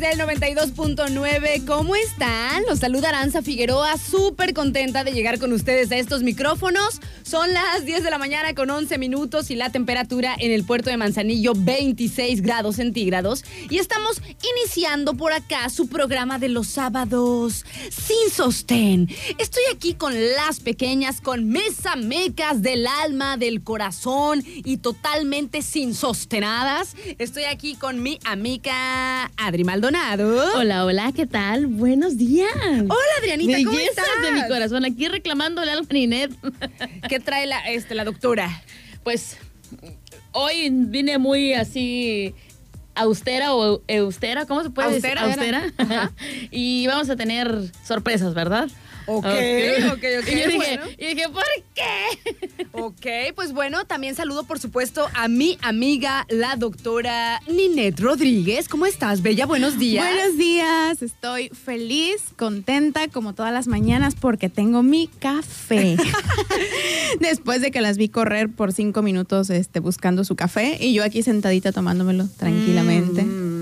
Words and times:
del 0.00 0.18
92.9. 0.18 1.66
¿Cómo 1.66 1.94
están? 1.94 2.64
Los 2.66 2.78
saluda 2.78 3.10
Aranza 3.10 3.42
Figueroa, 3.42 3.98
súper 3.98 4.54
contenta 4.54 5.04
de 5.04 5.12
llegar 5.12 5.38
con 5.38 5.52
ustedes 5.52 5.92
a 5.92 5.96
estos 5.98 6.22
micrófonos. 6.22 7.00
Son 7.30 7.52
las 7.52 7.84
10 7.84 8.02
de 8.02 8.10
la 8.10 8.18
mañana 8.18 8.56
con 8.56 8.68
11 8.68 8.98
minutos 8.98 9.52
y 9.52 9.54
la 9.54 9.70
temperatura 9.70 10.34
en 10.36 10.50
el 10.50 10.64
puerto 10.64 10.90
de 10.90 10.96
Manzanillo 10.96 11.52
26 11.56 12.42
grados 12.42 12.74
centígrados. 12.74 13.44
Y 13.68 13.78
estamos 13.78 14.20
iniciando 14.52 15.14
por 15.14 15.32
acá 15.32 15.68
su 15.68 15.88
programa 15.88 16.40
de 16.40 16.48
los 16.48 16.66
sábados 16.66 17.64
sin 17.88 18.32
sostén. 18.32 19.08
Estoy 19.38 19.62
aquí 19.72 19.94
con 19.94 20.12
las 20.12 20.58
pequeñas, 20.58 21.20
con 21.20 21.48
mis 21.48 21.86
amecas 21.86 22.62
del 22.62 22.84
alma, 23.04 23.36
del 23.36 23.62
corazón 23.62 24.42
y 24.44 24.78
totalmente 24.78 25.62
sin 25.62 25.94
sostenadas. 25.94 26.96
Estoy 27.20 27.44
aquí 27.44 27.76
con 27.76 28.02
mi 28.02 28.18
amiga 28.24 29.30
Adri 29.36 29.62
Maldonado. 29.62 30.56
Hola, 30.56 30.84
hola, 30.84 31.12
¿qué 31.14 31.26
tal? 31.26 31.68
Buenos 31.68 32.16
días. 32.16 32.50
Hola, 32.56 33.14
Adrianita, 33.20 33.58
¿cómo 33.58 33.70
Bellezas 33.70 34.04
estás? 34.04 34.22
de 34.22 34.32
mi 34.32 34.48
corazón, 34.48 34.84
aquí 34.84 35.06
reclamándole 35.06 35.70
al 35.70 35.86
Ninet. 35.88 36.32
¿Qué 37.08 37.19
trae 37.20 37.46
la, 37.46 37.58
este, 37.68 37.94
la 37.94 38.04
doctora? 38.04 38.62
Pues 39.02 39.36
hoy 40.32 40.70
vine 40.70 41.18
muy 41.18 41.54
así 41.54 42.34
austera 42.94 43.54
o 43.54 43.82
eustera, 43.88 44.46
¿cómo 44.46 44.62
se 44.62 44.70
puede 44.70 44.94
Austera, 44.94 45.26
decir? 45.26 45.54
Austera. 45.54 45.72
Ajá. 45.78 46.12
y 46.50 46.86
vamos 46.86 47.08
a 47.10 47.16
tener 47.16 47.70
sorpresas, 47.84 48.34
¿verdad? 48.34 48.68
Ok, 49.12 49.24
ok, 49.24 49.92
ok, 49.92 50.28
Y 50.28 50.38
yo 50.38 50.46
dije, 50.46 50.56
bueno. 50.56 50.82
y 50.96 51.06
dije, 51.06 51.28
¿por 51.28 51.44
qué? 51.74 52.66
Ok, 52.70 53.34
pues 53.34 53.52
bueno, 53.52 53.84
también 53.84 54.14
saludo 54.14 54.44
por 54.44 54.60
supuesto 54.60 55.08
a 55.14 55.26
mi 55.26 55.58
amiga, 55.62 56.26
la 56.28 56.54
doctora 56.54 57.40
Ninette 57.48 57.98
Rodríguez. 57.98 58.68
¿Cómo 58.68 58.86
estás, 58.86 59.20
Bella? 59.20 59.46
Buenos 59.46 59.80
días. 59.80 60.06
Buenos 60.06 60.38
días, 60.38 61.02
estoy 61.02 61.48
feliz, 61.48 62.22
contenta 62.36 63.08
como 63.08 63.34
todas 63.34 63.52
las 63.52 63.66
mañanas 63.66 64.14
porque 64.14 64.48
tengo 64.48 64.84
mi 64.84 65.08
café. 65.18 65.96
Después 67.20 67.62
de 67.62 67.72
que 67.72 67.80
las 67.80 67.96
vi 67.96 68.08
correr 68.08 68.48
por 68.48 68.72
cinco 68.72 69.02
minutos 69.02 69.50
este, 69.50 69.80
buscando 69.80 70.22
su 70.22 70.36
café 70.36 70.78
y 70.80 70.94
yo 70.94 71.02
aquí 71.02 71.24
sentadita 71.24 71.72
tomándomelo 71.72 72.28
tranquilamente. 72.38 73.22
Mm. 73.24 73.59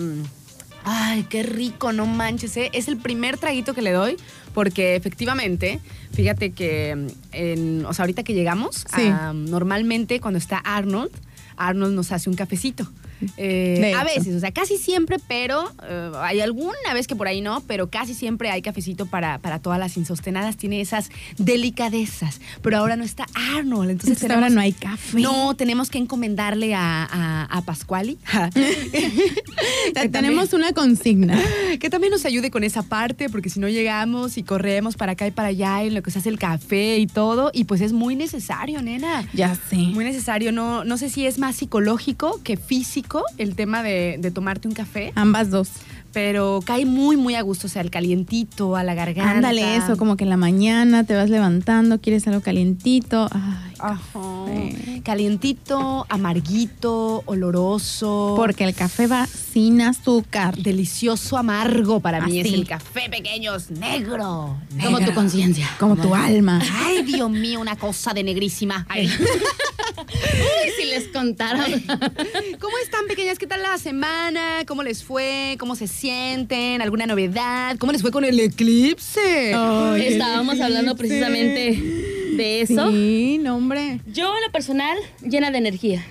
Ay, 0.91 1.25
qué 1.29 1.43
rico, 1.43 1.93
no 1.93 2.07
manches. 2.07 2.57
¿eh? 2.57 2.71
Es 2.73 2.89
el 2.89 2.97
primer 2.97 3.37
traguito 3.37 3.75
que 3.75 3.83
le 3.83 3.93
doy 3.93 4.17
porque 4.55 4.97
efectivamente, 4.97 5.81
fíjate 6.15 6.53
que, 6.53 6.97
mm, 6.97 7.07
en- 7.33 7.85
o 7.87 7.93
sea, 7.93 8.05
ahorita 8.05 8.23
que 8.23 8.33
llegamos, 8.33 8.87
Sí. 8.97 9.11
normalmente 9.35 10.19
cuando 10.21 10.39
está 10.39 10.57
Arnold, 10.59 11.11
Arnold 11.59 11.95
nos 11.95 12.11
hace 12.11 12.31
un 12.31 12.37
cafecito. 12.37 12.91
Eh, 13.37 13.93
a 13.97 14.05
veces, 14.05 14.35
o 14.35 14.41
sea, 14.41 14.53
casi 14.53 14.77
siempre, 14.77 15.19
pero 15.27 15.73
eh, 15.89 16.13
hay 16.17 16.41
alguna 16.41 16.95
vez 16.95 17.07
que 17.07 17.17
por 17.17 17.29
ahí 17.29 17.41
no, 17.41 17.63
pero 17.67 17.89
casi 17.89 18.15
siempre 18.15 18.51
hay 18.51 18.63
cafecito 18.63 19.07
para, 19.07 19.39
para 19.39 19.59
todas 19.59 19.79
las 19.79 19.97
insostenadas. 19.97 20.57
Tiene 20.57 20.81
esas 20.81 21.11
delicadezas. 21.37 22.41
Pero 22.63 22.79
ahora 22.79 22.97
no 22.97 23.05
está 23.05 23.27
Arnold. 23.35 23.91
Entonces 23.91 24.23
Entonces 24.23 24.31
ahora 24.31 24.51
no 24.51 24.61
hay 24.61 24.73
café. 24.73 25.21
No, 25.21 25.55
tenemos 25.55 25.91
que 25.91 25.99
encomendarle 25.99 26.75
a, 26.75 27.05
a, 27.05 27.45
a 27.45 27.63
Pascuali. 27.63 28.19
Que 29.95 30.09
tenemos 30.09 30.53
una 30.53 30.73
consigna. 30.73 31.41
que 31.81 31.91
también 31.91 32.13
nos 32.13 32.25
ayude 32.25 32.51
con 32.51 32.63
esa 32.63 32.83
parte, 32.83 33.29
porque 33.29 33.51
si 33.51 33.59
no 33.59 33.69
llegamos 33.69 34.39
y 34.39 34.43
corremos 34.43 34.97
para 34.97 35.13
acá 35.13 35.27
y 35.27 35.31
para 35.31 35.49
allá 35.49 35.83
en 35.83 35.95
lo 35.95 36.03
que 36.03 36.11
se 36.11 36.21
hace 36.21 36.29
el 36.29 36.39
café 36.39 36.99
y 36.99 37.07
todo, 37.07 37.51
y 37.53 37.65
pues 37.65 37.81
es 37.81 37.93
muy 37.93 38.15
necesario, 38.15 38.81
nena. 38.83 39.29
Ya 39.33 39.55
sé. 39.55 39.77
Muy 39.77 40.05
necesario, 40.05 40.53
no, 40.53 40.85
no 40.85 40.99
sé 40.99 41.11
si 41.11 41.27
es 41.27 41.39
más 41.39 41.57
psicológico 41.57 42.41
que 42.45 42.57
físico 42.57 43.08
el 43.39 43.55
tema 43.55 43.83
de, 43.83 44.17
de 44.21 44.31
tomarte 44.31 44.69
un 44.69 44.75
café, 44.75 45.13
Ambas 45.15 45.51
dos. 45.51 45.71
pero 46.13 46.61
cae 46.65 46.85
muy, 46.87 47.17
muy 47.17 47.35
a 47.35 47.43
gusto, 47.43 47.67
o 47.67 47.71
sea, 47.71 47.83
el 47.83 47.91
calientito 47.91 48.77
a 48.77 48.83
la 48.85 48.95
garganta. 48.95 49.31
Ándale 49.31 49.77
eso, 49.77 49.97
como 49.97 50.17
que 50.17 50.25
en 50.25 50.31
la 50.31 50.37
mañana 50.37 51.05
te 51.05 51.15
vas 51.15 51.31
levantando, 51.31 52.01
quieres 52.01 52.27
algo 52.27 52.41
calientito. 52.41 53.29
Ay, 53.33 53.75
Ajá. 53.79 54.47
Calientito, 55.05 56.07
amarguito, 56.09 57.23
oloroso. 57.27 58.35
porque 58.37 58.65
el 58.65 58.75
café 58.75 59.07
va 59.07 59.27
sin 59.27 59.81
azúcar. 59.81 60.57
delicioso 60.57 61.37
amargo 61.37 62.01
para 62.01 62.21
mí 62.21 62.41
es 62.41 62.53
el 62.53 62.67
café 62.67 63.09
pequeños 63.11 63.71
negro. 63.71 64.57
Como 64.83 65.01
tu 65.01 65.13
conciencia. 65.15 65.69
Como 65.79 65.97
tu 65.97 66.15
alma. 66.15 66.61
Ay, 66.85 67.03
Dios 67.03 67.31
mío, 67.31 67.61
una 67.61 67.77
cosa 67.77 68.13
de 68.13 68.23
negrísima. 68.23 68.87
Ay. 68.89 69.11
Uy, 69.99 70.71
si 70.79 70.85
les 70.87 71.09
contara. 71.09 71.65
¿Cómo 72.61 72.79
están, 72.83 73.07
pequeñas? 73.09 73.39
¿Qué 73.39 73.47
tal 73.47 73.63
la 73.63 73.79
semana? 73.79 74.65
¿Cómo 74.67 74.83
les 74.83 75.03
fue? 75.05 75.57
¿Cómo 75.59 75.75
se 75.75 75.87
sienten? 75.87 76.83
¿Alguna 76.83 77.07
novedad? 77.07 77.77
¿Cómo 77.79 77.93
les 77.93 78.03
fue 78.03 78.11
con 78.11 78.25
el 78.25 78.39
eclipse? 78.41 79.53
Ay, 79.55 80.03
Estábamos 80.09 80.61
hablando 80.61 80.97
precisamente 80.97 81.98
de 82.39 82.63
eso. 82.63 82.91
Sí, 82.91 83.39
no, 83.43 83.57
hombre. 83.57 84.01
Yo 84.07 84.35
en 84.35 84.43
lo 84.47 84.51
personal, 84.53 84.97
llena 85.23 85.51
de 85.51 85.59
energía. 85.59 86.03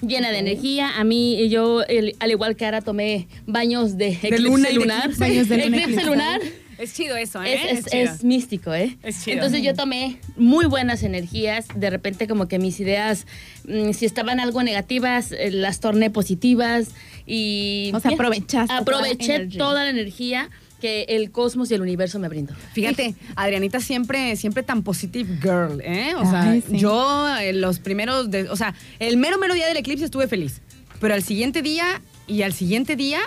Llena 0.00 0.30
de 0.32 0.38
energía. 0.38 0.98
A 0.98 1.04
mí, 1.04 1.48
yo, 1.48 1.82
el- 1.84 2.16
al 2.18 2.30
igual 2.32 2.56
que 2.56 2.64
ahora, 2.64 2.80
tomé 2.80 3.28
baños 3.46 3.96
de 3.96 4.08
eclipse 4.08 4.38
luna 4.40 4.68
y 4.68 4.72
de 4.74 4.78
lunar. 4.80 4.98
eclipse. 5.04 5.20
Baños 5.20 5.48
de 5.48 5.56
luna 5.64 5.66
eclipse 5.76 5.90
eclipse. 5.92 6.10
lunar. 6.10 6.40
Es 6.78 6.94
chido 6.94 7.16
eso, 7.16 7.40
Es, 7.44 7.60
¿eh? 7.60 7.66
es- 7.70 7.84
chido. 7.84 8.02
es 8.14 8.24
místico, 8.24 8.74
¿eh? 8.74 8.96
Es 9.04 9.22
chido. 9.22 9.34
Entonces 9.36 9.62
yo 9.62 9.74
tomé 9.74 10.18
muy 10.36 10.64
buenas 10.66 11.04
energías. 11.04 11.66
De 11.76 11.90
repente 11.90 12.26
como 12.26 12.48
que 12.48 12.58
mis 12.58 12.80
ideas, 12.80 13.26
mm, 13.68 13.92
si 13.92 14.04
estaban 14.04 14.40
algo 14.40 14.64
negativas, 14.64 15.30
eh, 15.30 15.52
las 15.52 15.78
torné 15.78 16.10
positivas. 16.10 16.88
Y 17.24 17.92
O 17.94 18.00
sea, 18.00 18.08
bien, 18.08 18.20
aprovechaste 18.20 18.66
toda 18.66 18.74
la 18.74 18.80
Aproveché 18.80 19.34
energía. 19.36 19.58
toda 19.58 19.84
la 19.84 19.90
energía 19.90 20.50
que 20.82 21.04
el 21.08 21.30
cosmos 21.30 21.70
y 21.70 21.74
el 21.74 21.80
universo 21.80 22.18
me 22.18 22.28
brindó. 22.28 22.54
Fíjate, 22.72 23.14
Adrianita 23.36 23.78
siempre, 23.78 24.34
siempre 24.34 24.64
tan 24.64 24.82
positive 24.82 25.38
girl, 25.40 25.80
¿eh? 25.80 26.12
O 26.16 26.28
sea, 26.28 26.42
Ay, 26.50 26.60
sí. 26.68 26.76
yo 26.76 27.28
en 27.38 27.60
los 27.60 27.78
primeros, 27.78 28.32
de- 28.32 28.50
o 28.50 28.56
sea, 28.56 28.74
el 28.98 29.16
mero 29.16 29.38
mero 29.38 29.54
día 29.54 29.68
del 29.68 29.76
eclipse 29.76 30.04
estuve 30.04 30.26
feliz, 30.26 30.60
pero 31.00 31.14
al 31.14 31.22
siguiente 31.22 31.62
día 31.62 32.02
y 32.26 32.42
al 32.42 32.52
siguiente 32.52 32.96
día 32.96 33.20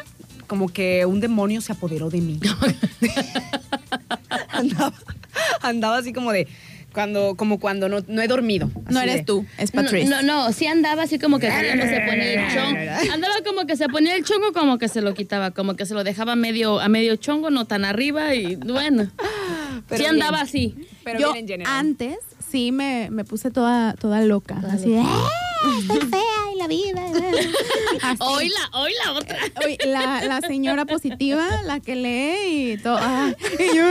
como 0.48 0.68
que 0.68 1.06
un 1.06 1.22
demonio 1.22 1.62
se 1.62 1.72
apoderó 1.72 2.10
de 2.10 2.20
mí. 2.20 2.40
andaba, 4.50 4.94
andaba 5.62 5.98
así 5.98 6.12
como 6.14 6.32
de 6.34 6.48
cuando, 6.96 7.36
como 7.36 7.60
cuando 7.60 7.88
no, 7.90 8.00
no 8.08 8.22
he 8.24 8.28
dormido. 8.28 8.72
No 8.90 9.00
eres 9.00 9.18
de- 9.18 9.24
tú, 9.24 9.46
es 9.60 9.72
No, 9.76 9.84
Patrice. 9.84 10.10
no, 10.10 10.24
no, 10.24 10.52
sí 10.52 10.66
andaba 10.66 11.04
así 11.04 11.20
como 11.20 11.38
que 11.38 11.48
se 11.52 12.02
ponía 12.08 12.34
el 12.48 12.54
chongo. 12.56 13.12
Andaba 13.14 13.34
como 13.46 13.68
que 13.68 13.76
se 13.76 13.88
ponía 13.90 14.16
el 14.16 14.24
chongo, 14.26 14.52
como 14.54 14.80
que 14.80 14.88
se 14.88 15.02
lo 15.02 15.14
quitaba, 15.14 15.52
como 15.52 15.76
que 15.76 15.86
se 15.86 15.94
lo 15.94 16.04
dejaba 16.04 16.36
medio, 16.36 16.80
a 16.80 16.90
medio 16.90 17.16
chongo, 17.18 17.52
no 17.52 17.66
tan 17.66 17.86
arriba 17.86 18.34
y 18.34 18.56
bueno. 18.56 19.12
Pero 19.88 20.00
sí 20.04 20.06
andaba 20.10 20.38
bien. 20.38 20.48
así. 20.48 20.76
Pero 21.04 21.20
yo 21.20 21.34
bien 21.34 21.44
en 21.44 21.48
general. 21.48 21.74
antes 21.76 22.18
sí 22.56 22.72
me, 22.72 23.10
me 23.12 23.26
puse 23.26 23.52
toda, 23.52 23.96
toda 23.96 24.22
loca. 24.22 24.62
Toda 24.62 24.74
así 24.74 24.92
de, 24.92 25.02
¡ah! 25.02 25.30
Estoy 25.80 26.00
fea 26.10 26.22
y 26.54 26.58
la 26.58 26.68
vida. 26.68 27.02
Así. 28.02 28.18
Hoy 28.20 28.50
la, 28.50 28.80
hoy 28.80 28.92
la 29.04 29.14
otra. 29.14 29.38
Oye, 29.66 29.78
la, 29.86 30.24
la 30.26 30.42
señora 30.42 30.86
positiva, 30.86 31.44
la 31.66 31.80
que 31.80 31.96
lee 31.96 32.74
y 32.74 32.78
todo. 32.78 33.00
y 33.00 33.76
yo, 33.76 33.86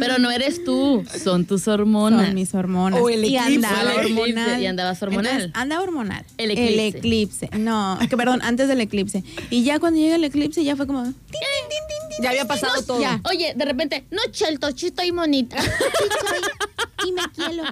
Pero 0.00 0.18
no 0.18 0.30
eres 0.30 0.64
tú, 0.64 1.04
son 1.22 1.44
tus 1.44 1.68
hormonas. 1.68 2.26
Son 2.26 2.34
mis 2.34 2.54
hormonas. 2.54 3.00
O 3.00 3.08
el 3.08 3.24
y 3.24 3.36
andaba 3.36 3.92
el 3.92 4.18
hormonal. 4.18 4.60
y 4.62 4.66
andabas 4.66 5.02
hormonal. 5.02 5.32
Entonces, 5.32 5.50
anda 5.54 5.80
hormonal. 5.80 6.24
El 6.38 6.50
eclipse. 6.52 6.98
eclipse. 6.98 7.50
No, 7.58 7.98
que 8.08 8.16
perdón, 8.16 8.40
antes 8.42 8.68
del 8.68 8.80
eclipse. 8.80 9.22
Y 9.50 9.62
ya 9.62 9.78
cuando 9.78 10.00
llega 10.00 10.16
el 10.16 10.24
eclipse 10.24 10.64
ya 10.64 10.76
fue 10.76 10.86
como... 10.86 11.04
tin, 11.04 11.12
tin, 11.12 11.40
tin, 11.68 11.78
tin, 11.88 11.88
tin, 11.88 11.97
Ya 12.20 12.30
había 12.30 12.46
pasado 12.46 12.74
no, 12.76 12.82
todo. 12.82 13.00
Ya. 13.00 13.20
Oye, 13.24 13.54
de 13.54 13.64
repente, 13.64 14.04
no, 14.10 14.20
Chelto, 14.30 14.70
sí 14.76 14.86
estoy. 14.86 15.08
Sí 15.08 15.48
soy, 16.28 17.08
y 17.08 17.12
me 17.12 17.22
quiero. 17.34 17.62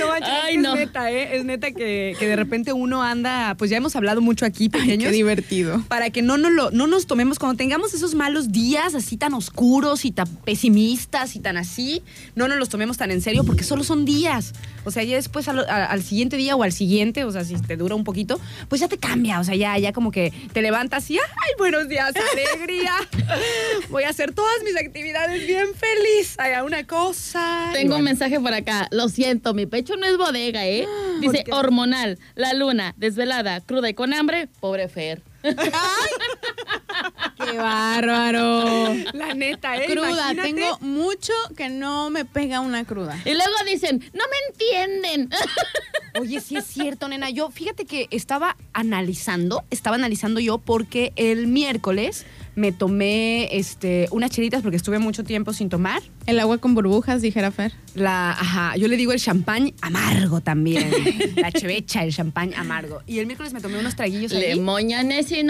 No 0.00 0.08
manches, 0.08 0.28
es 0.28 0.44
Ay, 0.44 0.56
que 0.56 0.60
no. 0.60 0.74
Es 0.74 0.80
neta, 0.80 1.10
¿eh? 1.10 1.36
Es 1.36 1.44
neta 1.44 1.70
que, 1.70 2.16
que 2.18 2.26
de 2.26 2.36
repente 2.36 2.72
uno 2.72 3.02
anda, 3.02 3.54
pues 3.56 3.70
ya 3.70 3.76
hemos 3.76 3.96
hablado 3.96 4.20
mucho 4.20 4.44
aquí, 4.44 4.68
pequeños. 4.68 5.10
Qué 5.10 5.16
divertido. 5.16 5.82
para 5.88 6.10
que 6.10 6.22
no 6.22 6.36
nos, 6.36 6.52
lo, 6.52 6.70
no 6.70 6.86
nos 6.86 7.06
tomemos, 7.06 7.38
cuando 7.38 7.56
tengamos 7.56 7.94
esos 7.94 8.14
malos 8.14 8.52
días 8.52 8.94
así 8.94 9.16
tan 9.16 9.34
oscuros 9.34 10.04
y 10.04 10.10
tan 10.10 10.26
pesimistas 10.26 11.36
y 11.36 11.40
tan 11.40 11.56
así, 11.56 12.02
no 12.34 12.48
nos 12.48 12.58
los 12.58 12.68
tomemos 12.68 12.96
tan 12.96 13.10
en 13.10 13.20
serio 13.20 13.44
porque 13.44 13.64
solo 13.64 13.84
son 13.84 14.04
días. 14.04 14.52
O 14.84 14.90
sea, 14.90 15.02
ya 15.02 15.16
después 15.16 15.48
al, 15.48 16.02
siguiente 16.02 16.36
día 16.36 16.56
o 16.56 16.62
al 16.62 16.72
siguiente, 16.72 17.24
o 17.24 17.30
sea, 17.30 17.44
si 17.44 17.60
te 17.60 17.76
dura 17.76 17.94
un 17.94 18.04
poquito, 18.04 18.40
pues 18.68 18.80
ya 18.80 18.88
te 18.88 18.98
cambia. 18.98 19.40
O 19.40 19.44
sea, 19.44 19.54
ya, 19.54 19.76
ya 19.78 19.92
como 19.92 20.10
que 20.10 20.32
te 20.52 20.62
levantas 20.62 21.10
y, 21.10 21.18
ay, 21.18 21.52
buenos 21.58 21.88
días, 21.88 22.12
alegría. 22.32 22.92
Voy 23.90 24.04
a 24.04 24.10
hacer 24.10 24.32
todas 24.32 24.62
mis 24.64 24.76
actividades 24.76 25.46
bien 25.46 25.68
feliz. 25.74 26.38
Hay 26.38 26.54
una 26.64 26.86
cosa. 26.86 27.70
Tengo 27.72 27.96
un 27.96 28.04
mensaje 28.04 28.38
por 28.40 28.52
acá. 28.52 28.88
Lo 28.90 29.08
siento, 29.08 29.54
mi 29.54 29.66
pecho 29.66 29.96
no 29.96 30.06
es 30.06 30.16
bodega, 30.16 30.66
¿eh? 30.66 30.86
Dice 31.20 31.44
hormonal, 31.50 32.18
la 32.34 32.52
luna, 32.52 32.94
desvelada, 32.96 33.60
cruda 33.60 33.88
y 33.88 33.94
con 33.94 34.14
hambre, 34.14 34.48
pobre 34.60 34.88
Fer. 34.88 35.33
¡Qué 37.36 37.58
bárbaro! 37.58 38.94
La 39.12 39.34
neta, 39.34 39.76
¿eh? 39.76 39.86
Cruda, 39.86 40.32
Imagínate. 40.32 40.42
tengo 40.42 40.78
mucho 40.80 41.32
que 41.56 41.68
no 41.68 42.08
me 42.10 42.24
pega 42.24 42.60
una 42.60 42.84
cruda. 42.84 43.18
Y 43.24 43.34
luego 43.34 43.52
dicen, 43.66 43.98
no 44.14 44.24
me 44.30 44.36
entienden. 44.48 45.30
Oye, 46.20 46.40
sí 46.40 46.56
es 46.56 46.64
cierto, 46.64 47.08
nena. 47.08 47.28
Yo, 47.30 47.50
fíjate 47.50 47.84
que 47.84 48.08
estaba 48.10 48.56
analizando, 48.72 49.64
estaba 49.70 49.96
analizando 49.96 50.40
yo 50.40 50.58
porque 50.58 51.12
el 51.16 51.46
miércoles 51.46 52.24
me 52.56 52.72
tomé 52.72 53.56
este, 53.56 54.08
unas 54.10 54.30
chelitas 54.30 54.62
porque 54.62 54.76
estuve 54.76 54.98
mucho 54.98 55.24
tiempo 55.24 55.52
sin 55.52 55.68
tomar. 55.68 56.02
El 56.26 56.40
agua 56.40 56.58
con 56.58 56.74
burbujas, 56.74 57.22
dijera 57.22 57.50
Fer. 57.50 57.72
La, 57.94 58.30
ajá, 58.30 58.76
yo 58.76 58.88
le 58.88 58.96
digo 58.96 59.12
el 59.12 59.20
champán 59.20 59.72
amargo 59.80 60.40
también. 60.40 60.90
la 61.36 61.52
chevecha, 61.52 62.02
el 62.02 62.12
champán 62.12 62.54
amargo. 62.54 63.02
Y 63.06 63.18
el 63.18 63.26
miércoles 63.26 63.52
me 63.52 63.60
tomé 63.60 63.78
unos 63.78 63.96
traguillos 63.96 64.32
Le 64.32 64.52
ahí. 64.52 64.60
moñanes 64.60 65.30
y. 65.30 65.44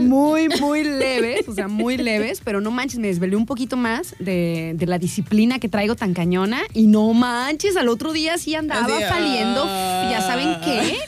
Muy, 0.00 0.48
muy 0.60 0.84
leves, 0.84 1.48
o 1.48 1.54
sea, 1.54 1.68
muy 1.68 1.96
leves, 1.96 2.40
pero 2.44 2.60
no 2.60 2.70
manches, 2.70 2.98
me 2.98 3.08
desvelé 3.08 3.36
un 3.36 3.46
poquito 3.46 3.76
más 3.76 4.14
de, 4.18 4.72
de 4.76 4.86
la 4.86 4.98
disciplina 4.98 5.58
que 5.58 5.68
traigo 5.68 5.96
tan 5.96 6.14
cañona 6.14 6.62
y 6.74 6.86
no 6.86 7.12
manches, 7.12 7.76
al 7.76 7.88
otro 7.88 8.12
día 8.12 8.38
sí 8.38 8.54
andaba 8.54 9.00
faliendo, 9.08 9.64
ah. 9.66 10.08
ya 10.10 10.20
saben 10.20 10.56
qué. 10.64 10.98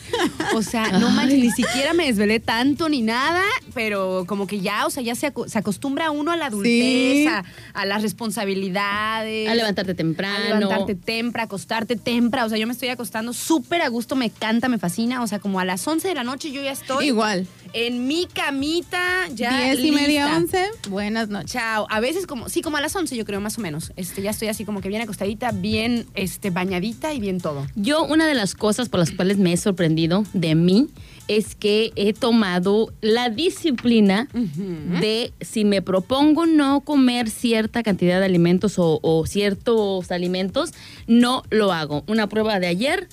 O 0.55 0.63
sea, 0.63 0.99
no 0.99 1.11
manches, 1.11 1.39
ni 1.39 1.51
siquiera 1.51 1.95
me 1.95 2.07
desvelé 2.07 2.41
tanto 2.41 2.89
ni 2.89 3.03
nada, 3.03 3.43
pero 3.75 4.25
como 4.27 4.47
que 4.47 4.61
ya, 4.61 4.70
o 4.87 4.91
sea, 4.91 5.03
ya 5.03 5.15
se, 5.15 5.33
se 5.47 5.59
acostumbra 5.59 6.11
uno 6.11 6.33
a 6.33 6.37
la 6.37 6.47
adultez, 6.47 6.71
Sí. 6.71 7.27
a, 7.29 7.45
a 7.75 7.85
las 7.87 8.03
responsabilidades. 8.03 9.49
A 9.49 9.55
levantarte 9.55 9.95
temprano. 9.95 10.37
A 10.37 10.59
levantarte 10.59 10.95
temprano, 10.95 11.45
acostarte 11.47 11.97
temprano. 11.97 12.47
O 12.47 12.49
sea, 12.49 12.59
yo 12.59 12.67
me 12.67 12.73
estoy 12.73 12.89
acostando 12.89 13.33
súper 13.33 13.83
a 13.83 13.89
gusto, 13.89 14.17
me 14.17 14.27
encanta, 14.27 14.69
me 14.69 14.79
fascina. 14.79 15.23
O 15.23 15.27
sea, 15.27 15.39
como 15.39 15.61
a 15.61 15.65
las 15.65 15.87
11 15.87 16.09
de 16.09 16.15
la 16.15 16.25
noche 16.25 16.51
yo 16.53 16.63
ya 16.63 16.73
estoy 16.73 17.07
Igual. 17.07 17.47
en 17.73 18.07
mi 18.07 18.27
camita, 18.27 19.01
ya. 19.35 19.57
Diez 19.65 19.81
y 19.85 19.93
media, 19.93 20.37
once. 20.37 20.67
Buenas 20.89 21.29
noches. 21.29 21.53
Chao. 21.53 21.87
A 21.91 22.01
veces 22.01 22.27
como, 22.27 22.49
sí, 22.49 22.63
como 22.63 22.77
a 22.77 22.81
las 22.81 22.95
11 22.95 23.17
yo 23.17 23.25
creo, 23.25 23.41
más 23.41 23.59
o 23.59 23.61
menos. 23.61 23.93
Este, 23.97 24.23
ya 24.23 24.31
estoy 24.31 24.49
así 24.49 24.65
como 24.65 24.81
que 24.81 24.89
bien 24.89 25.03
acostadita, 25.03 25.53
bien 25.53 26.07
este, 26.15 26.51
bañadita 26.51 27.13
y 27.15 27.21
bien 27.21 27.41
todo. 27.41 27.67
Yo 27.75 28.05
una 28.05 28.27
de 28.27 28.35
las 28.35 28.55
cosas 28.55 28.89
por 28.89 29.01
las 29.01 29.11
cuales 29.11 29.39
me 29.39 29.53
he 29.53 29.57
sorprendido 29.57 30.25
de 30.33 30.55
mí 30.55 30.89
es 31.31 31.55
que 31.55 31.93
he 31.95 32.13
tomado 32.13 32.93
la 33.01 33.31
disciplina 33.31 34.29
de 34.33 35.33
si 35.41 35.65
me 35.65 35.81
propongo 35.81 36.45
no 36.45 36.81
comer 36.81 37.31
cierta 37.31 37.85
cantidad 37.85 38.19
de 38.19 38.25
alimentos 38.25 38.81
o, 38.81 38.99
o 39.01 39.25
ciertos 39.27 40.11
alimentos, 40.11 40.73
no 41.07 41.45
lo 41.51 41.73
hago. 41.73 42.03
Una 42.09 42.29
prueba 42.29 42.59
de 42.59 42.67
ayer 42.67 43.09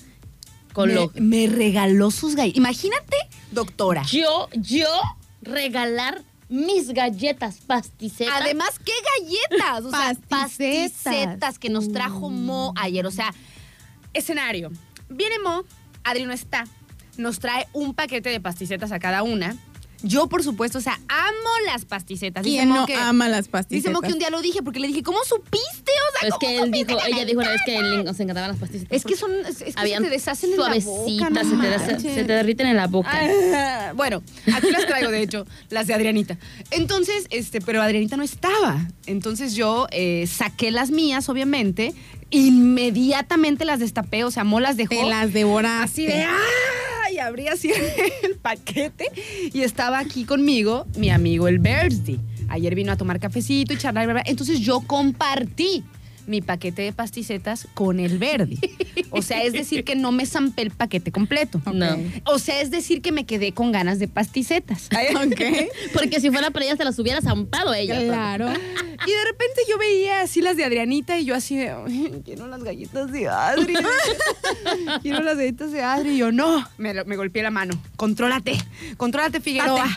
con 0.72 0.88
me, 0.88 0.94
lo... 0.96 1.12
me 1.14 1.46
regaló 1.46 2.10
sus 2.10 2.34
galletas. 2.34 2.58
Imagínate, 2.58 3.16
doctora. 3.52 4.02
Yo, 4.02 4.48
yo 4.56 4.88
regalar 5.42 6.24
mis 6.48 6.88
galletas 6.88 7.58
pasticetas. 7.66 8.34
Además, 8.40 8.80
¿qué 8.84 8.92
galletas? 9.20 9.84
O 9.84 9.90
sea, 9.90 10.16
Pasticetas. 10.28 11.04
pasticetas 11.04 11.58
que 11.60 11.68
nos 11.70 11.92
trajo 11.92 12.30
Mo 12.30 12.72
ayer. 12.74 13.06
O 13.06 13.12
sea, 13.12 13.32
escenario. 14.12 14.72
Viene 15.08 15.38
Mo, 15.38 15.62
Adri 16.02 16.24
no 16.24 16.32
está. 16.32 16.66
Nos 17.18 17.38
trae 17.40 17.66
un 17.74 17.92
paquete 17.94 18.30
de 18.30 18.40
pasticetas 18.40 18.90
a 18.92 18.98
cada 18.98 19.22
una. 19.22 19.56
Yo, 20.04 20.28
por 20.28 20.44
supuesto, 20.44 20.78
o 20.78 20.80
sea, 20.80 20.94
amo 21.08 21.50
las 21.66 21.84
pasticetas. 21.84 22.44
Dice 22.44 22.58
¿Quién 22.58 22.68
Mo 22.68 22.76
no 22.76 22.86
que- 22.86 22.94
ama 22.94 23.28
las 23.28 23.46
Dice 23.46 23.50
pasticetas? 23.50 23.92
Mo 23.92 24.00
que 24.00 24.12
un 24.12 24.20
día 24.20 24.30
lo 24.30 24.40
dije 24.40 24.62
porque 24.62 24.78
le 24.78 24.86
dije, 24.86 25.02
¿cómo 25.02 25.18
supiste? 25.24 25.58
O 25.90 26.18
sea, 26.20 26.28
es 26.28 26.34
¿cómo 26.34 26.38
que 26.38 26.58
él 26.60 26.70
dijo, 26.70 26.96
que 26.96 27.10
ella 27.10 27.24
dijo 27.24 27.40
una 27.40 27.50
vez 27.50 27.60
que 27.66 27.82
le- 27.82 28.04
nos 28.04 28.20
encantaban 28.20 28.50
las 28.50 28.60
pasticetas. 28.60 28.96
Es 28.96 29.02
que 29.04 29.16
son, 29.16 29.32
es, 29.44 29.60
es 29.60 29.74
que 29.74 29.80
habían 29.80 30.04
se 30.04 30.08
te 30.08 30.14
deshacen 30.14 30.52
en 30.52 30.56
la 30.56 30.68
boca. 30.68 30.80
suavecitas, 30.80 31.30
no 31.32 31.40
se, 31.50 31.56
te 31.56 31.68
des- 31.68 31.80
manches. 31.80 32.14
se 32.14 32.24
te 32.24 32.32
derriten 32.32 32.66
en 32.68 32.76
la 32.76 32.86
boca. 32.86 33.10
Ah, 33.12 33.92
bueno, 33.96 34.22
aquí 34.54 34.70
las 34.70 34.86
traigo, 34.86 35.10
de 35.10 35.20
hecho, 35.20 35.46
las 35.70 35.88
de 35.88 35.94
Adrianita. 35.94 36.38
Entonces, 36.70 37.26
este, 37.30 37.60
pero 37.60 37.82
Adrianita 37.82 38.16
no 38.16 38.22
estaba. 38.22 38.86
Entonces 39.06 39.56
yo 39.56 39.88
eh, 39.90 40.28
saqué 40.28 40.70
las 40.70 40.92
mías, 40.92 41.28
obviamente, 41.28 41.92
inmediatamente 42.30 43.64
las 43.64 43.80
destapé, 43.80 44.24
o 44.24 44.30
sea, 44.30 44.44
Mo 44.44 44.60
las 44.60 44.76
dejó. 44.76 44.90
Te 44.90 45.04
las 45.04 45.32
devoraste. 45.32 45.84
Así 45.84 46.06
de 46.06 46.24
¡ah! 46.24 47.10
Y 47.12 47.18
abrí 47.18 47.48
así 47.48 47.72
el 48.22 48.36
paquete 48.36 49.06
y 49.52 49.62
estaba 49.62 49.98
aquí 49.98 50.24
conmigo 50.24 50.86
mi 50.96 51.10
amigo 51.10 51.48
el 51.48 51.58
Birdie. 51.58 52.20
Ayer 52.48 52.74
vino 52.74 52.92
a 52.92 52.96
tomar 52.96 53.18
cafecito 53.18 53.72
y 53.72 53.78
charlar, 53.78 54.06
bla, 54.06 54.14
bla. 54.14 54.22
entonces 54.26 54.60
yo 54.60 54.80
compartí 54.80 55.84
mi 56.28 56.42
paquete 56.42 56.82
de 56.82 56.92
pasticetas 56.92 57.66
con 57.74 57.98
el 57.98 58.18
Verdi. 58.18 58.58
O 59.10 59.22
sea, 59.22 59.42
es 59.42 59.52
decir 59.52 59.84
que 59.84 59.96
no 59.96 60.12
me 60.12 60.26
zampé 60.26 60.62
el 60.62 60.70
paquete 60.70 61.10
completo. 61.10 61.60
No. 61.72 61.96
O 62.24 62.38
sea, 62.38 62.60
es 62.60 62.70
decir 62.70 63.02
que 63.02 63.12
me 63.12 63.26
quedé 63.26 63.52
con 63.52 63.72
ganas 63.72 63.98
de 63.98 64.08
pasticetas. 64.08 64.88
Ok. 65.18 65.40
Porque 65.94 66.20
si 66.20 66.30
fuera 66.30 66.50
para 66.50 66.66
ella 66.66 66.76
se 66.76 66.84
las 66.84 66.98
hubiera 66.98 67.20
zampado 67.20 67.72
ella. 67.72 67.98
Claro. 68.00 68.48
Y 68.50 69.10
de 69.10 69.24
repente 69.24 69.62
yo 69.68 69.78
veía 69.78 70.20
así 70.22 70.40
las 70.42 70.56
de 70.56 70.64
Adrianita 70.64 71.18
y 71.18 71.24
yo 71.24 71.34
así 71.34 71.56
de, 71.56 71.70
"Ay, 71.70 72.22
quiero 72.24 72.46
las 72.46 72.62
galletas 72.62 73.10
de 73.10 73.28
Adri. 73.28 73.74
quiero 75.02 75.22
las 75.22 75.36
galletas 75.36 75.72
de 75.72 75.82
Adri. 75.82 76.10
Y 76.10 76.18
yo, 76.18 76.30
no, 76.30 76.68
me, 76.76 76.92
golpeé 77.16 77.42
la 77.42 77.50
mano. 77.50 77.80
Contrólate, 77.96 78.58
contrólate, 78.96 79.40
Figueroa. 79.40 79.88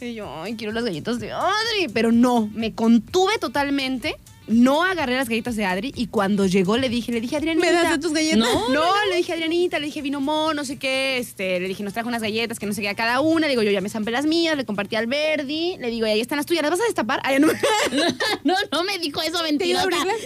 Y 0.00 0.14
yo, 0.14 0.42
ay, 0.42 0.56
quiero 0.56 0.72
las 0.72 0.84
galletas 0.84 1.20
de 1.20 1.32
Adri. 1.32 1.88
Pero 1.92 2.12
no, 2.12 2.50
me 2.52 2.74
contuve 2.74 3.38
totalmente. 3.38 4.16
No 4.48 4.82
agarré 4.82 5.14
las 5.14 5.28
galletas 5.28 5.54
de 5.56 5.64
Adri 5.64 5.92
y 5.94 6.08
cuando 6.08 6.46
llegó 6.46 6.76
le 6.76 6.88
dije, 6.88 7.12
le 7.12 7.20
dije, 7.20 7.36
Adrianita. 7.36 7.66
¿Me 7.66 7.72
das 7.72 7.90
de 7.92 7.98
tus 7.98 8.12
galletas? 8.12 8.38
No. 8.38 8.68
No, 8.70 8.92
le 9.10 9.16
dije 9.16 9.32
Adrianita, 9.32 9.78
le 9.78 9.86
dije 9.86 10.02
vino 10.02 10.20
Mo, 10.20 10.52
no 10.52 10.64
sé 10.64 10.78
qué, 10.78 11.18
este, 11.18 11.60
le 11.60 11.68
dije, 11.68 11.82
nos 11.84 11.92
trajo 11.92 12.08
unas 12.08 12.22
galletas 12.22 12.58
que 12.58 12.66
no 12.66 12.72
sé 12.72 12.82
qué 12.82 12.88
a 12.88 12.94
cada 12.94 13.20
una, 13.20 13.46
digo, 13.46 13.62
yo 13.62 13.70
ya 13.70 13.80
me 13.80 13.88
zampé 13.88 14.10
las 14.10 14.26
mías, 14.26 14.56
le 14.56 14.64
compartí 14.64 14.96
al 14.96 15.06
Verdi, 15.06 15.76
le 15.78 15.90
digo, 15.90 16.06
y 16.06 16.10
ahí 16.10 16.20
están 16.20 16.36
las 16.38 16.46
tuyas, 16.46 16.62
¿las 16.62 16.72
vas 16.72 16.80
a 16.80 16.84
destapar? 16.84 17.20
Ay, 17.24 17.38
no, 17.38 17.46
No, 18.44 18.54
no 18.72 18.84
me 18.84 18.98
dijo 18.98 19.22
eso 19.22 19.38
¿Te 19.44 19.66
iba 19.66 19.82
a 19.82 19.84
mentirosa. 19.84 19.84
abrirlas? 19.84 20.16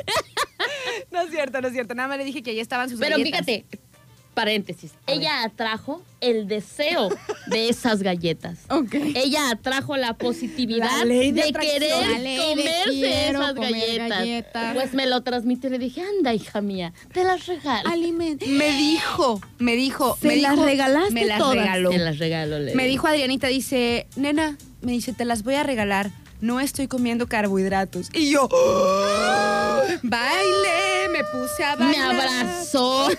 no 1.11 1.21
es 1.23 1.31
cierto, 1.31 1.61
no 1.61 1.69
es 1.69 1.75
cierto, 1.75 1.95
nada 1.95 2.09
más 2.09 2.19
le 2.19 2.25
dije 2.25 2.43
que 2.43 2.51
ahí 2.53 2.61
estaban 2.61 2.89
sus 2.89 2.99
Pero 2.99 3.19
galletas. 3.19 3.45
fíjate, 3.45 3.67
paréntesis, 4.37 4.93
A 5.09 5.13
ella 5.13 5.43
atrajo 5.43 6.03
el 6.21 6.47
deseo 6.47 7.09
de 7.47 7.69
esas 7.71 8.03
galletas. 8.03 8.59
Ok. 8.71 8.95
Ella 9.15 9.51
atrajo 9.51 9.97
la 9.97 10.13
positividad 10.15 10.91
La 10.99 11.05
ley 11.07 11.33
de 11.33 11.53
querer 11.53 12.07
La 12.13 12.19
ley 12.19 12.37
de 12.37 12.45
comerse 12.63 13.29
esas 13.31 13.55
comer 13.55 13.73
galletas. 13.73 14.09
galletas. 14.11 14.75
Pues 14.75 14.93
me 14.95 15.07
lo 15.07 15.23
transmite 15.23 15.67
y 15.69 15.71
le 15.71 15.79
dije, 15.79 16.03
anda, 16.03 16.35
hija 16.35 16.61
mía, 16.61 16.93
te 17.13 17.25
las 17.25 17.47
regalo. 17.47 17.89
Alimento. 17.89 18.45
Me 18.47 18.71
dijo, 18.77 19.41
me 19.59 19.75
dijo, 19.75 20.17
¿Se 20.21 20.29
me 20.29 20.37
las 20.37 20.53
dijo- 20.53 20.65
regalaste 20.67 21.15
me 21.15 21.25
las 21.25 21.39
todas? 21.39 21.57
regaló. 21.57 21.91
Te 21.91 21.99
las 21.99 22.19
regalo. 22.19 22.59
le 22.59 22.75
Me 22.75 22.87
dijo 22.87 23.07
Adrianita, 23.09 23.47
dice, 23.49 24.07
nena, 24.17 24.57
me 24.83 24.93
dice, 24.93 25.13
te 25.15 25.25
las 25.25 25.43
voy 25.43 25.55
a 25.55 25.63
regalar. 25.63 26.11
No 26.41 26.61
estoy 26.61 26.87
comiendo 26.89 27.27
carbohidratos. 27.29 28.09
Y 28.13 28.31
yo, 28.33 28.49
¡oh! 28.51 29.81
baile, 30.03 31.09
me 31.13 31.25
puse 31.25 31.65
a 31.65 31.77
Me 31.77 31.87
bailar. 31.87 32.11
abrazó. 32.29 33.09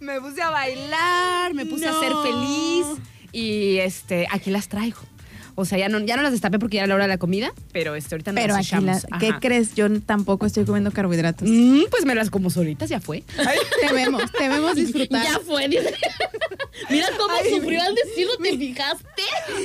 Me 0.00 0.20
puse 0.20 0.42
a 0.42 0.50
bailar, 0.50 1.54
me 1.54 1.66
puse 1.66 1.86
a 1.86 1.92
ser 2.00 2.12
feliz. 2.22 2.86
Y 3.32 3.78
este, 3.78 4.26
aquí 4.30 4.50
las 4.50 4.68
traigo. 4.68 4.98
O 5.56 5.64
sea, 5.64 5.76
ya 5.76 5.88
no, 5.88 5.98
ya 6.00 6.16
no 6.16 6.22
las 6.22 6.32
destapé 6.32 6.58
porque 6.58 6.76
ya 6.76 6.82
era 6.82 6.88
la 6.88 6.94
hora 6.94 7.04
de 7.04 7.08
la 7.08 7.18
comida, 7.18 7.52
pero 7.72 7.94
este, 7.94 8.14
ahorita 8.14 8.32
no 8.32 8.40
Pero 8.40 8.54
las 8.56 8.72
aquí, 8.72 8.82
la- 8.84 9.00
¿qué 9.18 9.34
crees? 9.40 9.74
Yo 9.74 9.88
tampoco 10.00 10.46
estoy 10.46 10.64
comiendo 10.64 10.90
carbohidratos. 10.90 11.46
Mm, 11.50 11.82
pues 11.90 12.06
me 12.06 12.14
las 12.14 12.30
como 12.30 12.48
solitas, 12.48 12.88
ya 12.88 13.00
fue. 13.00 13.24
Te 13.86 13.92
vemos, 13.92 14.22
te 14.32 14.48
vemos 14.48 14.74
disfrutar. 14.76 15.22
ya 15.22 15.38
fue. 15.40 15.68
Mira 16.88 17.08
cómo 17.18 17.29
Ay, 17.42 17.50
sufrió 17.50 17.82
al 17.82 17.94
decirlo, 17.94 18.32
¿te 18.42 18.56
fijaste? 18.56 19.22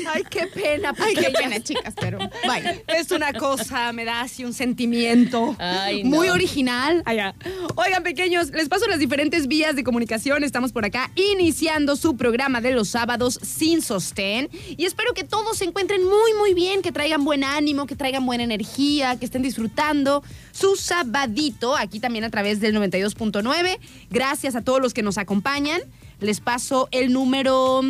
Ay, 0.08 0.24
qué 0.30 0.48
pena. 0.48 0.94
Ay, 0.98 1.16
qué 1.16 1.30
pena, 1.32 1.62
chicas, 1.62 1.94
pero 2.00 2.18
bye. 2.48 2.84
Es 2.88 3.12
una 3.12 3.34
cosa, 3.34 3.92
me 3.94 4.06
da 4.06 4.22
así 4.22 4.44
un 4.46 4.54
sentimiento 4.54 5.56
Ay, 5.60 6.04
no. 6.04 6.18
muy 6.18 6.30
original. 6.30 7.02
Allá. 7.06 7.36
Oigan, 7.76 8.04
pequeños, 8.04 8.52
les 8.52 8.70
paso 8.70 8.88
las 8.88 9.00
diferentes 9.00 9.48
vías 9.48 9.76
de 9.76 9.84
comunicación. 9.84 10.44
Estamos 10.44 10.72
por 10.72 10.86
acá 10.86 11.12
iniciando 11.16 11.96
su 11.96 12.16
programa 12.18 12.62
de 12.62 12.72
los 12.72 12.90
sábados 12.90 13.40
sin 13.42 13.82
sostén. 13.82 14.50
Y 14.78 14.86
espero 14.86 15.14
que 15.14 15.24
todos 15.24 15.58
se 15.58 15.66
encuentren 15.66 16.04
muy, 16.04 16.34
muy 16.38 16.54
bien, 16.54 16.82
que 16.82 16.92
traigan 16.92 17.24
buen 17.26 17.44
ánimo, 17.44 17.86
que 17.86 17.96
traigan 17.96 18.26
buena 18.26 18.44
energía, 18.44 19.18
que 19.18 19.26
estén 19.26 19.42
disfrutando 19.42 20.24
su 20.52 20.76
sabadito 20.76 21.76
aquí 21.76 22.00
también 22.00 22.24
a 22.24 22.30
través 22.30 22.60
del 22.60 22.76
92.9. 22.76 23.80
Gracias 24.10 24.56
a 24.56 24.62
todos 24.62 24.82
los 24.82 24.94
que 24.94 25.02
nos 25.02 25.18
acompañan. 25.18 25.82
Les 26.20 26.40
paso 26.40 26.88
el 26.92 27.12
número 27.12 27.82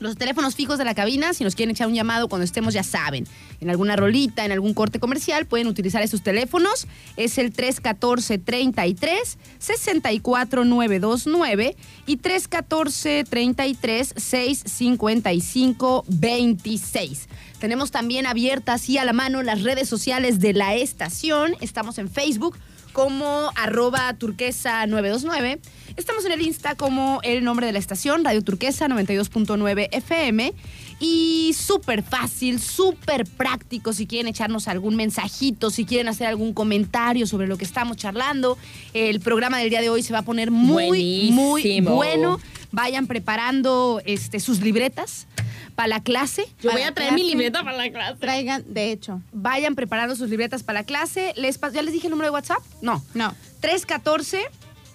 los 0.00 0.16
teléfonos 0.16 0.54
fijos 0.54 0.76
de 0.76 0.84
la 0.84 0.94
cabina, 0.94 1.32
si 1.34 1.44
nos 1.44 1.54
quieren 1.54 1.74
echar 1.74 1.86
un 1.86 1.94
llamado 1.94 2.28
cuando 2.28 2.44
estemos, 2.44 2.74
ya 2.74 2.82
saben, 2.82 3.26
en 3.60 3.70
alguna 3.70 3.96
rolita, 3.96 4.44
en 4.44 4.52
algún 4.52 4.74
corte 4.74 5.00
comercial, 5.00 5.46
pueden 5.46 5.66
utilizar 5.66 6.02
esos 6.02 6.22
teléfonos. 6.22 6.86
Es 7.16 7.38
el 7.38 7.54
314-33 7.54 9.38
64929 9.58 11.74
y 12.06 12.18
314-33 12.18 14.18
655 14.18 16.04
26. 16.08 17.28
Tenemos 17.58 17.90
también 17.90 18.26
abiertas 18.26 18.86
y 18.90 18.98
a 18.98 19.06
la 19.06 19.14
mano 19.14 19.42
las 19.42 19.62
redes 19.62 19.88
sociales 19.88 20.40
de 20.40 20.52
la 20.52 20.74
estación. 20.74 21.54
Estamos 21.60 21.96
en 21.98 22.10
Facebook 22.10 22.58
como 22.92 23.50
arroba 23.56 24.12
turquesa 24.14 24.86
929. 24.86 25.60
Estamos 25.96 26.24
en 26.24 26.32
el 26.32 26.42
Insta 26.42 26.74
como 26.74 27.20
el 27.22 27.44
nombre 27.44 27.66
de 27.66 27.72
la 27.72 27.78
estación, 27.78 28.24
Radio 28.24 28.42
Turquesa 28.42 28.88
92.9 28.88 29.88
FM. 29.92 30.52
y 30.98 31.54
súper 31.56 32.02
fácil, 32.02 32.60
súper 32.60 33.26
práctico 33.26 33.92
si 33.92 34.06
quieren 34.06 34.26
echarnos 34.26 34.66
algún 34.66 34.96
mensajito, 34.96 35.70
si 35.70 35.84
quieren 35.84 36.08
hacer 36.08 36.26
algún 36.26 36.52
comentario 36.52 37.28
sobre 37.28 37.46
lo 37.46 37.56
que 37.58 37.64
estamos 37.64 37.96
charlando. 37.96 38.58
El 38.92 39.20
programa 39.20 39.58
del 39.58 39.70
día 39.70 39.80
de 39.80 39.88
hoy 39.88 40.02
se 40.02 40.12
va 40.12 40.20
a 40.20 40.22
poner 40.22 40.50
muy, 40.50 41.30
muy 41.30 41.80
bueno. 41.80 42.40
Vayan 42.72 43.06
preparando 43.06 44.02
este, 44.04 44.40
sus 44.40 44.60
libretas 44.60 45.28
para 45.76 45.86
la 45.86 46.02
clase. 46.02 46.46
Yo 46.60 46.72
voy 46.72 46.82
a 46.82 46.92
traer 46.92 47.12
mi 47.12 47.22
libreta 47.22 47.62
para 47.62 47.76
la 47.76 47.90
clase. 47.90 48.16
Traigan, 48.18 48.64
de 48.66 48.90
hecho, 48.90 49.20
Vayan 49.32 49.76
preparando 49.76 50.16
sus 50.16 50.28
libretas 50.28 50.64
para 50.64 50.80
la 50.80 50.84
clase. 50.84 51.32
Les 51.36 51.60
¿Ya 51.72 51.82
les 51.82 51.92
dije 51.92 52.08
el 52.08 52.10
número 52.10 52.30
de 52.30 52.32
WhatsApp? 52.32 52.58
No. 52.82 53.04
no. 53.14 53.32
314 53.60 54.48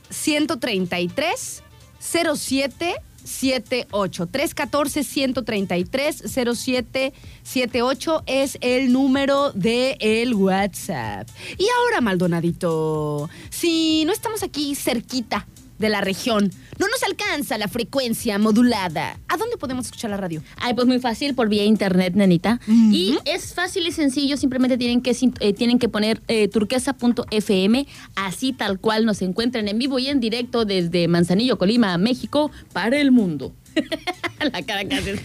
133 0.09 1.63
0778. 1.99 4.27
314 4.27 5.03
133 5.03 6.23
0778 6.25 8.23
es 8.25 8.57
el 8.61 8.91
número 8.91 9.51
de 9.51 9.97
el 9.99 10.33
WhatsApp. 10.33 11.29
Y 11.57 11.67
ahora, 11.77 12.01
Maldonadito, 12.01 13.29
si 13.49 14.03
no 14.05 14.13
estamos 14.13 14.41
aquí 14.43 14.75
cerquita 14.75 15.45
de 15.79 15.89
la 15.89 16.01
región, 16.01 16.51
no 16.77 16.87
nos 16.87 17.03
alcanza 17.03 17.57
la 17.57 17.67
frecuencia 17.67 18.37
modulada, 18.37 19.17
¿a 19.27 19.37
dónde 19.37 19.57
podemos 19.57 19.85
escuchar 19.85 20.11
la 20.11 20.17
radio? 20.17 20.43
Ay, 20.57 20.73
pues 20.73 20.85
muy 20.87 20.99
fácil 20.99 21.33
por 21.33 21.49
vía 21.49 21.63
internet, 21.63 22.13
nenita. 22.15 22.59
Y 22.67 23.17
es 23.25 23.53
fácil 23.53 23.87
y 23.87 23.91
sencillo, 23.91 24.37
simplemente 24.37 24.77
tienen 24.77 25.01
que, 25.01 25.15
eh, 25.39 25.53
tienen 25.53 25.79
que 25.79 25.89
poner 25.89 26.21
eh, 26.27 26.47
turquesa.fm, 26.47 27.87
así 28.15 28.53
tal 28.53 28.79
cual 28.79 29.05
nos 29.05 29.21
encuentran 29.21 29.67
en 29.67 29.79
vivo 29.79 29.99
y 29.99 30.07
en 30.07 30.19
directo 30.19 30.65
desde 30.65 31.07
Manzanillo, 31.07 31.57
Colima, 31.57 31.97
México, 31.97 32.51
para 32.73 32.99
el 32.99 33.11
mundo. 33.11 33.53
La 34.53 34.61
cara 34.63 34.85
que 34.85 34.95
haces. 34.95 35.19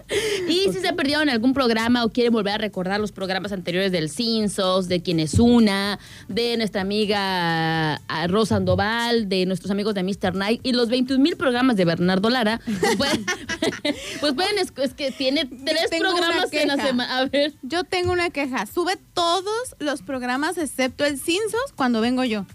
y 0.48 0.72
si 0.72 0.80
se 0.80 0.92
perdieron 0.92 1.28
algún 1.28 1.54
programa 1.54 2.04
o 2.04 2.10
quieren 2.10 2.32
volver 2.32 2.54
a 2.54 2.58
recordar 2.58 3.00
los 3.00 3.12
programas 3.12 3.52
anteriores 3.52 3.92
del 3.92 4.10
Cinsos, 4.10 4.88
de 4.88 5.02
Quién 5.02 5.20
es 5.20 5.34
Una, 5.38 5.98
de 6.28 6.56
nuestra 6.56 6.82
amiga 6.82 7.94
ah, 8.08 8.26
Rosa 8.28 8.56
Sandoval, 8.56 9.28
de 9.28 9.46
nuestros 9.46 9.70
amigos 9.70 9.94
de 9.94 10.02
Mr. 10.02 10.34
Night 10.34 10.60
y 10.62 10.72
los 10.72 10.88
21 10.88 11.22
mil 11.22 11.36
programas 11.36 11.76
de 11.76 11.84
Bernardo 11.84 12.30
Lara, 12.30 12.60
pues 12.64 12.96
pueden, 12.96 13.26
pues 14.20 14.32
pueden 14.34 14.58
es, 14.58 14.72
es 14.76 14.94
que 14.94 15.10
tiene 15.10 15.46
tres 15.46 15.88
programas 15.98 16.52
en 16.52 16.68
la 16.68 16.76
semana. 16.76 17.18
A 17.18 17.26
ver. 17.26 17.54
Yo 17.62 17.84
tengo 17.84 18.12
una 18.12 18.30
queja. 18.30 18.66
Sube 18.66 18.96
todos 19.14 19.76
los 19.78 20.02
programas 20.02 20.58
excepto 20.58 21.04
el 21.04 21.18
Cinsos 21.18 21.72
cuando 21.74 22.00
vengo 22.00 22.24
yo. 22.24 22.46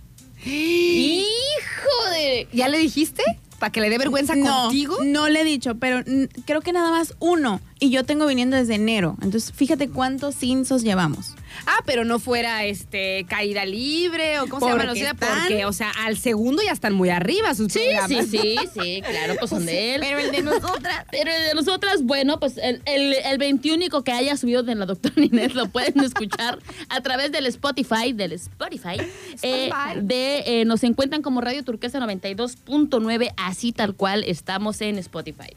¡Hijo 0.46 2.10
de! 2.12 2.48
¿Ya 2.54 2.68
le 2.68 2.78
dijiste? 2.78 3.24
¿Para 3.60 3.72
que 3.72 3.82
le 3.82 3.90
dé 3.90 3.98
vergüenza 3.98 4.36
no, 4.36 4.64
contigo? 4.64 4.98
No 5.04 5.30
le 5.30 5.42
he 5.42 5.44
dicho, 5.46 5.76
pero 5.76 6.04
creo 6.46 6.62
que 6.62 6.74
nada 6.74 6.92
más 6.92 7.16
uno. 7.20 7.62
Y 7.80 7.90
yo 7.90 8.04
tengo 8.04 8.26
viniendo 8.28 8.58
desde 8.58 8.76
enero. 8.76 9.18
Entonces, 9.22 9.52
fíjate 9.54 9.90
cuántos 9.90 10.36
Cinsos 10.36 10.84
llevamos. 10.84 11.36
Ah, 11.66 11.80
pero 11.86 12.06
no 12.06 12.20
fuera 12.20 12.66
este 12.66 13.26
caída 13.30 13.66
libre 13.66 14.40
o 14.40 14.48
cómo 14.48 14.66
se 14.66 14.72
llama, 14.78 14.94
sea, 14.96 15.14
porque, 15.14 15.66
o 15.66 15.74
sea, 15.74 15.92
al 16.06 16.18
segundo 16.18 16.62
ya 16.64 16.72
están 16.72 16.94
muy 16.94 17.10
arriba 17.10 17.54
sus 17.54 17.72
Sí, 17.72 17.82
sí, 18.08 18.22
sí, 18.24 18.58
sí, 18.74 19.02
claro, 19.02 19.36
pues 19.40 19.50
son 19.50 19.66
de 19.66 19.96
él. 19.96 20.02
Pero 20.02 20.20
el 20.20 20.32
de 20.32 20.42
nosotras. 20.42 21.06
Pero 21.12 21.32
el 21.32 21.44
de 21.50 21.54
nosotras, 21.56 22.04
bueno, 22.04 22.40
pues 22.40 22.58
el, 22.58 22.82
el, 22.86 23.14
el 23.14 23.38
21 23.38 23.76
que 24.04 24.12
haya 24.12 24.38
subido 24.38 24.64
de 24.64 24.76
la 24.76 24.86
doctora 24.86 25.16
Ninés 25.18 25.54
lo 25.56 25.68
pueden 25.70 26.00
escuchar 26.04 26.60
a 26.90 27.02
través 27.02 27.32
del 27.32 27.46
Spotify, 27.48 28.14
del 28.14 28.34
Spotify. 28.34 28.98
eh, 29.42 29.70
de, 30.02 30.44
eh, 30.46 30.66
nos 30.66 30.84
encuentran 30.84 31.22
como 31.22 31.42
Radio 31.42 31.64
Turquesa 31.64 32.00
92.9, 32.00 33.34
así 33.38 33.72
tal 33.72 33.96
cual 33.96 34.24
estamos 34.26 34.82
en 34.82 34.98
Spotify. 35.00 35.48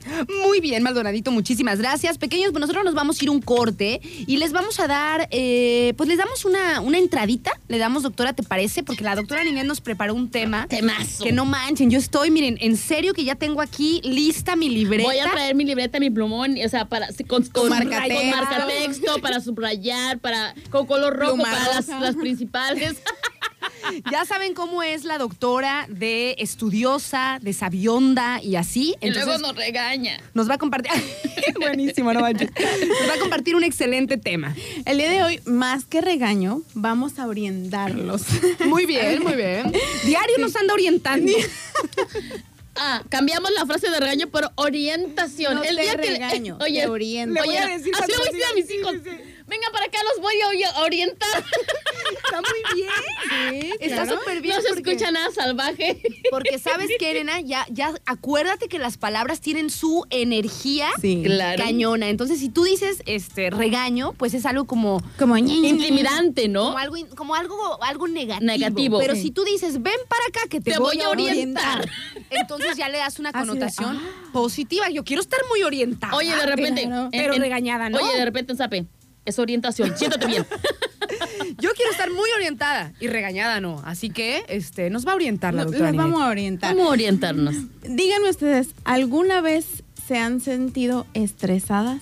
Muy 0.44 0.60
bien, 0.60 0.82
Maldonadito, 0.82 1.30
muchísimas 1.30 1.78
gracias. 1.78 2.18
Pequeños, 2.18 2.50
pues 2.50 2.60
nosotros 2.60 2.84
nos 2.84 2.94
vamos 2.94 3.20
a 3.20 3.24
ir 3.24 3.30
un 3.30 3.40
corte 3.40 4.00
y 4.02 4.36
les 4.36 4.52
vamos 4.52 4.78
a 4.80 4.86
dar, 4.86 5.28
eh, 5.30 5.94
pues 5.98 6.08
les 6.08 6.16
damos 6.16 6.44
una, 6.44 6.80
una 6.80 6.96
entradita. 6.96 7.58
Le 7.66 7.76
damos, 7.76 8.04
doctora, 8.04 8.32
¿te 8.32 8.44
parece? 8.44 8.84
Porque 8.84 9.02
la 9.02 9.16
doctora 9.16 9.42
Ninés 9.42 9.64
nos 9.64 9.80
preparó 9.80 10.14
un 10.14 10.30
tema. 10.30 10.68
Temazo. 10.68 11.24
Que 11.24 11.32
no 11.32 11.44
manchen, 11.44 11.90
yo 11.90 11.98
estoy, 11.98 12.30
miren, 12.30 12.56
en 12.60 12.76
serio 12.76 13.12
que 13.14 13.24
ya 13.24 13.34
tengo 13.34 13.60
aquí 13.60 14.00
lista 14.04 14.54
mi 14.54 14.68
libreta. 14.68 15.08
Voy 15.08 15.18
a 15.18 15.28
traer 15.28 15.56
mi 15.56 15.64
libreta, 15.64 15.98
mi 15.98 16.08
plumón, 16.08 16.54
o 16.64 16.68
sea, 16.68 16.84
para 16.88 17.08
con, 17.26 17.44
con, 17.46 17.68
marcatexto. 17.68 18.14
con 18.14 18.30
marcatexto, 18.30 19.18
para 19.20 19.40
subrayar, 19.40 20.20
para 20.20 20.54
con 20.70 20.86
color 20.86 21.16
rojo 21.16 21.38
para 21.38 21.74
las, 21.74 21.88
las 21.88 22.14
principales. 22.14 23.02
Ya 24.12 24.24
saben 24.24 24.54
cómo 24.54 24.82
es 24.82 25.04
la 25.04 25.18
doctora 25.18 25.86
de 25.88 26.36
estudiosa, 26.38 27.38
de 27.40 27.52
sabionda 27.52 28.40
y 28.42 28.56
así. 28.56 28.94
y 29.00 29.10
luego 29.10 29.38
nos 29.38 29.56
regaña. 29.56 30.20
nos 30.34 30.48
va 30.48 30.54
a 30.54 30.58
compartir. 30.58 30.92
Buenísimo, 31.60 32.12
no 32.12 32.20
manches. 32.20 32.50
Nos 32.50 33.08
va 33.08 33.14
a 33.14 33.18
compartir 33.18 33.56
un 33.56 33.64
excelente 33.64 34.16
tema. 34.16 34.54
El 34.84 34.98
día 34.98 35.10
de 35.10 35.22
hoy, 35.22 35.40
más 35.46 35.84
que 35.84 36.00
regaño, 36.00 36.62
vamos 36.74 37.18
a 37.18 37.26
orientarlos. 37.26 38.22
Muy 38.66 38.86
bien, 38.86 39.22
muy 39.22 39.34
bien. 39.34 39.72
Diario 40.04 40.38
nos 40.38 40.54
anda 40.56 40.74
orientando. 40.74 41.32
Ah, 42.76 43.02
cambiamos 43.08 43.50
la 43.52 43.66
frase 43.66 43.90
de 43.90 43.98
regaño 43.98 44.28
por 44.28 44.50
orientación. 44.54 45.56
No 45.56 45.62
el 45.64 45.76
día 45.76 45.96
que 45.96 46.10
regaño, 46.10 46.58
oye, 46.60 46.82
te 46.82 46.88
oriento. 46.88 47.34
Le 47.34 47.40
voy 47.40 47.48
oye, 47.48 47.58
a 47.58 47.66
decir 47.66 47.92
así 47.98 48.12
le 48.12 48.18
voy 48.18 48.28
a 48.28 48.30
decir 48.30 48.44
a 48.44 48.54
mis 48.54 48.70
hijos. 48.70 48.92
sí, 48.92 49.00
sí, 49.04 49.16
sí. 49.16 49.37
Venga 49.48 49.66
para 49.72 49.86
acá, 49.86 49.98
los 50.14 50.22
voy 50.22 50.34
a 50.42 50.80
orientar. 50.82 51.44
Está 52.24 52.40
muy 52.42 52.76
bien. 52.76 52.90
Sí, 53.62 53.72
Está 53.80 54.02
claro. 54.04 54.18
súper 54.18 54.40
bien. 54.42 54.56
no 54.56 54.62
se 54.62 54.68
porque- 54.74 54.90
escucha 54.92 55.10
nada 55.10 55.30
salvaje. 55.32 56.00
Porque 56.30 56.58
sabes 56.58 56.88
que, 56.98 57.10
Elena, 57.10 57.40
ya, 57.40 57.66
ya 57.70 57.94
acuérdate 58.06 58.68
que 58.68 58.78
las 58.78 58.98
palabras 58.98 59.40
tienen 59.40 59.70
su 59.70 60.04
energía 60.10 60.88
Sí. 61.00 61.22
Claro. 61.24 61.62
cañona. 61.62 62.08
Entonces, 62.08 62.38
si 62.40 62.48
tú 62.50 62.64
dices 62.64 63.02
este 63.06 63.50
regaño, 63.50 64.12
pues 64.12 64.34
es 64.34 64.44
algo 64.46 64.66
como 64.66 65.02
Como. 65.18 65.36
Intimidante, 65.38 66.48
¿no? 66.48 66.64
como 66.66 66.78
algo, 66.78 66.96
como 67.16 67.34
algo, 67.34 67.82
algo 67.82 68.08
negativo. 68.08 68.46
Negativo. 68.46 68.98
Pero 68.98 69.14
Sí. 69.14 69.22
si 69.22 69.30
tú 69.30 69.44
dices, 69.44 69.82
ven 69.82 69.94
para 70.08 70.22
acá 70.28 70.40
que 70.48 70.60
te, 70.60 70.72
Te 70.72 70.78
voy 70.78 71.00
a 71.00 71.08
orientar. 71.08 71.88
Entonces 72.30 72.76
ya 72.76 72.88
le 72.88 72.98
das 72.98 73.18
una 73.18 73.30
Así 73.34 73.38
de, 73.40 73.46
connotación 73.46 73.96
ah. 73.96 74.30
positiva. 74.32 74.90
Yo 74.90 75.04
quiero 75.04 75.22
estar 75.22 75.40
muy 75.48 75.62
orientada. 75.62 76.14
Oye, 76.14 76.34
de 76.34 76.46
repente. 76.46 76.82
claro. 76.84 77.08
Pero 77.10 77.32
regañada, 77.34 77.88
¿no? 77.88 77.98
Oye, 77.98 78.16
de 78.18 78.24
repente 78.24 78.52
en 78.52 78.58
Zape. 78.58 78.86
Es 79.28 79.38
orientación. 79.38 79.96
Siéntate 79.96 80.26
bien. 80.26 80.46
Yo 81.60 81.70
quiero 81.76 81.90
estar 81.90 82.10
muy 82.10 82.30
orientada 82.34 82.92
y 82.98 83.08
regañada 83.08 83.60
no. 83.60 83.82
Así 83.84 84.08
que 84.08 84.42
este 84.48 84.88
nos 84.88 85.06
va 85.06 85.12
a 85.12 85.16
orientar 85.16 85.52
la 85.52 85.64
doctora. 85.64 85.90
Ninel. 85.90 86.06
vamos 86.06 86.22
a 86.22 86.28
orientar. 86.28 86.74
¿Cómo 86.74 86.88
orientarnos? 86.88 87.54
Díganme 87.82 88.30
ustedes, 88.30 88.68
¿alguna 88.84 89.42
vez 89.42 89.82
se 90.06 90.16
han 90.16 90.40
sentido 90.40 91.06
estresadas? 91.12 92.00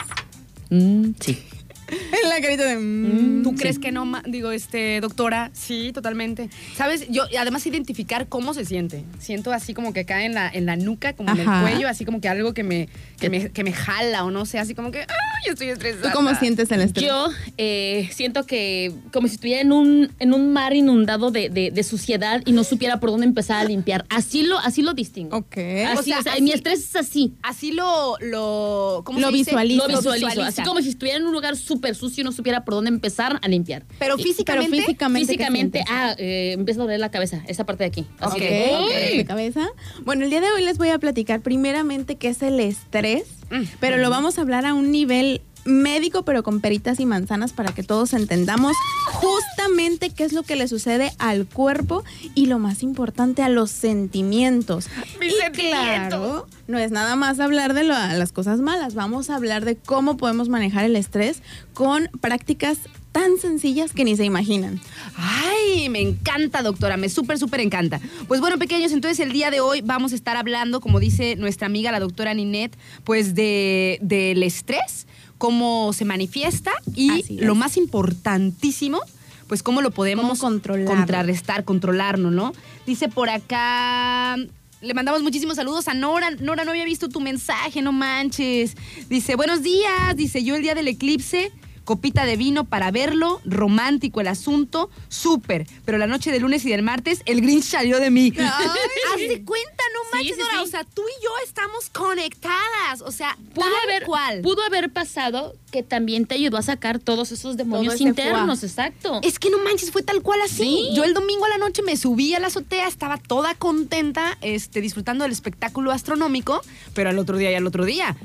Mm, 0.70 1.10
sí. 1.20 1.38
En 1.88 2.28
la 2.28 2.40
carita 2.40 2.64
de... 2.64 2.76
mm. 2.76 3.42
¿Tú 3.44 3.54
crees 3.54 3.78
que 3.78 3.92
no? 3.92 4.10
Digo, 4.26 4.50
este, 4.50 5.00
doctora, 5.00 5.50
sí, 5.52 5.92
totalmente. 5.92 6.50
¿Sabes? 6.74 7.08
Yo, 7.08 7.24
además, 7.38 7.64
identificar 7.66 8.26
cómo 8.28 8.54
se 8.54 8.64
siente. 8.64 9.04
Siento 9.20 9.52
así 9.52 9.72
como 9.72 9.92
que 9.92 10.04
cae 10.04 10.26
en 10.26 10.34
la, 10.34 10.48
en 10.48 10.66
la 10.66 10.74
nuca, 10.76 11.12
como 11.12 11.30
en 11.30 11.40
el 11.40 11.46
cuello, 11.46 11.88
así 11.88 12.04
como 12.04 12.20
que 12.20 12.28
algo 12.28 12.54
que 12.54 12.64
me, 12.64 12.88
que 13.18 13.30
me, 13.30 13.50
que 13.50 13.64
me 13.64 13.72
jala 13.72 14.24
o 14.24 14.30
no 14.30 14.44
sé, 14.46 14.58
así 14.58 14.74
como 14.74 14.90
que, 14.90 15.00
¡ay, 15.00 15.50
estoy 15.52 15.68
estresada! 15.68 16.10
¿Tú 16.10 16.16
cómo 16.16 16.34
sientes 16.34 16.70
el 16.70 16.80
estrés? 16.82 17.06
Yo 17.06 17.28
eh, 17.56 18.08
siento 18.12 18.44
que 18.44 18.92
como 19.12 19.26
si 19.28 19.34
estuviera 19.34 19.60
en 19.62 19.72
un, 19.72 20.12
en 20.18 20.34
un 20.34 20.52
mar 20.52 20.74
inundado 20.74 21.30
de, 21.30 21.48
de- 21.48 21.70
de 21.70 21.82
suciedad 21.82 22.42
y 22.44 22.52
no 22.52 22.64
supiera 22.64 23.00
por 23.00 23.10
dónde 23.10 23.26
empezar 23.26 23.64
a 23.64 23.64
limpiar. 23.68 24.04
Así 24.10 24.42
lo, 24.42 24.58
así 24.58 24.82
lo 24.82 24.92
distingo. 24.94 25.36
Ok. 25.36 25.56
Así, 25.56 25.98
O 25.98 26.02
sea, 26.02 26.18
o 26.18 26.22
sea, 26.22 26.32
así- 26.34 26.42
mi 26.42 26.52
estrés 26.52 26.80
es 26.80 26.96
así. 26.96 27.32
Así 27.42 27.72
lo, 27.72 28.16
lo, 28.20 29.02
¿cómo 29.04 29.18
Lo 29.18 29.28
se 29.28 29.32
dice? 29.32 29.50
visualizo. 29.50 29.82
Lo 29.88 29.88
visualizo. 29.96 30.26
visualiza. 30.26 30.48
Así 30.62 30.68
como 30.68 30.80
si 30.82 30.90
estuviera 30.90 31.18
en 31.18 31.26
un 31.26 31.32
lugar 31.32 31.56
súper 31.56 31.94
sucio 31.94 32.20
y 32.22 32.24
no 32.24 32.32
supiera 32.32 32.64
por 32.64 32.74
dónde 32.74 32.88
empezar 32.88 33.38
a 33.42 33.48
limpiar. 33.48 33.84
Pero 33.98 34.16
físicamente, 34.18 34.70
Pero 34.70 34.82
físicamente, 34.84 35.26
¿qué 35.26 35.36
Físicamente, 35.38 35.84
ah, 35.88 36.14
eh, 36.18 36.52
empieza 36.52 36.80
a 36.80 36.84
doler 36.84 37.00
la 37.00 37.10
cabeza, 37.10 37.42
esa 37.46 37.64
parte 37.64 37.84
de 37.84 37.88
aquí. 37.88 38.06
Así 38.20 38.36
Ok. 38.36 38.42
de, 38.42 38.70
Ok, 38.78 38.90
¡ay! 39.10 39.16
de 39.18 39.24
cabeza. 39.24 39.66
Bueno, 40.04 40.24
el 40.24 40.30
día 40.30 40.40
de 40.40 40.50
hoy 40.52 40.62
les 40.64 40.76
voy 40.78 40.88
a 40.90 40.98
platicar 40.98 41.40
primeramente 41.40 42.16
qué 42.16 42.28
es 42.28 42.42
el 42.42 42.58
estrés, 42.60 43.05
Mm. 43.50 43.62
pero 43.80 43.96
lo 43.98 44.10
vamos 44.10 44.38
a 44.38 44.40
hablar 44.42 44.66
a 44.66 44.74
un 44.74 44.90
nivel 44.90 45.40
médico, 45.64 46.24
pero 46.24 46.42
con 46.44 46.60
peritas 46.60 47.00
y 47.00 47.06
manzanas 47.06 47.52
para 47.52 47.72
que 47.74 47.82
todos 47.82 48.12
entendamos 48.12 48.72
justamente 49.12 50.10
qué 50.10 50.24
es 50.24 50.32
lo 50.32 50.42
que 50.44 50.54
le 50.56 50.68
sucede 50.68 51.12
al 51.18 51.46
cuerpo 51.46 52.04
y 52.34 52.46
lo 52.46 52.58
más 52.58 52.82
importante 52.84 53.42
a 53.42 53.48
los 53.48 53.70
sentimientos. 53.72 54.88
Mis 55.20 55.32
y 55.32 55.36
sentimientos. 55.36 56.08
claro, 56.08 56.46
no 56.68 56.78
es 56.78 56.90
nada 56.92 57.16
más 57.16 57.40
hablar 57.40 57.74
de 57.74 57.84
lo- 57.84 57.94
las 57.94 58.32
cosas 58.32 58.60
malas, 58.60 58.94
vamos 58.94 59.28
a 59.30 59.36
hablar 59.36 59.64
de 59.64 59.76
cómo 59.76 60.16
podemos 60.16 60.48
manejar 60.48 60.84
el 60.84 60.96
estrés 60.96 61.42
con 61.74 62.08
prácticas 62.20 62.78
tan 63.16 63.38
sencillas 63.38 63.94
que 63.94 64.04
ni 64.04 64.14
se 64.14 64.26
imaginan. 64.26 64.78
Ay, 65.16 65.88
me 65.88 66.02
encanta, 66.02 66.60
doctora, 66.60 66.98
me 66.98 67.08
súper, 67.08 67.38
súper 67.38 67.62
encanta. 67.62 67.98
Pues 68.28 68.42
bueno, 68.42 68.58
pequeños, 68.58 68.92
entonces 68.92 69.18
el 69.20 69.32
día 69.32 69.50
de 69.50 69.60
hoy 69.60 69.80
vamos 69.80 70.12
a 70.12 70.16
estar 70.16 70.36
hablando, 70.36 70.82
como 70.82 71.00
dice 71.00 71.34
nuestra 71.36 71.64
amiga 71.66 71.90
la 71.90 71.98
doctora 71.98 72.34
Ninette, 72.34 72.76
pues 73.04 73.34
de, 73.34 73.98
del 74.02 74.42
estrés, 74.42 75.06
cómo 75.38 75.94
se 75.94 76.04
manifiesta 76.04 76.72
y 76.94 77.38
lo 77.40 77.54
más 77.54 77.78
importantísimo, 77.78 79.00
pues 79.46 79.62
cómo 79.62 79.80
lo 79.80 79.92
podemos 79.92 80.38
Cómo 80.38 80.84
contrarrestar, 80.84 81.64
controlarlo, 81.64 82.30
¿no? 82.30 82.52
Dice 82.86 83.08
por 83.08 83.30
acá... 83.30 84.36
Le 84.82 84.92
mandamos 84.92 85.22
muchísimos 85.22 85.56
saludos 85.56 85.88
a 85.88 85.94
Nora. 85.94 86.32
Nora, 86.32 86.64
no 86.66 86.70
había 86.70 86.84
visto 86.84 87.08
tu 87.08 87.20
mensaje, 87.20 87.80
no 87.80 87.92
manches. 87.92 88.76
Dice, 89.08 89.34
buenos 89.34 89.62
días. 89.62 90.14
Dice, 90.16 90.44
yo 90.44 90.54
el 90.54 90.60
día 90.60 90.74
del 90.74 90.86
eclipse 90.86 91.50
copita 91.86 92.26
de 92.26 92.36
vino 92.36 92.64
para 92.64 92.90
verlo, 92.90 93.40
romántico 93.46 94.20
el 94.20 94.26
asunto, 94.28 94.90
súper. 95.08 95.66
Pero 95.86 95.96
la 95.96 96.06
noche 96.06 96.30
del 96.30 96.42
lunes 96.42 96.62
y 96.66 96.70
del 96.70 96.82
martes, 96.82 97.22
el 97.24 97.40
Grinch 97.40 97.64
salió 97.64 97.98
de 98.00 98.10
mí. 98.10 98.32
Haz 98.38 99.18
de 99.20 99.42
cuenta, 99.44 99.82
no 99.94 100.18
manches, 100.18 100.36
sí. 100.36 100.56
O 100.60 100.66
sea, 100.66 100.84
tú 100.84 101.02
y 101.02 101.24
yo 101.24 101.30
estamos 101.44 101.88
conectadas. 101.90 103.00
O 103.04 103.12
sea, 103.12 103.38
Pudo 103.54 103.64
tal 103.66 103.74
haber, 103.84 104.04
cual. 104.04 104.40
pudo 104.42 104.62
haber 104.64 104.90
pasado 104.92 105.54
que 105.70 105.82
también 105.82 106.26
te 106.26 106.34
ayudó 106.34 106.58
a 106.58 106.62
sacar 106.62 106.98
todos 106.98 107.32
esos 107.32 107.56
demonios 107.56 108.00
internos, 108.00 108.62
exacto. 108.64 109.20
Es 109.22 109.38
que 109.38 109.48
no 109.50 109.58
manches, 109.58 109.90
fue 109.92 110.02
tal 110.02 110.22
cual 110.22 110.40
así. 110.42 110.56
Sí. 110.56 110.90
Yo 110.94 111.04
el 111.04 111.14
domingo 111.14 111.44
a 111.44 111.48
la 111.48 111.58
noche 111.58 111.82
me 111.82 111.96
subí 111.96 112.34
a 112.34 112.40
la 112.40 112.48
azotea, 112.48 112.88
estaba 112.88 113.16
toda 113.16 113.54
contenta, 113.54 114.36
este, 114.40 114.80
disfrutando 114.80 115.22
del 115.22 115.32
espectáculo 115.32 115.92
astronómico, 115.92 116.60
pero 116.94 117.10
al 117.10 117.18
otro 117.18 117.36
día 117.36 117.52
y 117.52 117.54
al 117.54 117.66
otro 117.66 117.84
día. 117.84 118.16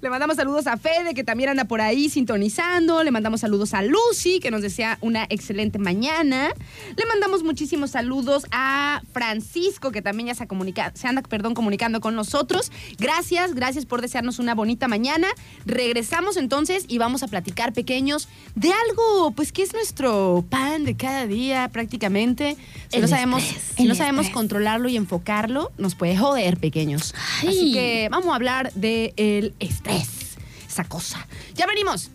Le 0.00 0.10
mandamos 0.10 0.36
saludos 0.36 0.66
a 0.66 0.76
Fede, 0.78 1.14
que 1.14 1.22
también 1.22 1.50
anda 1.50 1.64
por 1.64 1.80
ahí 1.80 2.08
sintonizando. 2.08 3.04
Le 3.04 3.10
mandamos 3.10 3.40
saludos 3.42 3.74
a 3.74 3.82
Lucy, 3.82 4.40
que 4.40 4.50
nos 4.50 4.62
desea 4.62 4.98
una 5.00 5.26
excelente 5.28 5.78
mañana. 5.78 6.50
Le 6.96 7.06
mandamos 7.06 7.44
muchísimos 7.44 7.90
saludos 7.90 8.46
a 8.50 9.02
Francisco, 9.12 9.92
que 9.92 10.02
también 10.02 10.28
ya 10.28 10.34
se, 10.34 10.46
comunica- 10.48 10.92
se 10.94 11.06
anda 11.08 11.22
perdón, 11.22 11.54
comunicando 11.54 12.00
con 12.00 12.16
nosotros. 12.16 12.72
Gracias, 12.98 13.54
gracias 13.54 13.84
por 13.86 14.00
desearnos 14.00 14.38
una 14.38 14.54
bonita 14.54 14.88
mañana. 14.88 15.28
Regresamos 15.66 16.36
entonces 16.36 16.84
y 16.88 16.98
vamos 16.98 17.22
a 17.22 17.28
platicar, 17.28 17.72
pequeños, 17.72 18.28
de 18.56 18.72
algo, 18.88 19.32
pues, 19.32 19.52
que 19.52 19.62
es 19.62 19.72
nuestro 19.72 20.44
pan 20.48 20.84
de 20.84 20.96
cada 20.96 21.26
día 21.26 21.68
prácticamente. 21.68 22.56
Si 22.88 22.96
El 22.96 23.02
no 23.02 23.08
sabemos, 23.08 23.42
si 23.76 23.84
no 23.84 23.94
sabemos 23.94 24.30
controlarlo 24.30 24.88
y 24.88 24.96
enfocarlo, 24.96 25.70
nos 25.78 25.94
puede 25.94 26.16
joder, 26.16 26.56
pequeños. 26.56 26.81
Así 26.90 27.48
Ay. 27.48 27.72
que 27.72 28.08
vamos 28.10 28.32
a 28.32 28.34
hablar 28.34 28.72
del 28.74 29.12
el 29.16 29.54
estrés, 29.60 30.36
esa 30.68 30.84
cosa. 30.84 31.26
Ya 31.54 31.66
venimos. 31.66 32.10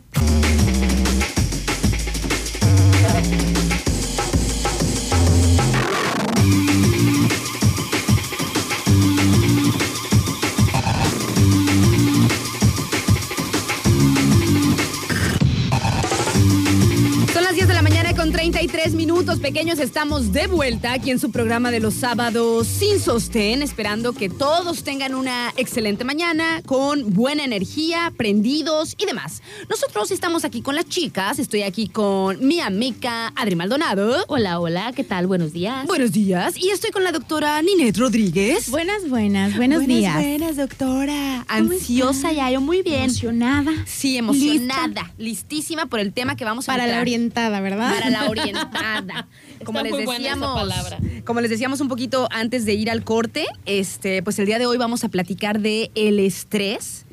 Con 18.28 18.34
33 18.34 18.94
minutos. 18.94 19.40
Pequeños, 19.40 19.80
estamos 19.80 20.34
de 20.34 20.48
vuelta 20.48 20.92
aquí 20.92 21.12
en 21.12 21.20
su 21.20 21.32
programa 21.32 21.72
de 21.72 21.80
los 21.80 21.94
sábados 21.94 22.68
sin 22.68 23.00
sostén, 23.00 23.62
esperando 23.62 24.12
que 24.12 24.28
todos 24.28 24.84
tengan 24.84 25.16
una 25.16 25.54
excelente 25.56 26.04
mañana, 26.04 26.62
con 26.66 27.14
buena 27.14 27.46
energía, 27.46 28.12
prendidos 28.18 28.96
y 28.98 29.06
demás. 29.06 29.42
Nosotros 29.70 30.12
estamos 30.12 30.44
aquí 30.44 30.62
con 30.62 30.76
las 30.76 30.90
chicas. 30.90 31.40
Estoy 31.40 31.62
aquí 31.62 31.88
con 31.88 32.46
mi 32.46 32.60
amiga 32.60 33.32
Adri 33.36 33.56
Maldonado. 33.56 34.26
Hola, 34.28 34.60
hola, 34.60 34.92
¿qué 34.94 35.06
tal? 35.06 35.28
Buenos 35.28 35.54
días. 35.54 35.88
Buenos 35.88 36.12
días. 36.12 36.58
Y 36.58 36.72
estoy 36.72 36.92
con 36.92 37.06
la 37.06 37.14
doctora 37.14 37.62
Ninette 37.62 37.98
Rodríguez. 37.98 38.70
Buenas, 38.70 39.08
buenas, 39.08 39.56
buenos 39.56 39.86
Buenas, 39.86 39.98
días. 39.98 40.16
Buenas, 40.16 40.58
doctora. 40.58 41.46
¿Cómo 41.48 41.72
Ansiosa 41.72 42.34
ya, 42.34 42.52
yo 42.52 42.60
muy 42.60 42.82
bien. 42.82 43.04
Emocionada. 43.04 43.72
Sí, 43.86 44.18
emocionada, 44.18 45.14
listísima 45.18 45.86
por 45.86 46.02
el 46.02 46.12
tema 46.12 46.36
que 46.36 46.44
vamos 46.44 46.68
a 46.68 46.74
Para 46.74 46.88
la 46.88 47.00
orientada, 47.00 47.62
¿verdad? 47.62 47.94
Para 47.94 48.10
la 48.10 48.17
orientada. 48.26 49.28
Como 49.64 49.82
les 49.82 49.92
muy 49.92 50.06
buena 50.06 50.26
esa 50.28 50.36
decíamos, 50.36 50.60
palabra. 50.60 50.98
como 51.26 51.42
les 51.42 51.50
decíamos 51.50 51.82
un 51.82 51.88
poquito 51.88 52.28
antes 52.32 52.66
de 52.66 52.74
ir 52.74 52.90
al 52.92 53.04
corte, 53.04 53.46
este, 53.66 54.22
pues 54.22 54.38
el 54.40 54.46
día 54.46 54.60
de 54.60 54.66
hoy 54.66 54.78
vamos 54.78 55.04
a 55.04 55.10
platicar 55.10 55.60
de 55.60 55.90
el 55.96 56.20
estrés 56.20 57.06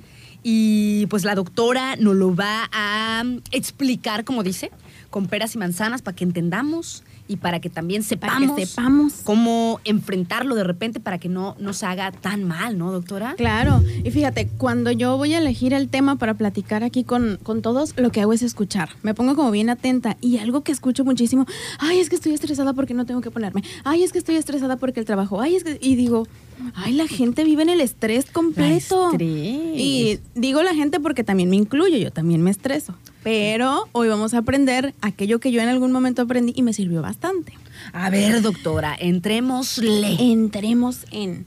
y 0.43 1.07
pues 1.07 1.25
la 1.25 1.35
doctora 1.35 1.97
nos 1.97 2.15
lo 2.17 2.35
va 2.35 2.69
a 2.73 3.25
explicar, 3.51 4.25
como 4.25 4.43
dice, 4.43 4.71
con 5.11 5.27
peras 5.27 5.55
y 5.55 5.59
manzanas 5.59 6.03
para 6.03 6.17
que 6.17 6.25
entendamos 6.25 7.04
y 7.27 7.37
para 7.37 7.61
que 7.61 7.71
también 7.71 8.03
Para 8.03 8.35
sepamos, 8.35 8.57
que 8.57 8.67
sepamos. 8.67 9.13
cómo 9.25 9.81
enfrentarlo 9.85 10.55
de 10.55 10.65
repente 10.65 11.01
para 11.01 11.19
que 11.19 11.29
no 11.29 11.57
nos 11.59 11.83
haga 11.83 12.13
tan 12.13 12.45
mal, 12.45 12.77
¿no, 12.77 12.93
doctora? 12.93 13.35
Claro, 13.37 13.83
y 14.05 14.11
fíjate, 14.11 14.49
cuando 14.59 14.91
yo 14.91 15.17
voy 15.17 15.33
a 15.35 15.39
elegir 15.39 15.73
el 15.73 15.89
tema 15.89 16.17
para 16.17 16.35
platicar 16.35 16.85
aquí 16.85 17.03
con, 17.03 17.39
con 17.43 17.63
todos, 17.63 17.95
lo 17.97 18.11
que 18.11 18.21
hago 18.21 18.33
es 18.33 18.43
escuchar. 18.43 18.91
Me 19.03 19.15
pongo 19.15 19.35
como 19.37 19.51
bien 19.51 19.71
atenta 19.71 20.17
y 20.21 20.39
algo 20.39 20.63
que 20.63 20.73
escucho 20.73 21.05
muchísimo, 21.05 21.47
ay, 21.79 21.99
es 21.99 22.11
que 22.11 22.17
estoy 22.17 22.35
estresada 22.35 22.73
porque 22.75 22.95
no 22.95 23.07
tengo 23.07 23.21
que 23.21 23.31
ponerme, 23.31 23.63
ay, 23.85 24.03
es 24.03 24.13
que 24.13 24.19
estoy 24.19 24.37
estresada 24.37 24.77
porque 24.77 25.01
el 25.01 25.07
trabajo, 25.07 25.41
ay, 25.41 25.57
es 25.57 25.65
que... 25.65 25.79
Y 25.81 25.97
digo, 25.97 26.27
ay, 26.75 26.93
la 26.93 27.07
gente 27.09 27.45
vive 27.45 27.63
en 27.63 27.71
el 27.71 27.81
estrés 27.81 28.27
completo. 28.31 29.11
estrés. 29.13 29.29
Y 29.29 30.21
digo 30.35 30.63
la 30.63 30.75
gente 30.75 31.01
porque 31.01 31.25
también 31.25 31.49
me 31.51 31.57
incluyo, 31.57 31.97
yo 31.97 32.11
también 32.11 32.43
me 32.43 32.51
estreso. 32.51 32.95
Pero 33.25 33.89
hoy 33.93 34.09
vamos 34.09 34.35
a 34.35 34.39
aprender 34.39 34.95
aquello 35.01 35.41
que 35.41 35.51
yo 35.51 35.63
en 35.63 35.69
algún 35.69 35.91
momento 35.93 36.23
aprendí 36.23 36.53
y 36.55 36.63
me 36.63 36.75
sirvió 36.75 37.01
bastante. 37.01 37.55
A 37.95 38.11
ver, 38.11 38.43
doctora, 38.43 38.95
entrémosle. 38.99 40.17
Entremos 40.21 41.07
en. 41.11 41.47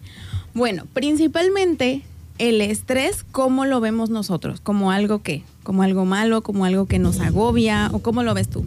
Bueno, 0.55 0.85
principalmente 0.91 2.01
el 2.39 2.61
estrés, 2.61 3.23
¿cómo 3.31 3.65
lo 3.65 3.79
vemos 3.79 4.09
nosotros? 4.09 4.59
¿Como 4.59 4.91
algo 4.91 5.21
que? 5.21 5.43
¿Como 5.61 5.83
algo 5.83 6.03
malo? 6.03 6.41
¿Como 6.41 6.65
algo 6.65 6.87
que 6.87 6.97
nos 6.97 7.19
agobia? 7.19 7.91
¿O 7.93 7.99
cómo 7.99 8.23
lo 8.23 8.33
ves 8.33 8.49
tú? 8.49 8.65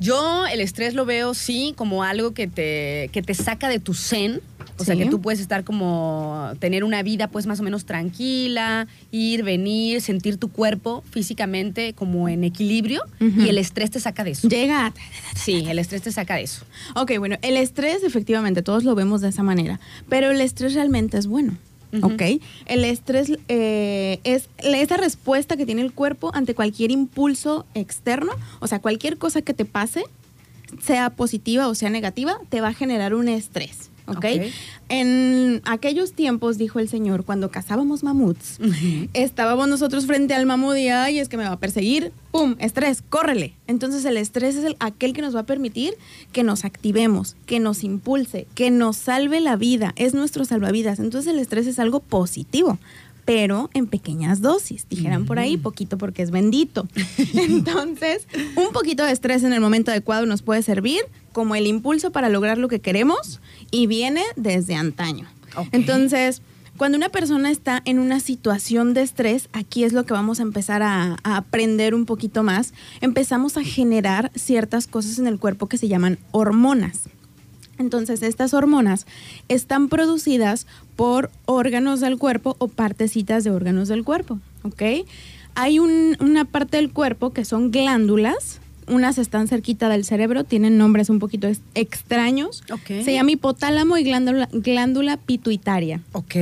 Yo 0.00 0.46
el 0.46 0.60
estrés 0.60 0.94
lo 0.94 1.04
veo, 1.04 1.34
sí, 1.34 1.72
como 1.76 2.02
algo 2.02 2.32
que 2.32 2.48
te, 2.48 3.10
que 3.12 3.22
te 3.22 3.34
saca 3.34 3.68
de 3.68 3.78
tu 3.78 3.94
zen. 3.94 4.40
O 4.80 4.84
sea, 4.84 4.96
que 4.96 5.06
tú 5.06 5.20
puedes 5.20 5.40
estar 5.40 5.64
como, 5.64 6.52
tener 6.58 6.84
una 6.84 7.02
vida 7.02 7.28
pues 7.28 7.46
más 7.46 7.60
o 7.60 7.62
menos 7.62 7.84
tranquila, 7.84 8.86
ir, 9.10 9.42
venir, 9.42 10.00
sentir 10.00 10.36
tu 10.36 10.50
cuerpo 10.50 11.04
físicamente 11.10 11.92
como 11.92 12.28
en 12.28 12.44
equilibrio 12.44 13.02
y 13.20 13.48
el 13.48 13.58
estrés 13.58 13.90
te 13.90 14.00
saca 14.00 14.24
de 14.24 14.32
eso. 14.32 14.48
Llega. 14.48 14.92
Sí, 15.34 15.64
el 15.68 15.78
estrés 15.78 16.02
te 16.02 16.12
saca 16.12 16.36
de 16.36 16.42
eso. 16.42 16.64
Ok, 16.94 17.12
bueno, 17.18 17.36
el 17.42 17.56
estrés 17.56 18.02
efectivamente 18.02 18.62
todos 18.62 18.84
lo 18.84 18.94
vemos 18.94 19.20
de 19.20 19.28
esa 19.28 19.42
manera, 19.42 19.80
pero 20.08 20.30
el 20.30 20.40
estrés 20.40 20.74
realmente 20.74 21.18
es 21.18 21.26
bueno. 21.26 21.56
Ujú. 21.92 22.06
¿Ok? 22.06 22.22
El 22.66 22.84
estrés 22.84 23.32
eh, 23.48 24.20
es 24.22 24.48
esa 24.58 24.96
respuesta 24.96 25.56
que 25.56 25.66
tiene 25.66 25.82
el 25.82 25.92
cuerpo 25.92 26.30
ante 26.34 26.54
cualquier 26.54 26.92
impulso 26.92 27.66
externo, 27.74 28.32
o 28.60 28.66
sea, 28.68 28.80
cualquier 28.80 29.18
cosa 29.18 29.42
que 29.42 29.54
te 29.54 29.64
pase, 29.64 30.04
sea 30.82 31.10
positiva 31.10 31.68
o 31.68 31.74
sea 31.74 31.90
negativa, 31.90 32.38
te 32.48 32.60
va 32.60 32.68
a 32.68 32.74
generar 32.74 33.14
un 33.14 33.28
estrés. 33.28 33.89
¿Ok? 34.10 34.24
Ok. 34.24 34.42
En 34.88 35.62
aquellos 35.64 36.12
tiempos, 36.12 36.58
dijo 36.58 36.78
el 36.80 36.88
señor, 36.88 37.24
cuando 37.24 37.50
cazábamos 37.50 38.02
mamuts, 38.02 38.58
estábamos 39.14 39.68
nosotros 39.68 40.06
frente 40.06 40.34
al 40.34 40.46
mamut 40.46 40.76
y, 40.76 40.88
ay, 40.88 41.18
es 41.20 41.28
que 41.28 41.36
me 41.36 41.44
va 41.44 41.52
a 41.52 41.58
perseguir, 41.60 42.12
¡pum! 42.32 42.56
Estrés, 42.58 43.02
córrele. 43.08 43.54
Entonces 43.66 44.04
el 44.04 44.16
estrés 44.16 44.56
es 44.56 44.64
el- 44.64 44.76
aquel 44.80 45.12
que 45.12 45.22
nos 45.22 45.34
va 45.36 45.40
a 45.40 45.46
permitir 45.46 45.94
que 46.32 46.42
nos 46.42 46.64
activemos, 46.64 47.36
que 47.46 47.60
nos 47.60 47.84
impulse, 47.84 48.46
que 48.54 48.70
nos 48.70 48.96
salve 48.96 49.40
la 49.40 49.56
vida, 49.56 49.92
es 49.96 50.12
nuestro 50.14 50.44
salvavidas. 50.44 50.98
Entonces 50.98 51.32
el 51.32 51.38
estrés 51.38 51.66
es 51.66 51.78
algo 51.78 52.00
positivo. 52.00 52.78
Pero 53.26 53.70
en 53.74 53.86
pequeñas 53.86 54.40
dosis, 54.40 54.86
dijeran 54.88 55.24
por 55.24 55.38
ahí, 55.38 55.56
poquito 55.56 55.98
porque 55.98 56.22
es 56.22 56.32
bendito. 56.32 56.88
Entonces, 57.34 58.26
un 58.56 58.72
poquito 58.72 59.04
de 59.04 59.12
estrés 59.12 59.44
en 59.44 59.52
el 59.52 59.60
momento 59.60 59.90
adecuado 59.92 60.26
nos 60.26 60.42
puede 60.42 60.62
servir 60.62 61.00
como 61.32 61.54
el 61.54 61.66
impulso 61.68 62.10
para 62.10 62.28
lograr 62.28 62.58
lo 62.58 62.66
que 62.66 62.80
queremos 62.80 63.40
y 63.70 63.86
viene 63.86 64.22
desde 64.36 64.74
antaño. 64.74 65.26
Entonces, 65.72 66.42
cuando 66.76 66.96
una 66.96 67.08
persona 67.10 67.50
está 67.50 67.82
en 67.84 67.98
una 67.98 68.20
situación 68.20 68.94
de 68.94 69.02
estrés, 69.02 69.48
aquí 69.52 69.84
es 69.84 69.92
lo 69.92 70.04
que 70.06 70.14
vamos 70.14 70.38
a 70.40 70.42
empezar 70.42 70.82
a, 70.82 71.16
a 71.24 71.36
aprender 71.36 71.94
un 71.94 72.06
poquito 72.06 72.42
más. 72.42 72.72
Empezamos 73.00 73.56
a 73.56 73.62
generar 73.64 74.30
ciertas 74.34 74.86
cosas 74.86 75.18
en 75.18 75.26
el 75.26 75.38
cuerpo 75.38 75.66
que 75.66 75.76
se 75.76 75.88
llaman 75.88 76.18
hormonas. 76.30 77.00
Entonces, 77.78 78.22
estas 78.22 78.52
hormonas 78.54 79.06
están 79.48 79.88
producidas 79.88 80.66
por 80.96 81.30
órganos 81.46 82.00
del 82.00 82.18
cuerpo 82.18 82.54
o 82.58 82.68
partecitas 82.68 83.42
de 83.44 83.50
órganos 83.50 83.88
del 83.88 84.04
cuerpo, 84.04 84.38
¿ok? 84.62 84.82
Hay 85.54 85.78
un- 85.78 86.16
una 86.20 86.44
parte 86.44 86.76
del 86.76 86.92
cuerpo 86.92 87.32
que 87.32 87.44
son 87.44 87.70
glándulas, 87.70 88.60
unas 88.90 89.18
están 89.18 89.48
cerquita 89.48 89.88
del 89.88 90.04
cerebro, 90.04 90.44
tienen 90.44 90.76
nombres 90.78 91.08
un 91.10 91.18
poquito 91.18 91.46
ex- 91.48 91.60
extraños. 91.74 92.62
Se 92.88 93.12
llama 93.12 93.30
hipotálamo 93.32 93.96
y 93.96 94.04
glándula, 94.04 94.48
glándula 94.52 95.16
pituitaria. 95.16 96.00
Ok. 96.12 96.34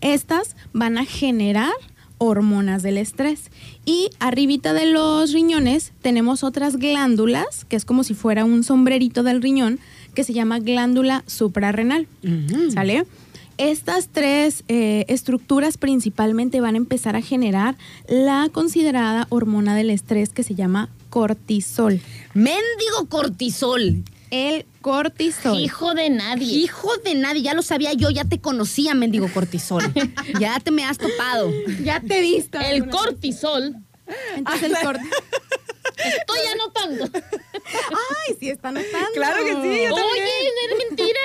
Estas 0.00 0.56
van 0.72 0.98
a 0.98 1.04
generar 1.04 1.72
hormonas 2.18 2.82
del 2.82 2.98
estrés. 2.98 3.50
Y 3.84 4.10
arribita 4.20 4.72
de 4.74 4.86
los 4.86 5.32
riñones 5.32 5.92
tenemos 6.02 6.44
otras 6.44 6.76
glándulas, 6.76 7.64
que 7.64 7.74
es 7.76 7.84
como 7.84 8.04
si 8.04 8.14
fuera 8.14 8.44
un 8.44 8.62
sombrerito 8.62 9.22
del 9.24 9.42
riñón, 9.42 9.80
que 10.14 10.22
se 10.24 10.32
llama 10.32 10.58
glándula 10.60 11.24
suprarrenal. 11.26 12.06
¿Sale? 12.72 13.06
Estas 13.58 14.08
tres 14.08 14.64
eh, 14.68 15.04
estructuras 15.08 15.76
principalmente 15.78 16.60
van 16.60 16.74
a 16.74 16.78
empezar 16.78 17.16
a 17.16 17.22
generar 17.22 17.76
la 18.08 18.48
considerada 18.50 19.26
hormona 19.28 19.76
del 19.76 19.90
estrés 19.90 20.30
que 20.30 20.42
se 20.42 20.54
llama 20.54 20.88
cortisol. 21.10 22.00
Mendigo 22.34 23.08
cortisol. 23.08 24.02
el 24.30 24.64
cortisol. 24.80 25.58
Hijo 25.58 25.94
de 25.94 26.10
nadie. 26.10 26.46
Hijo 26.46 26.96
de 27.04 27.14
nadie, 27.14 27.42
ya 27.42 27.54
lo 27.54 27.62
sabía 27.62 27.92
yo, 27.92 28.10
ya 28.10 28.24
te 28.24 28.40
conocía, 28.40 28.94
mendigo 28.94 29.28
cortisol. 29.32 29.82
ya 30.40 30.58
te 30.58 30.70
me 30.70 30.84
has 30.84 30.98
topado. 30.98 31.50
Ya 31.84 32.00
te 32.00 32.18
he 32.18 32.20
visto. 32.22 32.58
El 32.58 32.88
cortisol. 32.88 33.76
Entonces 34.36 34.70
el 34.70 34.76
cortisol. 34.82 35.18
Estoy 35.96 36.38
anotando. 36.52 37.20
Ay, 37.54 38.36
sí 38.40 38.48
está 38.50 38.72
notando. 38.72 39.12
Claro 39.14 39.44
que 39.44 39.52
sí, 39.52 39.82
yo 39.84 39.94
Oye, 39.94 40.48
es 40.70 40.88
mentira. 40.88 41.20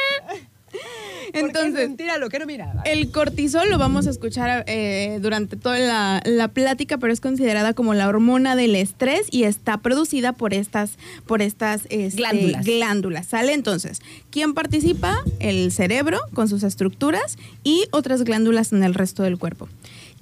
Entonces, 1.34 1.90
mentira, 1.90 2.18
lo 2.18 2.30
que 2.30 2.40
no. 2.40 2.82
El 2.86 3.12
cortisol 3.12 3.70
lo 3.70 3.78
vamos 3.78 4.08
a 4.08 4.10
escuchar 4.12 4.64
eh, 4.68 5.20
durante 5.22 5.58
toda 5.58 5.78
la, 5.78 6.22
la 6.26 6.48
plática, 6.48 6.98
pero 6.98 7.12
es 7.12 7.20
considerada 7.20 7.74
como 7.74 7.94
la 7.94 8.08
hormona 8.08 8.56
del 8.56 8.76
estrés 8.76 9.28
y 9.30 9.44
está 9.44 9.78
producida 9.78 10.32
por 10.34 10.54
estas, 10.54 10.92
por 11.26 11.42
estas 11.42 11.82
este, 11.90 12.16
Glándulas. 12.18 12.66
glándulas, 12.66 13.26
¿Sale? 13.28 13.54
Entonces, 13.54 14.02
¿quién 14.30 14.54
participa? 14.54 15.18
El 15.40 15.72
cerebro 15.74 16.20
con 16.34 16.48
sus 16.48 16.64
estructuras 16.64 17.38
y 17.64 17.86
otras 17.92 18.24
glándulas 18.24 18.72
en 18.72 18.84
el 18.84 18.94
resto 18.94 19.24
del 19.24 19.38
cuerpo. 19.38 19.68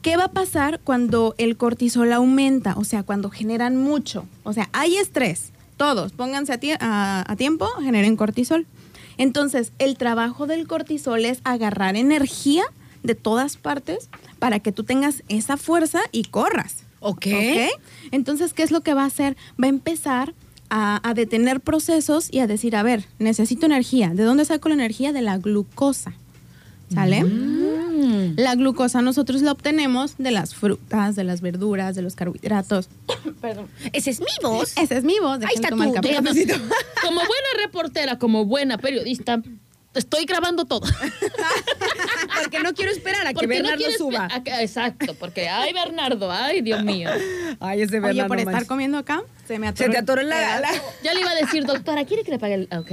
¿Qué 0.02 0.18
va 0.18 0.26
a 0.26 0.32
pasar 0.32 0.80
cuando 0.84 1.36
el 1.38 1.56
cortisol 1.58 2.12
aumenta? 2.14 2.74
O 2.78 2.84
sea, 2.84 3.04
cuando 3.04 3.30
generan 3.30 3.76
mucho. 3.78 4.26
O 4.44 4.54
sea, 4.54 4.70
hay 4.74 4.98
estrés. 4.98 5.52
Todos, 5.78 6.14
pónganse 6.14 6.54
a, 6.54 6.60
tie- 6.60 6.78
a- 6.80 7.24
a 7.30 7.36
tiempo, 7.36 7.68
generen 7.82 8.16
cortisol. 8.16 8.66
Entonces, 9.18 9.72
el 9.80 9.98
trabajo 9.98 10.48
del 10.48 10.68
cortisol 10.68 11.26
es 11.26 11.42
agarrar 11.44 11.96
energía 11.96 12.64
de 13.04 13.16
todas 13.16 13.58
partes 13.58 14.10
para 14.40 14.60
que 14.60 14.72
tú 14.72 14.84
tengas 14.84 15.24
esa 15.28 15.58
fuerza 15.58 16.02
y 16.12 16.24
corras. 16.26 16.84
Ok. 17.00 17.28
¿Ok? 17.28 17.82
Entonces, 18.12 18.54
¿qué 18.54 18.64
es 18.64 18.72
lo 18.72 18.82
que 18.82 18.94
va 18.94 19.04
a 19.04 19.08
hacer? 19.08 19.38
Va 19.62 19.68
a 19.68 19.70
empezar 19.70 20.34
a, 20.70 21.08
a 21.08 21.14
detener 21.14 21.60
procesos 21.60 22.30
y 22.32 22.40
a 22.40 22.48
decir, 22.48 22.76
a 22.76 22.84
ver, 22.84 23.06
necesito 23.20 23.66
energía. 23.66 24.10
¿De 24.10 24.24
dónde 24.24 24.46
saco 24.46 24.70
la 24.70 24.76
energía? 24.76 25.14
De 25.14 25.22
la 25.22 25.38
glucosa. 25.38 26.14
¿Sale? 26.94 27.24
Mm. 27.24 28.36
La 28.38 28.56
glucosa 28.56 29.02
nosotros 29.02 29.42
la 29.42 29.52
obtenemos 29.54 30.18
de 30.18 30.32
las 30.32 30.54
frutas, 30.54 31.16
de 31.16 31.24
las 31.24 31.42
verduras, 31.42 31.96
de 31.96 32.02
los 32.04 32.16
carbohidratos. 32.16 32.90
Perdón. 33.42 33.68
Ese 33.94 34.12
es 34.12 34.20
mi 34.20 34.26
voz. 34.44 34.74
Ese 34.78 34.98
es 34.98 35.04
mi 35.04 35.18
voz. 35.20 35.40
Ahí 35.42 35.56
está 35.56 35.70
café. 35.70 35.80
Como 37.02 37.16
buena 37.20 37.50
reportera, 37.64 38.18
como 38.20 38.46
buena 38.46 38.78
periodista, 38.78 39.42
estoy 39.94 40.26
grabando 40.26 40.66
todo. 40.66 40.82
Porque 42.42 42.60
no 42.60 42.74
quiero 42.74 42.92
esperar 42.92 43.26
a 43.26 43.30
que 43.30 43.34
Porque 43.36 43.48
Bernardo 43.48 43.86
suba. 43.98 44.28
espe- 44.28 44.36
a 44.36 44.44
que- 44.44 44.62
Exacto, 44.64 45.14
porque 45.16 45.48
ay 45.50 45.74
Bernardo, 45.74 46.32
ay 46.32 46.62
Dios 46.62 46.84
mío. 46.84 47.10
Ay, 47.60 47.82
ese 47.82 47.98
Oye, 47.98 48.08
Bernardo. 48.08 48.28
por 48.28 48.38
no 48.44 48.52
estar 48.52 48.66
comiendo 48.68 48.98
acá, 48.98 49.24
se 49.48 49.58
me 49.60 49.68
atoró. 49.68 49.86
Se 49.86 49.92
te 49.92 49.98
atoró 49.98 50.22
la, 50.24 50.36
pedazo. 50.36 50.62
la- 50.62 50.82
Ya 51.04 51.14
le 51.14 51.22
iba 51.22 51.32
a 51.32 51.36
decir, 51.36 51.66
doctora, 51.66 52.06
¿quiere 52.06 52.24
que 52.24 52.32
le 52.32 52.40
pague 52.40 52.54
el...? 52.56 52.68
Ok. 52.78 52.92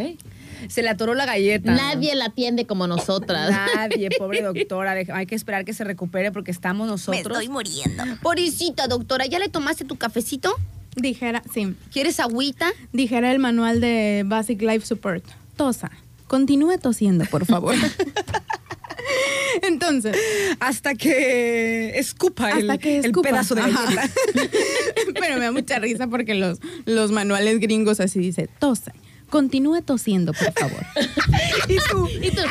Se 0.69 0.83
le 0.83 0.89
atoró 0.91 1.15
la 1.15 1.27
galleta. 1.27 1.73
Nadie 1.73 2.15
la 2.15 2.27
atiende 2.27 2.67
como 2.67 2.87
nosotras. 2.87 3.51
Nadie, 3.51 4.09
pobre 4.19 4.43
doctora. 4.55 4.93
Hay 5.13 5.27
que 5.27 5.35
esperar 5.35 5.65
que 5.65 5.73
se 5.75 5.85
recupere 5.85 6.33
porque 6.33 6.51
estamos 6.51 6.89
nosotros. 6.89 7.49
muriendo. 7.49 8.05
Pobrecita, 8.23 8.87
doctora, 8.89 9.27
¿ya 9.27 9.39
le 9.39 9.49
tomaste 9.49 9.85
tu 9.85 9.97
cafecito? 9.97 10.55
Dijera, 10.97 11.43
sí, 11.55 11.75
¿Quieres 11.93 12.21
agüita? 12.21 12.71
dijera 12.93 13.33
el 13.33 13.39
manual 13.39 13.81
de 13.81 14.25
Basic 14.27 14.61
Life 14.61 14.85
Support. 14.87 15.25
Tosa. 15.57 15.91
Continúe 16.27 16.79
tosiendo, 16.79 17.25
por 17.27 17.47
favor. 17.47 17.75
Entonces, 19.63 20.17
Hasta 20.61 20.95
que 20.95 21.99
escupa 21.99 22.53
el, 22.53 22.71
hasta 22.71 22.79
que 22.79 22.99
el 22.99 23.07
escupa. 23.07 23.29
pedazo 23.29 23.55
de 23.55 23.63
galleta. 23.63 24.11
Pero 25.21 25.37
me 25.39 25.45
da 25.45 25.53
mucha 25.53 25.79
risa 25.79 26.07
porque 26.07 26.35
los, 26.35 26.59
los 26.87 27.11
manuales 27.13 27.61
gringos 27.61 28.01
así 28.01 28.19
dice, 28.19 28.49
tosa. 28.59 28.93
Continúe 29.33 29.81
tosiendo, 29.81 30.35
por 30.35 30.53
favor. 30.53 30.85
y 31.69 31.77
tú, 31.91 32.07
Y 32.21 32.31
tú, 32.33 32.43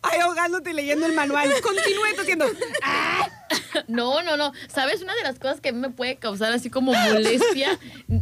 ay, 0.00 0.20
ahogándote 0.20 0.70
y 0.70 0.72
leyendo 0.72 1.04
el 1.04 1.12
manual. 1.12 1.52
Continúe 1.60 2.16
tosiendo. 2.16 2.46
No, 3.88 4.22
no, 4.22 4.38
no. 4.38 4.52
¿Sabes? 4.68 5.02
Una 5.02 5.14
de 5.16 5.22
las 5.22 5.38
cosas 5.38 5.60
que 5.60 5.68
a 5.68 5.72
mí 5.72 5.80
me 5.80 5.90
puede 5.90 6.16
causar 6.16 6.50
así 6.54 6.70
como 6.70 6.94
molestia 6.94 7.78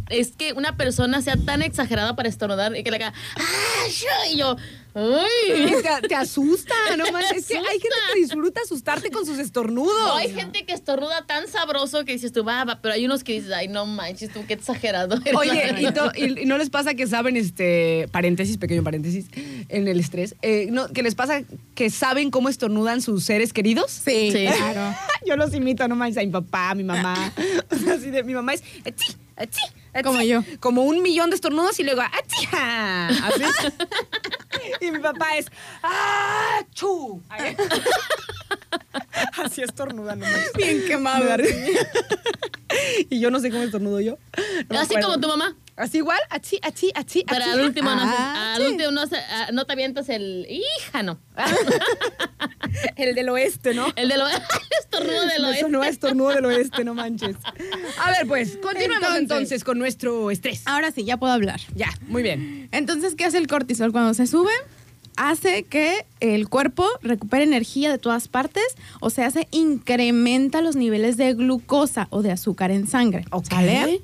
es 0.09 0.33
que 0.33 0.53
una 0.53 0.77
persona 0.77 1.23
sea 1.23 1.37
tan 1.37 1.63
exagerada 1.63 2.17
para 2.17 2.29
estornudar 2.29 2.77
y 2.77 2.83
que 2.83 2.91
le 2.91 2.97
haga 2.97 3.13
¡Ah! 3.37 4.27
y 4.33 4.37
yo 4.37 4.57
¡Ay! 4.95 5.73
Te, 6.03 6.09
te 6.09 6.15
asusta, 6.15 6.75
no 6.97 7.05
manches. 7.13 7.39
Es 7.39 7.47
que 7.47 7.57
hay 7.59 7.81
gente 7.81 7.97
que 8.15 8.21
disfruta 8.21 8.61
asustarte 8.63 9.11
con 9.11 9.25
sus 9.25 9.39
estornudos. 9.39 9.93
No, 9.99 10.15
hay 10.17 10.33
gente 10.33 10.65
que 10.67 10.73
estornuda 10.75 11.25
tan 11.27 11.49
sabroso 11.49 12.05
que 12.05 12.13
dices 12.13 12.33
tú, 12.33 12.45
va, 12.45 12.65
va, 12.65 12.81
pero 12.83 12.95
hay 12.95 13.07
unos 13.07 13.25
que 13.25 13.33
dices, 13.33 13.53
ay, 13.53 13.69
no 13.69 13.87
manches, 13.87 14.33
tú 14.33 14.45
qué 14.47 14.55
exagerado. 14.55 15.17
eres". 15.25 15.35
Oye, 15.35 15.75
¿y, 15.81 15.93
to- 15.93 16.13
y- 16.15 16.43
y 16.43 16.45
no 16.47 16.59
les 16.59 16.69
pasa 16.71 16.95
que 16.95 17.07
saben, 17.07 17.37
este, 17.37 18.09
paréntesis, 18.13 18.59
pequeño 18.59 18.83
paréntesis, 18.83 19.27
en 19.69 19.89
el 19.89 19.99
estrés, 20.01 20.35
eh, 20.43 20.69
no, 20.71 20.89
que 20.89 21.03
les 21.03 21.15
pasa 21.15 21.43
que 21.75 21.89
saben 21.91 22.31
cómo 22.31 22.49
estornudan 22.49 23.01
sus 23.01 23.25
seres 23.25 23.53
queridos? 23.53 23.91
Sí, 23.91 24.31
Sí. 24.33 24.47
claro. 24.47 24.95
Yo 25.27 25.37
los 25.37 25.55
imito, 25.55 25.87
no 25.89 25.97
manches, 25.97 26.19
a 26.23 26.27
mi 26.27 26.33
papá, 26.33 26.71
a 26.71 26.75
mi 26.75 26.85
mamá. 26.85 27.33
O 27.71 27.77
sea, 27.77 27.95
así 27.95 28.11
de, 28.11 28.23
mi 28.25 28.35
mamá 28.35 28.55
es, 28.55 28.63
"Achí, 28.85 29.17
achí, 29.37 29.61
achí". 29.61 29.82
Como 30.03 30.23
yo. 30.23 30.43
Como 30.61 30.85
un 30.85 31.03
millón 31.03 31.31
de 31.31 31.37
estornudos 31.37 31.79
y 31.81 31.85
luego, 31.85 32.03
"Achí". 32.03 32.49
Así. 32.53 33.43
Y 34.81 34.93
mi 34.93 35.01
papá 35.01 35.37
es, 35.37 35.47
¡achú! 35.83 37.21
Así 39.45 39.63
estornuda, 39.63 40.15
no 40.15 40.25
manches. 40.25 40.53
Bien 40.55 40.85
quemado. 40.87 41.25
Y 43.11 43.21
yo 43.21 43.31
no 43.31 43.39
sé 43.39 43.51
cómo 43.51 43.63
estornudo 43.63 44.01
yo. 44.01 44.17
No 44.71 44.81
Así 44.81 44.95
como 44.95 45.21
tu 45.21 45.29
mamá. 45.29 45.55
Así 45.75 45.99
igual, 45.99 46.19
achí, 46.29 46.59
achí, 46.63 46.93
achí, 46.95 47.25
Pero 47.27 47.45
al 47.45 47.61
último 47.63 47.91
no, 47.91 48.03
Ah, 48.03 48.55
al 48.57 48.63
sí. 48.63 48.69
último 48.69 48.91
no, 48.91 49.07
se- 49.07 49.17
ah, 49.17 49.49
no 49.53 49.65
te 49.65 49.73
avientas 49.73 50.09
el 50.11 50.47
hija, 50.51 51.03
no. 51.03 51.19
El 52.97 53.15
del 53.15 53.29
oeste, 53.29 53.75
¿no? 53.75 53.87
El 53.97 54.09
de 54.09 54.17
lo 54.17 54.27
estornudo 54.81 55.21
del 55.23 55.31
Eso 55.39 55.47
oeste. 55.47 55.69
no 55.71 55.83
es 55.85 55.91
estornudo 55.91 56.29
del 56.31 56.45
oeste, 56.47 56.85
no 56.85 56.95
manches. 56.95 57.37
A 57.99 58.11
ver, 58.11 58.27
pues, 58.27 58.57
continuemos 58.63 59.09
entonces, 59.11 59.21
Entonces. 59.21 59.65
con 59.65 59.79
nuestro 59.79 60.31
estrés. 60.31 60.63
Ahora 60.67 60.91
sí, 60.91 61.05
ya 61.05 61.17
puedo 61.17 61.33
hablar. 61.33 61.61
Ya, 61.75 61.89
muy 62.09 62.23
bien. 62.23 62.69
Entonces, 62.73 63.15
¿qué 63.15 63.25
hace 63.25 63.39
el 63.39 63.47
cortisol 63.47 63.93
cuando 63.93 64.15
se 64.15 64.27
sube? 64.27 64.51
Hace 65.17 65.65
que 65.65 66.07
el 66.21 66.49
cuerpo 66.49 66.87
recupere 67.03 67.45
energía 67.45 67.91
de 67.91 67.99
todas 67.99 68.29
partes, 68.29 68.65
o 69.01 69.11
sea, 69.11 69.31
se 69.31 69.47
incrementa 69.51 70.63
los 70.63 70.75
niveles 70.75 71.19
de 71.19 71.35
glucosa 71.35 72.07
o 72.11 72.23
de 72.23 72.33
azúcar 72.33 72.71
en 72.71 72.87
sangre. 72.87 73.27
Ok. 73.31 73.47
¿sale? 73.51 74.01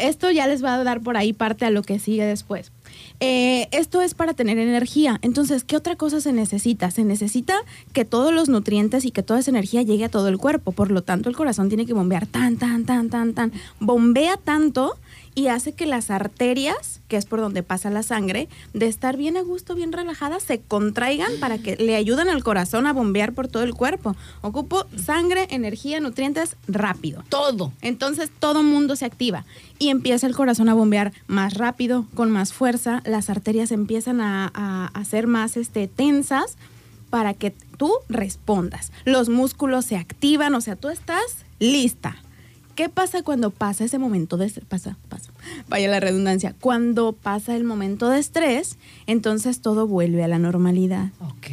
Esto 0.00 0.30
ya 0.30 0.46
les 0.46 0.64
va 0.64 0.74
a 0.74 0.84
dar 0.84 1.00
por 1.00 1.16
ahí 1.16 1.32
parte 1.32 1.64
a 1.64 1.70
lo 1.70 1.82
que 1.82 1.98
sigue 1.98 2.24
después. 2.24 2.72
Eh, 3.20 3.68
esto 3.70 4.00
es 4.02 4.14
para 4.14 4.34
tener 4.34 4.58
energía. 4.58 5.18
Entonces, 5.22 5.64
¿qué 5.64 5.76
otra 5.76 5.96
cosa 5.96 6.20
se 6.20 6.32
necesita? 6.32 6.90
Se 6.90 7.04
necesita 7.04 7.54
que 7.92 8.04
todos 8.04 8.32
los 8.32 8.48
nutrientes 8.48 9.04
y 9.04 9.10
que 9.10 9.22
toda 9.22 9.40
esa 9.40 9.50
energía 9.50 9.82
llegue 9.82 10.06
a 10.06 10.08
todo 10.08 10.28
el 10.28 10.38
cuerpo. 10.38 10.72
Por 10.72 10.90
lo 10.90 11.02
tanto, 11.02 11.28
el 11.28 11.36
corazón 11.36 11.68
tiene 11.68 11.86
que 11.86 11.92
bombear 11.92 12.26
tan, 12.26 12.56
tan, 12.56 12.84
tan, 12.84 13.10
tan, 13.10 13.34
tan. 13.34 13.52
Bombea 13.78 14.36
tanto 14.36 14.96
y 15.34 15.48
hace 15.48 15.72
que 15.72 15.86
las 15.86 16.10
arterias, 16.10 17.00
que 17.08 17.16
es 17.16 17.26
por 17.26 17.40
donde 17.40 17.62
pasa 17.62 17.90
la 17.90 18.02
sangre, 18.02 18.48
de 18.74 18.86
estar 18.86 19.16
bien 19.16 19.36
a 19.36 19.42
gusto, 19.42 19.74
bien 19.74 19.92
relajadas, 19.92 20.42
se 20.42 20.60
contraigan 20.60 21.32
para 21.40 21.58
que 21.58 21.76
le 21.76 21.96
ayuden 21.96 22.28
al 22.28 22.42
corazón 22.42 22.86
a 22.86 22.92
bombear 22.92 23.32
por 23.32 23.48
todo 23.48 23.62
el 23.62 23.74
cuerpo. 23.74 24.16
Ocupo 24.42 24.86
sangre, 24.96 25.46
energía, 25.50 26.00
nutrientes 26.00 26.56
rápido. 26.66 27.24
Todo. 27.28 27.72
Entonces 27.80 28.30
todo 28.38 28.62
mundo 28.62 28.96
se 28.96 29.04
activa 29.04 29.44
y 29.78 29.88
empieza 29.88 30.26
el 30.26 30.34
corazón 30.34 30.68
a 30.68 30.74
bombear 30.74 31.12
más 31.26 31.54
rápido, 31.54 32.06
con 32.14 32.30
más 32.30 32.52
fuerza, 32.52 33.02
las 33.04 33.30
arterias 33.30 33.72
empiezan 33.72 34.20
a, 34.20 34.50
a, 34.52 34.86
a 34.86 35.04
ser 35.04 35.26
más 35.26 35.56
este, 35.56 35.88
tensas 35.88 36.56
para 37.08 37.34
que 37.34 37.52
tú 37.76 37.92
respondas. 38.08 38.92
Los 39.04 39.28
músculos 39.28 39.84
se 39.84 39.96
activan, 39.96 40.54
o 40.54 40.60
sea, 40.60 40.76
tú 40.76 40.88
estás 40.88 41.44
lista. 41.58 42.16
¿Qué 42.80 42.88
pasa 42.88 43.22
cuando 43.22 43.50
pasa 43.50 43.84
ese 43.84 43.98
momento 43.98 44.38
de 44.38 44.46
estrés? 44.46 44.64
Pasa, 44.66 44.96
pasa. 45.10 45.30
Vaya 45.68 45.86
la 45.90 46.00
redundancia. 46.00 46.54
Cuando 46.62 47.12
pasa 47.12 47.54
el 47.54 47.62
momento 47.62 48.08
de 48.08 48.18
estrés, 48.18 48.78
entonces 49.06 49.60
todo 49.60 49.86
vuelve 49.86 50.24
a 50.24 50.28
la 50.28 50.38
normalidad. 50.38 51.10
Ok. 51.20 51.48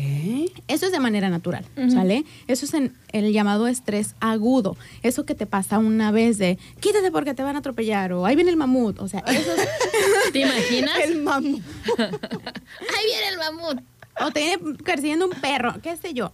Eso 0.70 0.86
es 0.86 0.94
de 0.94 1.02
manera 1.02 1.30
natural, 1.30 1.66
¿sale? 1.92 2.24
Eso 2.48 2.64
es 2.66 2.74
en 2.76 2.94
el 3.12 3.34
llamado 3.34 3.68
estrés 3.68 4.16
agudo. 4.22 4.78
Eso 5.04 5.26
que 5.26 5.36
te 5.36 5.46
pasa 5.46 5.80
una 5.80 6.12
vez 6.12 6.38
de 6.38 6.58
quítate 6.80 7.12
porque 7.12 7.34
te 7.34 7.44
van 7.44 7.58
a 7.58 7.60
atropellar 7.60 8.14
o 8.14 8.26
ahí 8.26 8.36
viene 8.38 8.52
el 8.52 8.56
mamut. 8.56 8.98
O 9.02 9.10
sea, 9.10 9.20
eso 9.28 9.52
es- 9.54 9.68
¿Te 10.32 10.40
imaginas? 10.40 10.98
El 11.04 11.24
mamu. 11.24 11.58
Ahí 11.98 13.06
viene 13.06 13.28
el 13.34 13.38
mamut. 13.38 13.82
o 14.22 14.32
te 14.32 14.40
viene 14.40 14.60
persiguiendo 14.82 15.26
un 15.26 15.34
perro, 15.42 15.76
qué 15.84 15.98
sé 15.98 16.14
yo. 16.14 16.32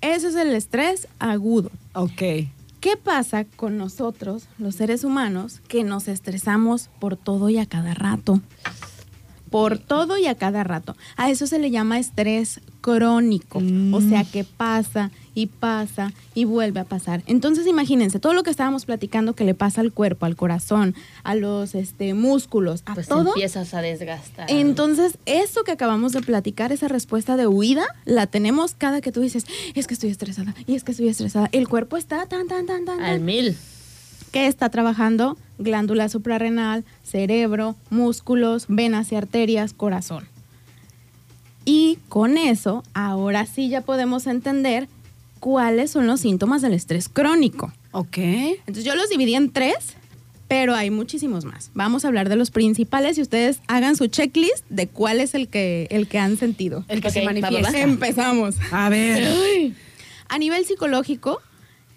Eso 0.00 0.26
es 0.26 0.34
el 0.34 0.52
estrés 0.56 1.06
agudo. 1.20 1.70
Ok. 1.94 2.22
¿Qué 2.82 2.96
pasa 2.96 3.44
con 3.44 3.78
nosotros, 3.78 4.48
los 4.58 4.74
seres 4.74 5.04
humanos, 5.04 5.60
que 5.68 5.84
nos 5.84 6.08
estresamos 6.08 6.90
por 6.98 7.16
todo 7.16 7.48
y 7.48 7.58
a 7.58 7.64
cada 7.66 7.94
rato? 7.94 8.40
Por 9.50 9.78
todo 9.78 10.18
y 10.18 10.26
a 10.26 10.34
cada 10.34 10.64
rato. 10.64 10.96
A 11.16 11.30
eso 11.30 11.46
se 11.46 11.60
le 11.60 11.70
llama 11.70 12.00
estrés 12.00 12.60
crónico, 12.80 13.58
o 13.58 13.60
Mm. 14.00 14.08
sea 14.08 14.24
que 14.24 14.42
pasa 14.42 15.12
y 15.34 15.46
pasa 15.46 16.12
y 16.34 16.44
vuelve 16.44 16.80
a 16.80 16.84
pasar. 16.84 17.22
Entonces 17.26 17.66
imagínense, 17.66 18.18
todo 18.18 18.34
lo 18.34 18.42
que 18.42 18.50
estábamos 18.50 18.84
platicando 18.84 19.34
que 19.34 19.44
le 19.44 19.54
pasa 19.54 19.80
al 19.80 19.92
cuerpo, 19.92 20.26
al 20.26 20.36
corazón, 20.36 20.94
a 21.24 21.34
los 21.34 21.74
este, 21.74 22.14
músculos, 22.14 22.82
a 22.86 22.94
Pues 22.94 23.08
todo. 23.08 23.28
empiezas 23.28 23.72
a 23.74 23.80
desgastar. 23.82 24.50
Entonces, 24.50 25.18
eso 25.26 25.64
que 25.64 25.72
acabamos 25.72 26.12
de 26.12 26.20
platicar, 26.20 26.72
esa 26.72 26.88
respuesta 26.88 27.36
de 27.36 27.46
huida, 27.46 27.84
la 28.04 28.26
tenemos 28.26 28.74
cada 28.74 29.00
que 29.00 29.12
tú 29.12 29.20
dices, 29.20 29.46
es 29.74 29.86
que 29.86 29.94
estoy 29.94 30.10
estresada, 30.10 30.54
y 30.66 30.74
es 30.74 30.84
que 30.84 30.92
estoy 30.92 31.08
estresada. 31.08 31.48
El 31.52 31.68
cuerpo 31.68 31.96
está 31.96 32.26
tan, 32.26 32.48
tan, 32.48 32.66
tan, 32.66 32.84
tan, 32.84 33.00
Al 33.00 33.16
tan. 33.18 33.24
mil. 33.24 33.56
que 34.32 34.46
está 34.46 34.68
trabajando 34.70 35.36
glándula 35.58 36.08
suprarrenal, 36.08 36.84
cerebro, 37.04 37.76
músculos, 37.90 38.64
venas 38.68 39.12
y 39.12 39.16
arterias, 39.16 39.72
corazón. 39.74 40.26
Y 41.64 41.98
con 42.08 42.36
eso, 42.38 42.82
ahora 42.94 43.46
sí 43.46 43.68
ya 43.68 43.82
podemos 43.82 44.26
entender 44.26 44.88
cuáles 45.42 45.90
son 45.90 46.06
los 46.06 46.20
síntomas 46.20 46.62
del 46.62 46.72
estrés 46.72 47.08
crónico. 47.08 47.72
Ok. 47.90 48.16
Entonces 48.16 48.84
yo 48.84 48.94
los 48.94 49.08
dividí 49.08 49.34
en 49.34 49.50
tres, 49.50 49.96
pero 50.46 50.72
hay 50.72 50.92
muchísimos 50.92 51.44
más. 51.44 51.72
Vamos 51.74 52.04
a 52.04 52.08
hablar 52.08 52.28
de 52.28 52.36
los 52.36 52.52
principales 52.52 53.18
y 53.18 53.22
ustedes 53.22 53.58
hagan 53.66 53.96
su 53.96 54.06
checklist 54.06 54.64
de 54.70 54.86
cuál 54.86 55.18
es 55.18 55.34
el 55.34 55.48
que, 55.48 55.88
el 55.90 56.06
que 56.06 56.20
han 56.20 56.36
sentido. 56.36 56.84
El 56.86 57.00
que 57.00 57.10
se 57.10 57.22
manifiesta. 57.24 57.72
va. 57.72 57.80
Empezamos. 57.80 58.54
A 58.70 58.88
ver. 58.88 59.72
A 60.28 60.38
nivel 60.38 60.64
psicológico, 60.64 61.40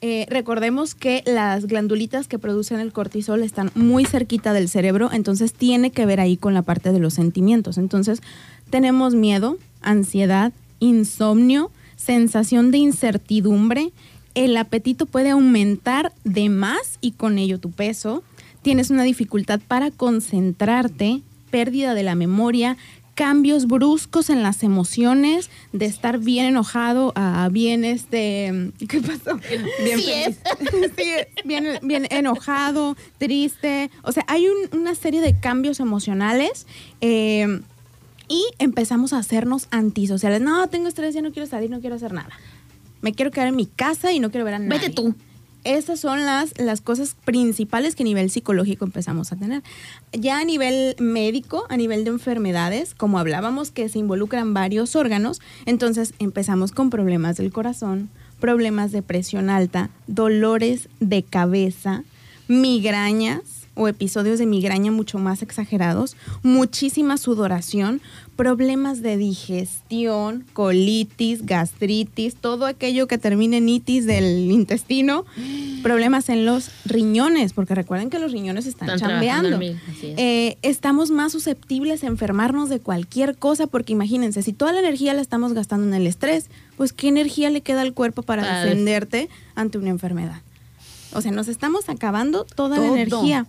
eh, 0.02 0.26
recordemos 0.28 0.96
que 0.96 1.22
las 1.28 1.68
glandulitas 1.68 2.28
que 2.28 2.40
producen 2.40 2.80
el 2.80 2.94
cortisol 2.94 3.44
están 3.44 3.70
muy 3.76 4.06
cerquita 4.06 4.54
del 4.54 4.70
cerebro, 4.70 5.12
entonces 5.14 5.54
tiene 5.54 5.92
que 5.92 6.08
ver 6.08 6.20
ahí 6.20 6.36
con 6.36 6.56
la 6.56 6.64
parte 6.64 6.92
de 6.92 6.98
los 6.98 7.14
sentimientos. 7.14 7.78
Entonces, 7.78 8.24
tenemos 8.72 9.14
miedo, 9.14 9.60
ansiedad, 9.84 10.52
insomnio, 10.80 11.70
sensación 11.96 12.72
de 12.72 12.78
incertidumbre, 12.80 13.92
el 14.34 14.58
apetito 14.58 15.06
puede 15.06 15.30
aumentar 15.30 16.12
de 16.24 16.50
más 16.50 16.98
y 17.02 17.12
con 17.12 17.38
ello 17.38 17.60
tu 17.60 17.72
peso, 17.72 18.24
tienes 18.62 18.90
una 18.90 19.04
dificultad 19.04 19.60
para 19.68 19.92
concentrarte, 19.92 21.22
pérdida 21.52 21.94
de 21.94 22.04
la 22.04 22.16
memoria, 22.16 22.76
cambios 23.14 23.66
bruscos 23.68 24.30
en 24.30 24.44
las 24.44 24.62
emociones, 24.62 25.50
de 25.72 25.86
estar 25.86 26.20
bien 26.20 26.48
enojado 26.48 27.14
a 27.16 27.48
bien 27.50 27.86
este, 27.86 28.72
¿qué 28.90 29.00
pasó? 29.00 29.40
Bien 29.84 30.00
Sí 30.00 30.06
feliz. 30.06 30.40
Sí, 30.98 31.12
bien, 31.46 31.66
bien 31.82 32.08
enojado, 32.10 32.98
triste, 33.18 33.90
o 34.04 34.12
sea, 34.12 34.26
hay 34.28 34.48
un- 34.50 34.78
una 34.78 34.96
serie 34.96 35.22
de 35.22 35.40
cambios 35.40 35.80
emocionales. 35.80 36.68
eh, 37.00 37.62
y 38.28 38.46
empezamos 38.60 39.14
a 39.14 39.20
hacernos 39.20 39.68
antisociales. 39.72 40.42
No, 40.42 40.68
tengo 40.68 40.88
estrés, 40.88 41.14
ya 41.14 41.22
no 41.22 41.32
quiero 41.32 41.48
salir, 41.48 41.70
no 41.70 41.80
quiero 41.80 41.96
hacer 41.96 42.14
nada. 42.14 42.30
Me 43.02 43.14
quiero 43.14 43.32
quedar 43.32 43.48
en 43.48 43.56
mi 43.56 43.66
casa 43.66 44.12
y 44.12 44.20
no 44.20 44.32
quiero 44.32 44.46
ver 44.46 44.56
a 44.56 44.60
nadie. 44.60 44.80
Vete 44.80 44.94
tú. 44.94 45.16
Esas 45.64 46.00
son 46.00 46.26
las, 46.26 46.60
las 46.60 46.82
cosas 46.82 47.16
principales 47.26 47.96
que 47.96 48.04
a 48.04 48.06
nivel 48.06 48.30
psicológico 48.30 48.86
empezamos 48.86 49.32
a 49.32 49.36
tener. 49.36 49.64
Ya 50.12 50.38
a 50.40 50.44
nivel 50.44 50.96
médico, 51.00 51.66
a 51.70 51.78
nivel 51.78 52.04
de 52.04 52.12
enfermedades, 52.12 52.94
como 52.94 53.18
hablábamos 53.18 53.72
que 53.72 53.90
se 53.90 53.98
involucran 53.98 54.54
varios 54.54 54.96
órganos, 54.96 55.42
entonces 55.66 56.14
empezamos 56.20 56.72
con 56.72 56.92
problemas 56.92 57.38
del 57.38 57.52
corazón, 57.52 58.10
problemas 58.40 58.92
de 58.92 59.02
presión 59.02 59.50
alta, 59.50 59.90
dolores 60.06 60.88
de 61.00 61.24
cabeza, 61.24 62.04
migrañas 62.48 63.55
o 63.76 63.88
episodios 63.88 64.40
de 64.40 64.46
migraña 64.46 64.92
mucho 64.92 65.20
más 65.20 65.42
exagerados, 65.42 66.16
muchísima 66.44 67.18
sudoración, 67.18 68.02
problemas 68.36 69.02
de 69.02 69.18
digestión, 69.18 70.46
colitis, 70.54 71.46
gastritis, 71.46 72.36
todo 72.36 72.66
aquello 72.66 73.08
que 73.08 73.18
termine 73.18 73.58
en 73.58 73.70
itis 73.70 74.06
del 74.06 74.52
intestino, 74.52 75.26
problemas 75.84 76.30
en 76.30 76.46
los 76.46 76.70
riñones, 76.86 77.54
porque 77.54 77.76
recuerden 77.76 78.10
que 78.10 78.20
los 78.20 78.32
riñones 78.32 78.66
están, 78.66 78.90
Están 78.90 79.10
chambeando. 79.10 79.58
mil, 79.58 79.72
es. 79.72 80.04
Eh, 80.18 80.58
estamos 80.62 81.12
más 81.12 81.32
susceptibles 81.32 82.04
a 82.04 82.08
enfermarnos 82.08 82.70
de 82.70 82.80
cualquier 82.80 83.38
cosa, 83.38 83.68
porque 83.68 83.94
imagínense, 83.94 84.42
si 84.42 84.54
toda 84.54 84.74
la 84.74 84.80
energía 84.80 85.14
la 85.14 85.22
estamos 85.22 85.54
gastando 85.54 85.88
en 85.88 85.94
el 85.94 86.08
estrés, 86.08 86.50
pues 86.78 86.94
¿qué 86.94 87.08
energía 87.08 87.50
le 87.50 87.62
queda 87.62 87.82
al 87.82 87.94
cuerpo 87.94 88.22
para 88.22 88.42
Para 88.44 88.64
defenderte 88.64 89.30
ante 89.56 89.78
una 89.78 89.90
enfermedad? 89.90 90.42
O 91.14 91.22
sea, 91.22 91.32
nos 91.32 91.48
estamos 91.48 91.90
acabando 91.90 92.46
toda 92.46 92.78
Todo. 92.78 92.86
la 92.88 93.02
energía. 93.02 93.46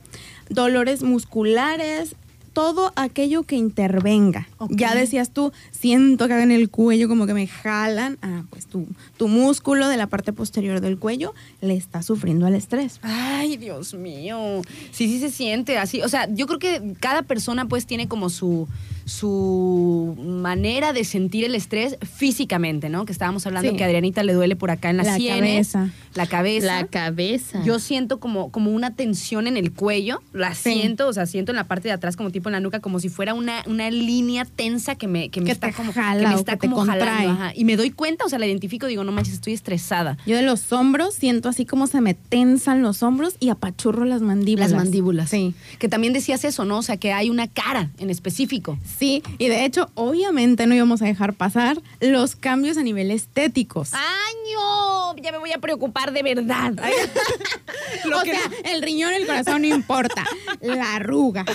Dolores 0.48 1.02
musculares, 1.02 2.14
todo 2.56 2.94
aquello 2.96 3.42
que 3.42 3.56
intervenga. 3.56 4.48
Ya 4.70 4.94
decías 4.94 5.30
tú, 5.30 5.52
siento 5.72 6.26
que 6.26 6.40
en 6.40 6.50
el 6.50 6.70
cuello 6.70 7.06
como 7.06 7.26
que 7.26 7.34
me 7.34 7.46
jalan. 7.46 8.16
Ah, 8.22 8.44
pues 8.48 8.66
tu, 8.66 8.86
tu 9.18 9.28
músculo 9.28 9.88
de 9.88 9.98
la 9.98 10.06
parte 10.06 10.32
posterior 10.32 10.80
del 10.80 10.98
cuello 10.98 11.34
le 11.60 11.76
está 11.76 12.02
sufriendo 12.02 12.46
al 12.46 12.54
estrés. 12.54 12.98
Ay, 13.02 13.58
Dios 13.58 13.92
mío. 13.92 14.62
Sí, 14.90 15.06
sí 15.06 15.20
se 15.20 15.30
siente 15.30 15.76
así. 15.76 16.00
O 16.00 16.08
sea, 16.08 16.32
yo 16.32 16.46
creo 16.46 16.58
que 16.58 16.94
cada 16.98 17.20
persona 17.20 17.66
pues 17.66 17.84
tiene 17.84 18.08
como 18.08 18.30
su, 18.30 18.66
su 19.06 20.16
manera 20.20 20.92
de 20.92 21.04
sentir 21.04 21.44
el 21.44 21.54
estrés 21.54 21.96
físicamente, 22.02 22.88
¿no? 22.88 23.04
Que 23.06 23.12
estábamos 23.12 23.46
hablando 23.46 23.70
Sí. 23.70 23.76
que 23.76 23.82
a 23.84 23.86
Adrianita 23.86 24.22
le 24.22 24.32
duele 24.32 24.56
por 24.56 24.70
acá 24.70 24.90
en 24.90 24.98
las 24.98 25.06
La 25.06 25.16
sienes, 25.16 25.72
cabeza. 25.72 25.90
la 26.14 26.26
cabeza. 26.26 26.66
La 26.66 26.86
cabeza. 26.86 27.62
Yo 27.64 27.78
siento 27.78 28.20
como, 28.20 28.50
como 28.50 28.70
una 28.70 28.94
tensión 28.94 29.46
en 29.46 29.56
el 29.56 29.72
cuello, 29.72 30.22
la 30.32 30.54
Sí. 30.54 30.72
siento, 30.74 31.08
o 31.08 31.12
sea, 31.12 31.26
siento 31.26 31.52
en 31.52 31.56
la 31.56 31.64
parte 31.64 31.88
de 31.88 31.92
atrás 31.92 32.16
como 32.16 32.30
tipo 32.30 32.48
en 32.48 32.52
la 32.54 32.60
nuca, 32.60 32.80
como 32.80 33.00
si 33.00 33.08
fuera 33.08 33.34
una, 33.34 33.62
una 33.66 33.90
línea 33.90 34.44
tensa 34.44 34.94
que 34.96 35.06
me, 35.08 35.28
que 35.30 35.40
me 35.40 35.46
Que 35.46 35.52
está 35.52 35.72
como, 35.72 35.92
jala 35.92 36.20
que 36.20 36.26
me 36.28 36.34
está 36.34 36.52
que 36.52 36.58
te 36.66 36.68
como 36.68 36.84
jalando. 36.84 37.30
ajá. 37.32 37.52
Y 37.54 37.64
me 37.64 37.76
doy 37.76 37.90
cuenta, 37.90 38.24
o 38.24 38.28
sea, 38.28 38.38
la 38.38 38.46
identifico, 38.46 38.86
digo, 38.86 39.04
no 39.04 39.12
manches, 39.12 39.34
estoy 39.34 39.52
estresada. 39.52 40.18
Yo 40.26 40.36
de 40.36 40.42
los 40.42 40.72
hombros 40.72 41.14
siento 41.14 41.48
así 41.48 41.64
como 41.64 41.86
se 41.86 42.00
me 42.00 42.14
tensan 42.14 42.82
los 42.82 43.02
hombros 43.02 43.36
y 43.40 43.48
apachurro 43.50 44.04
las 44.04 44.20
mandíbulas. 44.22 44.70
Las 44.72 44.78
mandíbulas. 44.82 45.30
Sí. 45.30 45.54
Que 45.78 45.88
también 45.88 46.12
decías 46.12 46.44
eso, 46.44 46.64
¿no? 46.64 46.78
O 46.78 46.82
sea, 46.82 46.96
que 46.96 47.12
hay 47.12 47.30
una 47.30 47.46
cara 47.48 47.90
en 47.98 48.10
específico. 48.10 48.78
Sí, 48.98 49.22
y 49.38 49.48
de 49.48 49.64
hecho, 49.64 49.90
obviamente 49.94 50.66
no 50.66 50.74
íbamos 50.74 51.02
a 51.02 51.04
dejar 51.04 51.34
pasar 51.34 51.82
los 52.00 52.34
cambios 52.34 52.78
a 52.78 52.82
nivel 52.82 53.10
estéticos. 53.10 53.92
¡Año! 53.92 55.16
Ya 55.22 55.32
me 55.32 55.38
voy 55.38 55.52
a 55.52 55.58
preocupar 55.58 56.12
de 56.12 56.22
verdad. 56.22 56.72
o 58.14 58.20
sea, 58.22 58.40
el 58.64 58.82
riñón, 58.82 59.12
el 59.12 59.26
corazón 59.26 59.62
no 59.62 59.68
importa, 59.68 60.24
la 60.60 60.94
arruga. 60.94 61.44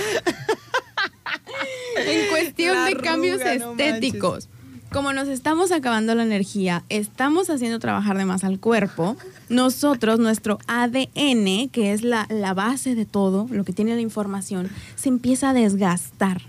en 1.97 2.29
cuestión 2.29 2.75
La 2.75 2.85
de 2.85 2.95
cambios 2.97 3.39
no 3.39 3.71
estéticos. 3.71 4.49
Como 4.91 5.13
nos 5.13 5.29
estamos 5.29 5.71
acabando 5.71 6.13
la 6.15 6.23
energía, 6.23 6.83
estamos 6.89 7.49
haciendo 7.49 7.79
trabajar 7.79 8.17
de 8.17 8.25
más 8.25 8.43
al 8.43 8.59
cuerpo, 8.59 9.15
nosotros, 9.47 10.19
nuestro 10.19 10.59
ADN, 10.67 11.69
que 11.69 11.93
es 11.93 12.03
la, 12.03 12.27
la 12.29 12.53
base 12.53 12.93
de 12.93 13.05
todo, 13.05 13.47
lo 13.49 13.63
que 13.63 13.71
tiene 13.71 13.95
la 13.95 14.01
información, 14.01 14.69
se 14.95 15.07
empieza 15.07 15.51
a 15.51 15.53
desgastar. 15.53 16.41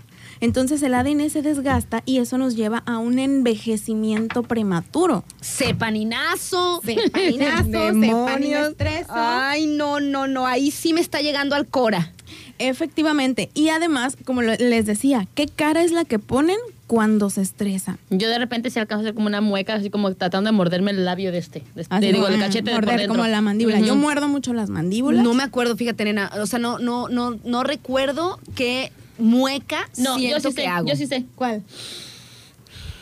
Entonces 0.43 0.83
el 0.83 0.93
ADN 0.93 1.29
se 1.29 1.41
desgasta 1.41 2.03
y 2.05 2.17
eso 2.17 2.37
nos 2.37 2.57
lleva 2.57 2.83
a 2.85 2.97
un 2.97 3.17
envejecimiento 3.17 4.43
prematuro. 4.43 5.23
Sepaninazo. 5.39 6.81
Sepaninazo, 6.83 7.69
Demonios. 7.69 8.75
Ay, 9.07 9.67
no, 9.67 10.01
no, 10.01 10.27
no. 10.27 10.45
Ahí 10.45 10.69
sí 10.71 10.91
me 10.91 10.99
está 10.99 11.21
llegando 11.21 11.55
al 11.55 11.65
cora. 11.65 12.11
Efectivamente. 12.59 13.51
Y 13.53 13.69
además, 13.69 14.17
como 14.25 14.41
les 14.41 14.85
decía, 14.85 15.29
¿qué 15.33 15.47
cara 15.47 15.81
es 15.81 15.93
la 15.93 16.03
que 16.03 16.19
ponen 16.19 16.57
cuando 16.87 17.29
se 17.29 17.41
estresan? 17.41 17.97
Yo 18.09 18.27
de 18.27 18.37
repente 18.37 18.69
sí 18.69 18.79
alcanzo 18.79 18.99
a 18.99 19.03
hacer 19.03 19.15
como 19.15 19.27
una 19.27 19.39
mueca, 19.39 19.75
así 19.75 19.89
como 19.89 20.13
tratando 20.13 20.49
de 20.49 20.57
morderme 20.57 20.91
el 20.91 21.05
labio 21.05 21.31
de 21.31 21.37
este. 21.37 21.63
De 21.73 21.83
este 21.83 21.95
Así 21.95 22.07
digo, 22.07 22.25
como, 22.25 22.35
el 22.35 22.41
cachete 22.41 22.69
de 22.69 22.75
por 22.75 22.83
morder 22.83 22.99
dentro. 22.99 23.15
como 23.15 23.29
la 23.29 23.39
mandíbula. 23.39 23.79
Yo 23.79 23.95
muerdo 23.95 24.27
mucho 24.27 24.51
las 24.51 24.69
mandíbulas. 24.69 25.23
No 25.23 25.33
me 25.35 25.43
acuerdo, 25.43 25.77
fíjate, 25.77 26.03
nena. 26.03 26.29
O 26.37 26.47
sea, 26.47 26.59
no, 26.59 26.79
no, 26.79 27.07
no, 27.07 27.39
no 27.45 27.63
recuerdo 27.63 28.41
qué 28.55 28.91
mueca 29.23 29.89
No, 29.97 30.17
yo 30.19 30.39
sí 30.39 30.47
que 30.49 30.51
sé, 30.53 30.67
hago. 30.67 30.87
yo 30.87 30.95
sí 30.95 31.07
sé. 31.07 31.25
¿Cuál? 31.35 31.63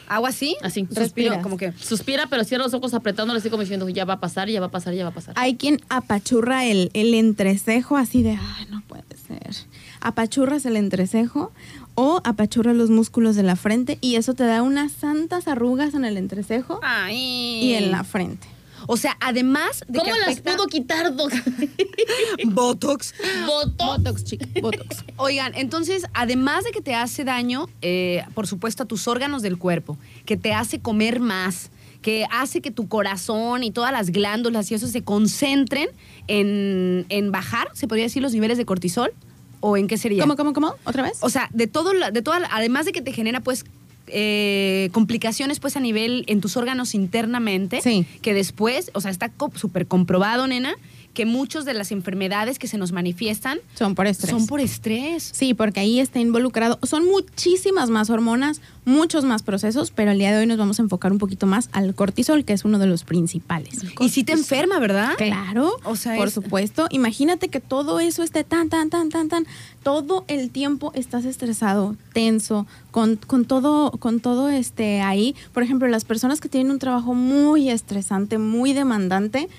¿Hago 0.08 0.28
así? 0.28 0.58
Así. 0.62 0.82
Suspiro, 0.82 1.02
Respiras. 1.04 1.44
como 1.44 1.56
que... 1.58 1.72
Suspira, 1.82 2.28
pero 2.30 2.44
cierra 2.44 2.66
los 2.66 2.74
ojos 2.74 2.94
apretándole 2.94 3.40
así 3.40 3.50
como 3.50 3.62
diciendo, 3.62 3.88
ya 3.90 4.04
va 4.06 4.16
a 4.16 4.20
pasar, 4.20 4.50
ya 4.50 4.60
va 4.60 4.66
a 4.68 4.72
pasar, 4.72 4.94
ya 4.94 5.04
va 5.04 5.12
a 5.12 5.14
pasar. 5.14 5.34
Hay 5.38 5.56
quien 5.56 5.80
apachurra 5.90 6.66
el, 6.66 6.92
el 6.94 7.14
entrecejo 7.14 7.96
así 7.96 8.22
de, 8.22 8.32
ay, 8.32 8.66
no 8.70 8.82
puede 8.88 9.04
ser. 9.28 9.56
Apachurras 10.02 10.66
el 10.66 10.76
entrecejo 10.76 11.52
o 11.96 12.20
apachurras 12.26 12.76
los 12.76 12.90
músculos 12.90 13.36
de 13.38 13.44
la 13.44 13.56
frente 13.56 13.98
y 14.02 14.16
eso 14.16 14.34
te 14.34 14.44
da 14.44 14.64
unas 14.64 14.92
santas 14.92 15.48
arrugas 15.48 15.94
en 15.94 16.04
el 16.04 16.18
entrecejo 16.18 16.80
Ay. 16.84 17.16
y 17.64 17.74
en 17.76 17.92
la 17.92 18.04
frente. 18.04 18.48
O 18.88 18.98
sea, 18.98 19.18
además 19.20 19.84
de 19.88 20.00
¿Cómo 20.00 20.12
que 20.14 20.20
las 20.20 20.30
afecta- 20.30 20.56
pudo 20.56 20.68
quitar, 20.68 21.16
Doc? 21.16 21.32
Botox. 22.46 23.14
Botox. 23.46 24.24
chica, 24.24 24.46
botox. 24.62 25.04
Oigan, 25.18 25.54
entonces, 25.56 26.06
además 26.14 26.64
de 26.64 26.72
que 26.72 26.82
te 26.82 26.96
hace 26.96 27.24
daño, 27.24 27.68
eh, 27.82 28.24
por 28.34 28.48
supuesto, 28.48 28.84
a 28.84 28.86
tus 28.86 29.08
órganos 29.08 29.42
del 29.42 29.58
cuerpo, 29.58 29.98
que 30.26 30.38
te 30.38 30.54
hace 30.54 30.80
comer 30.80 31.20
más, 31.20 31.70
que 32.02 32.26
hace 32.32 32.62
que 32.62 32.72
tu 32.72 32.88
corazón 32.88 33.64
y 33.64 33.72
todas 33.72 33.92
las 33.92 34.10
glándulas 34.10 34.72
y 34.72 34.76
eso 34.76 34.88
se 34.88 35.04
concentren 35.04 35.90
en, 36.28 37.06
en 37.10 37.32
bajar, 37.32 37.70
se 37.74 37.88
podría 37.88 38.06
decir, 38.06 38.22
los 38.22 38.34
niveles 38.34 38.58
de 38.58 38.66
cortisol, 38.66 39.12
o 39.60 39.78
en 39.78 39.88
qué 39.88 39.98
sería. 39.98 40.24
¿Cómo, 40.24 40.36
cómo, 40.36 40.54
cómo? 40.54 40.76
¿Otra 40.86 41.04
vez? 41.04 41.20
O 41.22 41.30
sea, 41.30 41.50
de 41.54 41.68
todo, 41.68 41.92
de 42.12 42.22
toda, 42.24 42.42
además 42.52 42.86
de 42.86 42.92
que 42.92 43.02
te 43.02 43.12
genera, 43.14 43.42
pues, 43.42 43.66
eh, 44.12 44.90
complicaciones 44.92 45.60
pues 45.60 45.76
a 45.76 45.80
nivel 45.80 46.24
en 46.28 46.42
tus 46.42 46.58
órganos 46.58 46.94
internamente, 46.96 47.82
Sí. 47.82 48.06
que 48.22 48.34
después, 48.34 48.92
o 48.94 49.02
sea, 49.02 49.12
está 49.12 49.32
súper 49.56 49.88
comprobado, 49.88 50.48
nena, 50.48 50.76
que 51.14 51.26
muchas 51.26 51.66
de 51.66 51.74
las 51.74 51.92
enfermedades 51.92 52.58
que 52.60 52.68
se 52.68 52.78
nos 52.78 52.92
manifiestan 52.92 53.60
Son 53.76 53.96
por 53.96 54.08
estrés. 54.08 54.32
son 54.32 54.48
por 54.48 54.60
estrés. 54.62 55.30
Sí, 55.34 55.54
porque 55.54 55.80
ahí 55.82 56.00
está 56.00 56.20
involucrado. 56.20 56.80
Son 56.84 57.06
muchísimas 57.06 57.90
más 57.90 58.10
hormonas, 58.10 58.62
muchos 58.86 59.26
más 59.26 59.44
procesos, 59.44 59.92
pero 59.92 60.12
el 60.12 60.18
día 60.20 60.32
de 60.32 60.40
hoy 60.40 60.46
nos 60.48 60.58
vamos 60.58 60.80
a 60.80 60.84
enfocar 60.84 61.12
un 61.12 61.18
poquito 61.18 61.48
más 61.48 61.70
al 61.74 61.94
cortisol, 61.96 62.46
que 62.46 62.54
es 62.54 62.66
uno 62.66 62.80
de 62.80 62.88
los 62.88 63.04
principales. 63.04 63.80
Y 64.00 64.10
sí 64.10 64.24
te 64.24 64.32
enferma, 64.34 64.80
¿verdad? 64.80 65.12
Claro, 65.18 65.76
O 65.84 65.96
sea, 65.96 66.16
por 66.16 66.30
es- 66.30 66.34
supuesto. 66.34 66.88
Imagínate 66.92 67.50
que 67.50 67.60
todo 67.60 68.00
eso 68.00 68.24
esté 68.24 68.44
tan, 68.44 68.70
tan, 68.70 68.90
tan, 68.90 69.10
tan, 69.10 69.28
tan. 69.30 69.46
Todo 69.84 70.26
el 70.28 70.50
tiempo 70.52 70.92
estás 70.96 71.26
estresado, 71.26 71.96
tenso, 72.14 72.68
con, 72.92 73.16
con 73.18 73.46
todo, 73.46 73.92
con 73.92 74.20
todo 74.20 74.50
este 74.50 75.02
ahí. 75.02 75.36
Por 75.54 75.64
ejemplo, 75.64 75.88
las 75.88 76.06
personas 76.06 76.40
que 76.40 76.50
tienen 76.50 76.72
un 76.72 76.80
trabajo 76.80 77.14
muy 77.14 77.70
estresante, 77.70 78.38
muy 78.38 78.74
demandante, 78.74 79.50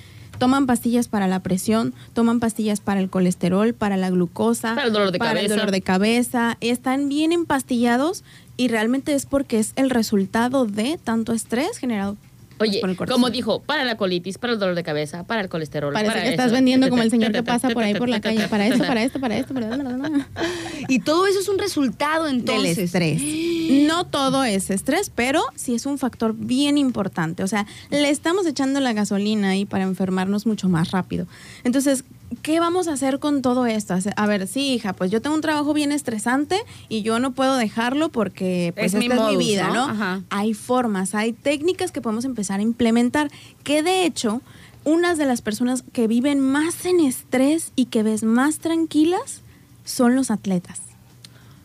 toman 0.42 0.66
pastillas 0.66 1.06
para 1.06 1.28
la 1.28 1.38
presión, 1.40 1.94
toman 2.14 2.40
pastillas 2.40 2.80
para 2.80 2.98
el 2.98 3.08
colesterol, 3.08 3.74
para 3.74 3.96
la 3.96 4.10
glucosa, 4.10 4.74
Para 4.74 4.88
el 4.88 4.92
dolor 4.92 5.12
de 5.12 5.18
para 5.18 5.30
el 5.32 5.36
cabeza. 5.36 5.54
dolor 5.54 5.70
de 5.70 5.82
cabeza. 5.82 6.56
Están 6.60 7.08
bien 7.08 7.30
empastillados 7.30 8.24
y 8.56 8.66
realmente 8.66 9.14
es 9.14 9.24
porque 9.24 9.60
es 9.60 9.72
el 9.76 9.88
resultado 9.88 10.66
de 10.66 10.98
tanto 11.02 11.32
estrés 11.32 11.78
generado 11.78 12.16
Oye, 12.62 12.80
el 12.82 12.96
cortisol. 12.96 13.08
como 13.08 13.30
dijo, 13.30 13.60
para 13.60 13.84
la 13.84 13.96
colitis, 13.96 14.38
para 14.38 14.52
el 14.52 14.58
dolor 14.58 14.74
de 14.74 14.82
cabeza, 14.82 15.24
para 15.24 15.40
el 15.40 15.48
colesterol. 15.48 15.92
Parece 15.92 16.12
para 16.12 16.22
que 16.24 16.30
estás 16.30 16.46
eso. 16.46 16.54
vendiendo 16.54 16.88
como 16.88 17.02
el 17.02 17.10
señor 17.10 17.32
que 17.32 17.42
pasa 17.42 17.70
por 17.70 17.82
ahí 17.82 17.94
por 17.94 18.08
la 18.08 18.20
calle. 18.20 18.48
Para 18.48 18.66
esto, 18.66 18.84
para 18.84 19.02
esto, 19.02 19.20
para 19.20 19.38
esto, 19.38 19.54
para 19.54 19.68
esto. 19.68 19.82
Y 20.88 21.00
todo 21.00 21.26
eso 21.26 21.40
es 21.40 21.48
un 21.48 21.58
resultado 21.58 22.28
entonces. 22.28 22.76
Del 22.76 22.84
estrés. 22.84 23.22
No 23.86 24.04
todo 24.04 24.44
es 24.44 24.70
estrés, 24.70 25.10
pero 25.14 25.42
sí 25.54 25.74
es 25.74 25.86
un 25.86 25.98
factor 25.98 26.34
bien 26.36 26.78
importante. 26.78 27.42
O 27.42 27.48
sea, 27.48 27.66
le 27.90 28.10
estamos 28.10 28.46
echando 28.46 28.80
la 28.80 28.92
gasolina 28.92 29.50
ahí 29.50 29.64
para 29.64 29.84
enfermarnos 29.84 30.46
mucho 30.46 30.68
más 30.68 30.90
rápido. 30.90 31.26
Entonces, 31.64 32.04
¿qué 32.42 32.60
vamos 32.60 32.88
a 32.88 32.92
hacer 32.92 33.18
con 33.18 33.42
todo 33.42 33.66
esto? 33.66 33.94
A 34.16 34.26
ver, 34.26 34.46
sí, 34.46 34.74
hija, 34.74 34.92
pues 34.92 35.10
yo 35.10 35.20
tengo 35.20 35.36
un 35.36 35.42
trabajo 35.42 35.74
bien 35.74 35.92
estresante 35.92 36.60
y 36.88 37.02
yo 37.02 37.18
no 37.18 37.32
puedo 37.32 37.56
dejarlo 37.56 38.08
porque 38.10 38.72
pues 38.74 38.94
Es 38.94 38.98
mi 38.98 39.06
es 39.06 39.38
vida, 39.38 39.68
¿no? 39.68 39.74
¿no? 39.74 39.84
Ajá. 39.84 40.22
Hay 40.30 40.54
formas, 40.54 41.14
hay 41.14 41.32
técnicas 41.32 41.92
que 41.92 42.00
podemos 42.00 42.24
empezar 42.24 42.60
a 42.60 42.62
implementar, 42.62 43.30
que 43.64 43.82
de 43.82 44.04
hecho, 44.06 44.42
unas 44.84 45.18
de 45.18 45.26
las 45.26 45.42
personas 45.42 45.84
que 45.92 46.06
viven 46.06 46.40
más 46.40 46.84
en 46.86 47.00
estrés 47.00 47.72
y 47.76 47.86
que 47.86 48.02
ves 48.02 48.22
más 48.22 48.58
tranquilas 48.58 49.42
son 49.84 50.14
los 50.14 50.30
atletas. 50.30 50.80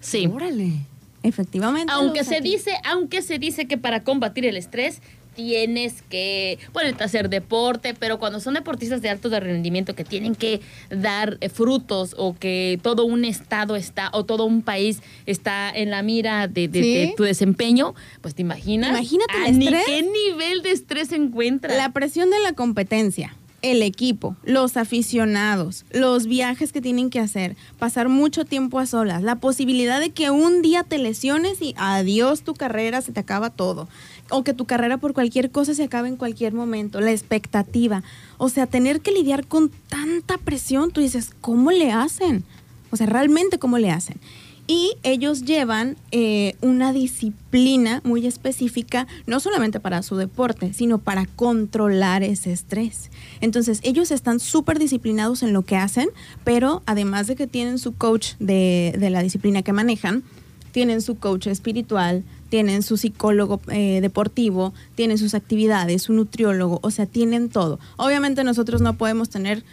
Sí. 0.01 0.27
Órale. 0.27 0.85
Efectivamente. 1.23 1.91
Aunque 1.93 2.23
se 2.23 2.37
atletas. 2.37 2.43
dice, 2.43 2.71
aunque 2.85 3.21
se 3.21 3.39
dice 3.39 3.67
que 3.67 3.77
para 3.77 4.03
combatir 4.03 4.45
el 4.45 4.55
estrés 4.55 5.01
tienes 5.37 6.01
que 6.09 6.57
a 6.99 7.05
hacer 7.05 7.29
deporte, 7.29 7.93
pero 7.93 8.17
cuando 8.17 8.39
son 8.39 8.55
deportistas 8.55 9.01
de 9.03 9.09
alto 9.09 9.29
rendimiento 9.39 9.93
que 9.95 10.03
tienen 10.03 10.33
que 10.35 10.59
dar 10.89 11.37
eh, 11.41 11.49
frutos 11.49 12.15
o 12.17 12.35
que 12.35 12.79
todo 12.81 13.05
un 13.05 13.23
estado 13.23 13.75
está 13.75 14.09
o 14.13 14.25
todo 14.25 14.45
un 14.45 14.63
país 14.63 14.99
está 15.27 15.69
en 15.69 15.91
la 15.91 16.01
mira 16.01 16.47
de, 16.47 16.67
de- 16.67 16.81
Sí. 16.81 16.93
de 16.95 17.13
tu 17.15 17.23
desempeño, 17.23 17.93
pues 18.21 18.33
te 18.33 18.41
imaginas 18.41 18.89
Imagínate 18.89 19.33
el 19.47 19.61
estrés. 19.61 19.83
qué 19.85 20.01
nivel 20.01 20.63
de 20.63 20.71
estrés 20.71 21.09
se 21.09 21.15
encuentra. 21.15 21.75
La 21.77 21.91
presión 21.93 22.31
de 22.31 22.39
la 22.39 22.53
competencia, 22.53 23.35
el 23.61 23.81
equipo, 23.83 24.35
los 24.43 24.75
aficionados, 24.77 25.85
los 25.91 26.25
viajes 26.27 26.71
que 26.71 26.81
tienen 26.81 27.09
que 27.09 27.19
hacer, 27.19 27.55
pasar 27.79 28.07
mucho 28.09 28.45
tiempo 28.45 28.79
a 28.79 28.85
solas, 28.85 29.21
la 29.23 29.35
posibilidad 29.35 29.99
de 29.99 30.09
que 30.11 30.29
un 30.31 30.61
día 30.61 30.83
te 30.83 30.97
lesiones 30.97 31.61
y 31.61 31.73
adiós 31.77 32.41
tu 32.43 32.53
carrera, 32.53 33.01
se 33.01 33.11
te 33.11 33.19
acaba 33.19 33.49
todo. 33.49 33.87
O 34.29 34.43
que 34.43 34.53
tu 34.53 34.65
carrera 34.65 34.97
por 34.97 35.13
cualquier 35.13 35.51
cosa 35.51 35.73
se 35.73 35.83
acabe 35.83 36.09
en 36.09 36.17
cualquier 36.17 36.53
momento, 36.53 36.99
la 36.99 37.11
expectativa. 37.11 38.03
O 38.37 38.49
sea, 38.49 38.67
tener 38.67 39.01
que 39.01 39.11
lidiar 39.11 39.47
con 39.47 39.69
tanta 39.89 40.37
presión, 40.37 40.91
tú 40.91 41.01
dices, 41.01 41.31
¿cómo 41.41 41.71
le 41.71 41.91
hacen? 41.91 42.43
O 42.91 42.97
sea, 42.97 43.07
realmente 43.07 43.57
cómo 43.57 43.77
le 43.77 43.91
hacen. 43.91 44.17
Y 44.69 44.97
ellos 45.03 45.45
llevan 45.45 45.95
eh, 46.11 46.55
una 46.61 46.91
disciplina 46.91 48.01
muy 48.03 48.27
específica, 48.27 49.07
no 49.25 49.39
solamente 49.39 49.79
para 49.79 50.03
su 50.03 50.17
deporte, 50.17 50.73
sino 50.73 50.97
para 50.97 51.25
controlar 51.25 52.21
ese 52.21 52.51
estrés. 52.51 53.09
Entonces, 53.39 53.79
ellos 53.83 54.11
están 54.11 54.41
súper 54.41 54.77
disciplinados 54.77 55.41
en 55.41 55.53
lo 55.53 55.61
que 55.61 55.77
hacen, 55.77 56.09
pero 56.43 56.83
además 56.85 57.27
de 57.27 57.37
que 57.37 57.47
tienen 57.47 57.79
su 57.79 57.95
coach 57.95 58.33
de, 58.39 58.93
de 58.99 59.09
la 59.09 59.23
disciplina 59.23 59.61
que 59.61 59.71
manejan, 59.71 60.23
tienen 60.73 61.01
su 61.01 61.17
coach 61.17 61.47
espiritual, 61.47 62.25
tienen 62.49 62.83
su 62.83 62.97
psicólogo 62.97 63.61
eh, 63.69 63.99
deportivo, 64.01 64.73
tienen 64.95 65.17
sus 65.17 65.33
actividades, 65.33 66.03
su 66.03 66.13
nutriólogo, 66.13 66.79
o 66.81 66.91
sea, 66.91 67.05
tienen 67.05 67.49
todo. 67.49 67.79
Obviamente 67.97 68.43
nosotros 68.43 68.81
no 68.81 68.97
podemos 68.97 69.29
tener 69.29 69.63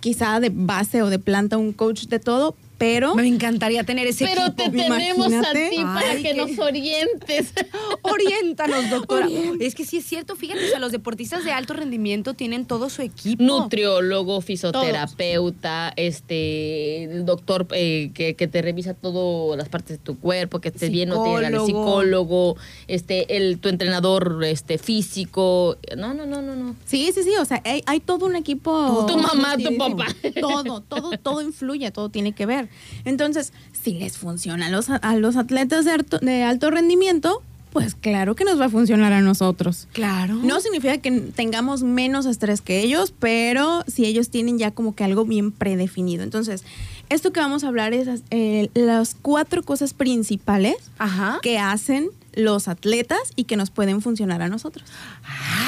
quizá 0.00 0.40
de 0.40 0.50
base 0.50 1.02
o 1.02 1.10
de 1.10 1.18
planta 1.18 1.56
un 1.56 1.72
coach 1.72 2.06
de 2.06 2.18
todo, 2.18 2.54
pero... 2.78 3.16
Me 3.16 3.26
encantaría 3.26 3.82
tener 3.82 4.06
ese 4.06 4.24
pero 4.24 4.46
equipo. 4.46 4.70
te 4.70 4.70
tenemos 4.70 5.32
a 5.32 5.52
ti 5.52 5.76
para 5.76 6.10
Ay, 6.12 6.22
que 6.22 6.34
nos 6.34 6.58
orientes. 6.58 7.52
Oriéntanos, 8.02 8.88
doctora. 8.88 9.26
Es 9.60 9.74
que 9.74 9.84
sí 9.84 9.98
es 9.98 10.06
cierto, 10.06 10.36
fíjate, 10.36 10.64
o 10.64 10.68
sea, 10.68 10.78
los 10.78 10.92
deportistas 10.92 11.44
de 11.44 11.50
alto 11.50 11.74
rendimiento 11.74 12.34
tienen 12.34 12.66
todo 12.66 12.88
su 12.88 13.02
equipo. 13.02 13.42
Nutriólogo, 13.42 14.40
fisioterapeuta, 14.40 15.92
este, 15.96 17.04
el 17.04 17.26
doctor 17.26 17.66
eh, 17.72 18.12
que, 18.14 18.36
que 18.36 18.46
te 18.46 18.62
revisa 18.62 18.94
todas 18.94 19.58
las 19.58 19.68
partes 19.68 19.98
de 19.98 20.04
tu 20.04 20.18
cuerpo, 20.18 20.60
que 20.60 20.68
estés 20.68 20.90
bien, 20.90 21.08
no 21.08 21.24
te 21.24 21.30
llega 21.30 21.48
el 21.48 21.60
Psicólogo. 21.66 22.56
este, 22.86 23.36
el, 23.36 23.58
tu 23.58 23.68
entrenador 23.68 24.44
este, 24.44 24.78
físico. 24.78 25.76
No, 25.96 26.14
no, 26.14 26.26
no, 26.26 26.42
no, 26.42 26.54
no. 26.54 26.76
Sí, 26.86 27.10
sí, 27.12 27.24
sí, 27.24 27.34
o 27.40 27.44
sea, 27.44 27.60
hay, 27.64 27.82
hay 27.86 27.98
todo 27.98 28.26
un 28.26 28.36
equipo. 28.36 29.04
Tu 29.08 29.18
mamá, 29.18 29.56
tu 29.56 29.76
papá. 29.76 30.06
Todo, 30.40 30.80
todo, 30.80 31.10
todo 31.18 31.42
influye, 31.42 31.90
todo 31.90 32.08
tiene 32.08 32.32
que 32.32 32.46
ver. 32.46 32.67
Entonces, 33.04 33.52
si 33.72 33.94
les 33.94 34.16
funciona 34.16 34.66
a 34.66 34.70
los, 34.70 34.90
a 34.90 35.16
los 35.16 35.36
atletas 35.36 35.84
de 35.84 35.92
alto, 35.92 36.18
de 36.18 36.42
alto 36.42 36.70
rendimiento, 36.70 37.42
pues 37.72 37.94
claro 37.94 38.34
que 38.34 38.44
nos 38.44 38.58
va 38.60 38.66
a 38.66 38.68
funcionar 38.70 39.12
a 39.12 39.20
nosotros. 39.20 39.88
Claro. 39.92 40.34
No 40.34 40.60
significa 40.60 40.98
que 40.98 41.10
tengamos 41.10 41.82
menos 41.82 42.26
estrés 42.26 42.60
que 42.60 42.80
ellos, 42.80 43.12
pero 43.18 43.84
si 43.86 44.06
ellos 44.06 44.30
tienen 44.30 44.58
ya 44.58 44.70
como 44.70 44.94
que 44.94 45.04
algo 45.04 45.24
bien 45.24 45.52
predefinido. 45.52 46.22
Entonces, 46.22 46.64
esto 47.08 47.32
que 47.32 47.40
vamos 47.40 47.64
a 47.64 47.68
hablar 47.68 47.92
es 47.94 48.22
eh, 48.30 48.70
las 48.74 49.16
cuatro 49.20 49.62
cosas 49.62 49.94
principales 49.94 50.76
Ajá. 50.98 51.38
que 51.42 51.58
hacen 51.58 52.10
los 52.34 52.68
atletas 52.68 53.18
y 53.36 53.44
que 53.44 53.56
nos 53.56 53.70
pueden 53.70 54.00
funcionar 54.02 54.42
a 54.42 54.48
nosotros. 54.48 54.88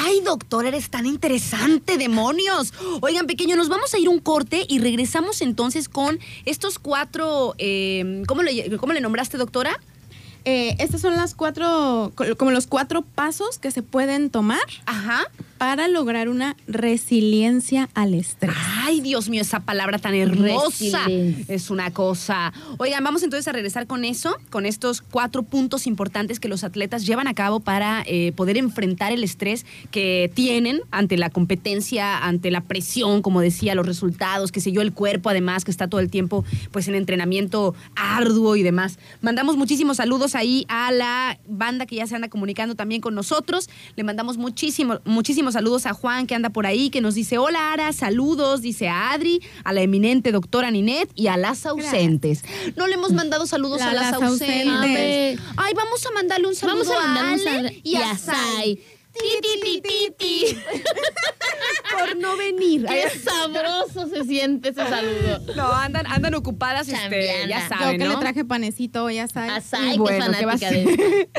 Ay, 0.03 0.21
doctor, 0.21 0.65
eres 0.65 0.89
tan 0.89 1.05
interesante, 1.05 1.97
demonios. 1.97 2.73
Oigan, 3.01 3.27
pequeño, 3.27 3.55
nos 3.55 3.67
vamos 3.69 3.93
a 3.93 3.97
ir 3.99 4.07
un 4.09 4.19
corte 4.19 4.65
y 4.67 4.79
regresamos 4.79 5.41
entonces 5.41 5.89
con 5.89 6.19
estos 6.45 6.79
cuatro. 6.79 7.55
eh, 7.57 8.23
¿cómo, 8.27 8.41
le, 8.43 8.77
¿Cómo 8.77 8.93
le 8.93 9.01
nombraste, 9.01 9.37
doctora? 9.37 9.77
Eh, 10.45 10.75
estas 10.79 11.01
son 11.01 11.15
las 11.17 11.35
cuatro, 11.35 12.11
co- 12.15 12.35
como 12.37 12.49
los 12.51 12.65
cuatro 12.65 13.03
pasos 13.03 13.59
que 13.59 13.69
se 13.69 13.83
pueden 13.83 14.31
tomar 14.31 14.59
Ajá. 14.87 15.23
Para 15.61 15.87
lograr 15.87 16.27
una 16.27 16.57
resiliencia 16.65 17.87
al 17.93 18.15
estrés. 18.15 18.55
Ay, 18.83 18.99
Dios 18.99 19.29
mío, 19.29 19.43
esa 19.43 19.59
palabra 19.59 19.99
tan 19.99 20.15
hermosa. 20.15 21.05
Es 21.47 21.69
una 21.69 21.91
cosa. 21.91 22.51
Oigan, 22.79 23.03
vamos 23.03 23.21
entonces 23.21 23.47
a 23.47 23.51
regresar 23.51 23.85
con 23.85 24.03
eso, 24.03 24.35
con 24.49 24.65
estos 24.65 25.03
cuatro 25.03 25.43
puntos 25.43 25.85
importantes 25.85 26.39
que 26.39 26.47
los 26.47 26.63
atletas 26.63 27.05
llevan 27.05 27.27
a 27.27 27.35
cabo 27.35 27.59
para 27.59 28.03
eh, 28.07 28.31
poder 28.31 28.57
enfrentar 28.57 29.11
el 29.11 29.23
estrés 29.23 29.67
que 29.91 30.31
tienen 30.33 30.81
ante 30.89 31.15
la 31.15 31.29
competencia, 31.29 32.17
ante 32.17 32.49
la 32.49 32.61
presión, 32.61 33.21
como 33.21 33.39
decía, 33.39 33.75
los 33.75 33.85
resultados, 33.85 34.51
que 34.51 34.61
sé 34.61 34.71
yo, 34.71 34.81
el 34.81 34.93
cuerpo 34.93 35.29
además, 35.29 35.63
que 35.63 35.69
está 35.69 35.87
todo 35.87 36.01
el 36.01 36.09
tiempo 36.09 36.43
pues 36.71 36.87
en 36.87 36.95
entrenamiento 36.95 37.75
arduo 37.95 38.55
y 38.55 38.63
demás. 38.63 38.97
Mandamos 39.21 39.57
muchísimos 39.57 39.97
saludos 39.97 40.33
ahí 40.33 40.65
a 40.69 40.91
la 40.91 41.37
banda 41.47 41.85
que 41.85 41.97
ya 41.97 42.07
se 42.07 42.15
anda 42.15 42.29
comunicando 42.29 42.73
también 42.73 42.99
con 42.99 43.13
nosotros. 43.13 43.69
Le 43.95 44.03
mandamos 44.03 44.37
muchísimo, 44.37 45.01
muchísimos 45.05 45.50
saludos 45.51 45.85
a 45.85 45.93
Juan 45.93 46.27
que 46.27 46.35
anda 46.35 46.49
por 46.49 46.65
ahí, 46.65 46.89
que 46.89 47.01
nos 47.01 47.15
dice, 47.15 47.37
hola 47.37 47.71
Ara, 47.73 47.93
saludos, 47.93 48.61
dice 48.61 48.89
a 48.89 49.11
Adri, 49.11 49.41
a 49.63 49.73
la 49.73 49.81
eminente 49.81 50.31
doctora 50.31 50.71
Ninet 50.71 51.09
y 51.15 51.27
a 51.27 51.37
las 51.37 51.65
ausentes. 51.65 52.43
No 52.75 52.87
le 52.87 52.95
hemos 52.95 53.11
mandado 53.13 53.45
saludos 53.47 53.79
La- 53.79 53.89
a 53.89 53.93
las, 53.93 54.11
las 54.11 54.21
ausentes. 54.21 54.67
ausentes. 54.67 55.39
Ay, 55.57 55.73
vamos 55.75 56.05
a 56.05 56.11
mandarle 56.11 56.47
un 56.47 56.55
saludo 56.55 56.85
Vamos 56.85 56.89
a 56.89 57.15
a 57.15 57.31
Ale 57.33 57.81
y 57.83 57.95
a 57.95 58.17
Sai. 58.17 58.79
Ti, 59.13 59.19
ti, 59.41 59.59
ti, 59.61 59.81
ti, 59.81 60.13
ti. 60.17 60.57
Por 61.91 62.15
no 62.17 62.37
venir. 62.37 62.85
Qué 62.85 63.09
sabroso 63.19 64.07
se 64.07 64.23
siente 64.23 64.69
ese 64.69 64.87
saludo. 64.87 65.39
No, 65.55 65.71
andan, 65.73 66.05
andan 66.07 66.33
ocupadas, 66.35 66.87
Chambeando. 66.87 67.47
ya 67.49 67.67
saben, 67.67 67.93
Yo 67.93 67.97
que 67.99 68.05
¿no? 68.05 68.13
le 68.15 68.19
traje 68.21 68.45
panecito, 68.45 69.09
ya 69.09 69.27
sabes. 69.27 69.51
A 69.51 69.61
Sai, 69.61 69.97
Bueno, 69.97 70.25
que 70.27 70.31
es 70.31 70.37
¿qué 70.39 70.45
va 70.45 70.53
a 70.53 70.57
fanática 70.57 70.71
de 70.71 71.29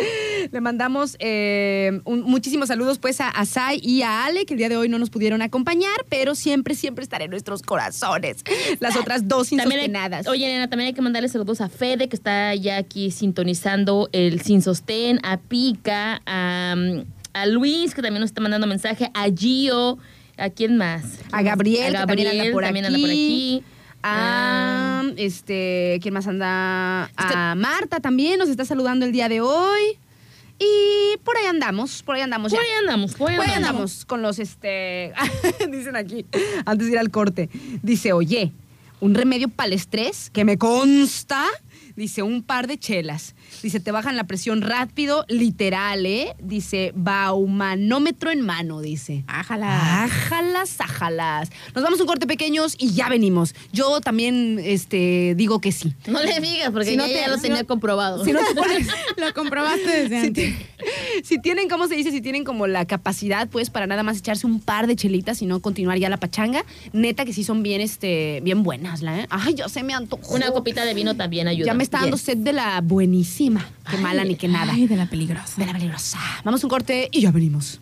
Le 0.52 0.60
mandamos 0.60 1.16
eh, 1.20 2.00
un- 2.04 2.22
muchísimos 2.22 2.68
saludos 2.68 2.98
pues 2.98 3.20
a, 3.20 3.28
a 3.30 3.46
Sai 3.46 3.80
y 3.82 4.02
a 4.02 4.24
Ale, 4.26 4.44
que 4.44 4.54
el 4.54 4.58
día 4.58 4.68
de 4.68 4.76
hoy 4.76 4.88
no 4.90 4.98
nos 4.98 5.08
pudieron 5.10 5.40
acompañar, 5.42 6.04
pero 6.10 6.34
siempre, 6.34 6.74
siempre 6.74 7.02
estarán 7.02 7.24
en 7.26 7.30
nuestros 7.30 7.62
corazones. 7.62 8.44
Las 8.80 8.96
otras 8.96 9.26
dos 9.28 9.48
También 9.48 9.70
hay- 9.72 9.76
insostenadas. 9.86 10.26
oye, 10.28 10.44
Elena, 10.46 10.68
también 10.68 10.88
hay 10.88 10.94
que 10.94 11.02
mandarle 11.02 11.28
saludos 11.30 11.60
a 11.62 11.68
Fede, 11.70 12.08
que 12.08 12.16
está 12.16 12.54
ya 12.54 12.76
aquí 12.76 13.10
sintonizando 13.10 14.10
el 14.12 14.42
Sin 14.42 14.60
Sostén, 14.62 15.18
a 15.22 15.38
Pica, 15.38 16.20
a, 16.26 16.74
mm, 16.76 17.04
a 17.32 17.46
Luis, 17.46 17.94
que 17.94 18.02
también 18.02 18.20
nos 18.20 18.30
está 18.30 18.40
mandando 18.40 18.66
mensaje, 18.66 19.10
a 19.14 19.26
Gio, 19.34 19.98
¿a 20.36 20.50
quién 20.50 20.76
más? 20.76 21.18
A 21.32 21.42
Gabriel, 21.42 21.96
a 21.96 22.00
que 22.00 22.06
también 22.06 22.28
Gabriel, 22.28 22.40
anda 22.46 22.52
por 22.52 22.64
también 22.64 22.84
aquí. 22.86 22.94
anda 22.94 23.00
por 23.06 23.10
aquí. 23.10 23.64
A, 24.04 25.02
este, 25.16 25.98
¿quién 26.02 26.14
más 26.14 26.26
anda? 26.26 27.04
A 27.16 27.54
Marta 27.56 28.00
también 28.00 28.38
nos 28.38 28.48
está 28.48 28.64
saludando 28.64 29.06
el 29.06 29.12
día 29.12 29.28
de 29.28 29.40
hoy. 29.40 29.98
Y 30.58 31.16
por 31.24 31.36
ahí 31.36 31.46
andamos, 31.46 32.02
por 32.02 32.14
ahí 32.14 32.22
andamos 32.22 32.52
Por 32.52 32.60
ya. 32.60 32.64
ahí 32.66 32.78
andamos, 32.80 33.14
por 33.14 33.30
ahí 33.30 33.36
Por 33.36 33.46
ahí 33.46 33.52
andamos. 33.52 33.70
andamos 33.70 34.04
con 34.04 34.22
los, 34.22 34.38
este, 34.38 35.12
dicen 35.72 35.96
aquí, 35.96 36.24
antes 36.64 36.86
de 36.86 36.92
ir 36.92 36.98
al 36.98 37.10
corte, 37.10 37.48
dice, 37.82 38.12
oye, 38.12 38.52
un 39.00 39.14
remedio 39.14 39.48
para 39.48 39.68
el 39.68 39.72
estrés 39.72 40.30
que 40.30 40.44
me 40.44 40.58
consta, 40.58 41.46
dice, 41.96 42.22
un 42.22 42.42
par 42.44 42.68
de 42.68 42.78
chelas. 42.78 43.34
Dice, 43.62 43.80
te 43.80 43.90
bajan 43.92 44.16
la 44.16 44.24
presión 44.24 44.62
rápido, 44.62 45.24
literal, 45.28 46.06
¿eh? 46.06 46.34
Dice, 46.40 46.92
baumanómetro 46.94 48.30
en 48.30 48.40
mano, 48.40 48.80
dice. 48.80 49.24
Ájala. 49.26 50.04
Ájalas, 50.04 50.76
ájalas. 50.80 51.50
Nos 51.74 51.82
vamos 51.84 51.98
a 52.00 52.02
un 52.02 52.06
corte 52.08 52.26
pequeños 52.26 52.76
y 52.78 52.92
ya 52.92 53.08
venimos. 53.08 53.54
Yo 53.72 54.00
también, 54.00 54.60
este, 54.62 55.34
digo 55.36 55.60
que 55.60 55.72
sí. 55.72 55.94
No 56.06 56.22
le 56.22 56.40
digas, 56.40 56.70
porque 56.70 56.90
Si 56.90 56.96
no 56.96 57.06
ya, 57.06 57.12
te- 57.12 57.20
ya 57.20 57.28
lo 57.28 57.38
tenía 57.38 57.62
no- 57.62 57.66
comprobado. 57.66 58.24
Si 58.24 58.32
no 58.32 58.40
te 58.40 58.54
pones- 58.54 58.88
Lo 59.16 59.32
comprobaste 59.34 60.02
desde 60.08 60.20
si, 60.20 60.26
antes. 60.28 60.56
ti- 60.58 60.66
si 61.24 61.38
tienen, 61.40 61.68
¿cómo 61.68 61.86
se 61.88 61.94
dice? 61.96 62.10
Si 62.10 62.20
tienen 62.20 62.44
como 62.44 62.66
la 62.66 62.86
capacidad, 62.86 63.48
pues, 63.48 63.70
para 63.70 63.86
nada 63.86 64.02
más 64.02 64.18
echarse 64.18 64.46
un 64.46 64.60
par 64.60 64.86
de 64.86 64.96
chelitas 64.96 65.42
y 65.42 65.46
no 65.46 65.60
continuar 65.60 65.98
ya 65.98 66.08
la 66.08 66.16
pachanga, 66.16 66.64
neta 66.92 67.24
que 67.24 67.32
sí 67.32 67.44
son 67.44 67.62
bien, 67.62 67.80
este, 67.80 68.40
bien 68.42 68.62
buenas, 68.62 69.02
¿la? 69.02 69.20
eh? 69.20 69.26
Ay, 69.30 69.54
ya 69.54 69.68
se 69.68 69.82
me 69.82 69.94
antojó. 69.94 70.34
Una 70.34 70.50
copita 70.50 70.84
de 70.84 70.94
vino 70.94 71.14
también 71.16 71.48
ayuda. 71.48 71.66
Ya 71.66 71.74
me 71.74 71.82
está 71.84 72.00
dando 72.00 72.16
Yes. 72.16 72.24
sed 72.24 72.38
de 72.38 72.52
la 72.52 72.80
buenísima. 72.80 73.41
Qué 73.90 73.96
mala 73.98 74.24
ni 74.24 74.36
qué 74.36 74.46
nada. 74.48 74.72
Ay, 74.72 74.86
de 74.86 74.96
la 74.96 75.06
peligrosa. 75.06 75.54
De 75.56 75.66
la 75.66 75.72
peligrosa. 75.72 76.18
Vamos 76.44 76.62
a 76.62 76.66
un 76.66 76.70
corte 76.70 77.08
y 77.10 77.20
ya 77.20 77.30
venimos. 77.32 77.78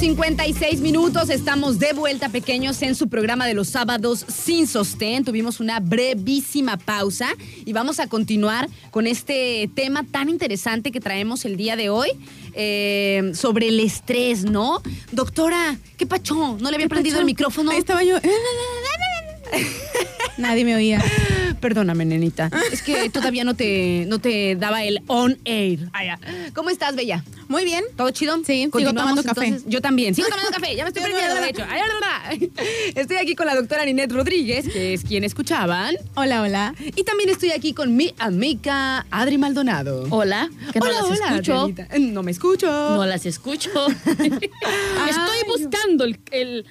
56 0.00 0.80
minutos. 0.80 1.28
Estamos 1.28 1.78
de 1.78 1.92
vuelta, 1.92 2.30
pequeños, 2.30 2.80
en 2.80 2.94
su 2.94 3.10
programa 3.10 3.46
de 3.46 3.52
los 3.52 3.68
sábados 3.68 4.24
sin 4.28 4.66
sostén. 4.66 5.26
Tuvimos 5.26 5.60
una 5.60 5.78
brevísima 5.78 6.78
pausa 6.78 7.28
y 7.66 7.74
vamos 7.74 8.00
a 8.00 8.06
continuar 8.06 8.70
con 8.90 9.06
este 9.06 9.68
tema 9.74 10.06
tan 10.10 10.30
interesante 10.30 10.90
que 10.90 11.00
traemos 11.00 11.44
el 11.44 11.58
día 11.58 11.76
de 11.76 11.90
hoy 11.90 12.08
eh, 12.54 13.32
sobre 13.34 13.68
el 13.68 13.78
estrés, 13.78 14.44
¿no? 14.44 14.80
Doctora, 15.12 15.76
¿qué 15.98 16.06
pacho? 16.06 16.56
¿No 16.58 16.70
le 16.70 16.76
había 16.76 16.88
prendido 16.88 17.18
el 17.18 17.26
micrófono? 17.26 17.70
Ahí 17.70 17.78
estaba 17.78 18.02
yo. 18.02 18.16
Nadie 20.38 20.64
me 20.64 20.76
oía. 20.76 21.04
Perdóname, 21.60 22.04
nenita. 22.04 22.50
Es 22.72 22.82
que 22.82 23.10
todavía 23.10 23.44
no 23.44 23.54
te, 23.54 24.04
no 24.08 24.18
te 24.20 24.56
daba 24.56 24.84
el 24.84 25.02
on 25.06 25.38
air. 25.44 25.88
Ah. 25.92 26.18
¿Cómo 26.54 26.70
estás, 26.70 26.94
Bella? 26.94 27.24
Muy 27.48 27.64
bien. 27.64 27.84
¿Todo 27.96 28.10
chido? 28.10 28.36
Sí, 28.44 28.70
sigo 28.72 28.94
tomando 28.94 29.22
café. 29.24 29.58
Yo 29.66 29.80
también. 29.80 30.14
Sigo 30.14 30.28
tomando 30.28 30.50
café. 30.50 30.76
Ya 30.76 30.84
me 30.84 30.90
estoy 30.90 31.02
prendiendo, 31.10 31.34
de 31.34 31.48
hecho. 31.48 31.64
Estoy 32.94 33.16
aquí 33.16 33.34
con 33.34 33.46
la 33.46 33.54
doctora 33.54 33.84
Ninette 33.84 34.12
Rodríguez, 34.12 34.68
que 34.68 34.94
es 34.94 35.02
quien 35.02 35.24
escuchaban. 35.24 35.96
Hola, 36.14 36.42
hola. 36.42 36.74
Y 36.78 37.02
también 37.04 37.30
estoy 37.30 37.50
aquí 37.50 37.72
con 37.72 37.96
mi 37.96 38.14
amiga 38.18 39.06
Adri 39.10 39.38
Maldonado. 39.38 40.06
Hola, 40.10 40.48
que 40.72 40.78
no 40.78 40.86
Hola, 40.86 40.94
las 40.94 41.04
hola, 41.04 41.28
escucho. 41.30 41.74
No 41.98 42.22
me 42.22 42.30
escucho. 42.30 42.66
No 42.68 43.06
las 43.06 43.26
escucho. 43.26 43.70
Estoy 44.06 45.40
buscando 45.46 46.04
el, 46.04 46.18
el, 46.30 46.66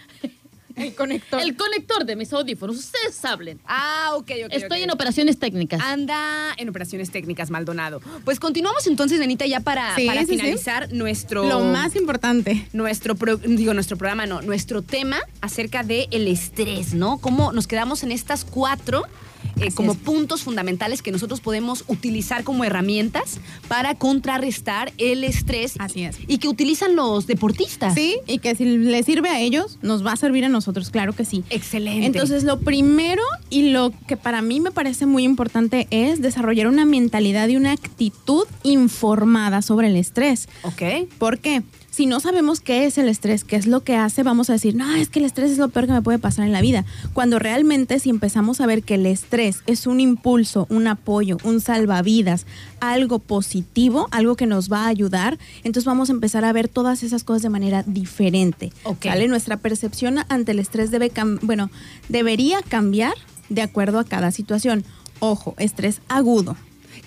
El 0.79 0.95
conector. 0.95 1.41
el 1.41 1.55
conector 1.55 2.05
de 2.05 2.15
mis 2.15 2.31
audífonos. 2.33 2.77
Ustedes 2.77 3.23
hablen. 3.25 3.59
Ah, 3.65 4.11
ok, 4.15 4.31
ok. 4.45 4.51
Estoy 4.53 4.83
en 4.83 4.91
operaciones 4.91 5.37
técnicas. 5.39 5.81
Anda 5.81 6.53
en 6.57 6.69
operaciones 6.69 7.11
técnicas, 7.11 7.49
Maldonado. 7.49 8.01
Pues 8.25 8.39
continuamos 8.39 8.87
entonces, 8.87 9.19
Nenita, 9.19 9.45
ya 9.45 9.59
para, 9.59 9.95
Sí, 9.95 10.05
para 10.07 10.21
sí, 10.21 10.27
sí. 10.27 10.37
finalizar 10.37 10.91
nuestro. 10.93 11.43
Lo 11.47 11.61
más 11.61 11.95
importante. 11.95 12.67
nuestro 12.73 13.15
pro- 13.15 13.37
digo 13.37 13.73
nuestro 13.73 13.97
programa 13.97 14.25
no 14.25 14.41
nuestro 14.41 14.81
tema 14.81 15.17
acerca 15.41 15.83
del 15.83 16.07
el 16.11 16.27
estrés 16.27 16.93
no 16.93 17.17
cómo 17.19 17.51
nos 17.51 17.67
quedamos 17.67 18.03
en 18.03 18.11
estas 18.11 18.45
cuatro 18.45 19.03
eh, 19.61 19.71
como 19.73 19.95
puntos 19.95 20.41
fundamentales 20.41 21.01
que 21.01 21.11
nosotros 21.11 21.39
podemos 21.41 21.83
utilizar 21.87 22.43
como 22.43 22.63
herramientas 22.63 23.39
para 23.67 23.95
contrarrestar 23.95 24.93
el 24.97 25.23
estrés 25.23 25.73
Así 25.79 26.03
es. 26.03 26.17
y 26.27 26.37
que 26.37 26.47
utilizan 26.47 26.95
los 26.95 27.27
deportistas 27.27 27.93
Sí, 27.93 28.17
y 28.27 28.39
que 28.39 28.55
si 28.55 28.65
le 28.65 29.03
sirve 29.03 29.29
a 29.29 29.39
ellos, 29.39 29.79
nos 29.81 30.05
va 30.05 30.13
a 30.13 30.15
servir 30.15 30.45
a 30.45 30.49
nosotros, 30.49 30.89
claro 30.89 31.13
que 31.13 31.25
sí. 31.25 31.43
excelente 31.49 32.05
Entonces, 32.05 32.43
lo 32.43 32.59
primero 32.59 33.23
y 33.49 33.71
lo 33.71 33.91
que 34.07 34.17
para 34.17 34.41
mí 34.41 34.59
me 34.59 34.71
parece 34.71 35.05
muy 35.05 35.23
importante 35.23 35.87
es 35.91 36.21
desarrollar 36.21 36.67
una 36.67 36.85
mentalidad 36.85 37.47
y 37.47 37.55
una 37.55 37.71
actitud 37.71 38.45
informada 38.63 39.61
sobre 39.61 39.87
el 39.87 39.95
estrés. 39.95 40.47
ok 40.63 41.07
¿Por 41.17 41.39
qué? 41.39 41.63
Si 41.99 42.05
no 42.05 42.21
sabemos 42.21 42.61
qué 42.61 42.85
es 42.85 42.97
el 42.97 43.09
estrés, 43.09 43.43
qué 43.43 43.57
es 43.57 43.67
lo 43.67 43.83
que 43.83 43.97
hace, 43.97 44.23
vamos 44.23 44.49
a 44.49 44.53
decir, 44.53 44.73
no, 44.73 44.89
es 44.95 45.09
que 45.09 45.19
el 45.19 45.25
estrés 45.25 45.51
es 45.51 45.57
lo 45.57 45.67
peor 45.67 45.85
que 45.85 45.91
me 45.91 46.01
puede 46.01 46.17
pasar 46.17 46.45
en 46.45 46.53
la 46.53 46.61
vida. 46.61 46.85
Cuando 47.11 47.39
realmente 47.39 47.99
si 47.99 48.09
empezamos 48.09 48.61
a 48.61 48.65
ver 48.65 48.83
que 48.83 48.95
el 48.95 49.05
estrés 49.05 49.63
es 49.67 49.85
un 49.85 49.99
impulso, 49.99 50.65
un 50.69 50.87
apoyo, 50.87 51.35
un 51.43 51.59
salvavidas, 51.59 52.45
algo 52.79 53.19
positivo, 53.19 54.07
algo 54.11 54.37
que 54.37 54.45
nos 54.45 54.71
va 54.71 54.85
a 54.85 54.87
ayudar, 54.87 55.37
entonces 55.65 55.83
vamos 55.83 56.07
a 56.07 56.13
empezar 56.13 56.45
a 56.45 56.53
ver 56.53 56.69
todas 56.69 57.03
esas 57.03 57.25
cosas 57.25 57.41
de 57.41 57.49
manera 57.49 57.83
diferente. 57.85 58.71
Ok. 58.83 59.03
¿Sale? 59.03 59.27
Nuestra 59.27 59.57
percepción 59.57 60.19
ante 60.29 60.53
el 60.53 60.59
estrés 60.59 60.91
debe 60.91 61.11
bueno, 61.41 61.69
debería 62.07 62.61
cambiar 62.61 63.15
de 63.49 63.61
acuerdo 63.61 63.99
a 63.99 64.05
cada 64.05 64.31
situación. 64.31 64.85
Ojo, 65.19 65.53
estrés 65.57 65.99
agudo. 66.07 66.55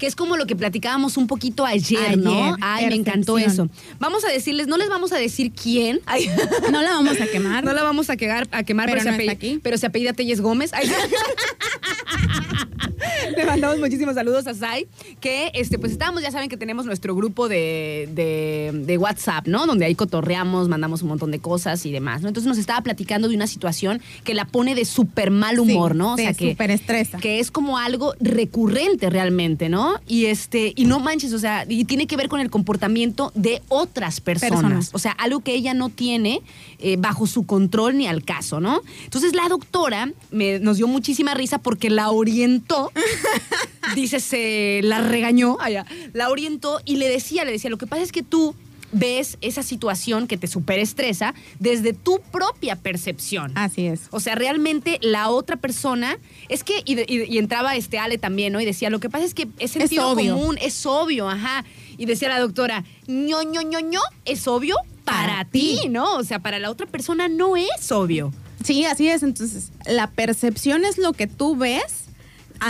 Que 0.02 0.08
es 0.08 0.16
como 0.16 0.36
lo 0.36 0.48
que 0.48 0.56
platicábamos 0.56 1.16
un 1.16 1.28
poquito 1.28 1.64
ayer, 1.64 2.00
Ayer, 2.00 2.18
¿no? 2.18 2.56
Ay, 2.60 2.88
me 2.88 2.96
encantó 2.96 3.38
eso. 3.38 3.68
Vamos 4.00 4.24
a 4.24 4.32
decirles, 4.32 4.66
no 4.66 4.76
les 4.76 4.88
vamos 4.88 5.12
a 5.12 5.16
decir 5.16 5.52
quién. 5.52 6.00
Ay. 6.06 6.28
No 6.72 6.82
la 6.82 6.90
vamos 6.90 7.20
a 7.20 7.28
quemar. 7.28 7.62
No 7.62 7.72
la 7.72 7.84
vamos 7.84 8.10
a 8.10 8.16
quedar, 8.16 8.48
a 8.50 8.64
quemar, 8.64 8.86
Pero 8.86 8.98
pero, 8.98 9.04
no 9.04 9.10
se, 9.10 9.14
apellida, 9.14 9.32
aquí. 9.32 9.60
pero 9.62 9.78
se 9.78 9.86
apellida 9.86 10.12
Telles 10.12 10.40
Gómez. 10.40 10.72
Ay. 10.72 10.90
Le 13.36 13.44
mandamos 13.46 13.78
muchísimos 13.78 14.14
saludos 14.14 14.46
a 14.46 14.54
Sai, 14.54 14.86
que 15.20 15.50
este, 15.54 15.78
pues 15.78 15.92
estábamos, 15.92 16.22
ya 16.22 16.30
saben 16.30 16.48
que 16.48 16.56
tenemos 16.56 16.86
nuestro 16.86 17.14
grupo 17.14 17.48
de, 17.48 18.08
de- 18.14 18.70
de 18.84 18.98
WhatsApp, 18.98 19.46
¿no? 19.46 19.66
Donde 19.66 19.84
ahí 19.84 19.94
cotorreamos, 19.94 20.68
mandamos 20.68 21.02
un 21.02 21.08
montón 21.08 21.30
de 21.30 21.38
cosas 21.38 21.84
y 21.86 21.92
demás, 21.92 22.22
¿no? 22.22 22.28
Entonces 22.28 22.48
nos 22.48 22.58
estaba 22.58 22.80
platicando 22.82 23.28
de 23.28 23.34
una 23.36 23.46
situación 23.46 24.00
que 24.24 24.34
la 24.34 24.44
pone 24.46 24.74
de 24.74 24.84
súper 24.84 25.30
mal 25.30 25.58
humor, 25.58 25.92
Sí, 25.92 25.98
¿no? 25.98 26.14
O 26.14 26.16
sea 26.16 26.34
que 26.34 26.50
súper 26.52 26.70
estresa. 26.70 27.18
que 27.18 27.40
es 27.40 27.50
como 27.50 27.78
algo 27.78 28.14
recurrente 28.20 29.10
realmente, 29.10 29.68
¿no? 29.68 29.94
Y 30.06 30.26
este, 30.26 30.72
y 30.76 30.84
no 30.84 31.00
manches, 31.00 31.32
o 31.32 31.38
sea, 31.38 31.64
y 31.68 31.84
tiene 31.84 32.06
que 32.06 32.16
ver 32.16 32.28
con 32.28 32.40
el 32.40 32.50
comportamiento 32.50 33.32
de 33.34 33.62
otras 33.68 34.20
personas. 34.20 34.52
Personas. 34.52 34.90
O 34.92 34.98
sea, 34.98 35.12
algo 35.12 35.40
que 35.40 35.54
ella 35.54 35.74
no 35.74 35.88
tiene 35.88 36.40
eh, 36.78 36.96
bajo 36.98 37.26
su 37.26 37.46
control 37.46 37.96
ni 37.98 38.06
al 38.06 38.24
caso, 38.24 38.60
¿no? 38.60 38.80
Entonces 39.04 39.34
la 39.34 39.48
doctora 39.48 40.10
me, 40.30 40.58
nos 40.60 40.76
dio 40.76 40.86
muchísima 40.86 41.34
risa 41.34 41.58
porque 41.58 41.90
la 41.90 42.10
orientó, 42.10 42.90
dice, 43.94 44.20
se 44.20 44.80
la 44.82 45.00
regañó, 45.00 45.56
allá, 45.60 45.86
la 46.12 46.30
orientó 46.30 46.80
y 46.84 46.96
le 46.96 47.08
decía, 47.08 47.44
le 47.44 47.52
decía, 47.52 47.70
lo 47.70 47.78
que 47.78 47.86
pasa 47.86 48.02
es 48.02 48.12
que 48.12 48.22
tú 48.22 48.54
ves 48.94 49.38
esa 49.40 49.62
situación 49.62 50.26
que 50.26 50.36
te 50.36 50.46
superestresa 50.46 51.34
desde 51.58 51.94
tu 51.94 52.20
propia 52.30 52.76
percepción. 52.76 53.52
Así 53.56 53.86
es. 53.86 54.02
O 54.10 54.20
sea, 54.20 54.34
realmente 54.34 54.98
la 55.00 55.30
otra 55.30 55.56
persona, 55.56 56.18
es 56.50 56.62
que, 56.62 56.82
y, 56.84 56.96
de- 56.96 57.06
y- 57.08 57.22
y 57.34 57.38
entraba 57.38 57.74
este 57.74 57.98
Ale 57.98 58.18
también, 58.18 58.52
¿no? 58.52 58.60
Y 58.60 58.66
decía, 58.66 58.90
lo 58.90 59.00
que 59.00 59.08
pasa 59.08 59.24
es 59.24 59.32
que 59.32 59.48
es 59.58 59.70
sentido 59.70 60.10
obvio. 60.10 60.34
común, 60.34 60.58
es 60.60 60.84
obvio, 60.84 61.30
ajá. 61.30 61.64
Y 61.96 62.04
decía 62.04 62.28
la 62.28 62.38
doctora, 62.38 62.84
ño, 63.06 63.42
ño, 63.42 63.62
ño, 63.62 63.80
ño, 63.80 64.00
es 64.26 64.46
obvio 64.46 64.76
para, 65.04 65.28
Para 65.38 65.44
ti. 65.46 65.80
¿no? 65.88 66.16
O 66.16 66.24
sea, 66.24 66.40
para 66.40 66.58
la 66.58 66.70
otra 66.70 66.86
persona 66.86 67.28
no 67.28 67.56
es 67.56 67.90
obvio. 67.90 68.30
Sí, 68.62 68.84
así 68.84 69.08
es. 69.08 69.22
Entonces, 69.22 69.72
la 69.86 70.10
percepción 70.10 70.84
es 70.84 70.98
lo 70.98 71.14
que 71.14 71.26
tú 71.26 71.56
ves 71.56 72.04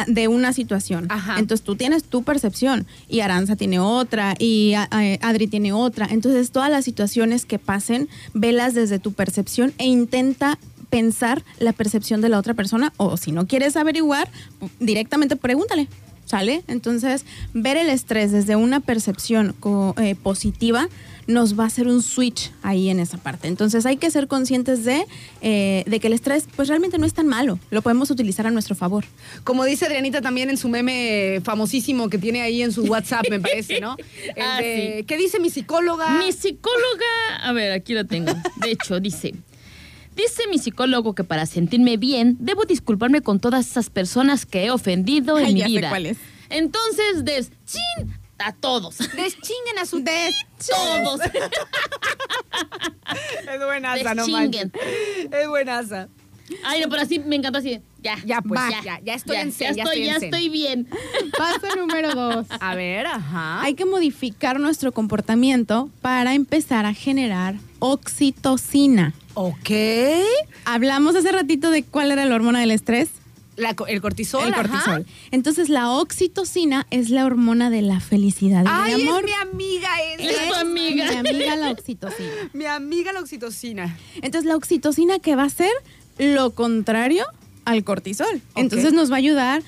de 0.06 0.28
una 0.28 0.52
situación. 0.52 1.06
Ajá. 1.08 1.38
Entonces, 1.38 1.64
tú 1.64 1.76
tienes 1.76 2.04
tu 2.04 2.22
percepción 2.22 2.86
y 3.08 3.20
Aranza 3.20 3.56
tiene 3.56 3.78
otra 3.78 4.34
y 4.38 4.74
Adri 4.74 5.46
tiene 5.46 5.72
otra. 5.72 6.06
Entonces, 6.10 6.50
todas 6.50 6.70
las 6.70 6.84
situaciones 6.84 7.44
que 7.44 7.58
pasen, 7.58 8.08
velas 8.34 8.74
desde 8.74 8.98
tu 8.98 9.12
percepción 9.12 9.72
e 9.78 9.86
intenta 9.86 10.58
pensar 10.90 11.42
la 11.58 11.72
percepción 11.72 12.20
de 12.20 12.28
la 12.28 12.38
otra 12.38 12.54
persona 12.54 12.92
o 12.98 13.16
si 13.16 13.32
no 13.32 13.46
quieres 13.46 13.76
averiguar, 13.76 14.28
directamente 14.78 15.36
pregúntale. 15.36 15.88
¿sale? 16.24 16.62
Entonces, 16.66 17.24
ver 17.52 17.76
el 17.76 17.90
estrés 17.90 18.32
desde 18.32 18.56
una 18.56 18.80
percepción 18.80 19.54
eh, 19.98 20.14
positiva 20.14 20.88
nos 21.32 21.58
va 21.58 21.64
a 21.64 21.66
hacer 21.66 21.88
un 21.88 22.02
switch 22.02 22.50
ahí 22.62 22.88
en 22.88 23.00
esa 23.00 23.16
parte. 23.18 23.48
Entonces 23.48 23.86
hay 23.86 23.96
que 23.96 24.10
ser 24.10 24.28
conscientes 24.28 24.84
de, 24.84 25.04
eh, 25.40 25.84
de 25.86 26.00
que 26.00 26.06
el 26.06 26.12
estrés 26.12 26.46
pues 26.54 26.68
realmente 26.68 26.98
no 26.98 27.06
es 27.06 27.14
tan 27.14 27.26
malo, 27.26 27.58
lo 27.70 27.82
podemos 27.82 28.10
utilizar 28.10 28.46
a 28.46 28.50
nuestro 28.50 28.74
favor. 28.74 29.04
Como 29.44 29.64
dice 29.64 29.86
Adrianita 29.86 30.20
también 30.20 30.50
en 30.50 30.56
su 30.56 30.68
meme 30.68 31.40
famosísimo 31.44 32.08
que 32.08 32.18
tiene 32.18 32.42
ahí 32.42 32.62
en 32.62 32.72
su 32.72 32.82
WhatsApp, 32.84 33.24
me 33.30 33.40
parece, 33.40 33.80
¿no? 33.80 33.96
El 34.36 34.42
Ah, 34.42 34.60
de, 34.60 34.96
sí. 34.98 35.04
¿Qué 35.04 35.16
dice 35.16 35.40
mi 35.40 35.50
psicóloga? 35.50 36.10
Mi 36.18 36.32
psicóloga, 36.32 37.36
a 37.42 37.52
ver, 37.52 37.72
aquí 37.72 37.94
lo 37.94 38.04
tengo. 38.06 38.32
De 38.56 38.70
hecho, 38.70 39.00
dice, 39.00 39.34
dice 40.16 40.42
mi 40.50 40.58
psicólogo 40.58 41.14
que 41.14 41.24
para 41.24 41.46
sentirme 41.46 41.96
bien 41.96 42.36
debo 42.40 42.64
disculparme 42.64 43.22
con 43.22 43.40
todas 43.40 43.66
esas 43.68 43.90
personas 43.90 44.46
que 44.46 44.64
he 44.66 44.70
ofendido 44.70 45.38
en 45.40 45.46
Ay, 45.46 45.54
mi 45.54 45.60
ya 45.60 45.66
sé 45.66 45.70
vida. 45.72 45.88
cuál 45.88 46.06
es. 46.06 46.18
Entonces, 46.50 47.24
des 47.24 47.50
chin 47.66 48.12
a 48.42 48.52
todos. 48.52 48.98
Deschinguen 49.16 49.78
a 49.80 49.86
su... 49.86 50.02
De 50.02 50.30
todos. 50.68 51.20
Es 53.52 53.60
buenaza, 53.64 54.14
no 54.14 54.24
Deschinguen. 54.26 54.72
manches. 54.72 55.32
Es 55.32 55.48
buenaza. 55.48 56.08
Ay, 56.64 56.80
no, 56.80 56.88
pero 56.88 57.02
así 57.02 57.18
me 57.18 57.36
encantó 57.36 57.58
así. 57.58 57.80
Ya. 58.02 58.16
Ya, 58.24 58.40
pues, 58.42 58.60
va, 58.60 58.70
ya, 58.82 59.00
ya 59.02 59.14
estoy 59.14 59.36
en 59.36 59.50
ya 59.50 59.56
zen, 59.56 59.76
ya 59.76 59.82
estoy, 59.84 59.98
en 60.00 60.06
ya 60.06 60.16
estoy 60.16 60.48
bien. 60.48 60.88
Paso 61.38 61.76
número 61.76 62.14
dos. 62.14 62.46
A 62.60 62.74
ver, 62.74 63.06
ajá. 63.06 63.62
Hay 63.62 63.74
que 63.74 63.84
modificar 63.84 64.58
nuestro 64.60 64.92
comportamiento 64.92 65.88
para 66.00 66.34
empezar 66.34 66.84
a 66.86 66.94
generar 66.94 67.54
oxitocina. 67.78 69.14
ok. 69.34 69.70
Hablamos 70.64 71.16
hace 71.16 71.32
ratito 71.32 71.70
de 71.70 71.82
cuál 71.84 72.10
era 72.12 72.24
la 72.24 72.34
hormona 72.34 72.60
del 72.60 72.70
estrés. 72.70 73.08
La 73.56 73.74
el 73.88 74.00
cortisol, 74.00 74.46
el 74.46 74.54
ajá. 74.54 74.62
cortisol. 74.62 75.06
Entonces 75.30 75.68
la 75.68 75.90
oxitocina 75.90 76.86
es 76.90 77.10
la 77.10 77.26
hormona 77.26 77.68
de 77.68 77.82
la 77.82 78.00
felicidad 78.00 78.64
Ay, 78.66 78.92
del 78.92 79.08
amor. 79.08 79.24
es 79.24 79.30
mi 79.30 79.34
amiga 79.34 79.88
esa. 80.18 80.30
Es 80.30 80.48
tu 80.48 80.54
amiga. 80.54 81.10
Mi 81.10 81.28
amiga 81.28 81.56
la 81.56 81.70
oxitocina. 81.70 82.30
Mi 82.54 82.64
amiga 82.64 83.12
la 83.12 83.20
oxitocina. 83.20 83.98
Entonces 84.16 84.48
la 84.48 84.56
oxitocina 84.56 85.18
que 85.18 85.36
va 85.36 85.44
a 85.44 85.50
ser 85.50 85.70
lo 86.18 86.52
contrario 86.52 87.26
al 87.64 87.84
cortisol. 87.84 88.40
Entonces 88.54 88.92
nos 88.92 89.10
va 89.10 89.16
a 89.16 89.18
ayudar 89.18 89.62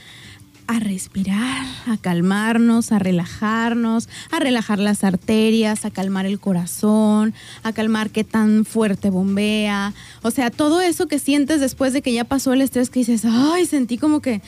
a 0.66 0.78
respirar, 0.78 1.66
a 1.86 1.96
calmarnos, 1.96 2.92
a 2.92 2.98
relajarnos, 2.98 4.08
a 4.30 4.38
relajar 4.38 4.78
las 4.78 5.04
arterias, 5.04 5.84
a 5.84 5.90
calmar 5.90 6.26
el 6.26 6.40
corazón, 6.40 7.34
a 7.62 7.72
calmar 7.72 8.10
qué 8.10 8.24
tan 8.24 8.64
fuerte 8.64 9.10
bombea. 9.10 9.92
O 10.22 10.30
sea, 10.30 10.50
todo 10.50 10.80
eso 10.80 11.06
que 11.06 11.18
sientes 11.18 11.60
después 11.60 11.92
de 11.92 12.02
que 12.02 12.12
ya 12.12 12.24
pasó 12.24 12.52
el 12.52 12.62
estrés 12.62 12.90
que 12.90 13.00
dices, 13.00 13.24
ay, 13.24 13.66
sentí 13.66 13.98
como 13.98 14.20
que 14.20 14.40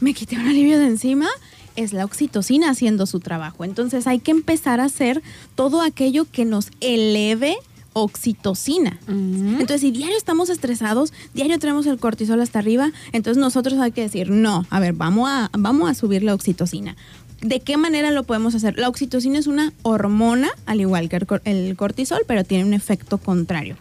me 0.00 0.14
quité 0.14 0.36
un 0.36 0.48
alivio 0.48 0.78
de 0.78 0.86
encima. 0.86 1.28
Es 1.76 1.92
la 1.92 2.04
oxitocina 2.04 2.70
haciendo 2.70 3.06
su 3.06 3.20
trabajo. 3.20 3.64
Entonces 3.64 4.06
hay 4.06 4.18
que 4.18 4.32
empezar 4.32 4.80
a 4.80 4.84
hacer 4.84 5.22
todo 5.54 5.82
aquello 5.82 6.26
que 6.30 6.44
nos 6.44 6.70
eleve 6.80 7.56
oxitocina. 7.92 8.98
Entonces, 9.08 9.80
si 9.80 9.90
diario 9.90 10.16
estamos 10.16 10.50
estresados, 10.50 11.12
diario 11.34 11.58
tenemos 11.58 11.86
el 11.86 11.98
cortisol 11.98 12.40
hasta 12.40 12.58
arriba, 12.58 12.92
entonces 13.12 13.40
nosotros 13.40 13.78
hay 13.78 13.92
que 13.92 14.02
decir, 14.02 14.30
no, 14.30 14.66
a 14.70 14.80
ver, 14.80 14.92
vamos 14.92 15.28
a, 15.30 15.50
vamos 15.58 15.90
a 15.90 15.94
subir 15.94 16.22
la 16.22 16.34
oxitocina. 16.34 16.96
¿De 17.40 17.60
qué 17.60 17.76
manera 17.78 18.10
lo 18.10 18.24
podemos 18.24 18.54
hacer? 18.54 18.78
La 18.78 18.88
oxitocina 18.88 19.38
es 19.38 19.46
una 19.46 19.72
hormona, 19.82 20.50
al 20.66 20.80
igual 20.80 21.08
que 21.08 21.16
el 21.16 21.26
cor- 21.26 21.42
el 21.44 21.74
cortisol, 21.76 22.20
pero 22.26 22.44
tiene 22.44 22.64
un 22.64 22.74
efecto 22.74 23.18
contrario. 23.18 23.76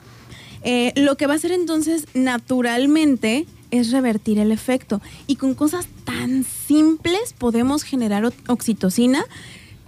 Eh, 0.64 0.94
lo 0.96 1.16
que 1.18 1.28
va 1.28 1.34
a 1.34 1.36
hacer 1.38 1.52
entonces 1.52 2.06
naturalmente 2.14 3.46
es 3.72 3.92
revertir 3.92 4.40
el 4.40 4.52
efecto. 4.52 5.02
Y 5.28 5.36
con 5.36 5.54
cosas 5.54 5.88
tan 6.04 6.44
simples 6.44 7.34
podemos 7.38 7.84
generar 7.84 8.32
oxitocina 8.48 9.24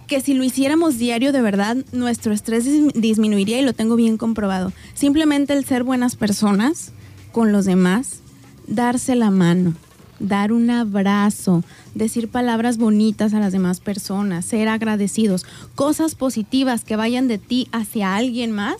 que 0.06 0.20
si 0.20 0.34
lo 0.34 0.44
hiciéramos 0.44 0.98
diario 0.98 1.32
de 1.32 1.40
verdad, 1.42 1.76
nuestro 1.92 2.32
estrés 2.32 2.66
dis- 2.66 2.92
disminuiría 2.92 3.60
y 3.60 3.64
lo 3.64 3.72
tengo 3.72 3.96
bien 3.96 4.16
comprobado. 4.18 4.72
Simplemente 4.94 5.52
el 5.54 5.64
ser 5.64 5.84
buenas 5.84 6.16
personas 6.16 6.92
con 7.32 7.52
los 7.52 7.64
demás, 7.64 8.20
darse 8.66 9.14
la 9.14 9.30
mano, 9.30 9.74
dar 10.18 10.52
un 10.52 10.68
abrazo, 10.70 11.64
decir 11.94 12.28
palabras 12.28 12.76
bonitas 12.78 13.32
a 13.34 13.40
las 13.40 13.52
demás 13.52 13.80
personas, 13.80 14.44
ser 14.44 14.68
agradecidos, 14.68 15.44
cosas 15.74 16.14
positivas 16.14 16.84
que 16.84 16.96
vayan 16.96 17.26
de 17.28 17.38
ti 17.38 17.68
hacia 17.72 18.14
alguien 18.14 18.52
más. 18.52 18.76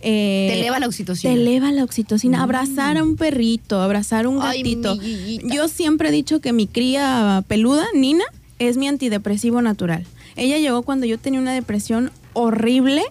eh, 0.00 0.48
Te 0.52 0.58
eleva 0.60 0.80
la 0.80 0.86
oxitocina. 0.88 1.32
Te 1.32 1.40
eleva 1.40 1.70
la 1.70 1.84
oxitocina. 1.84 2.42
Abrazar 2.42 2.96
a 2.98 3.04
un 3.04 3.16
perrito, 3.16 3.80
abrazar 3.80 4.24
a 4.24 4.28
un 4.28 4.40
gatito. 4.40 4.98
Yo 5.44 5.68
siempre 5.68 6.08
he 6.08 6.12
dicho 6.12 6.40
que 6.40 6.52
mi 6.52 6.66
cría 6.66 7.44
peluda, 7.46 7.84
Nina, 7.94 8.24
es 8.58 8.76
mi 8.76 8.88
antidepresivo 8.88 9.62
natural. 9.62 10.04
Ella 10.36 10.58
llegó 10.58 10.82
cuando 10.82 11.06
yo 11.06 11.18
tenía 11.18 11.40
una 11.40 11.52
depresión 11.52 12.10
horrible 12.32 13.02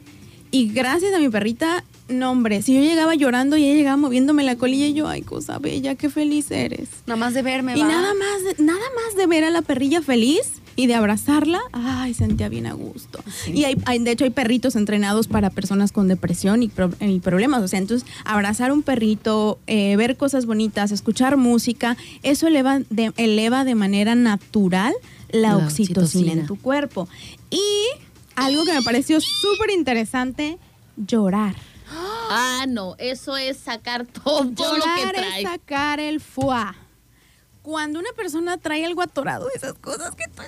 y 0.51 0.67
gracias 0.69 1.13
a 1.13 1.19
mi 1.19 1.29
perrita, 1.29 1.83
no 2.09 2.31
hombre, 2.31 2.61
si 2.61 2.73
yo 2.75 2.81
llegaba 2.81 3.15
llorando 3.15 3.55
y 3.55 3.63
ella 3.63 3.75
llegaba 3.75 3.97
moviéndome 3.97 4.43
la 4.43 4.57
colilla 4.57 4.87
y 4.87 4.93
yo, 4.93 5.07
ay, 5.07 5.21
cosa 5.21 5.59
bella, 5.59 5.95
qué 5.95 6.09
feliz 6.09 6.51
eres. 6.51 6.89
Nada 7.07 7.17
más 7.17 7.33
de 7.33 7.41
verme, 7.41 7.77
Y 7.77 7.81
va. 7.81 7.87
nada 7.87 8.13
más, 8.13 8.43
de- 8.57 8.63
nada 8.63 8.79
más 8.95 9.15
de 9.15 9.27
ver 9.27 9.45
a 9.45 9.49
la 9.49 9.61
perrilla 9.61 10.01
feliz 10.01 10.41
y 10.75 10.87
de 10.87 10.95
abrazarla, 10.95 11.61
ay, 11.71 12.13
sentía 12.13 12.49
bien 12.49 12.65
a 12.65 12.73
gusto. 12.73 13.23
Y 13.53 13.63
hay, 13.63 13.75
hay- 13.85 13.99
de 13.99 14.11
hecho 14.11 14.23
hay 14.25 14.29
perritos 14.31 14.75
entrenados 14.75 15.27
para 15.27 15.49
personas 15.51 15.91
con 15.93 16.07
depresión 16.09 16.63
y, 16.63 16.67
pro- 16.69 16.91
y 16.99 17.19
problemas. 17.19 17.61
O 17.63 17.67
sea, 17.69 17.79
entonces 17.79 18.07
abrazar 18.25 18.71
un 18.73 18.81
perrito, 18.83 19.59
eh, 19.67 19.95
ver 19.95 20.17
cosas 20.17 20.45
bonitas, 20.45 20.91
escuchar 20.91 21.37
música, 21.37 21.95
eso 22.23 22.47
eleva 22.47 22.79
de, 22.89 23.13
eleva 23.15 23.63
de 23.63 23.75
manera 23.75 24.15
natural 24.15 24.93
la, 25.33 25.49
La 25.49 25.57
oxitocina, 25.57 26.01
oxitocina. 26.03 26.41
en 26.41 26.47
tu 26.47 26.59
cuerpo. 26.59 27.07
Y 27.49 27.61
algo 28.35 28.65
que 28.65 28.73
me 28.73 28.81
pareció 28.81 29.19
súper 29.21 29.69
interesante, 29.71 30.57
llorar. 30.97 31.55
Ah, 32.33 32.65
no, 32.67 32.95
eso 32.97 33.35
es 33.37 33.57
sacar 33.57 34.05
todo 34.05 34.43
lo 34.45 34.49
que 34.55 34.63
Llorar 34.63 35.13
trae. 35.13 35.41
es 35.43 35.49
sacar 35.49 35.99
el 35.99 36.21
foie. 36.21 36.63
Cuando 37.61 37.99
una 37.99 38.11
persona 38.15 38.57
trae 38.57 38.85
algo 38.85 39.01
atorado, 39.01 39.47
esas 39.53 39.73
cosas 39.73 40.15
que 40.15 40.23
tú 40.35 40.41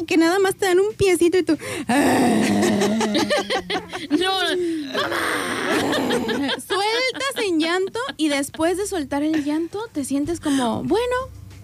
y 0.00 0.04
que 0.04 0.16
nada 0.16 0.38
más 0.38 0.54
te 0.54 0.66
dan 0.66 0.78
un 0.78 0.94
piecito 0.94 1.36
y 1.38 1.42
tú 1.42 1.58
No, 4.10 4.38
sueltas 6.60 7.44
en 7.44 7.58
llanto 7.58 7.98
y 8.16 8.28
después 8.28 8.76
de 8.76 8.86
soltar 8.86 9.22
el 9.22 9.44
llanto 9.44 9.80
te 9.92 10.04
sientes 10.04 10.40
como, 10.40 10.82
bueno, 10.84 11.16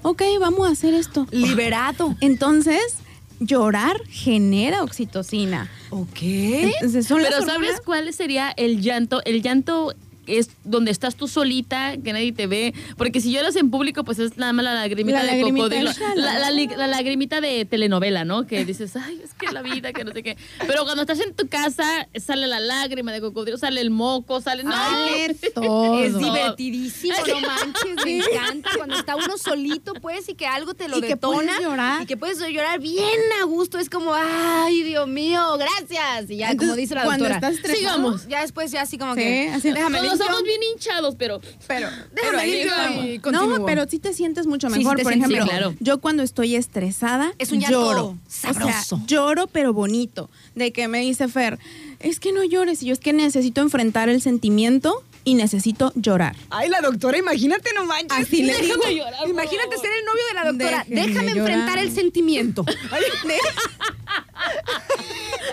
ok, 0.06 0.22
vamos 0.40 0.68
a 0.68 0.70
hacer 0.70 0.94
esto. 0.94 1.26
Liberado. 1.32 2.14
Entonces, 2.20 2.98
llorar 3.40 4.00
genera 4.08 4.82
oxitocina. 4.82 5.70
Ok. 5.90 6.18
Entonces, 6.22 7.06
son 7.06 7.22
las 7.22 7.32
pero 7.32 7.44
¿sabes 7.44 7.80
cuál 7.84 8.12
sería 8.12 8.50
el 8.56 8.80
llanto? 8.80 9.20
El 9.24 9.42
llanto 9.42 9.94
es 10.26 10.50
donde 10.64 10.90
estás 10.90 11.14
tú 11.16 11.28
solita, 11.28 11.96
que 11.96 12.12
nadie 12.12 12.32
te 12.32 12.46
ve. 12.46 12.74
Porque 12.96 13.20
si 13.20 13.32
lloras 13.32 13.56
en 13.56 13.70
público, 13.70 14.04
pues 14.04 14.18
es 14.18 14.36
nada 14.36 14.52
más 14.52 14.64
la 14.64 14.74
lagrimita 14.74 15.18
La 15.22 15.24
de 15.24 15.32
lagrimita, 15.38 15.64
cocodrilo. 15.76 15.90
La, 16.16 16.38
la 16.38 16.50
li- 16.50 16.66
la 16.76 16.86
lagrimita 16.86 17.40
de 17.40 17.64
telenovela, 17.64 18.24
¿no? 18.24 18.46
Que 18.46 18.64
dices, 18.64 18.94
ay, 18.96 19.20
es 19.24 19.34
que 19.34 19.52
la 19.52 19.62
vida, 19.62 19.92
que 19.92 20.04
no 20.04 20.12
sé 20.12 20.22
qué. 20.22 20.36
Pero 20.66 20.84
cuando 20.84 21.02
estás 21.02 21.20
en 21.20 21.34
tu 21.34 21.48
casa, 21.48 22.08
sale 22.14 22.46
la 22.46 22.60
lágrima 22.60 23.12
de 23.12 23.20
cocodrilo, 23.20 23.58
sale 23.58 23.80
el 23.80 23.90
moco, 23.90 24.40
sale. 24.40 24.64
¡No! 24.64 24.72
Sale 24.72 25.34
todo. 25.54 25.98
Es 26.02 26.16
divertidísimo, 26.18 27.14
no 27.26 27.40
manches, 27.40 28.04
me 28.04 28.16
encanta 28.18 28.70
cuando 28.76 28.96
está 28.98 29.16
uno 29.16 29.36
solito, 29.38 29.94
pues, 29.94 30.28
y 30.28 30.34
que 30.34 30.46
algo 30.46 30.74
te 30.74 30.88
lo 30.88 30.98
Y 30.98 31.02
detona. 31.02 31.36
puedes 31.52 31.60
llorar. 31.60 32.02
Y 32.02 32.06
que 32.06 32.16
puedes 32.16 32.38
llorar 32.38 32.80
bien 32.80 33.18
a 33.40 33.44
gusto. 33.44 33.78
Es 33.78 33.88
como, 33.90 34.12
ay, 34.14 34.82
Dios 34.82 35.06
mío, 35.08 35.40
gracias. 35.58 36.30
Y 36.30 36.36
ya, 36.38 36.56
como 36.56 36.74
dice 36.74 36.94
la 36.94 37.04
cuando 37.04 37.24
doctora. 37.28 37.48
estás 37.48 37.54
estresado- 37.64 37.76
Sigamos. 37.96 38.26
Ya 38.28 38.40
después, 38.42 38.70
ya 38.72 38.82
así 38.82 38.98
como 38.98 39.14
Sí, 39.14 39.20
que. 39.20 39.50
así- 39.50 39.72
déjame 39.72 40.00
ojos 40.20 40.42
bien 40.42 40.60
hinchados, 40.62 41.14
pero. 41.16 41.40
Pero, 41.66 41.88
Déjame 42.12 42.38
ahí 42.38 42.52
limpio 42.52 42.72
vamos. 42.76 43.04
y 43.06 43.18
continúo. 43.18 43.58
No, 43.58 43.66
pero 43.66 43.84
sí 43.88 43.98
te 43.98 44.12
sientes 44.12 44.46
mucho 44.46 44.68
Sí, 44.68 44.74
sí 44.74 44.78
mejor. 44.80 44.96
te 44.96 45.02
Por 45.02 45.12
sientes- 45.12 45.30
ejemplo, 45.30 45.44
sí, 45.46 45.50
claro. 45.58 45.74
yo 45.80 46.00
cuando 46.00 46.22
estoy 46.22 46.54
estresada, 46.56 47.32
Es 47.38 47.52
un 47.52 47.60
llanto 47.60 47.80
lloro. 47.80 48.18
sabroso. 48.28 48.96
O 48.96 48.98
sea, 48.98 49.06
lloro, 49.06 49.46
pero 49.46 49.72
bonito. 49.72 50.30
De 50.54 50.72
que 50.72 50.88
me 50.88 51.00
dice 51.00 51.28
Fer, 51.28 51.58
es 52.00 52.20
que 52.20 52.32
no 52.32 52.44
llores. 52.44 52.82
Y 52.82 52.86
yo 52.86 52.92
es 52.92 53.00
que 53.00 53.12
necesito 53.12 53.60
enfrentar 53.60 54.08
el 54.08 54.20
sentimiento 54.22 55.02
y 55.24 55.34
necesito 55.34 55.92
llorar. 55.96 56.36
Ay, 56.50 56.68
la 56.68 56.80
doctora, 56.80 57.18
imagínate, 57.18 57.70
no 57.74 57.84
manches. 57.84 58.12
Así 58.16 58.42
le 58.42 58.52
Déjame 58.52 58.86
digo. 58.90 59.04
llorar, 59.04 59.28
Imagínate 59.28 59.76
ser 59.78 59.90
el 59.92 60.04
novio 60.04 60.22
de 60.28 60.34
la 60.34 60.44
doctora. 60.46 60.84
Déjenme 60.88 61.06
Déjame 61.08 61.28
llorar. 61.34 61.50
enfrentar 61.50 61.78
el 61.78 61.92
sentimiento. 61.92 62.64
Ay, 62.92 63.02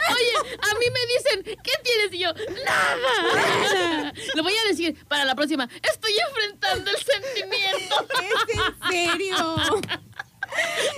Oye, 0.10 0.58
a 0.62 0.74
mí 0.80 0.86
me 0.91 0.99
dicen, 1.14 1.58
¿qué 1.64 1.72
tienes? 1.84 2.14
Y 2.14 2.20
yo, 2.20 2.34
nada. 2.66 4.14
Lo 4.36 4.43
voy 4.43 4.54
a 4.54 4.68
decir 4.70 4.95
para 5.08 5.26
la 5.26 5.36
próxima. 5.36 5.70
Estoy 5.82 6.14
enfrentando 6.30 6.91
el 6.91 6.97
sentimiento. 6.97 8.08
¿Es 8.49 8.56
en 8.58 9.20
serio? 9.20 9.56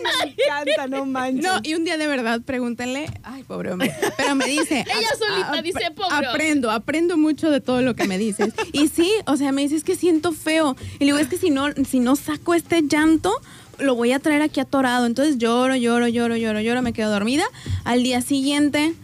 me 0.03 0.31
encanta, 0.31 0.87
no 0.87 1.05
manches. 1.05 1.43
No, 1.43 1.59
y 1.63 1.75
un 1.75 1.85
día 1.85 1.97
de 1.97 2.07
verdad 2.07 2.41
pregúntenle, 2.41 3.05
ay, 3.23 3.43
pobre 3.43 3.71
hombre, 3.71 3.95
pero 4.17 4.35
me 4.35 4.45
dice, 4.47 4.79
Ella 4.97 5.07
"Ap- 5.13 5.17
solita 5.17 5.61
dice, 5.61 5.91
"Pobre 5.91 6.13
hombre". 6.13 6.27
Aprendo, 6.29 6.71
aprendo 6.71 7.17
mucho 7.17 7.49
de 7.49 7.61
todo 7.61 7.81
lo 7.81 7.95
que 7.95 8.05
me 8.05 8.17
dices. 8.17 8.53
Y 8.73 8.89
sí, 8.89 9.09
o 9.27 9.37
sea, 9.37 9.51
me 9.53 9.61
dices 9.61 9.83
que 9.85 9.95
siento 9.95 10.33
feo. 10.33 10.75
Y 10.95 10.99
le 10.99 11.05
digo, 11.05 11.17
es 11.19 11.27
que 11.27 11.37
si 11.37 11.51
no, 11.51 11.67
si 11.89 11.99
no 11.99 12.15
saco 12.17 12.53
este 12.53 12.81
llanto, 12.83 13.39
lo 13.79 13.95
voy 13.95 14.11
a 14.11 14.19
traer 14.19 14.41
aquí 14.41 14.59
atorado. 14.59 15.05
Entonces 15.05 15.37
lloro, 15.37 15.75
lloro, 15.75 16.07
lloro, 16.07 16.35
lloro, 16.35 16.61
lloro, 16.61 16.81
me 16.81 16.93
quedo 16.93 17.11
dormida. 17.11 17.45
Al 17.83 18.03
día 18.03 18.21
siguiente 18.21 18.95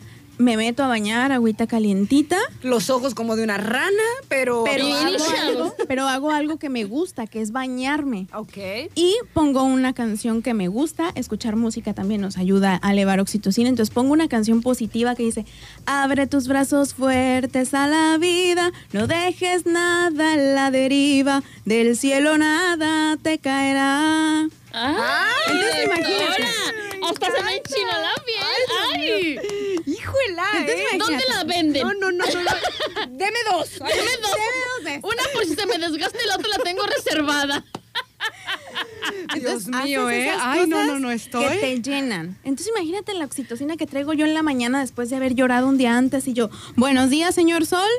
me 0.42 0.58
meto 0.58 0.84
a 0.84 0.88
bañar, 0.88 1.32
agüita 1.32 1.68
calientita. 1.68 2.38
Los 2.64 2.90
ojos 2.90 3.14
como 3.14 3.36
de 3.36 3.44
una 3.44 3.58
rana, 3.58 4.04
pero... 4.28 4.64
Pero 4.66 4.86
hago, 4.88 5.24
algo, 5.40 5.76
pero 5.88 6.08
hago 6.08 6.32
algo 6.32 6.58
que 6.58 6.70
me 6.70 6.84
gusta, 6.84 7.28
que 7.28 7.42
es 7.42 7.52
bañarme. 7.52 8.28
Ok. 8.34 8.58
Y 8.96 9.16
pongo 9.34 9.64
una 9.64 9.94
canción 9.94 10.42
que 10.42 10.54
me 10.54 10.68
gusta. 10.68 11.12
Escuchar 11.16 11.56
música 11.56 11.94
también 11.94 12.22
nos 12.22 12.38
ayuda 12.38 12.80
a 12.82 12.92
elevar 12.92 13.20
oxitocina. 13.20 13.70
Entonces 13.70 13.94
pongo 13.94 14.14
una 14.14 14.28
canción 14.28 14.62
positiva 14.62 15.16
que 15.16 15.24
dice, 15.24 15.46
abre 15.86 16.28
tus 16.28 16.48
brazos 16.48 16.96
fuertes 16.96 17.74
a 17.74 17.88
la 17.88 18.18
vida, 18.18 18.72
no 18.94 19.08
dejes 19.08 19.66
nada 19.66 20.34
a 20.34 20.38
la 20.38 20.72
deriva, 20.72 21.44
del 21.66 21.96
cielo 21.96 22.38
nada 22.38 23.18
te 23.22 23.38
caerá. 23.38 24.50
¡Ay! 24.74 25.32
Entonces, 25.48 25.86
imagínate. 25.86 26.44
doctora, 27.00 27.10
Hasta 27.10 27.38
se 27.38 27.44
me 27.44 27.56
enchina 27.58 28.00
la 28.00 28.14
piel. 28.26 28.46
¡Ay! 28.94 29.82
Híjola, 29.86 30.46
Entonces, 30.56 30.86
¿eh? 30.94 30.98
¿Dónde 30.98 31.24
la 31.30 31.44
venden? 31.44 31.84
No, 31.84 31.94
no, 31.94 32.12
no, 32.12 32.26
no, 32.26 32.42
no. 32.44 33.08
Deme 33.12 33.40
dos. 33.50 33.70
Deme 33.80 34.18
dos. 34.22 35.04
Una 35.04 35.24
por 35.34 35.46
si 35.46 35.56
se 35.56 35.66
me 35.66 35.78
desgasta 35.78 36.18
y 36.24 36.28
la 36.28 36.36
otra 36.36 36.50
la 36.58 36.64
tengo 36.64 36.84
reservada. 36.84 37.66
Dios 39.36 39.54
haces 39.54 39.68
mío, 39.68 40.10
¿eh? 40.10 40.32
Ay, 40.40 40.68
no, 40.68 40.84
no, 40.84 41.00
no 41.00 41.12
estoy. 41.12 41.46
Que 41.46 41.56
te 41.58 41.82
llenan. 41.82 42.38
Entonces 42.44 42.68
imagínate 42.76 43.14
la 43.14 43.26
oxitocina 43.26 43.78
que 43.78 43.88
traigo 43.88 44.14
yo 44.14 44.26
en 44.26 44.34
la 44.34 44.44
mañana 44.44 44.80
después 44.82 45.10
de 45.10 45.16
haber 45.16 45.34
llorado 45.36 45.68
un 45.68 45.78
día 45.78 45.98
antes 45.98 46.28
y 46.28 46.34
yo, 46.34 46.50
buenos 46.76 47.10
días, 47.10 47.34
señor 47.34 47.66
Sol. 47.66 47.90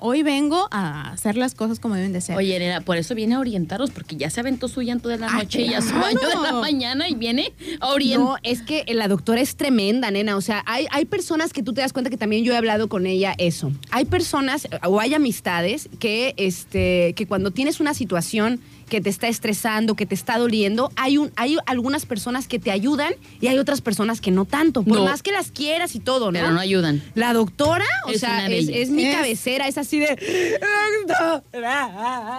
Hoy 0.00 0.22
vengo 0.22 0.66
a 0.70 1.12
hacer 1.12 1.36
las 1.36 1.54
cosas 1.54 1.78
como 1.78 1.94
deben 1.94 2.12
de 2.12 2.20
ser. 2.20 2.36
Oye, 2.36 2.58
nena, 2.58 2.80
por 2.80 2.96
eso 2.96 3.14
viene 3.14 3.34
a 3.34 3.38
orientaros, 3.38 3.90
porque 3.90 4.16
ya 4.16 4.30
se 4.30 4.40
aventó 4.40 4.66
su 4.66 4.80
llanto 4.80 5.08
de 5.08 5.18
la 5.18 5.28
Ay, 5.30 5.42
noche 5.42 5.62
y 5.62 5.70
ya 5.70 5.82
su 5.82 5.94
baño 5.94 6.18
de 6.18 6.42
la 6.42 6.52
mañana 6.54 7.08
y 7.08 7.14
viene 7.14 7.52
a 7.80 7.88
orientar. 7.88 8.20
No, 8.26 8.36
es 8.42 8.62
que 8.62 8.84
la 8.94 9.08
doctora 9.08 9.40
es 9.40 9.56
tremenda, 9.56 10.10
nena. 10.10 10.36
O 10.36 10.40
sea, 10.40 10.62
hay, 10.66 10.86
hay 10.90 11.04
personas 11.04 11.52
que 11.52 11.62
tú 11.62 11.72
te 11.72 11.82
das 11.82 11.92
cuenta 11.92 12.10
que 12.10 12.16
también 12.16 12.44
yo 12.44 12.54
he 12.54 12.56
hablado 12.56 12.88
con 12.88 13.06
ella 13.06 13.34
eso. 13.38 13.72
Hay 13.90 14.06
personas 14.06 14.68
o 14.84 15.00
hay 15.00 15.14
amistades 15.14 15.88
que, 15.98 16.34
este, 16.38 17.12
que 17.14 17.26
cuando 17.26 17.50
tienes 17.50 17.78
una 17.80 17.92
situación 17.94 18.60
que 18.90 19.00
te 19.00 19.08
está 19.08 19.28
estresando, 19.28 19.94
que 19.96 20.04
te 20.04 20.14
está 20.14 20.36
doliendo, 20.36 20.92
hay, 20.96 21.16
un, 21.16 21.32
hay 21.36 21.56
algunas 21.64 22.04
personas 22.04 22.46
que 22.46 22.58
te 22.58 22.70
ayudan 22.70 23.14
y 23.40 23.46
hay 23.46 23.58
otras 23.58 23.80
personas 23.80 24.20
que 24.20 24.30
no 24.30 24.44
tanto. 24.44 24.82
Por 24.82 24.98
No. 24.98 25.04
más 25.06 25.22
que 25.22 25.32
las 25.32 25.50
quieras 25.50 25.94
y 25.94 26.00
todo, 26.00 26.26
¿no? 26.30 26.38
Pero 26.38 26.50
no 26.52 26.60
ayudan. 26.60 27.02
La 27.14 27.32
doctora, 27.32 27.86
o 28.06 28.10
Es 28.10 28.20
sea, 28.20 28.44
una 28.46 28.48
es, 28.54 28.90
mi 28.90 29.06
Es- 29.06 29.16
cabecera, 29.16 29.66
es 29.68 29.78
así 29.78 29.98
de. 29.98 30.18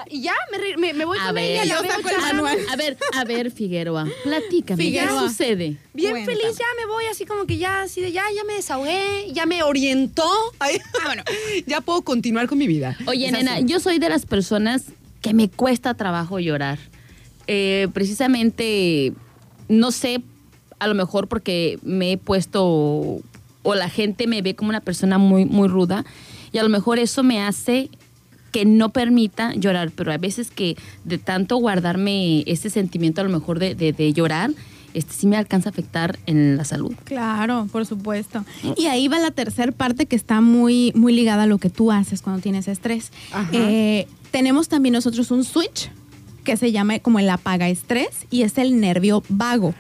Y 0.10 0.22
ya, 0.22 0.34
me, 0.52 0.58
re- 0.58 0.78
me- 0.78 0.94
me 0.94 1.06
voy 1.06 1.18
A 1.20 1.28
con 1.28 1.36
ver, 1.36 1.52
ella. 1.52 1.66
la 1.66 1.76
yo 1.78 1.82
veo 1.82 1.92
saco 1.92 2.10
el 2.10 2.18
manual. 2.22 2.58
A 2.72 2.76
ver, 2.76 2.98
a 3.16 3.24
ver, 3.24 3.52
Figueroa, 3.52 4.08
platícame, 4.24 4.84
Figueroa. 4.84 5.24
¿qué 5.24 5.30
sucede? 5.30 5.78
Bien 5.94 6.12
Cuéntame. 6.12 6.38
feliz, 6.38 6.58
ya 6.58 6.66
me 6.80 6.86
voy 6.92 7.06
así 7.12 7.26
como 7.26 7.46
que 7.46 7.58
ya, 7.58 7.82
así 7.82 8.02
de 8.02 8.12
ya, 8.12 8.24
ya 8.36 8.44
me 8.44 8.54
desahogué, 8.54 9.28
ya 9.34 9.46
me 9.46 9.64
orientó. 9.64 10.30
Ay, 10.60 10.80
bueno, 11.06 11.24
ya 11.68 11.82
puedo 11.82 12.02
continuar 12.02 12.48
con 12.48 12.58
mi 12.58 12.68
vida. 12.68 12.98
Oye, 13.08 13.28
Es 13.28 13.32
nena, 13.32 13.56
así. 13.56 13.66
yo 13.66 13.80
soy 13.80 14.00
de 14.00 14.10
las 14.10 14.26
personas 14.26 14.84
que 15.22 15.34
me 15.34 15.50
cuesta 15.50 15.94
trabajo 15.94 16.40
llorar. 16.40 16.80
Eh, 17.48 17.88
precisamente, 17.94 19.14
no 19.70 19.92
sé, 19.92 20.22
a 20.80 20.88
lo 20.88 20.96
mejor 20.96 21.28
porque 21.28 21.80
me 21.84 22.14
he 22.14 22.18
puesto 22.18 23.22
o 23.64 23.76
la 23.76 23.90
gente 23.90 24.26
me 24.28 24.42
ve 24.42 24.56
como 24.56 24.70
una 24.70 24.82
persona 24.82 25.18
muy, 25.18 25.46
muy 25.46 25.68
ruda 25.68 26.04
y 26.52 26.58
a 26.58 26.64
lo 26.64 26.70
mejor 26.70 26.98
eso 27.00 27.24
me 27.24 27.42
hace 27.42 27.90
que 28.52 28.66
no 28.66 28.90
permita 28.90 29.54
llorar, 29.54 29.92
pero 29.96 30.12
a 30.12 30.18
veces 30.18 30.50
que 30.52 30.76
de 31.06 31.18
tanto 31.18 31.58
guardarme 31.58 32.44
ese 32.48 32.70
sentimiento 32.70 33.22
a 33.22 33.24
lo 33.24 33.30
mejor 33.30 33.60
de, 33.60 33.76
de- 33.76 33.94
de 33.94 34.12
llorar, 34.14 34.52
este 34.94 35.14
sí 35.14 35.28
me 35.28 35.38
alcanza 35.38 35.70
a 35.70 35.72
afectar 35.72 36.20
en 36.26 36.58
la 36.58 36.66
salud. 36.66 36.94
Claro, 37.04 37.68
por 37.72 37.86
supuesto. 37.86 38.44
Y 38.78 38.86
ahí 38.88 39.08
va 39.08 39.20
la 39.20 39.32
tercera 39.32 39.72
parte 39.72 40.06
que 40.06 40.16
está 40.16 40.42
muy, 40.42 40.92
muy 40.96 41.14
ligada 41.14 41.44
a 41.44 41.48
lo 41.48 41.58
que 41.58 41.70
tú 41.70 41.92
haces 41.92 42.22
cuando 42.22 42.42
tienes 42.42 42.68
estrés. 42.68 43.12
Eh, 43.52 44.08
tenemos 44.32 44.70
también 44.70 44.94
nosotros 44.94 45.32
un 45.32 45.44
switch 45.44 45.90
que 46.44 46.58
se 46.58 46.72
llama 46.72 47.00
como 47.00 47.20
el 47.20 47.30
apaga 47.30 47.70
estrés 47.70 48.26
y 48.30 48.44
es 48.44 48.58
el 48.58 48.80
nervio 48.80 49.24
vago. 49.30 49.74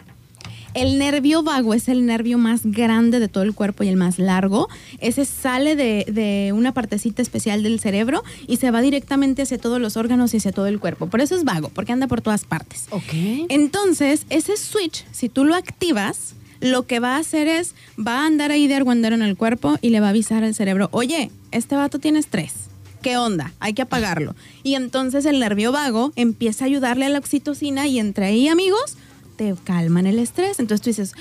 El 0.74 0.98
nervio 1.00 1.44
vago 1.44 1.74
es 1.74 1.90
el 1.90 2.06
nervio 2.06 2.38
más 2.38 2.62
grande 2.64 3.20
de 3.20 3.28
todo 3.28 3.44
el 3.44 3.54
cuerpo 3.54 3.84
y 3.84 3.90
el 3.90 3.98
más 3.98 4.20
largo. 4.20 4.70
Ese 5.00 5.26
sale 5.26 5.76
de, 5.76 6.06
de 6.12 6.54
una 6.54 6.74
partecita 6.74 7.22
especial 7.22 7.64
del 7.64 7.80
cerebro 7.80 8.24
y 8.48 8.58
se 8.58 8.72
va 8.72 8.82
directamente 8.82 9.42
hacia 9.42 9.58
todos 9.58 9.82
los 9.82 9.98
órganos 9.98 10.34
y 10.34 10.38
hacia 10.38 10.52
todo 10.52 10.68
el 10.68 10.80
cuerpo. 10.80 11.08
Por 11.08 11.22
eso 11.22 11.36
es 11.36 11.44
vago, 11.44 11.70
porque 11.70 11.92
anda 11.92 12.08
por 12.08 12.22
todas 12.22 12.46
partes. 12.46 12.86
Ok. 12.92 13.14
Entonces, 13.50 14.26
ese 14.30 14.56
switch, 14.56 15.06
si 15.12 15.28
tú 15.28 15.44
lo 15.44 15.56
activas, 15.56 16.36
lo 16.62 16.86
que 16.86 17.00
va 17.00 17.16
a 17.16 17.20
hacer 17.20 17.48
es, 17.48 17.76
va 18.00 18.22
a 18.22 18.26
andar 18.26 18.52
ahí 18.52 18.68
de 18.68 18.76
argüendero 18.76 19.16
en 19.16 19.24
el 19.24 19.36
cuerpo 19.36 19.78
y 19.82 19.90
le 19.90 20.00
va 20.00 20.08
a 20.08 20.12
avisar 20.12 20.44
al 20.44 20.56
cerebro, 20.56 20.90
oye, 20.92 21.32
este 21.52 21.76
vato 21.76 22.00
tiene 22.00 22.20
estrés. 22.20 22.54
¿Qué 23.02 23.18
onda? 23.18 23.52
Hay 23.60 23.74
que 23.74 23.82
apagarlo. 23.82 24.36
Y 24.62 24.76
entonces 24.76 25.26
el 25.26 25.40
nervio 25.40 25.72
vago 25.72 26.14
empieza 26.16 26.66
a 26.66 26.68
ayudarle 26.68 27.06
a 27.08 27.10
la 27.10 27.18
oxitocina 27.18 27.88
y 27.88 28.00
entre 28.00 28.28
ahí, 28.28 28.48
amigos, 28.48 28.96
te 29.42 29.56
calman 29.64 30.06
el 30.06 30.20
estrés. 30.20 30.60
Entonces 30.60 30.82
tú 30.84 30.92
dices, 30.92 31.14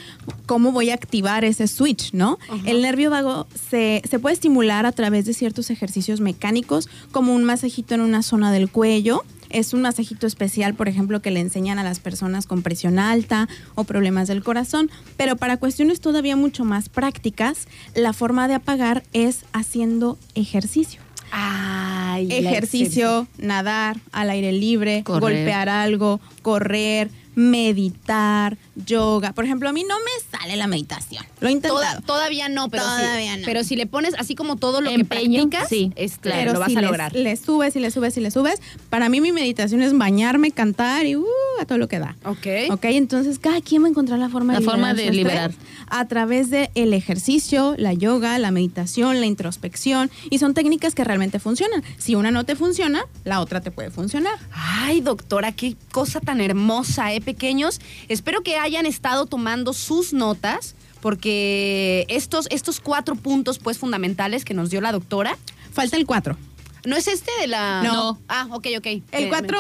¿cómo 0.45 0.73
voy 0.73 0.91
a 0.91 0.95
activar 0.95 1.43
ese 1.43 1.67
switch, 1.67 2.13
no? 2.13 2.39
El 2.67 2.83
nervio 2.83 3.09
vago 3.09 3.47
se, 3.71 4.03
se 4.09 4.19
puede 4.19 4.35
estimular 4.35 4.85
a 4.85 4.93
través 4.93 5.25
de 5.25 5.33
ciertos 5.33 5.71
ejercicios 5.71 6.21
mecánicos, 6.21 6.91
como 7.13 7.35
un 7.35 7.45
masajito 7.45 7.95
en 7.95 8.03
una 8.03 8.23
zona 8.23 8.53
del 8.53 8.71
cuello. 8.71 9.25
Es 9.49 9.73
un 9.73 9.81
masajito 9.81 10.27
especial, 10.27 10.75
por 10.75 10.87
ejemplo, 10.87 11.23
que 11.23 11.31
le 11.31 11.41
enseñan 11.41 11.79
a 11.79 11.83
las 11.83 11.99
personas 11.99 12.47
con 12.47 12.61
presión 12.61 12.99
alta 12.99 13.49
o 13.75 13.85
problemas 13.85 14.29
del 14.29 14.43
corazón. 14.45 14.91
Pero 15.17 15.37
para 15.37 15.57
cuestiones 15.57 16.01
todavía 16.01 16.37
mucho 16.37 16.67
más 16.67 16.91
prácticas, 16.91 17.69
la 17.95 18.13
forma 18.13 18.49
de 18.49 18.55
apagar 18.55 19.03
es 19.15 19.47
haciendo 19.55 20.19
ejercicio. 20.35 21.01
Ay, 21.33 22.29
Ejercicio, 22.31 23.29
nadar 23.39 23.97
al 24.13 24.31
aire 24.31 24.53
libre, 24.53 25.05
Correr. 25.05 25.21
golpear 25.21 25.69
algo, 25.69 26.21
correr, 26.43 27.09
meditar, 27.41 28.57
yoga. 28.85 29.33
Por 29.33 29.45
ejemplo, 29.45 29.69
a 29.69 29.73
mí 29.73 29.85
no 29.85 29.95
me 29.99 30.39
sale 30.39 30.57
la 30.57 30.67
meditación. 30.67 31.25
Lo 31.41 31.49
he 31.49 31.53
intentado. 31.53 31.81
Toda- 31.81 32.01
todavía 32.01 32.49
no, 32.49 32.69
pero 32.69 32.83
Todavía 32.83 33.35
sí. 33.35 33.41
no. 33.41 33.47
Pero 33.47 33.65
si 33.65 33.77
le 33.77 33.87
pones 33.87 34.15
así 34.19 34.35
como 34.35 34.57
todo 34.57 34.81
lo 34.81 34.91
Empeño, 34.91 35.45
que 35.45 35.57
practicas, 35.57 35.69
sí, 35.69 35.93
este, 35.97 36.31
claro, 36.31 36.53
lo 36.55 36.61
vas 36.61 36.71
si 36.71 36.77
a 36.77 36.83
lograr. 36.83 37.15
Le, 37.15 37.37
subes 37.37 37.77
y 37.77 37.81
le 37.81 37.91
subes 37.91 38.17
y 38.17 38.21
le 38.21 38.31
subes. 38.31 38.61
Para 38.89 39.09
mí 39.09 39.21
mi 39.21 39.33
meditación 39.33 39.83
es 39.83 39.97
bañarme, 39.97 40.51
cantar 40.51 41.07
y 41.07 41.17
uh, 41.17 41.25
a 41.61 41.65
todo 41.65 41.79
lo 41.79 41.89
que 41.89 41.99
da. 41.99 42.17
Ok. 42.25 42.47
Ok, 42.71 42.85
entonces 42.87 43.39
cada 43.39 43.61
quien 43.61 43.83
va 43.83 43.87
a 43.87 43.91
encontrar 43.91 44.19
la 44.19 44.29
forma 44.29 44.53
La 44.55 44.59
de 44.61 44.65
forma 44.65 44.93
liberar 44.93 45.11
de 45.11 45.17
liberar. 45.17 45.53
a 45.89 46.07
través 46.09 46.51
del 46.51 46.69
el 46.75 46.95
ejercicio, 46.95 47.75
la 47.79 47.93
yoga, 47.93 48.39
la 48.39 48.51
meditación, 48.51 49.21
la 49.21 49.27
introspección 49.27 50.11
y 50.31 50.39
son 50.39 50.55
técnicas 50.55 50.95
que 50.95 51.05
realmente 51.05 51.39
funcionan. 51.39 51.83
Si 51.99 52.15
una 52.15 52.31
no 52.31 52.45
te 52.45 52.57
funciona, 52.57 53.05
la 53.25 53.41
otra 53.41 53.61
te 53.61 53.71
puede 53.71 53.91
funcionar. 53.91 54.35
Ay, 54.53 55.01
doctora, 55.01 55.53
qué 55.53 55.77
cosa 55.93 56.21
tan 56.21 56.41
hermosa, 56.41 57.13
¿eh, 57.13 57.21
pequeños? 57.21 57.81
Espero 58.09 58.43
que 58.43 58.57
hayan 58.71 58.87
estado 58.87 59.27
tomando 59.27 59.73
sus 59.73 60.13
notas, 60.13 60.75
porque 61.01 62.05
estos, 62.09 62.47
estos 62.51 62.81
cuatro 62.81 63.17
puntos, 63.17 63.59
pues, 63.59 63.79
fundamentales 63.79 64.45
que 64.45 64.55
nos 64.55 64.71
dio 64.71 64.81
la 64.81 64.93
doctora, 64.93 65.37
Falta 65.73 65.97
el 65.97 66.05
4. 66.07 66.37
¿no 66.87 66.97
es 66.97 67.07
este 67.09 67.31
de 67.41 67.47
la...? 67.47 67.83
No. 67.85 68.19
Ah, 68.29 68.47
ok, 68.51 68.67
ok. 68.79 68.87
El 68.87 69.05
Eh, 69.13 69.29
4 69.29 69.59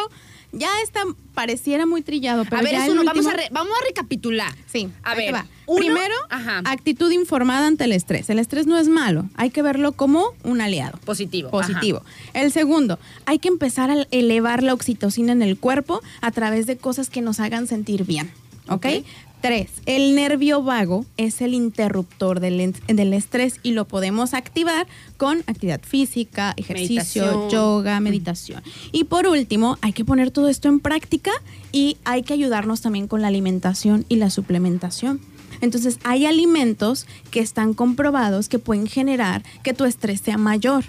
ya 0.53 0.69
está, 0.83 1.03
pareciera 1.35 1.87
muy 1.87 2.03
trillado, 2.03 2.45
pero 2.45 2.57
A 2.59 2.63
ver, 2.63 2.73
ya 2.73 2.85
es 2.85 2.91
uno, 2.91 3.05
vamos, 3.05 3.27
a 3.27 3.33
re- 3.35 3.49
vamos 3.53 3.73
a 3.81 3.85
recapitular. 3.87 4.53
Sí, 4.67 4.89
A 5.05 5.15
ver, 5.15 5.33
va. 5.35 5.47
uno- 5.67 5.79
Primero, 5.79 6.15
Ajá. 6.31 6.63
actitud 6.65 7.13
informada 7.13 7.67
ante 7.69 7.85
el 7.85 7.93
estrés. 7.93 8.29
El 8.31 8.41
estrés 8.41 8.67
no 8.67 8.77
es 8.79 8.89
malo, 8.89 9.29
hay 9.37 9.51
que 9.51 9.63
verlo 9.63 9.93
como 9.93 10.25
un 10.43 10.61
aliado. 10.61 10.99
Positivo. 11.05 11.51
Positivo. 11.51 12.03
El 12.35 12.51
segundo, 12.51 12.99
hay 13.27 13.39
que 13.39 13.47
empezar 13.49 13.91
a 13.93 14.07
elevar 14.11 14.63
la 14.65 14.75
oxitocina 14.75 15.31
en 15.31 15.43
el 15.43 15.57
cuerpo 15.59 16.01
a 16.23 16.31
través 16.33 16.67
de 16.67 16.77
cosas 16.79 17.09
que 17.11 17.21
nos 17.21 17.39
hagan 17.39 17.69
sentir 17.69 18.05
bien. 18.05 18.33
¿Ok? 18.71 18.87
Ok. 18.87 19.05
Tres, 19.41 19.71
el 19.87 20.15
nervio 20.15 20.63
vago 20.63 21.07
es 21.17 21.41
el 21.41 21.55
interruptor 21.55 22.41
del, 22.41 22.75
del 22.87 23.15
estrés 23.15 23.59
y 23.63 23.73
lo 23.73 23.87
podemos 23.89 24.35
activar 24.35 24.87
con 25.17 25.39
actividad 25.47 25.81
física, 25.81 26.53
ejercicio, 26.59 27.23
Meditación. 27.25 27.51
yoga, 27.51 28.01
meditación. 28.01 28.63
Y 28.93 29.05
por 29.05 29.27
último, 29.27 29.79
hay 29.81 29.95
que 29.95 30.05
poner 30.05 30.31
todo 30.31 30.51
esto 30.51 30.69
en 30.69 30.79
práctica 30.79 31.31
y 31.73 31.97
hay 32.05 32.23
que 32.23 32.35
ayudarnos 32.35 32.83
también 32.83 33.09
con 33.09 33.23
la 33.23 33.29
alimentación 33.29 34.05
y 34.11 34.17
la 34.17 34.29
suplementación. 34.29 35.23
Entonces, 35.63 35.99
hay 36.05 36.27
alimentos 36.27 37.07
que 37.31 37.41
están 37.41 37.73
comprobados 37.73 38.51
que 38.51 38.59
pueden 38.59 38.87
generar 38.89 39.43
que 39.63 39.73
tu 39.73 39.87
estrés 39.87 40.21
sea 40.21 40.37
mayor. 40.37 40.85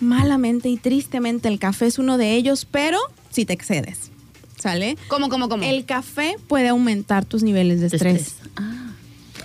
Malamente 0.00 0.70
y 0.70 0.78
tristemente 0.78 1.48
el 1.48 1.58
café 1.58 1.86
es 1.86 1.98
uno 1.98 2.16
de 2.16 2.36
ellos, 2.36 2.66
pero 2.70 2.98
si 3.30 3.44
te 3.44 3.52
excedes. 3.52 4.10
¿Sale? 4.58 4.96
¿Cómo, 5.08 5.28
cómo, 5.28 5.48
cómo? 5.48 5.62
El 5.64 5.84
café 5.84 6.36
puede 6.48 6.68
aumentar 6.68 7.24
tus 7.24 7.42
niveles 7.42 7.80
de 7.80 7.86
estrés. 7.86 8.28
estrés. 8.28 8.50
Ah. 8.56 8.92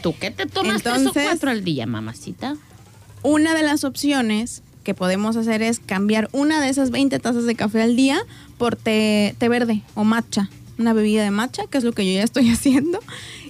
¿Tú 0.02 0.16
qué 0.20 0.32
te 0.32 0.46
tomas 0.46 0.82
tres 0.82 0.96
o 0.96 0.98
Entonces- 1.00 1.24
cuatro 1.26 1.52
al 1.52 1.64
día, 1.64 1.86
mamacita? 1.86 2.56
Una 3.24 3.54
de 3.54 3.62
las 3.64 3.84
opciones 3.84 4.64
que 4.84 4.96
podemos 4.96 5.36
hacer 5.36 5.62
es 5.62 5.80
cambiar 5.80 6.28
una 6.32 6.60
de 6.62 6.70
esas 6.70 6.90
20 6.90 7.20
tazas 7.20 7.46
de 7.46 7.54
café 7.56 7.82
al 7.84 7.96
día 7.96 8.20
por 8.58 8.76
té, 8.76 9.36
té 9.38 9.48
verde 9.48 9.84
o 9.94 10.04
matcha, 10.04 10.50
una 10.80 10.94
bebida 10.94 11.24
de 11.24 11.30
matcha, 11.30 11.64
que 11.70 11.78
es 11.78 11.84
lo 11.84 11.92
que 11.92 12.06
yo 12.06 12.14
ya 12.14 12.24
estoy 12.24 12.50
haciendo. 12.52 13.00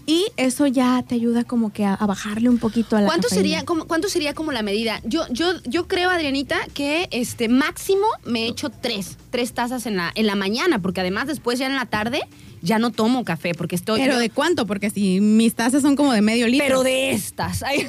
Y 0.05 0.25
eso 0.35 0.65
ya 0.67 1.03
te 1.07 1.15
ayuda 1.15 1.43
como 1.43 1.71
que 1.71 1.85
a, 1.85 1.93
a 1.93 2.05
bajarle 2.05 2.49
un 2.49 2.57
poquito 2.57 2.97
a 2.97 3.01
la 3.01 3.07
¿Cuánto 3.07 3.27
cafeína. 3.29 3.41
sería, 3.49 3.65
como, 3.65 3.87
¿Cuánto 3.87 4.09
sería 4.09 4.33
como 4.33 4.51
la 4.51 4.61
medida? 4.63 4.99
Yo, 5.03 5.25
yo, 5.29 5.53
yo 5.63 5.87
creo, 5.87 6.09
Adrianita, 6.09 6.57
que 6.73 7.07
este 7.11 7.47
máximo 7.49 8.05
me 8.25 8.47
echo 8.47 8.69
tres, 8.69 9.17
tres 9.29 9.53
tazas 9.53 9.85
en 9.85 9.97
la, 9.97 10.11
en 10.15 10.25
la 10.27 10.35
mañana, 10.35 10.79
porque 10.81 11.01
además 11.01 11.27
después 11.27 11.59
ya 11.59 11.67
en 11.67 11.75
la 11.75 11.85
tarde 11.85 12.21
ya 12.63 12.77
no 12.77 12.91
tomo 12.91 13.23
café, 13.25 13.53
porque 13.55 13.75
estoy. 13.75 13.99
¿Pero 14.01 14.13
yo- 14.13 14.19
de 14.19 14.29
cuánto? 14.29 14.67
Porque 14.67 14.89
si 14.89 15.19
mis 15.19 15.55
tazas 15.55 15.81
son 15.81 15.95
como 15.95 16.13
de 16.13 16.21
medio 16.21 16.47
litro. 16.47 16.65
pero 16.67 16.83
de 16.83 17.11
estas. 17.11 17.63
Ay. 17.63 17.87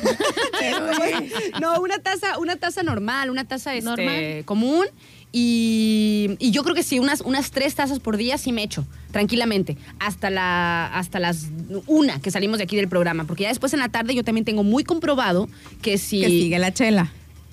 no, 1.61 1.81
una 1.81 1.99
taza, 1.99 2.39
una 2.39 2.57
taza 2.57 2.83
normal, 2.83 3.31
una 3.31 3.45
taza 3.45 3.75
este, 3.75 3.85
Normal. 3.89 4.45
común. 4.45 4.87
Y, 5.35 6.37
y 6.39 6.51
yo 6.51 6.63
creo 6.63 6.75
que 6.75 6.83
sí, 6.83 6.99
unas, 6.99 7.23
unas 7.23 7.51
tres 7.51 7.75
tazas 7.75 8.01
por 8.01 8.19
día 8.19 8.37
sí 8.37 8.53
me 8.53 8.63
echo, 8.63 8.87
tranquilamente, 9.13 9.79
hasta, 9.99 10.29
la, 10.29 10.87
hasta 10.95 11.19
las 11.21 11.47
una 11.87 12.21
que 12.21 12.31
salimos 12.31 12.59
de 12.59 12.65
aquí 12.65 12.77
del 12.77 12.89
programa, 12.89 13.25
porque 13.25 13.45
ya 13.45 13.49
después 13.49 13.73
en 13.73 13.81
la 13.81 13.89
tarde 13.89 14.15
yo 14.15 14.25
también 14.25 14.45
tengo 14.45 14.63
muy 14.63 14.85
comprobado 14.85 15.49
que 15.81 15.97
si... 15.97 16.21
Que 16.21 16.29
sigue 16.29 16.59
la 16.59 16.73
chela. 16.75 17.11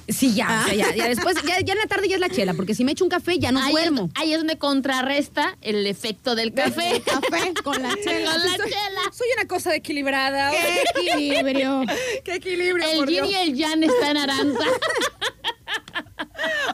Sí, 0.10 0.34
ya, 0.34 0.48
Ah. 0.50 0.64
o 0.66 0.70
sea, 0.70 0.76
ya, 0.76 0.96
ya 0.96 1.08
después, 1.08 1.36
ya, 1.48 1.60
ya 1.62 1.74
en 1.74 1.80
la 1.80 1.86
tarde 1.86 2.08
ya 2.10 2.16
es 2.16 2.20
la 2.20 2.30
chela, 2.30 2.56
porque 2.56 2.74
si 2.74 2.84
me 2.84 2.94
echo 2.94 3.04
un 3.06 3.12
café 3.12 3.38
ya 3.38 3.52
no 3.52 3.62
ahí, 3.62 3.72
duermo. 3.72 4.10
Es, 4.16 4.22
ahí 4.22 4.32
es 4.34 4.40
donde 4.40 4.58
contrarresta 4.58 5.56
el 5.62 5.86
efecto 5.86 6.34
del 6.34 6.52
café. 6.52 7.02
Café 7.06 7.54
con 7.64 7.82
la 7.82 7.94
chela. 8.04 8.32
Con 8.32 8.42
la 8.42 8.58
soy, 8.58 8.66
chela. 8.72 9.02
soy 9.14 9.28
una 9.38 9.48
cosa 9.48 9.76
equilibrada. 9.76 10.50
¡Qué 10.52 11.12
equilibrio! 11.14 11.84
¡Qué 12.26 12.34
equilibrio, 12.36 12.90
El 12.90 12.98
por 12.98 13.08
yin 13.08 13.24
Dios! 13.24 13.30
y 13.32 13.36
el 13.36 13.56
yang 13.56 13.84
está 13.84 14.10
en 14.12 14.18
Aranza. 14.18 14.64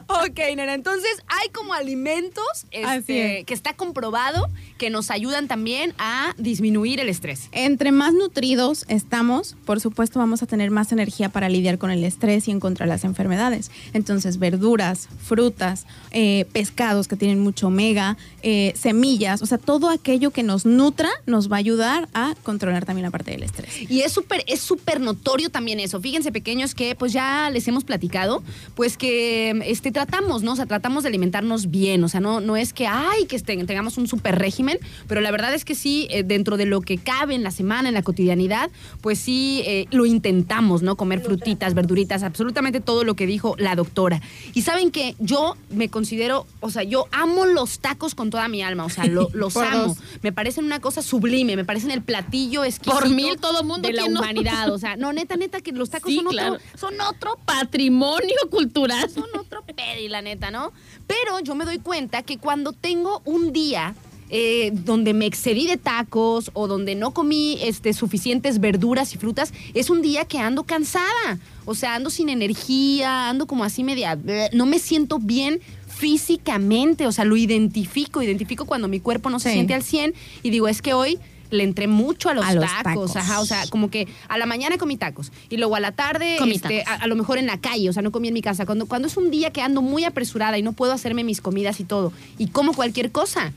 Ok, 0.08 0.38
nena, 0.56 0.74
entonces 0.74 1.10
hay 1.26 1.48
como 1.50 1.74
alimentos 1.74 2.66
este, 2.70 3.40
es. 3.40 3.46
que 3.46 3.54
está 3.54 3.74
comprobado 3.74 4.48
que 4.78 4.90
nos 4.90 5.10
ayudan 5.10 5.48
también 5.48 5.94
a 5.98 6.34
disminuir 6.36 7.00
el 7.00 7.08
estrés. 7.08 7.48
Entre 7.52 7.92
más 7.92 8.14
nutridos 8.14 8.84
estamos, 8.88 9.56
por 9.64 9.80
supuesto 9.80 10.18
vamos 10.18 10.42
a 10.42 10.46
tener 10.46 10.70
más 10.70 10.92
energía 10.92 11.28
para 11.28 11.48
lidiar 11.48 11.78
con 11.78 11.90
el 11.90 12.04
estrés 12.04 12.48
y 12.48 12.50
en 12.50 12.60
contra 12.60 12.86
las 12.86 13.04
enfermedades. 13.04 13.70
Entonces, 13.92 14.38
verduras, 14.38 15.08
frutas, 15.24 15.86
eh, 16.10 16.46
pescados 16.52 17.08
que 17.08 17.16
tienen 17.16 17.40
mucho 17.40 17.68
omega, 17.68 18.16
eh, 18.42 18.72
semillas, 18.76 19.42
o 19.42 19.46
sea, 19.46 19.58
todo 19.58 19.90
aquello 19.90 20.30
que 20.30 20.42
nos 20.42 20.66
nutra 20.66 21.10
nos 21.26 21.50
va 21.50 21.56
a 21.56 21.58
ayudar 21.58 22.08
a 22.14 22.34
controlar 22.42 22.84
también 22.84 23.04
la 23.04 23.10
parte 23.10 23.32
del 23.32 23.42
estrés. 23.42 23.90
Y 23.90 24.00
es 24.00 24.12
súper 24.12 24.44
es 24.46 24.60
súper 24.60 25.00
notorio 25.00 25.50
también 25.50 25.80
eso. 25.80 26.00
Fíjense, 26.00 26.32
pequeños, 26.32 26.74
que 26.74 26.94
pues 26.94 27.12
ya 27.12 27.50
les 27.50 27.66
hemos 27.68 27.84
platicado, 27.84 28.42
pues 28.74 28.85
que 28.96 29.50
este, 29.64 29.90
tratamos, 29.90 30.42
¿no? 30.42 30.52
O 30.52 30.56
sea, 30.56 30.66
tratamos 30.66 31.02
de 31.02 31.08
alimentarnos 31.08 31.70
bien. 31.70 32.04
O 32.04 32.08
sea, 32.08 32.20
no, 32.20 32.40
no 32.40 32.56
es 32.56 32.72
que, 32.72 32.86
ay, 32.86 33.26
que 33.26 33.36
este, 33.36 33.56
tengamos 33.64 33.98
un 33.98 34.06
súper 34.06 34.38
régimen, 34.38 34.78
pero 35.08 35.20
la 35.20 35.30
verdad 35.30 35.52
es 35.54 35.64
que 35.64 35.74
sí, 35.74 36.06
eh, 36.10 36.22
dentro 36.22 36.56
de 36.56 36.66
lo 36.66 36.80
que 36.82 36.98
cabe 36.98 37.34
en 37.34 37.42
la 37.42 37.50
semana, 37.50 37.88
en 37.88 37.94
la 37.94 38.02
cotidianidad, 38.02 38.70
pues 39.00 39.18
sí 39.18 39.62
eh, 39.66 39.86
lo 39.90 40.06
intentamos, 40.06 40.82
¿no? 40.82 40.96
Comer 40.96 41.20
frutitas, 41.20 41.74
verduritas, 41.74 42.22
absolutamente 42.22 42.80
todo 42.80 43.02
lo 43.02 43.16
que 43.16 43.26
dijo 43.26 43.56
la 43.58 43.74
doctora. 43.74 44.20
Y 44.54 44.62
saben 44.62 44.90
que 44.90 45.16
yo 45.18 45.56
me 45.70 45.88
considero, 45.88 46.46
o 46.60 46.70
sea, 46.70 46.82
yo 46.82 47.06
amo 47.12 47.46
los 47.46 47.78
tacos 47.80 48.14
con 48.14 48.30
toda 48.30 48.46
mi 48.48 48.62
alma, 48.62 48.84
o 48.84 48.90
sea, 48.90 49.06
lo- 49.06 49.30
los 49.34 49.56
amo. 49.56 49.88
dos. 49.88 49.98
Me 50.22 50.32
parecen 50.32 50.64
una 50.66 50.80
cosa 50.80 51.00
sublime, 51.02 51.56
me 51.56 51.64
parecen 51.64 51.90
el 51.90 52.02
platillo 52.02 52.62
exquisito 52.64 53.00
Por 53.00 53.08
mil, 53.10 53.38
todo 53.38 53.64
mundo 53.64 53.88
de 53.88 53.94
la 53.94 54.08
no. 54.08 54.20
humanidad. 54.20 54.70
O 54.72 54.78
sea, 54.78 54.96
no, 54.96 55.12
neta, 55.12 55.36
neta, 55.36 55.60
que 55.60 55.72
los 55.72 55.88
tacos 55.90 56.10
Sí, 56.12 56.16
son, 56.18 56.26
claro. 56.26 56.54
otro, 56.54 56.64
son 56.78 57.00
otro 57.00 57.38
Patrimonio 57.46 58.34
cultural. 58.50 58.75
Son 59.08 59.24
otro 59.38 59.62
pedi, 59.64 60.08
la 60.08 60.22
neta, 60.22 60.50
¿no? 60.50 60.72
Pero 61.06 61.40
yo 61.40 61.54
me 61.54 61.64
doy 61.64 61.78
cuenta 61.78 62.22
que 62.22 62.38
cuando 62.38 62.72
tengo 62.72 63.22
un 63.24 63.52
día 63.52 63.94
eh, 64.28 64.70
donde 64.72 65.14
me 65.14 65.24
excedí 65.26 65.66
de 65.68 65.76
tacos 65.76 66.50
o 66.52 66.66
donde 66.66 66.94
no 66.96 67.12
comí 67.12 67.58
este, 67.62 67.92
suficientes 67.92 68.58
verduras 68.58 69.14
y 69.14 69.18
frutas, 69.18 69.52
es 69.72 69.88
un 69.88 70.02
día 70.02 70.24
que 70.24 70.38
ando 70.38 70.64
cansada. 70.64 71.38
O 71.64 71.74
sea, 71.76 71.94
ando 71.94 72.10
sin 72.10 72.28
energía, 72.28 73.28
ando 73.28 73.46
como 73.46 73.62
así 73.64 73.84
media... 73.84 74.16
bleh, 74.16 74.50
No 74.52 74.66
me 74.66 74.78
siento 74.80 75.18
bien 75.20 75.60
físicamente, 75.86 77.06
o 77.06 77.12
sea, 77.12 77.24
lo 77.24 77.36
identifico, 77.36 78.22
identifico 78.22 78.64
cuando 78.64 78.88
mi 78.88 79.00
cuerpo 79.00 79.30
no 79.30 79.38
se 79.38 79.48
Sí. 79.50 79.54
siente 79.54 79.74
al 79.74 79.82
100 79.82 80.14
y 80.42 80.50
digo, 80.50 80.66
es 80.68 80.82
que 80.82 80.92
hoy 80.94 81.18
le 81.50 81.64
entré 81.64 81.86
mucho 81.86 82.28
a 82.28 82.34
los, 82.34 82.44
A 82.44 82.54
los 82.54 82.64
tacos, 82.82 83.16
ajá, 83.16 83.40
o 83.40 83.46
sea, 83.46 83.66
como 83.68 83.90
que 83.90 84.08
a 84.28 84.38
la 84.38 84.46
mañana 84.46 84.78
comí 84.78 84.96
tacos 84.96 85.32
y 85.48 85.56
luego 85.56 85.76
a 85.76 85.80
la 85.80 85.92
tarde 85.92 86.36
Comí 86.38 86.56
este, 86.56 86.82
a, 86.86 86.94
a 86.94 87.06
lo 87.06 87.16
mejor 87.16 87.38
en 87.38 87.46
la 87.46 87.58
calle, 87.58 87.88
o 87.88 87.92
sea, 87.92 88.02
no 88.02 88.12
comí 88.12 88.28
en 88.28 88.34
mi 88.34 88.42
casa. 88.42 88.66
Cuando, 88.66 88.86
cuando 88.86 89.08
es 89.08 89.16
un 89.16 89.30
día 89.30 89.50
que 89.50 89.62
ando 89.62 89.82
muy 89.82 90.04
apresurada 90.04 90.58
y 90.58 90.62
no 90.62 90.72
puedo 90.72 90.92
hacerme 90.92 91.24
mis 91.24 91.40
comidas 91.40 91.80
y 91.80 91.84
todo, 91.84 92.12
y 92.38 92.48
como 92.48 92.72
cualquier 92.74 93.10
cosa, 93.12 93.52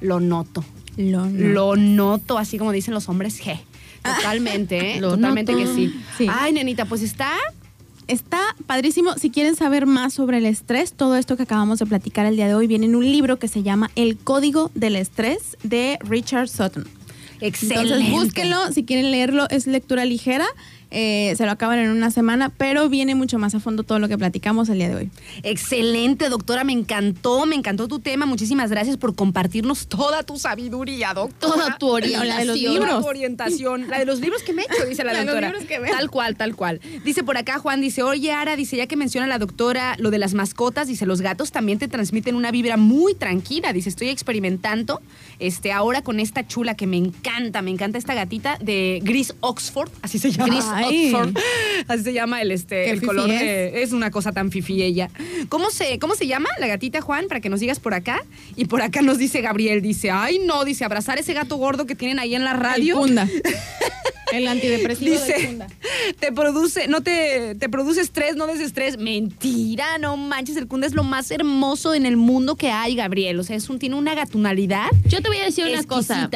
lo 0.00 0.20
noto. 0.20 0.64
Lo, 0.96 1.26
Lo 1.26 1.76
noto, 1.76 2.38
así 2.38 2.58
como 2.58 2.72
dicen 2.72 2.94
los 2.94 3.08
hombres, 3.08 3.42
G. 3.42 3.58
Totalmente, 4.02 4.78
¿eh? 4.96 5.00
Lo 5.00 5.10
Totalmente 5.10 5.52
noto. 5.52 5.64
que 5.64 5.74
sí. 5.74 5.94
Sí. 6.16 6.26
Ay, 6.30 6.52
nenita, 6.52 6.86
pues 6.86 7.02
está. 7.02 7.32
Está 8.08 8.40
padrísimo. 8.66 9.14
Si 9.18 9.30
quieren 9.30 9.56
saber 9.56 9.84
más 9.84 10.14
sobre 10.14 10.38
el 10.38 10.46
estrés, 10.46 10.92
todo 10.92 11.16
esto 11.16 11.36
que 11.36 11.42
acabamos 11.42 11.80
de 11.80 11.86
platicar 11.86 12.24
el 12.24 12.36
día 12.36 12.46
de 12.46 12.54
hoy 12.54 12.68
viene 12.68 12.86
en 12.86 12.94
un 12.94 13.04
libro 13.04 13.38
que 13.38 13.48
se 13.48 13.64
llama 13.64 13.90
El 13.96 14.16
Código 14.16 14.70
del 14.74 14.94
Estrés 14.94 15.56
de 15.64 15.98
Richard 16.02 16.48
Sutton. 16.48 16.86
Excelente. 17.40 17.82
Entonces 17.82 18.10
búsquenlo, 18.10 18.72
si 18.72 18.84
quieren 18.84 19.10
leerlo, 19.10 19.48
es 19.50 19.66
lectura 19.66 20.04
ligera, 20.04 20.46
eh, 20.90 21.34
se 21.36 21.44
lo 21.44 21.50
acaban 21.50 21.78
en 21.78 21.90
una 21.90 22.10
semana, 22.10 22.50
pero 22.50 22.88
viene 22.88 23.14
mucho 23.14 23.38
más 23.38 23.54
a 23.54 23.60
fondo 23.60 23.82
todo 23.82 23.98
lo 23.98 24.08
que 24.08 24.16
platicamos 24.16 24.68
el 24.68 24.78
día 24.78 24.88
de 24.88 24.94
hoy. 24.94 25.10
Excelente, 25.42 26.28
doctora, 26.28 26.64
me 26.64 26.72
encantó, 26.72 27.46
me 27.46 27.56
encantó 27.56 27.88
tu 27.88 27.98
tema. 27.98 28.26
Muchísimas 28.26 28.70
gracias 28.70 28.96
por 28.96 29.14
compartirnos 29.14 29.88
toda 29.88 30.22
tu 30.22 30.38
sabiduría, 30.38 31.12
doctora. 31.14 31.54
Toda 31.54 31.78
tu 31.78 31.88
orientación. 31.88 32.28
La 32.28 32.38
de 32.38 32.44
los 32.44 32.56
libros. 32.56 33.00
tu 33.00 33.08
orientación. 33.08 33.88
La 33.88 33.98
de 33.98 34.04
los 34.04 34.20
libros 34.20 34.42
que 34.42 34.52
me 34.52 34.62
he 34.62 34.64
hecho, 34.66 34.86
dice 34.86 35.02
la, 35.04 35.12
La 35.12 35.18
de 35.20 35.24
los 35.24 35.34
doctora. 35.34 35.48
libros 35.48 35.68
que 35.68 35.78
veo. 35.80 35.92
Tal 35.92 36.10
cual, 36.10 36.36
tal 36.36 36.54
cual. 36.54 36.80
Dice 37.04 37.24
por 37.24 37.36
acá 37.36 37.58
Juan, 37.58 37.80
dice, 37.80 38.02
oye 38.02 38.32
Ara, 38.32 38.56
dice, 38.56 38.76
ya 38.76 38.86
que 38.86 38.96
menciona 38.96 39.26
la 39.26 39.38
doctora 39.38 39.96
lo 39.98 40.10
de 40.10 40.18
las 40.18 40.34
mascotas, 40.34 40.88
dice, 40.88 41.06
los 41.06 41.20
gatos 41.20 41.52
también 41.52 41.78
te 41.78 41.88
transmiten 41.88 42.34
una 42.36 42.50
vibra 42.50 42.76
muy 42.76 43.14
tranquila. 43.14 43.72
Dice, 43.72 43.88
estoy 43.88 44.08
experimentando 44.08 45.00
este, 45.38 45.72
ahora 45.72 46.02
con 46.02 46.20
esta 46.20 46.46
chula 46.46 46.74
que 46.76 46.86
me 46.86 46.96
encanta, 46.96 47.60
me 47.62 47.70
encanta 47.70 47.98
esta 47.98 48.14
gatita 48.14 48.58
de 48.60 49.00
Gris 49.02 49.34
Oxford, 49.40 49.90
así 50.02 50.18
se 50.18 50.30
llama. 50.30 50.46
Gris 50.46 50.64
Ay. 50.76 51.12
Oxford. 51.14 51.36
Así 51.88 52.02
se 52.04 52.12
llama 52.12 52.42
el, 52.42 52.50
este, 52.52 52.90
el 52.90 53.00
color 53.02 53.30
es. 53.30 53.40
de- 53.40 53.82
es 53.82 53.92
una 53.92 54.10
cosa 54.10 54.32
tan 54.32 54.50
fifi 54.50 54.82
ella. 54.82 55.10
¿Cómo 55.48 55.70
se, 55.70 55.98
¿Cómo 55.98 56.14
se 56.14 56.26
llama 56.26 56.48
la 56.58 56.66
gatita, 56.66 57.00
Juan? 57.00 57.26
Para 57.28 57.40
que 57.40 57.48
nos 57.48 57.60
digas 57.60 57.78
por 57.80 57.94
acá. 57.94 58.22
Y 58.56 58.64
por 58.66 58.82
acá 58.82 59.02
nos 59.02 59.18
dice 59.18 59.40
Gabriel, 59.40 59.82
dice, 59.82 60.10
ay 60.10 60.38
no, 60.44 60.64
dice, 60.64 60.84
abrazar 60.84 61.18
ese 61.18 61.32
gato 61.34 61.56
gordo 61.56 61.86
que 61.86 61.94
tienen 61.94 62.18
ahí 62.18 62.34
en 62.34 62.44
la 62.44 62.52
radio. 62.54 62.94
El 62.94 63.00
Punda. 63.00 63.28
El 64.32 64.48
antidepresivo 64.48 65.14
del 65.20 65.24
Dice, 65.26 65.46
Punda. 65.46 65.68
te 66.18 66.32
produce, 66.32 66.88
no 66.88 67.00
te, 67.00 67.54
te 67.54 67.68
produce 67.68 68.00
estrés, 68.00 68.34
no 68.34 68.48
desestrés. 68.48 68.98
Mentira, 68.98 69.98
no 69.98 70.16
manches, 70.16 70.56
el 70.56 70.66
Kunda 70.66 70.88
es 70.88 70.94
lo 70.94 71.04
más 71.04 71.30
hermoso 71.30 71.94
en 71.94 72.06
el 72.06 72.16
mundo 72.16 72.56
que 72.56 72.70
hay, 72.72 72.96
Gabriel. 72.96 73.38
O 73.38 73.44
sea, 73.44 73.54
es 73.54 73.70
un, 73.70 73.78
tiene 73.78 73.94
una 73.94 74.16
gatunalidad. 74.16 74.88
Yo 75.06 75.22
te 75.22 75.28
voy 75.28 75.38
a 75.38 75.44
decir 75.44 75.64
una 75.66 75.84
cosa. 75.84 76.28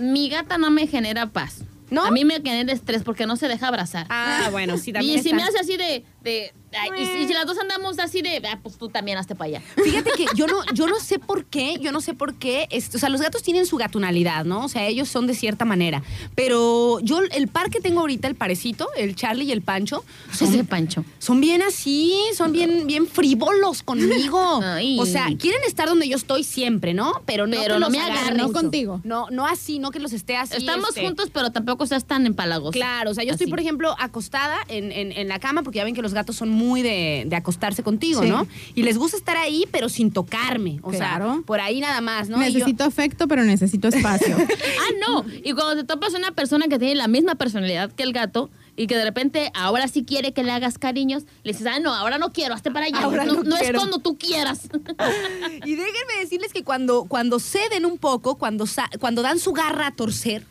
Mi 0.00 0.28
gata 0.28 0.58
no 0.58 0.72
me 0.72 0.88
genera 0.88 1.28
paz. 1.28 1.62
¿No? 1.90 2.04
A 2.04 2.10
mí 2.10 2.24
me 2.24 2.36
genera 2.36 2.72
estrés 2.72 3.02
porque 3.02 3.26
no 3.26 3.36
se 3.36 3.48
deja 3.48 3.68
abrazar. 3.68 4.06
Ah, 4.10 4.48
bueno, 4.50 4.76
sí, 4.78 4.90
y 4.90 4.92
también. 4.92 5.22
si 5.22 5.28
está. 5.30 5.36
me 5.36 5.42
hace 5.42 5.58
así 5.58 5.76
de. 5.76 6.04
de 6.22 6.52
ay, 6.80 6.90
y, 7.02 7.06
si- 7.06 7.30
y 7.30 7.34
las 7.34 7.46
dos 7.46 7.58
andamos 7.58 7.98
así 7.98 8.22
de. 8.22 8.40
ah, 8.48 8.58
pues 8.62 8.76
tú 8.78 8.88
también 8.88 9.18
hazte 9.18 9.34
para 9.34 9.48
allá. 9.48 9.62
Fíjate 9.82 10.10
que 10.16 10.26
yo 10.34 10.46
no, 10.46 10.56
yo 10.74 10.86
no 10.86 11.00
sé 11.00 11.18
por 11.18 11.44
qué, 11.44 11.78
yo 11.80 11.92
no 11.92 12.00
sé 12.00 12.14
por 12.14 12.34
qué, 12.34 12.66
este, 12.70 12.96
o 12.96 13.00
sea, 13.00 13.08
los 13.08 13.20
gatos 13.20 13.42
tienen 13.42 13.66
su 13.66 13.76
gatunalidad, 13.76 14.44
¿no? 14.44 14.64
O 14.64 14.68
sea, 14.68 14.86
ellos 14.86 15.08
son 15.08 15.26
de 15.26 15.34
cierta 15.34 15.64
manera. 15.64 16.02
Pero 16.34 17.00
yo, 17.00 17.20
el 17.32 17.48
par 17.48 17.70
que 17.70 17.80
tengo 17.80 18.00
ahorita, 18.00 18.28
el 18.28 18.34
parecito, 18.34 18.88
el 18.96 19.16
Charlie 19.16 19.46
y 19.46 19.52
el 19.52 19.62
Pancho, 19.62 20.04
son, 20.32 20.52
Ese 20.52 20.64
Pancho. 20.64 21.04
son 21.18 21.40
bien 21.40 21.62
así, 21.62 22.14
son 22.36 22.52
bien, 22.52 22.86
bien 22.86 23.06
frívolos 23.06 23.82
conmigo. 23.82 24.60
Ay. 24.62 24.98
O 25.00 25.06
sea, 25.06 25.28
quieren 25.38 25.62
estar 25.66 25.88
donde 25.88 26.08
yo 26.08 26.16
estoy 26.16 26.44
siempre, 26.44 26.94
¿no? 26.94 27.22
Pero 27.26 27.46
no, 27.46 27.52
Pero 27.56 27.62
que 27.74 27.80
no 27.80 27.86
los 27.86 27.90
me 27.90 28.00
agarre 28.00 28.18
agarren. 28.18 28.36
No 28.38 28.52
contigo. 28.52 29.00
No, 29.04 29.26
no 29.30 29.46
así, 29.46 29.78
no 29.78 29.90
que 29.90 29.98
los 29.98 30.12
esté 30.12 30.36
así. 30.36 30.56
Estamos 30.56 30.90
este, 30.90 31.04
juntos, 31.04 31.30
pero 31.32 31.50
tampoco 31.50 31.86
seas 31.86 32.04
tan 32.04 32.26
empalagoso. 32.26 32.72
Claro, 32.72 33.10
o 33.10 33.14
sea, 33.14 33.24
yo 33.24 33.32
estoy, 33.32 33.46
por 33.46 33.60
ejemplo, 33.60 33.94
acostada 33.98 34.56
en, 34.68 34.92
en- 34.92 35.12
en 35.12 35.28
la 35.28 35.38
cama, 35.38 35.62
porque 35.62 35.78
ya 35.78 35.84
ven 35.84 35.94
que 35.94 36.02
los 36.02 36.12
gatos 36.14 36.36
son 36.36 36.48
muy 36.50 36.65
de, 36.74 37.24
de 37.26 37.36
acostarse 37.36 37.82
contigo, 37.82 38.22
Sí. 38.22 38.28
¿no? 38.28 38.46
Y 38.74 38.82
les 38.82 38.98
gusta 38.98 39.16
estar 39.16 39.36
ahí, 39.36 39.64
pero 39.70 39.88
sin 39.88 40.10
tocarme. 40.10 40.78
O 40.82 40.90
Claro. 40.90 41.34
sea, 41.34 41.42
por 41.46 41.60
ahí 41.60 41.80
nada 41.80 42.00
más, 42.00 42.28
¿no? 42.28 42.36
Yo- 42.38 42.42
necesito 42.44 42.84
afecto, 42.84 43.28
pero 43.28 43.44
necesito 43.44 43.88
espacio. 43.88 44.36
Ah, 44.78 44.92
no. 45.08 45.24
Y 45.44 45.52
cuando 45.52 45.76
te 45.76 45.84
topas 45.84 46.14
una 46.14 46.32
persona 46.32 46.66
que 46.68 46.78
tiene 46.78 46.94
la 46.94 47.08
misma 47.08 47.34
personalidad 47.34 47.90
que 47.92 48.02
el 48.02 48.12
gato 48.12 48.50
y 48.76 48.86
que 48.88 48.96
de 48.96 49.04
repente 49.04 49.50
ahora 49.54 49.88
sí 49.88 50.04
quiere 50.04 50.32
que 50.32 50.42
le 50.42 50.52
hagas 50.52 50.78
cariños, 50.78 51.24
le 51.44 51.52
dices, 51.52 51.66
ah, 51.66 51.78
no, 51.80 51.94
ahora 51.94 52.18
no 52.18 52.32
quiero, 52.32 52.52
hazte 52.54 52.70
para 52.70 52.86
allá. 52.86 53.00
Ahora 53.00 53.24
no 53.24 53.34
no 53.36 53.42
no 53.44 53.56
es 53.56 53.72
cuando 53.72 53.98
tú 54.00 54.18
quieras. 54.18 54.68
Y 55.64 55.74
déjenme 55.76 56.18
decirles 56.20 56.52
que 56.52 56.62
cuando, 56.62 57.04
cuando 57.04 57.38
ceden 57.40 57.86
un 57.86 57.96
poco, 57.98 58.36
cuando, 58.36 58.66
sa- 58.66 58.90
cuando 59.00 59.22
dan 59.22 59.38
su 59.38 59.52
garra 59.52 59.86
a 59.88 59.92
torcer, 59.92 60.44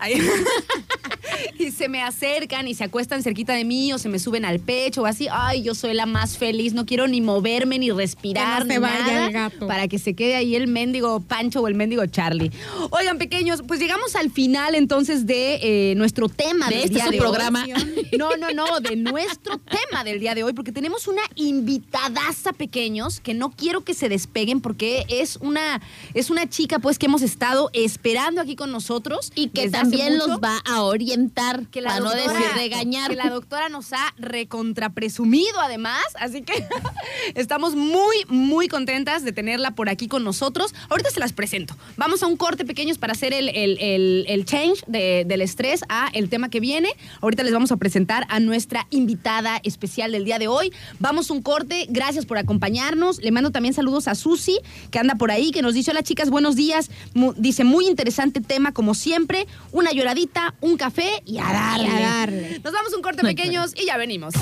y 1.60 1.72
se 1.72 1.90
me 1.90 2.02
acercan 2.02 2.68
y 2.68 2.74
se 2.74 2.84
acuestan 2.84 3.24
cerquita 3.24 3.54
de 3.54 3.66
mí 3.66 3.92
o 3.94 3.98
se 3.98 4.10
me 4.10 4.20
suben 4.20 4.46
al 4.46 4.60
pecho 4.60 5.02
o 5.04 5.06
así, 5.06 5.28
ay, 5.32 5.64
yo 5.64 5.76
soy 5.76 5.94
la 5.94 6.06
más 6.06 6.38
feliz, 6.38 6.74
no 6.74 6.86
quiero 6.86 7.08
ni 7.08 7.22
moverme 7.22 7.80
ni 7.80 7.92
respirar 7.92 8.64
Que 8.64 8.68
no 8.68 8.74
se 8.74 8.80
ni 8.80 8.84
vaya 8.84 9.00
nada 9.06 9.28
el 9.28 9.34
gato. 9.34 9.68
para 9.68 9.88
que 9.88 10.00
se 10.00 10.14
quede 10.14 10.36
ahí 10.36 10.56
el 10.56 10.68
mendigo 10.68 11.20
Pancho 11.22 11.62
o 11.62 11.68
el 11.68 11.76
mendigo 11.76 12.06
Charlie. 12.06 12.52
Oigan, 12.92 13.18
pequeños, 13.18 13.62
pues 13.68 13.80
llegamos 13.80 14.16
al 14.16 14.32
final 14.32 14.76
entonces 14.76 15.26
de 15.26 15.92
eh, 15.92 15.96
nuestro 15.96 16.30
tema 16.30 16.68
De 16.70 16.76
del 16.76 16.84
este 16.86 16.96
día 16.96 17.06
su 17.06 17.12
de 17.12 17.18
programa. 17.18 17.64
hoy. 17.66 18.08
No, 18.18 18.38
no, 18.38 18.52
no, 18.52 18.80
de 18.80 18.96
nuestro 18.96 19.58
tema 19.90 20.04
del 20.04 20.20
día 20.20 20.36
de 20.36 20.44
hoy, 20.44 20.54
porque 20.54 20.72
tenemos 20.72 21.08
una 21.08 21.22
invitadaza, 21.36 22.54
pequeños, 22.54 23.20
que 23.20 23.34
no 23.34 23.52
quiero 23.52 23.84
que 23.84 23.94
se 23.94 24.10
despeguen 24.10 24.62
porque 24.62 25.06
es 25.10 25.38
una, 25.38 25.82
es 26.14 26.30
una 26.30 26.50
chica 26.50 26.80
pues 26.80 26.98
que 27.00 27.08
hemos 27.08 27.22
estado 27.22 27.70
esperando 27.74 28.42
aquí 28.42 28.56
con 28.56 28.72
nosotros. 28.72 29.32
Y 29.36 29.50
que 29.50 29.70
también 29.70 30.18
los 30.18 30.30
va 30.40 30.60
a 30.66 30.82
orientar, 30.84 31.25
que 31.72 31.82
la 31.82 31.90
para 31.90 32.00
no 32.02 32.12
doctora- 32.12 32.34
decir 32.34 32.52
regañar. 32.56 33.10
Que 33.10 33.16
la 33.16 33.30
doctora 33.30 33.70
nos 33.70 33.94
ha 33.94 34.14
recontrapresumido 34.18 35.60
además, 35.60 36.04
así 36.20 36.42
que 36.42 36.54
estamos 37.36 37.76
muy, 37.76 38.16
muy 38.28 38.68
contentas 38.68 39.24
de 39.24 39.32
tenerla 39.32 39.72
por 39.72 39.90
aquí 39.90 40.08
con 40.08 40.24
nosotros. 40.24 40.74
Ahorita 40.90 41.10
se 41.12 41.20
las 41.20 41.34
presento. 41.34 41.76
Vamos 41.98 42.24
a 42.24 42.28
un 42.28 42.38
corte 42.38 42.66
pequeños 42.66 42.98
para 42.98 43.14
hacer 43.14 43.34
el, 43.34 43.50
el- 43.50 43.78
el- 43.80 44.26
el 44.28 44.46
change 44.46 44.84
de- 44.88 45.24
del 45.26 45.42
estrés 45.42 45.84
a 45.90 46.10
el 46.14 46.30
tema 46.30 46.50
que 46.50 46.60
viene. 46.60 46.90
Ahorita 47.22 47.44
les 47.44 47.54
vamos 47.54 47.72
a 47.72 47.78
presentar 47.78 48.26
a 48.30 48.40
nuestra 48.40 48.88
invitada 48.90 49.60
especial 49.64 50.12
del 50.12 50.26
día 50.26 50.40
de 50.40 50.48
hoy. 50.48 50.72
Vamos 51.00 51.30
a 51.30 51.34
un 51.34 51.42
corte, 51.42 51.86
gracias 51.90 52.26
por 52.26 52.38
acompañarnos. 52.38 53.20
Le 53.20 53.32
mando 53.32 53.52
también 53.52 53.74
saludos 53.74 54.08
a 54.08 54.16
Susi, 54.16 54.60
que 54.92 55.00
anda 55.00 55.16
por 55.16 55.32
ahí, 55.32 55.52
que 55.52 55.62
nos 55.62 55.74
dice, 55.74 55.92
hola 55.92 56.04
chicas, 56.04 56.30
buenos 56.30 56.56
días. 56.56 56.90
Mu- 57.14 57.34
dice, 57.38 57.64
muy 57.64 57.88
interesante 57.88 58.42
tema 58.42 58.72
como 58.74 58.94
siempre. 58.94 59.48
Una 59.72 59.92
lloradita, 59.92 60.54
un 60.62 60.78
café 60.78 61.15
y 61.26 61.38
a 61.38 61.44
darle. 61.44 61.86
Y 61.86 61.90
a 61.90 62.00
darle. 62.00 62.60
Nos 62.64 62.74
vamos 62.74 62.94
a 62.94 62.96
un 62.96 63.02
corte 63.02 63.22
pequeños 63.22 63.74
y 63.76 63.86
ya 63.86 63.98
venimos. 63.98 64.34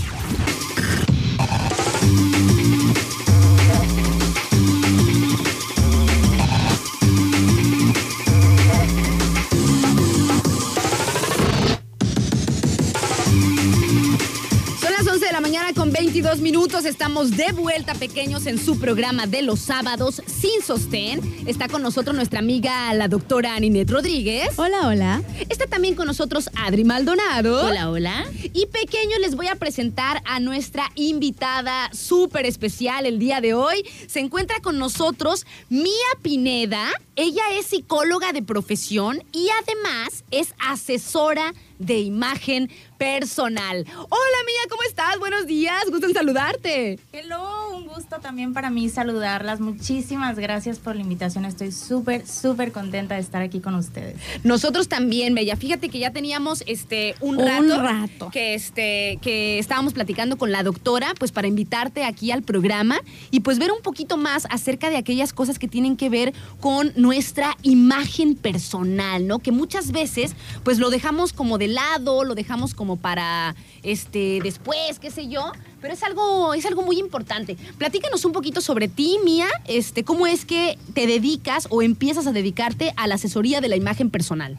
Mañana 15.43 15.73
con 15.73 15.91
22 15.91 16.39
minutos. 16.39 16.85
Estamos 16.85 17.31
de 17.31 17.51
vuelta, 17.51 17.95
pequeños, 17.95 18.45
en 18.45 18.57
su 18.57 18.79
programa 18.79 19.27
de 19.27 19.41
los 19.41 19.59
sábados 19.59 20.21
sin 20.25 20.61
sostén. 20.61 21.19
Está 21.45 21.67
con 21.67 21.81
nosotros 21.81 22.15
nuestra 22.15 22.39
amiga, 22.39 22.93
la 22.93 23.09
doctora 23.09 23.59
Ninet 23.59 23.91
Rodríguez. 23.91 24.47
Hola, 24.55 24.87
hola. 24.87 25.21
Está 25.49 25.67
también 25.67 25.95
con 25.95 26.07
nosotros 26.07 26.49
Adri 26.55 26.85
Maldonado. 26.85 27.65
Hola, 27.65 27.91
hola. 27.91 28.25
Y 28.53 28.67
pequeño, 28.67 29.19
les 29.19 29.35
voy 29.35 29.47
a 29.47 29.55
presentar 29.55 30.21
a 30.23 30.39
nuestra 30.39 30.89
invitada 30.95 31.89
súper 31.91 32.45
especial 32.45 33.05
el 33.05 33.19
día 33.19 33.41
de 33.41 33.53
hoy. 33.53 33.83
Se 34.07 34.21
encuentra 34.21 34.61
con 34.61 34.79
nosotros 34.79 35.45
Mía 35.67 35.91
Pineda. 36.21 36.87
Ella 37.17 37.43
es 37.59 37.65
psicóloga 37.65 38.31
de 38.31 38.43
profesión 38.43 39.21
y 39.33 39.49
además 39.61 40.23
es 40.31 40.53
asesora 40.57 41.53
de 41.79 41.99
imagen 41.99 42.69
personal. 43.03 43.85
Hola 43.97 44.37
Mía, 44.45 44.61
¿cómo 44.69 44.81
estás? 44.87 45.19
Buenos 45.19 45.45
días, 45.45 45.83
gusto 45.91 46.07
en 46.07 46.13
saludarte. 46.13 46.97
Hello, 47.11 47.71
un 47.75 47.85
gusto 47.85 48.21
también 48.21 48.53
para 48.53 48.69
mí 48.69 48.87
saludarlas. 48.87 49.59
Muchísimas 49.59 50.39
gracias 50.39 50.79
por 50.79 50.95
la 50.95 51.01
invitación. 51.01 51.43
Estoy 51.43 51.73
súper, 51.73 52.25
súper 52.25 52.71
contenta 52.71 53.15
de 53.15 53.19
estar 53.21 53.41
aquí 53.41 53.59
con 53.59 53.75
ustedes. 53.75 54.15
Nosotros 54.45 54.87
también, 54.87 55.35
Bella. 55.35 55.57
Fíjate 55.57 55.89
que 55.89 55.99
ya 55.99 56.11
teníamos 56.11 56.63
este 56.65 57.15
un 57.19 57.41
Un 57.41 57.45
rato, 57.45 57.81
rato. 57.81 58.29
que 58.31 58.53
este 58.53 59.19
que 59.21 59.59
estábamos 59.59 59.91
platicando 59.91 60.37
con 60.37 60.53
la 60.53 60.63
doctora, 60.63 61.13
pues 61.19 61.33
para 61.33 61.49
invitarte 61.49 62.05
aquí 62.05 62.31
al 62.31 62.41
programa 62.41 63.01
y 63.31 63.41
pues 63.41 63.59
ver 63.59 63.73
un 63.73 63.81
poquito 63.81 64.15
más 64.15 64.47
acerca 64.49 64.89
de 64.89 64.95
aquellas 64.95 65.33
cosas 65.33 65.59
que 65.59 65.67
tienen 65.67 65.97
que 65.97 66.09
ver 66.09 66.33
con 66.61 66.93
nuestra 66.95 67.57
imagen 67.63 68.35
personal, 68.35 69.27
¿no? 69.27 69.39
Que 69.39 69.51
muchas 69.51 69.91
veces 69.91 70.37
pues 70.63 70.79
lo 70.79 70.89
dejamos 70.89 71.33
como 71.33 71.57
de 71.57 71.67
lado, 71.67 72.23
lo 72.23 72.33
dejamos 72.33 72.73
como 72.73 72.92
para 72.95 73.55
este 73.83 74.39
después, 74.43 74.99
qué 74.99 75.11
sé 75.11 75.27
yo, 75.27 75.51
pero 75.81 75.93
es 75.93 76.03
algo 76.03 76.53
es 76.53 76.65
algo 76.65 76.83
muy 76.83 76.99
importante. 76.99 77.57
Platícanos 77.77 78.25
un 78.25 78.31
poquito 78.31 78.61
sobre 78.61 78.87
ti, 78.87 79.17
Mía, 79.23 79.47
este 79.67 80.03
cómo 80.03 80.27
es 80.27 80.45
que 80.45 80.77
te 80.93 81.07
dedicas 81.07 81.67
o 81.69 81.81
empiezas 81.81 82.27
a 82.27 82.31
dedicarte 82.31 82.93
a 82.95 83.07
la 83.07 83.15
asesoría 83.15 83.61
de 83.61 83.69
la 83.69 83.75
imagen 83.75 84.09
personal. 84.09 84.57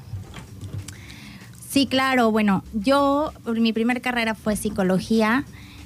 Sí, 1.68 1.86
claro. 1.86 2.30
Bueno, 2.30 2.62
yo, 2.72 3.32
mi 3.46 3.72
primer 3.72 4.00
carrera 4.00 4.34
fue 4.34 4.54
psicología. 4.54 5.44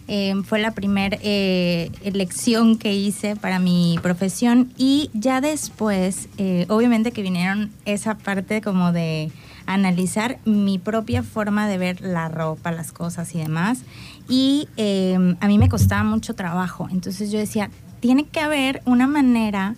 eh, 0.08 0.34
fue 0.44 0.58
la 0.58 0.72
primera 0.72 1.18
elección 1.22 2.78
que 2.78 2.94
hice 2.94 3.36
para 3.36 3.58
mi 3.58 3.98
profesión 4.02 4.72
y 4.78 5.10
ya 5.12 5.40
después, 5.42 6.28
eh, 6.38 6.64
obviamente 6.68 7.12
que 7.12 7.22
vinieron 7.22 7.70
esa 7.84 8.16
parte 8.16 8.62
como 8.62 8.90
de 8.90 9.30
analizar 9.68 10.38
mi 10.46 10.78
propia 10.78 11.22
forma 11.22 11.68
de 11.68 11.76
ver 11.76 12.00
la 12.00 12.28
ropa, 12.28 12.72
las 12.72 12.90
cosas 12.90 13.34
y 13.34 13.38
demás. 13.38 13.80
Y 14.28 14.68
eh, 14.76 15.36
a 15.40 15.46
mí 15.46 15.58
me 15.58 15.68
costaba 15.68 16.04
mucho 16.04 16.34
trabajo. 16.34 16.88
Entonces 16.90 17.30
yo 17.30 17.38
decía, 17.38 17.70
tiene 18.00 18.24
que 18.24 18.40
haber 18.40 18.82
una 18.86 19.06
manera 19.06 19.76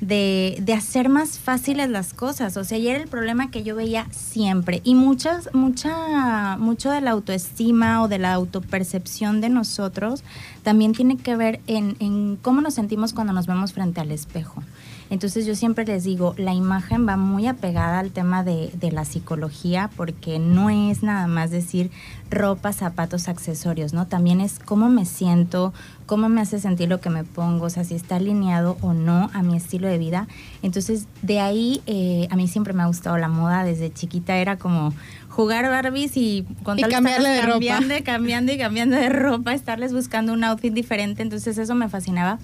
de, 0.00 0.58
de 0.60 0.74
hacer 0.74 1.08
más 1.08 1.38
fáciles 1.38 1.88
las 1.88 2.12
cosas. 2.12 2.58
O 2.58 2.64
sea, 2.64 2.76
y 2.76 2.88
era 2.88 2.98
el 2.98 3.08
problema 3.08 3.50
que 3.50 3.62
yo 3.62 3.74
veía 3.76 4.06
siempre. 4.10 4.82
Y 4.84 4.94
muchas, 4.94 5.48
mucha, 5.54 6.58
mucho 6.58 6.90
de 6.90 7.00
la 7.00 7.12
autoestima 7.12 8.02
o 8.02 8.08
de 8.08 8.18
la 8.18 8.34
autopercepción 8.34 9.40
de 9.40 9.48
nosotros 9.48 10.22
también 10.62 10.92
tiene 10.92 11.16
que 11.16 11.34
ver 11.36 11.60
en, 11.66 11.96
en 12.00 12.36
cómo 12.36 12.60
nos 12.60 12.74
sentimos 12.74 13.14
cuando 13.14 13.32
nos 13.32 13.46
vemos 13.46 13.72
frente 13.72 14.00
al 14.00 14.10
espejo. 14.10 14.62
Entonces 15.10 15.44
yo 15.44 15.56
siempre 15.56 15.84
les 15.84 16.04
digo, 16.04 16.34
la 16.38 16.54
imagen 16.54 17.06
va 17.06 17.16
muy 17.16 17.46
apegada 17.48 17.98
al 17.98 18.12
tema 18.12 18.44
de, 18.44 18.70
de 18.74 18.92
la 18.92 19.04
psicología 19.04 19.90
porque 19.96 20.38
no 20.38 20.70
es 20.70 21.02
nada 21.02 21.26
más 21.26 21.50
decir 21.50 21.90
ropa, 22.30 22.72
zapatos, 22.72 23.28
accesorios, 23.28 23.92
¿no? 23.92 24.06
También 24.06 24.40
es 24.40 24.60
cómo 24.60 24.88
me 24.88 25.04
siento, 25.04 25.74
cómo 26.06 26.28
me 26.28 26.40
hace 26.40 26.60
sentir 26.60 26.88
lo 26.88 27.00
que 27.00 27.10
me 27.10 27.24
pongo, 27.24 27.66
o 27.66 27.70
sea, 27.70 27.82
si 27.82 27.94
está 27.94 28.16
alineado 28.16 28.76
o 28.80 28.94
no 28.94 29.30
a 29.32 29.42
mi 29.42 29.56
estilo 29.56 29.88
de 29.88 29.98
vida. 29.98 30.28
Entonces 30.62 31.06
de 31.22 31.40
ahí 31.40 31.82
eh, 31.86 32.28
a 32.30 32.36
mí 32.36 32.46
siempre 32.46 32.72
me 32.72 32.82
ha 32.82 32.86
gustado 32.86 33.18
la 33.18 33.28
moda, 33.28 33.64
desde 33.64 33.92
chiquita 33.92 34.36
era 34.36 34.56
como 34.56 34.94
jugar 35.28 35.68
Barbies 35.68 36.16
y 36.16 36.46
con 36.62 36.78
Y 36.78 36.82
tal 36.82 36.90
cambiarle 36.90 37.30
de 37.30 37.42
ropa. 37.42 37.52
cambiando, 37.52 37.94
cambiando 38.04 38.52
y 38.52 38.58
cambiando 38.58 38.96
de 38.96 39.08
ropa, 39.08 39.54
estarles 39.54 39.92
buscando 39.92 40.32
un 40.32 40.44
outfit 40.44 40.72
diferente, 40.72 41.22
entonces 41.22 41.58
eso 41.58 41.74
me 41.74 41.88
fascinaba. 41.88 42.38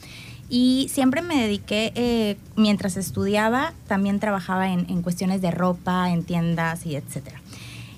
Y 0.49 0.89
siempre 0.93 1.23
me 1.23 1.41
dediqué, 1.43 1.93
eh, 1.97 2.37
mientras 2.55 2.97
estudiaba, 2.97 3.73
también 3.89 4.21
trabajaba 4.21 4.73
en, 4.73 4.87
en 4.89 5.03
cuestiones 5.03 5.43
de 5.43 5.51
ropa, 5.51 6.11
en 6.11 6.23
tiendas 6.25 6.87
y 6.87 6.95
etcétera. 6.97 7.41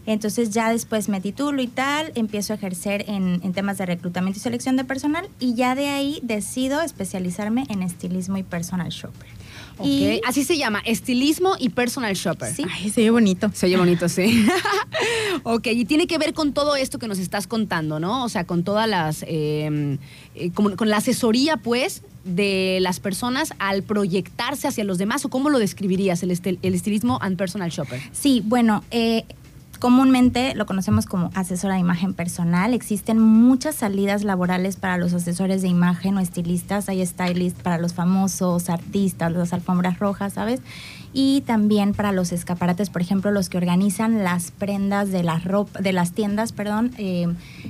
Entonces 0.06 0.48
ya 0.48 0.70
después 0.72 1.10
me 1.10 1.20
titulo 1.20 1.60
y 1.60 1.66
tal, 1.66 2.12
empiezo 2.14 2.54
a 2.54 2.56
ejercer 2.56 3.04
en, 3.08 3.40
en 3.44 3.52
temas 3.52 3.76
de 3.76 3.84
reclutamiento 3.84 4.38
y 4.38 4.42
selección 4.42 4.74
de 4.76 4.84
personal 4.84 5.28
y 5.38 5.52
ya 5.54 5.74
de 5.74 5.88
ahí 5.88 6.18
decido 6.22 6.80
especializarme 6.80 7.64
en 7.68 7.82
estilismo 7.82 8.38
y 8.38 8.42
personal 8.42 8.88
shopper. 8.88 9.28
Ok, 9.76 9.86
Y 9.86 10.20
Así 10.26 10.44
se 10.44 10.56
llama, 10.56 10.80
estilismo 10.86 11.56
y 11.58 11.68
personal 11.68 12.14
shopper. 12.14 12.54
Sí. 12.54 12.64
Ay, 12.72 12.88
se 12.88 13.02
ve 13.02 13.10
bonito. 13.10 13.50
Se 13.52 13.66
oye 13.66 13.76
bonito, 13.76 14.08
sí. 14.08 14.46
ok, 15.42 15.66
y 15.68 15.84
tiene 15.84 16.06
que 16.06 16.16
ver 16.16 16.32
con 16.32 16.54
todo 16.54 16.74
esto 16.74 16.98
que 16.98 17.06
nos 17.06 17.18
estás 17.18 17.46
contando, 17.46 18.00
¿no? 18.00 18.24
O 18.24 18.28
sea, 18.30 18.44
con 18.44 18.64
todas 18.64 18.88
las, 18.88 19.22
eh, 19.28 19.98
eh, 20.34 20.50
como- 20.54 20.74
con 20.74 20.88
la 20.88 20.96
asesoría, 20.96 21.58
pues, 21.58 22.02
de 22.28 22.78
las 22.80 23.00
personas 23.00 23.54
al 23.58 23.82
proyectarse 23.82 24.68
hacia 24.68 24.84
los 24.84 24.98
demás, 24.98 25.24
o 25.24 25.28
cómo 25.30 25.50
lo 25.50 25.58
describirías, 25.58 26.22
el, 26.22 26.30
estil- 26.30 26.58
el 26.62 26.74
estilismo 26.74 27.18
and 27.22 27.36
personal 27.36 27.70
shopper. 27.70 28.00
Sí, 28.12 28.42
bueno, 28.44 28.84
eh, 28.90 29.24
comúnmente 29.78 30.54
lo 30.54 30.66
conocemos 30.66 31.06
como 31.06 31.30
asesora 31.34 31.74
de 31.74 31.80
imagen 31.80 32.14
personal. 32.14 32.74
Existen 32.74 33.18
muchas 33.20 33.76
salidas 33.76 34.24
laborales 34.24 34.76
para 34.76 34.98
los 34.98 35.14
asesores 35.14 35.62
de 35.62 35.68
imagen 35.68 36.16
o 36.16 36.20
estilistas. 36.20 36.88
Hay 36.88 37.04
stylists 37.04 37.62
para 37.62 37.78
los 37.78 37.94
famosos, 37.94 38.70
artistas, 38.70 39.32
las 39.32 39.52
alfombras 39.52 39.98
rojas, 39.98 40.34
¿sabes? 40.34 40.60
Y 41.14 41.40
también 41.46 41.94
para 41.94 42.12
los 42.12 42.32
escaparates, 42.32 42.90
por 42.90 43.00
ejemplo, 43.00 43.30
los 43.30 43.48
que 43.48 43.56
organizan 43.56 44.22
las 44.24 44.50
prendas 44.50 45.10
de 45.10 45.22
las 45.22 45.42
ropa, 45.44 45.80
de 45.80 45.94
las 45.94 46.12
tiendas, 46.12 46.52
perdón, 46.52 46.92
eh, 46.98 47.26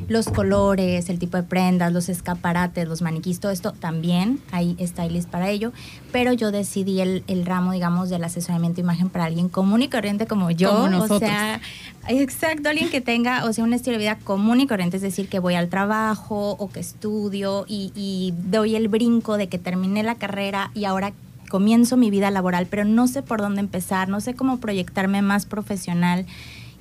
los 0.08 0.26
colores, 0.28 1.08
el 1.08 1.20
tipo 1.20 1.36
de 1.36 1.44
prendas, 1.44 1.92
los 1.92 2.08
escaparates, 2.08 2.88
los 2.88 3.00
maniquís, 3.00 3.38
todo 3.38 3.52
esto 3.52 3.72
también 3.72 4.40
hay 4.50 4.76
stylists 4.84 5.30
para 5.30 5.50
ello. 5.50 5.72
Pero 6.10 6.32
yo 6.32 6.50
decidí 6.50 7.00
el, 7.00 7.22
el 7.28 7.46
ramo, 7.46 7.72
digamos, 7.72 8.10
del 8.10 8.24
asesoramiento 8.24 8.76
de 8.76 8.82
imagen 8.82 9.08
para 9.08 9.26
alguien 9.26 9.48
común 9.48 9.82
y 9.82 9.88
corriente 9.88 10.26
como 10.26 10.50
yo. 10.50 10.70
Como 10.72 10.84
O 10.84 10.88
nosotros. 10.90 11.20
sea, 11.20 11.60
exacto, 12.06 12.68
alguien 12.68 12.90
que 12.90 13.00
tenga, 13.00 13.44
o 13.44 13.52
sea, 13.52 13.64
un 13.64 13.72
estilo 13.72 13.94
de 13.94 14.04
vida 14.04 14.18
común 14.18 14.60
y 14.60 14.66
corriente, 14.66 14.96
es 14.96 15.02
decir, 15.02 15.28
que 15.28 15.38
voy 15.38 15.54
al 15.54 15.68
trabajo 15.68 16.52
o 16.52 16.70
que 16.70 16.80
estudio 16.80 17.64
y, 17.66 17.92
y 17.94 18.32
doy 18.50 18.76
el 18.76 18.88
brinco 18.88 19.36
de 19.36 19.48
que 19.48 19.58
terminé 19.58 20.02
la 20.02 20.14
carrera 20.14 20.70
y 20.74 20.84
ahora 20.84 21.12
comienzo 21.48 21.96
mi 21.96 22.10
vida 22.10 22.30
laboral, 22.30 22.66
pero 22.66 22.84
no 22.84 23.08
sé 23.08 23.22
por 23.22 23.40
dónde 23.40 23.60
empezar, 23.60 24.08
no 24.08 24.20
sé 24.20 24.34
cómo 24.34 24.58
proyectarme 24.58 25.22
más 25.22 25.46
profesional. 25.46 26.26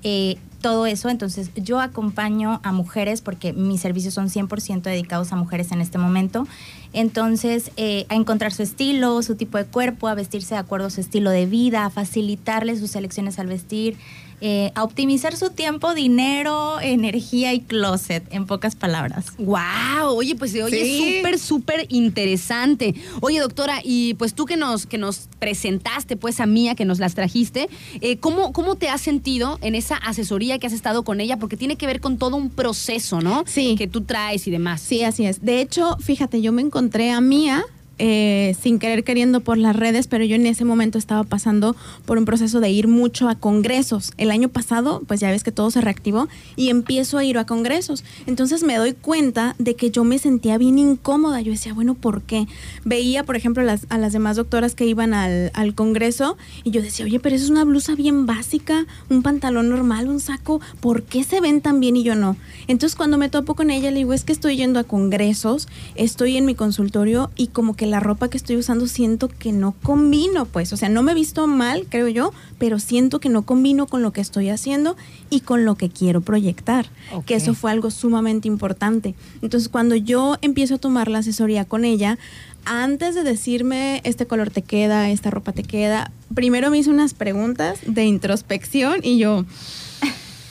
eh, 0.04 0.38
todo 0.62 0.86
eso. 0.86 1.10
Entonces, 1.10 1.52
yo 1.56 1.80
acompaño 1.80 2.60
a 2.64 2.72
mujeres 2.72 3.22
porque 3.22 3.54
mis 3.54 3.82
servicios 3.82 4.14
son 4.14 4.30
100% 4.30 4.82
dedicados 4.82 5.32
a 5.32 5.36
mujeres 5.36 5.72
en 5.72 5.82
este 5.82 5.98
momento. 5.98 6.48
Entonces, 6.94 7.72
eh, 7.78 8.06
a 8.10 8.16
encontrar 8.16 8.54
su 8.54 8.64
estilo, 8.64 9.22
su 9.22 9.36
tipo 9.36 9.58
de 9.58 9.66
cuerpo, 9.66 10.08
a 10.08 10.16
vestirse 10.16 10.56
de 10.56 10.60
acuerdo 10.60 10.88
a 10.88 10.90
su 10.90 11.02
estilo 11.02 11.30
de 11.30 11.46
vida, 11.46 11.86
a 11.86 11.90
facilitarle 11.90 12.76
sus 12.78 12.96
elecciones 12.96 13.40
al 13.40 13.48
vestir, 13.48 13.98
eh, 14.42 14.72
a 14.76 14.84
optimizar 14.84 15.36
su 15.36 15.50
tiempo, 15.50 15.94
dinero, 15.94 16.80
energía 16.82 17.54
y 17.54 17.62
closet, 17.62 18.24
en 18.32 18.46
pocas 18.46 18.76
palabras. 18.76 19.26
Wow, 19.38 20.16
oye, 20.16 20.36
pues 20.36 20.52
se 20.52 20.64
oye 20.64 20.84
Sí. 20.84 21.16
súper, 21.18 21.40
súper 21.40 21.86
interesante. 21.90 22.94
Oye, 23.22 23.40
doctora, 23.40 23.80
y 23.84 24.14
pues 24.16 24.34
tú 24.34 24.46
que 24.46 24.58
nos, 24.58 24.86
que 24.86 24.98
nos 24.98 25.28
presentaste, 25.40 26.18
pues 26.18 26.40
a 26.40 26.46
Mía, 26.46 26.76
que 26.76 26.86
nos 26.86 27.00
las 27.00 27.16
trajiste, 27.16 27.68
eh, 28.02 28.18
¿cómo, 28.18 28.54
¿cómo 28.54 28.76
te 28.76 28.90
has 28.90 29.02
sentido 29.02 29.58
en 29.62 29.76
esa 29.76 29.96
asesoría 29.96 30.60
que 30.60 30.68
has 30.68 30.74
estado 30.74 31.04
con 31.04 31.20
ella? 31.22 31.38
Porque 31.38 31.58
tiene 31.58 31.76
que 31.76 31.88
ver 31.88 32.00
con 32.00 32.18
todo 32.18 32.36
un 32.36 32.50
proceso, 32.50 33.22
¿no? 33.22 33.44
Sí. 33.48 33.76
Que 33.78 33.88
tú 33.88 34.02
traes 34.02 34.48
y 34.48 34.52
demás. 34.52 34.82
Sí, 34.82 35.04
así 35.04 35.26
es. 35.26 35.44
De 35.44 35.62
hecho, 35.62 35.98
fíjate, 36.00 36.42
yo 36.42 36.52
me 36.52 36.62
encontré 36.62 37.12
a 37.12 37.22
Mía 37.22 37.64
eh, 38.00 38.56
sin 38.62 38.80
querer 38.80 39.04
queriendo 39.04 39.40
por 39.40 39.58
las 39.58 39.76
redes, 39.76 40.08
pero 40.08 40.24
yo 40.24 40.36
en 40.36 40.46
ese 40.46 40.66
momento 40.66 40.98
estaba 40.98 41.24
pasando 41.24 41.76
por 42.06 42.18
un 42.18 42.26
proceso 42.26 42.60
de 42.60 42.70
ir 42.70 42.88
mucho 42.88 43.30
a 43.30 43.36
congresos. 43.36 44.14
El 44.18 44.32
año 44.32 44.50
pasado, 44.50 45.02
pues 45.08 45.20
ya 45.20 45.32
ves 45.32 45.44
que 45.44 45.52
todo 45.52 45.72
se 45.72 45.82
reactivó 45.82 46.28
y 46.56 46.70
empiezo 46.70 47.18
a 47.18 47.24
ir 47.24 47.38
a 47.38 47.46
congresos. 47.46 48.04
Entonces 48.26 48.64
me 48.64 48.78
doy 48.78 48.94
cuenta 48.94 49.56
de 49.58 49.76
que 49.76 49.92
yo 49.92 50.04
me 50.04 50.20
sentía 50.20 50.58
bien 50.58 50.78
incómoda. 50.78 51.42
Yo 51.42 51.52
decía, 51.52 51.74
bueno, 51.74 51.96
¿por 51.96 52.22
qué? 52.22 52.48
Veía, 52.86 53.24
por 53.24 53.36
ejemplo, 53.36 53.64
a 53.90 53.98
las 53.98 54.14
demás 54.14 54.36
doctoras 54.36 54.76
que 54.76 54.86
iban 54.86 55.14
al, 55.14 55.52
al 55.54 55.74
congreso 55.74 56.38
y 56.64 56.72
yo 56.72 56.82
decía, 56.82 57.06
oye, 57.06 57.20
pero 57.20 57.36
eso 57.36 57.46
es 57.46 57.52
una 57.52 57.64
blusa 57.64 57.96
bien 57.96 58.26
básica, 58.26 58.86
un 59.10 59.24
pantalón 59.24 59.70
normal, 59.70 60.08
un 60.08 60.20
saco, 60.20 60.62
¿por 60.80 61.04
qué 61.04 61.24
se 61.24 61.42
ven 61.42 61.62
tan 61.62 61.80
bien 61.80 61.96
y 61.96 62.04
yo 62.04 62.16
no? 62.16 62.38
Entonces 62.68 62.96
cuando 62.96 63.18
me 63.18 63.30
topo 63.30 63.56
con 63.56 63.72
ella 63.72 63.92
le 63.92 63.98
digo, 63.98 64.14
es 64.14 64.24
que 64.24 64.34
estoy 64.34 64.58
yendo 64.58 64.80
a 64.80 64.84
congresos, 64.84 65.68
estoy 65.96 66.38
en 66.38 66.46
mi 66.46 66.56
consultorio 66.56 67.32
y 67.36 67.48
como 67.48 67.76
que 67.76 67.87
la 67.88 68.00
ropa 68.00 68.30
que 68.30 68.38
estoy 68.38 68.56
usando 68.58 68.88
siento 68.88 69.28
que 69.28 69.52
no 69.52 69.74
combino, 69.84 70.46
pues, 70.46 70.74
o 70.74 70.78
sea, 70.78 70.90
no 70.90 71.04
me 71.04 71.14
he 71.14 71.16
visto 71.16 71.48
mal, 71.48 71.88
creo 71.90 72.08
yo, 72.08 72.34
pero 72.58 72.80
siento 72.80 73.20
que 73.20 73.30
no 73.30 73.44
combino 73.44 73.88
con 73.88 74.02
lo 74.02 74.12
que 74.14 74.22
estoy 74.22 74.50
haciendo 74.50 74.96
y 75.30 75.42
con 75.42 75.66
lo 75.66 75.76
que 75.76 75.90
quiero 75.90 76.22
proyectar, 76.22 76.88
que 77.26 77.36
eso 77.36 77.54
fue 77.54 77.72
algo 77.72 77.92
sumamente 77.92 78.48
importante. 78.48 79.16
Entonces 79.42 79.70
cuando 79.70 79.96
yo 79.96 80.38
empiezo 80.42 80.76
a 80.76 80.80
tomar 80.80 81.08
la 81.08 81.20
asesoría 81.20 81.66
con 81.66 81.86
ella, 81.86 82.18
antes 82.66 83.16
de 83.16 83.24
decirme 83.24 84.02
este 84.04 84.28
color 84.28 84.50
te 84.50 84.62
queda, 84.62 85.10
esta 85.10 85.30
ropa 85.30 85.54
te 85.54 85.64
queda, 85.64 86.12
primero 86.34 86.70
me 86.70 86.78
hizo 86.78 86.92
unas 86.92 87.14
preguntas 87.14 87.80
de 87.86 88.06
introspección 88.06 89.00
y 89.04 89.18
yo, 89.18 89.46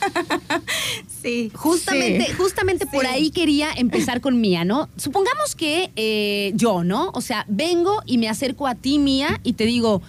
Sí. 1.27 1.51
Justamente, 1.53 2.25
Sí. 2.27 2.33
justamente 2.33 2.85
por 2.87 3.05
ahí 3.05 3.31
quería 3.31 3.69
empezar 3.75 4.21
con 4.21 4.39
Mía, 4.39 4.63
¿no? 4.63 4.87
Supongamos 4.95 5.55
que 5.55 5.91
eh, 5.95 6.51
yo, 6.55 6.83
¿no? 6.83 7.09
O 7.13 7.21
sea, 7.21 7.45
vengo 7.49 8.01
y 8.05 8.17
me 8.17 8.29
acerco 8.29 8.65
a 8.67 8.75
ti, 8.75 8.97
Mía, 8.97 9.39
y 9.43 9.53
te 9.53 9.65
digo, 9.65 10.01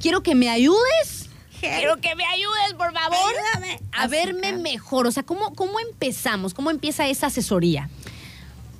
quiero 0.00 0.22
que 0.22 0.34
me 0.34 0.48
ayudes. 0.48 1.28
Quiero 1.60 1.96
que 1.98 2.16
me 2.16 2.24
ayudes, 2.24 2.74
por 2.76 2.92
favor. 2.92 3.32
A 3.92 4.06
verme 4.08 4.52
mejor. 4.54 5.06
O 5.06 5.12
sea, 5.12 5.22
¿cómo, 5.22 5.54
¿cómo 5.54 5.78
empezamos? 5.78 6.54
¿Cómo 6.54 6.70
empieza 6.70 7.06
esa 7.06 7.26
asesoría? 7.28 7.88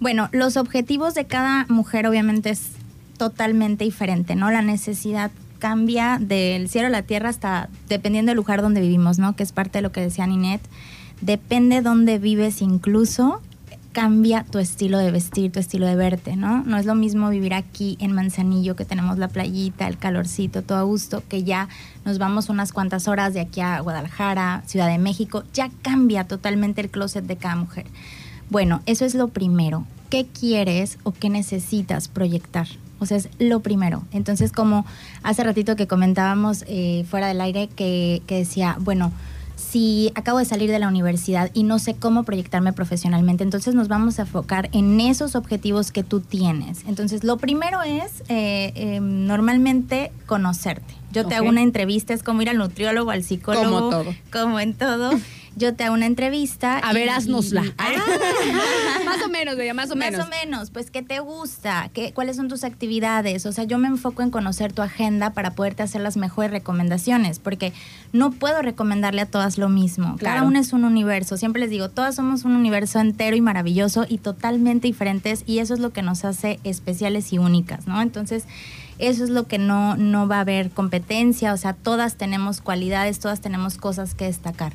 Bueno, 0.01 0.29
los 0.33 0.57
objetivos 0.57 1.15
de 1.15 1.27
cada 1.27 1.67
mujer 1.69 2.09
obviamente 2.09 2.51
es 2.51 2.71
totalmente 3.19 3.85
diferente, 3.85 4.35
¿no? 4.35 4.51
La 4.51 4.63
necesidad 4.63 5.31
cambia 5.61 6.19
del 6.21 6.69
cielo 6.69 6.89
a 6.89 6.91
la 6.91 7.03
tierra 7.03 7.29
hasta 7.29 7.69
dependiendo 7.89 8.31
del 8.31 8.37
lugar 8.37 8.63
donde 8.63 8.81
vivimos, 8.81 9.19
¿no? 9.21 9.37
Que 9.37 9.45
es 9.45 9.53
parte 9.53 9.79
de 9.79 9.83
lo 9.83 9.93
que 9.93 10.01
decía 10.01 10.27
Ninette. 10.27 10.67
Depende 11.23 11.83
dónde 11.83 12.19
vives 12.19 12.63
incluso, 12.63 13.41
cambia 13.93 14.45
tu 14.45 14.59
estilo 14.59 14.99
de 14.99 15.13
vestir, 15.13 15.53
tu 15.53 15.61
estilo 15.61 15.87
de 15.87 15.95
verte, 15.95 16.35
¿no? 16.35 16.65
No 16.65 16.79
es 16.79 16.85
lo 16.85 16.97
mismo 16.97 17.29
vivir 17.29 17.55
aquí 17.55 17.97
en 18.01 18.13
Manzanillo, 18.13 18.75
que 18.75 18.85
tenemos 18.85 19.19
la 19.19 19.29
playita, 19.29 19.87
el 19.87 19.99
calorcito, 19.99 20.63
todo 20.63 20.79
a 20.79 20.83
gusto, 20.83 21.23
que 21.29 21.45
ya 21.45 21.69
nos 22.05 22.19
vamos 22.19 22.49
unas 22.49 22.73
cuantas 22.73 23.07
horas 23.07 23.35
de 23.35 23.41
aquí 23.41 23.61
a 23.61 23.79
Guadalajara, 23.79 24.65
Ciudad 24.67 24.89
de 24.89 24.99
México, 24.99 25.45
ya 25.55 25.71
cambia 25.83 26.25
totalmente 26.25 26.81
el 26.81 26.91
closet 26.91 27.25
de 27.25 27.37
cada 27.37 27.55
mujer. 27.55 27.87
Bueno, 28.51 28.83
eso 28.87 29.05
es 29.05 29.15
lo 29.15 29.29
primero. 29.29 29.87
¿Qué 30.11 30.27
quieres 30.27 30.99
o 31.05 31.13
qué 31.13 31.31
necesitas 31.31 32.09
proyectar? 32.09 32.67
O 32.99 33.07
sea, 33.07 33.17
es 33.17 33.29
lo 33.39 33.61
primero. 33.61 34.03
Entonces, 34.13 34.53
como 34.53 34.85
hace 35.23 35.45
ratito 35.45 35.77
que 35.77 35.87
comentábamos 35.87 36.65
eh, 36.67 37.05
fuera 37.09 37.29
del 37.29 37.41
aire, 37.41 37.69
que, 37.69 38.23
que 38.27 38.39
decía, 38.39 38.77
bueno, 38.81 39.13
si 39.73 40.13
acabo 40.15 40.39
de 40.39 40.45
salir 40.45 40.71
de 40.71 40.79
la 40.79 40.87
universidad 40.87 41.51
y 41.55 41.63
no 41.63 41.79
sé 41.79 41.95
cómo 41.95 42.25
proyectarme 42.25 42.75
profesionalmente, 42.75 43.43
entonces 43.43 43.75
nos 43.75 43.89
vamos 43.89 44.19
a 44.19 44.23
enfocar 44.23 44.69
en 44.73 45.01
esos 45.01 45.35
objetivos 45.35 45.93
que 45.93 46.03
tú 46.03 46.21
tienes. 46.21 46.85
Entonces, 46.87 47.25
lo 47.25 47.39
primero 47.39 47.83
es 47.83 48.21
eh, 48.29 48.73
eh, 48.77 49.01
normalmente 49.01 50.13
conocerte. 50.27 50.95
Yo 51.11 51.27
te 51.27 51.37
hago 51.37 51.49
una 51.49 51.63
entrevista, 51.63 52.13
es 52.13 52.23
como 52.23 52.43
ir 52.43 52.51
al 52.51 52.59
nutriólogo, 52.59 53.11
al 53.11 53.23
psicólogo, 53.23 53.65
Como 53.65 53.91
todo. 53.91 54.15
como 54.31 54.61
en 54.61 54.75
todo. 54.75 55.11
Yo 55.57 55.75
te 55.75 55.85
hago 55.85 55.95
una 55.95 56.07
entrevista. 56.07 56.79
A 56.79 56.93
ver, 56.93 57.07
y- 57.07 57.11
haznosla. 57.11 57.63
y- 57.65 57.73
más 59.05 59.23
o 59.25 59.29
menos, 59.29 59.57
Bella, 59.57 59.75
más 59.75 59.91
o 59.91 59.97
menos. 59.97 60.19
más 60.19 60.27
o 60.27 60.31
menos, 60.31 60.71
pues 60.71 60.91
qué 60.91 61.03
te 61.03 61.21
gusta, 61.21 61.91
¿Qué, 61.93 62.13
cuáles 62.13 62.37
son 62.37 62.49
tus 62.49 62.65
actividades. 62.65 63.47
O 63.47 63.53
sea, 63.53 63.65
yo 63.65 63.79
me 63.79 63.89
enfoco 63.89 64.23
en 64.23 64.31
conocer 64.31 64.73
tu 64.73 64.83
agenda 64.83 65.31
para 65.31 65.53
poderte 65.53 65.83
hacer 65.83 66.01
las 66.01 66.17
mejores 66.17 66.51
recomendaciones, 66.51 67.39
porque 67.39 67.73
no 68.13 68.31
puedo 68.31 68.63
recomendarle 68.63 69.23
a 69.23 69.27
todas 69.27 69.59
lo 69.59 69.69
mismo. 69.69 70.17
Cada 70.19 70.43
una 70.43 70.61
es 70.61 70.73
un 70.73 70.85
universo. 70.85 71.37
Siempre 71.37 71.61
les 71.61 71.71
digo, 71.71 71.89
todas 71.89 72.15
somos 72.15 72.45
un 72.45 72.55
universo 72.57 73.01
entero 73.01 73.37
y 73.37 73.41
maravilloso 73.41 74.07
y 74.09 74.19
totalmente 74.19 74.87
diferentes, 74.87 75.45
y 75.47 75.59
eso 75.59 75.75
es 75.75 75.81
lo 75.81 75.91
que 75.91 76.03
nos 76.03 76.25
hace 76.25 76.61
especiales 76.65 77.33
y 77.33 77.39
únicas, 77.39 77.87
¿no? 77.87 78.01
Entonces, 78.01 78.45
eso 78.99 79.25
es 79.25 79.31
lo 79.31 79.47
que 79.47 79.59
no, 79.59 79.97
no 79.97 80.29
va 80.29 80.37
a 80.37 80.41
haber 80.41 80.71
competencia, 80.71 81.53
o 81.53 81.57
sea, 81.57 81.73
todas 81.73 82.17
tenemos 82.17 82.61
cualidades, 82.61 83.19
todas 83.19 83.41
tenemos 83.41 83.77
cosas 83.77 84.15
que 84.15 84.27
destacar. 84.27 84.73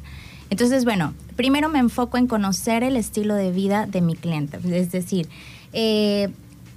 Entonces, 0.50 0.86
bueno, 0.86 1.14
primero 1.36 1.70
me 1.70 1.80
enfoco 1.80 2.18
en 2.18 2.28
conocer 2.28 2.84
el 2.84 2.96
estilo 2.96 3.36
de 3.36 3.52
vida 3.52 3.86
de 3.86 4.02
mi 4.02 4.16
cliente, 4.16 4.60
es 4.72 4.92
decir, 4.92 5.28
eh, 5.74 6.30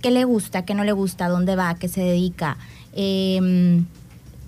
qué 0.02 0.10
le 0.10 0.24
gusta, 0.24 0.64
qué 0.64 0.74
no 0.74 0.84
le 0.84 0.92
gusta, 0.92 1.28
dónde 1.28 1.56
va, 1.56 1.74
qué 1.76 1.88
se 1.88 2.00
dedica, 2.00 2.56
eh, 2.92 3.82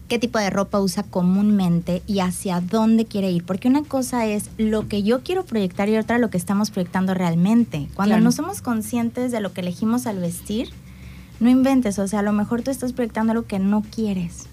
qué 0.08 0.18
tipo 0.18 0.38
de 0.38 0.50
ropa 0.50 0.78
usa 0.80 1.04
comúnmente 1.04 2.02
y 2.06 2.18
hacia 2.18 2.60
dónde 2.60 3.06
quiere 3.06 3.30
ir. 3.30 3.44
Porque 3.44 3.68
una 3.68 3.82
cosa 3.82 4.26
es 4.26 4.50
lo 4.58 4.86
que 4.86 5.02
yo 5.02 5.22
quiero 5.22 5.44
proyectar 5.46 5.88
y 5.88 5.96
otra 5.96 6.18
lo 6.18 6.28
que 6.28 6.36
estamos 6.36 6.70
proyectando 6.70 7.14
realmente. 7.14 7.88
Cuando 7.94 8.16
Claro. 8.16 8.24
no 8.24 8.32
somos 8.32 8.60
conscientes 8.60 9.32
de 9.32 9.40
lo 9.40 9.54
que 9.54 9.62
elegimos 9.62 10.06
al 10.06 10.18
vestir, 10.18 10.68
no 11.40 11.48
inventes, 11.48 11.98
o 11.98 12.06
sea, 12.06 12.18
a 12.18 12.22
lo 12.22 12.32
mejor 12.34 12.60
tú 12.60 12.70
estás 12.70 12.92
proyectando 12.92 13.32
algo 13.32 13.46
que 13.46 13.58
no 13.58 13.82
quieres. 13.82 14.48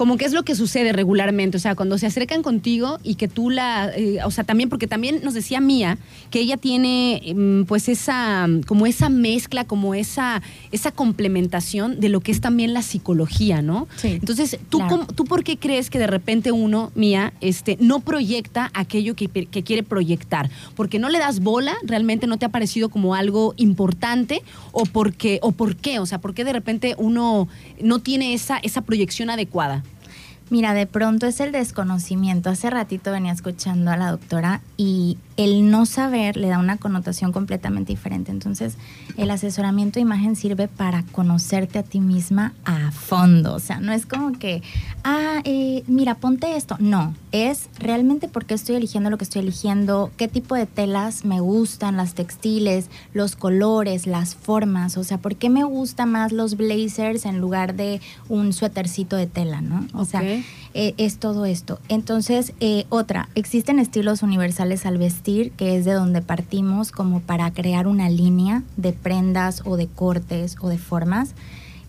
Como 0.00 0.16
qué 0.16 0.24
es 0.24 0.32
lo 0.32 0.44
que 0.44 0.54
sucede 0.54 0.94
regularmente, 0.94 1.58
o 1.58 1.60
sea, 1.60 1.74
cuando 1.74 1.98
se 1.98 2.06
acercan 2.06 2.42
contigo 2.42 2.98
y 3.02 3.16
que 3.16 3.28
tú 3.28 3.50
la, 3.50 3.90
eh, 3.94 4.20
o 4.24 4.30
sea, 4.30 4.44
también, 4.44 4.70
porque 4.70 4.86
también 4.86 5.20
nos 5.22 5.34
decía 5.34 5.60
Mía 5.60 5.98
que 6.30 6.40
ella 6.40 6.56
tiene 6.56 7.20
mm, 7.36 7.64
pues 7.64 7.86
esa, 7.86 8.48
como 8.66 8.86
esa 8.86 9.10
mezcla, 9.10 9.64
como 9.64 9.94
esa, 9.94 10.40
esa 10.72 10.90
complementación 10.90 12.00
de 12.00 12.08
lo 12.08 12.20
que 12.20 12.32
es 12.32 12.40
también 12.40 12.72
la 12.72 12.80
psicología, 12.80 13.60
¿no? 13.60 13.88
Sí. 13.96 14.08
Entonces, 14.12 14.58
¿tú, 14.70 14.78
Claro. 14.78 14.90
cómo- 15.00 15.06
¿tú 15.08 15.26
por 15.26 15.44
qué 15.44 15.58
crees 15.58 15.90
que 15.90 15.98
de 15.98 16.06
repente 16.06 16.50
uno, 16.50 16.90
Mía, 16.94 17.34
este, 17.42 17.76
no 17.78 18.00
proyecta 18.00 18.70
aquello 18.72 19.14
que, 19.14 19.28
que 19.28 19.62
quiere 19.62 19.82
proyectar? 19.82 20.48
¿Porque 20.76 20.98
no 20.98 21.10
le 21.10 21.18
das 21.18 21.40
bola? 21.40 21.74
¿Realmente 21.82 22.26
no 22.26 22.38
te 22.38 22.46
ha 22.46 22.48
parecido 22.48 22.88
como 22.88 23.14
algo 23.14 23.52
importante? 23.58 24.40
¿O, 24.72 24.84
porque, 24.86 25.40
o 25.42 25.52
por 25.52 25.76
qué? 25.76 25.98
O 25.98 26.06
sea, 26.06 26.22
¿por 26.22 26.32
qué 26.32 26.44
de 26.44 26.54
repente 26.54 26.94
uno 26.96 27.48
no 27.82 27.98
tiene 27.98 28.32
esa, 28.32 28.56
esa 28.62 28.80
proyección 28.80 29.28
adecuada? 29.28 29.84
Mira, 30.50 30.74
de 30.74 30.86
pronto 30.86 31.26
es 31.26 31.38
el 31.38 31.52
desconocimiento. 31.52 32.50
Hace 32.50 32.70
ratito 32.70 33.12
venía 33.12 33.32
escuchando 33.32 33.92
a 33.92 33.96
la 33.96 34.10
doctora 34.10 34.62
y 34.76 35.16
el 35.40 35.70
no 35.70 35.86
saber 35.86 36.36
le 36.36 36.48
da 36.48 36.58
una 36.58 36.76
connotación 36.76 37.32
completamente 37.32 37.92
diferente. 37.94 38.30
Entonces, 38.30 38.76
el 39.16 39.30
asesoramiento 39.30 39.94
de 39.94 40.02
imagen 40.02 40.36
sirve 40.36 40.68
para 40.68 41.02
conocerte 41.02 41.78
a 41.78 41.82
ti 41.82 41.98
misma 42.00 42.52
a 42.66 42.90
fondo. 42.90 43.54
O 43.54 43.58
sea, 43.58 43.80
no 43.80 43.92
es 43.92 44.04
como 44.04 44.32
que, 44.38 44.62
ah, 45.02 45.40
eh, 45.44 45.82
mira, 45.86 46.16
ponte 46.16 46.56
esto. 46.56 46.76
No, 46.78 47.14
es 47.32 47.70
realmente 47.78 48.28
por 48.28 48.44
qué 48.44 48.52
estoy 48.52 48.76
eligiendo 48.76 49.08
lo 49.08 49.16
que 49.16 49.24
estoy 49.24 49.40
eligiendo, 49.40 50.10
qué 50.18 50.28
tipo 50.28 50.54
de 50.54 50.66
telas 50.66 51.24
me 51.24 51.40
gustan, 51.40 51.96
las 51.96 52.12
textiles, 52.12 52.90
los 53.14 53.34
colores, 53.34 54.06
las 54.06 54.34
formas. 54.34 54.98
O 54.98 55.04
sea, 55.04 55.16
por 55.16 55.36
qué 55.36 55.48
me 55.48 55.64
gusta 55.64 56.04
más 56.04 56.32
los 56.32 56.58
blazers 56.58 57.24
en 57.24 57.38
lugar 57.40 57.76
de 57.76 58.02
un 58.28 58.52
suétercito 58.52 59.16
de 59.16 59.26
tela, 59.26 59.62
¿no? 59.62 59.86
O 59.94 60.04
sea, 60.04 60.20
Ok. 60.20 60.44
Eh, 60.74 60.94
es 60.98 61.18
todo 61.18 61.46
esto. 61.46 61.78
Entonces, 61.88 62.52
eh, 62.60 62.84
otra, 62.90 63.28
existen 63.34 63.78
estilos 63.78 64.22
universales 64.22 64.86
al 64.86 64.98
vestir, 64.98 65.50
que 65.52 65.76
es 65.76 65.84
de 65.84 65.92
donde 65.92 66.22
partimos 66.22 66.92
como 66.92 67.20
para 67.20 67.50
crear 67.52 67.86
una 67.86 68.08
línea 68.08 68.62
de 68.76 68.92
prendas 68.92 69.62
o 69.64 69.76
de 69.76 69.86
cortes 69.88 70.56
o 70.60 70.68
de 70.68 70.78
formas. 70.78 71.34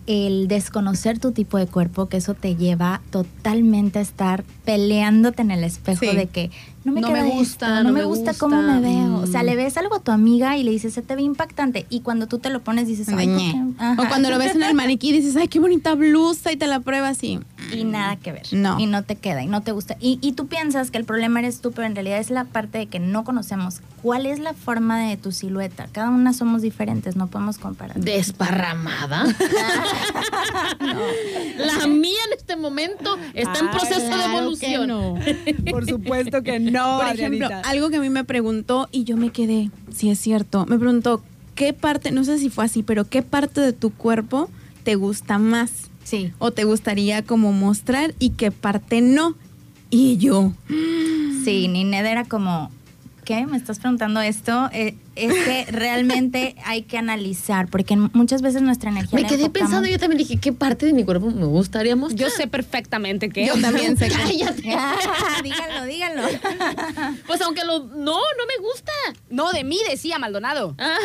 el 0.08 0.48
desconocer 0.48 1.20
tu 1.20 1.30
tipo 1.30 1.58
de 1.58 1.68
cuerpo, 1.68 2.08
que 2.08 2.16
eso 2.16 2.34
te 2.34 2.56
lleva 2.56 3.00
totalmente 3.10 4.00
a 4.00 4.02
estar 4.02 4.42
peleándote 4.64 5.42
en 5.42 5.52
el 5.52 5.62
espejo 5.62 6.00
Sí. 6.10 6.16
de 6.16 6.26
que 6.26 6.50
no 6.84 6.90
me, 6.90 7.00
No 7.02 7.06
queda 7.06 7.22
me 7.22 7.30
gusta, 7.30 7.66
esto, 7.66 7.68
no, 7.68 7.82
no 7.84 7.92
me 7.92 8.04
gusta, 8.04 8.32
gusta. 8.32 8.38
cómo 8.40 8.60
me 8.62 8.80
veo. 8.80 9.18
O 9.18 9.28
sea, 9.28 9.42
Mm. 9.44 9.46
le 9.46 9.54
ves 9.54 9.76
algo 9.76 9.94
a 9.94 10.00
tu 10.00 10.10
amiga 10.10 10.56
y 10.56 10.64
le 10.64 10.72
dices, 10.72 10.92
se 10.94 11.02
te 11.02 11.14
ve 11.14 11.22
impactante. 11.22 11.86
Y 11.88 12.00
cuando 12.00 12.26
tú 12.26 12.40
te 12.40 12.50
lo 12.50 12.62
pones 12.64 12.88
dices, 12.88 13.06
ay. 13.10 13.28
O 13.96 14.08
cuando 14.08 14.28
lo 14.30 14.38
ves 14.40 14.56
en 14.56 14.64
el 14.64 14.74
maniquí 14.74 15.12
dices, 15.12 15.36
ay, 15.36 15.46
qué 15.46 15.60
bonita 15.60 15.94
blusa 15.94 16.50
y 16.50 16.56
te 16.56 16.66
la 16.66 16.80
pruebas 16.80 17.22
y... 17.22 17.38
y 17.72 17.84
nada 17.84 18.16
que 18.16 18.32
ver. 18.32 18.46
No. 18.52 18.78
Y 18.80 18.86
no 18.86 19.02
te 19.02 19.16
queda 19.16 19.42
y 19.42 19.46
no 19.46 19.62
te 19.62 19.72
gusta. 19.72 19.96
Y, 20.00 20.18
y 20.22 20.32
tú 20.32 20.46
piensas 20.46 20.90
que 20.90 20.98
el 20.98 21.04
problema 21.04 21.40
eres 21.40 21.60
tú, 21.60 21.72
pero 21.72 21.86
en 21.86 21.94
realidad 21.94 22.18
es 22.18 22.30
la 22.30 22.44
parte 22.44 22.78
de 22.78 22.86
que 22.86 22.98
no 22.98 23.24
conocemos 23.24 23.80
cuál 24.02 24.26
es 24.26 24.38
la 24.40 24.54
forma 24.54 25.00
de 25.08 25.16
tu 25.16 25.32
silueta. 25.32 25.88
Cada 25.92 26.10
una 26.10 26.32
somos 26.32 26.62
diferentes, 26.62 27.16
no 27.16 27.26
podemos 27.28 27.58
comparar. 27.58 27.98
Desparramada. 27.98 29.24
La 31.56 31.86
mía 31.86 32.18
en 32.26 32.38
este 32.38 32.56
momento 32.56 33.16
está 33.34 33.58
en 33.58 33.66
Ay, 33.68 33.72
proceso 33.72 34.00
de 34.00 34.06
claro 34.08 34.38
evolución. 34.38 34.88
no. 34.88 35.14
Por 35.70 35.86
supuesto 35.86 36.42
que 36.42 36.58
no, 36.60 36.98
Por 36.98 37.06
ejemplo, 37.14 37.46
Adrianita. 37.46 37.68
algo 37.68 37.90
que 37.90 37.96
a 37.96 38.00
mí 38.00 38.10
me 38.10 38.24
preguntó 38.24 38.88
y 38.92 39.04
yo 39.04 39.16
me 39.16 39.30
quedé, 39.30 39.70
si 39.92 40.10
es 40.10 40.18
cierto, 40.18 40.66
me 40.66 40.78
preguntó, 40.78 41.22
¿qué 41.54 41.72
parte, 41.72 42.10
no 42.10 42.24
sé 42.24 42.38
si 42.38 42.50
fue 42.50 42.64
así, 42.64 42.82
pero 42.82 43.04
qué 43.04 43.22
parte 43.22 43.60
de 43.60 43.72
tu 43.72 43.90
cuerpo 43.92 44.50
te 44.84 44.94
gusta 44.96 45.38
más? 45.38 45.90
Sí. 46.04 46.32
¿O 46.38 46.50
te 46.50 46.64
gustaría 46.64 47.22
como 47.22 47.52
mostrar 47.52 48.14
y 48.18 48.30
qué 48.30 48.50
parte 48.50 49.00
no? 49.00 49.34
Y 49.90 50.16
yo, 50.16 50.52
Sí, 51.44 51.66
Nined 51.68 52.06
era 52.06 52.24
como, 52.24 52.70
¿qué? 53.24 53.46
¿Me 53.46 53.56
estás 53.56 53.78
preguntando 53.80 54.20
esto? 54.20 54.70
Eh, 54.72 54.94
es 55.14 55.32
que 55.32 55.66
realmente 55.70 56.56
hay 56.64 56.82
que 56.82 56.98
analizar, 56.98 57.68
porque 57.68 57.96
muchas 57.96 58.42
veces 58.42 58.62
nuestra 58.62 58.90
energía... 58.90 59.18
Me 59.18 59.26
quedé 59.26 59.50
pensando, 59.50 59.88
yo 59.88 59.98
también 59.98 60.18
dije, 60.18 60.36
¿qué 60.36 60.52
parte 60.52 60.86
de 60.86 60.92
mi 60.92 61.04
cuerpo 61.04 61.30
me 61.30 61.44
gustaría 61.46 61.96
mostrar? 61.96 62.20
Yo 62.20 62.30
sé 62.34 62.46
perfectamente 62.46 63.28
que. 63.28 63.46
yo 63.46 63.60
también 63.60 63.96
sé 63.96 64.08
que... 64.08 64.14
Cállate. 64.22 64.74
Ah, 64.74 65.40
díganlo, 65.42 65.84
díganlo. 65.84 66.22
Pues 67.26 67.40
aunque 67.40 67.64
lo... 67.64 67.80
No, 67.80 68.14
no 68.14 68.46
me 68.46 68.66
gusta. 68.66 68.92
No, 69.30 69.52
de 69.52 69.64
mí 69.64 69.78
decía 69.88 70.18
Maldonado. 70.18 70.74
Ah, 70.78 70.98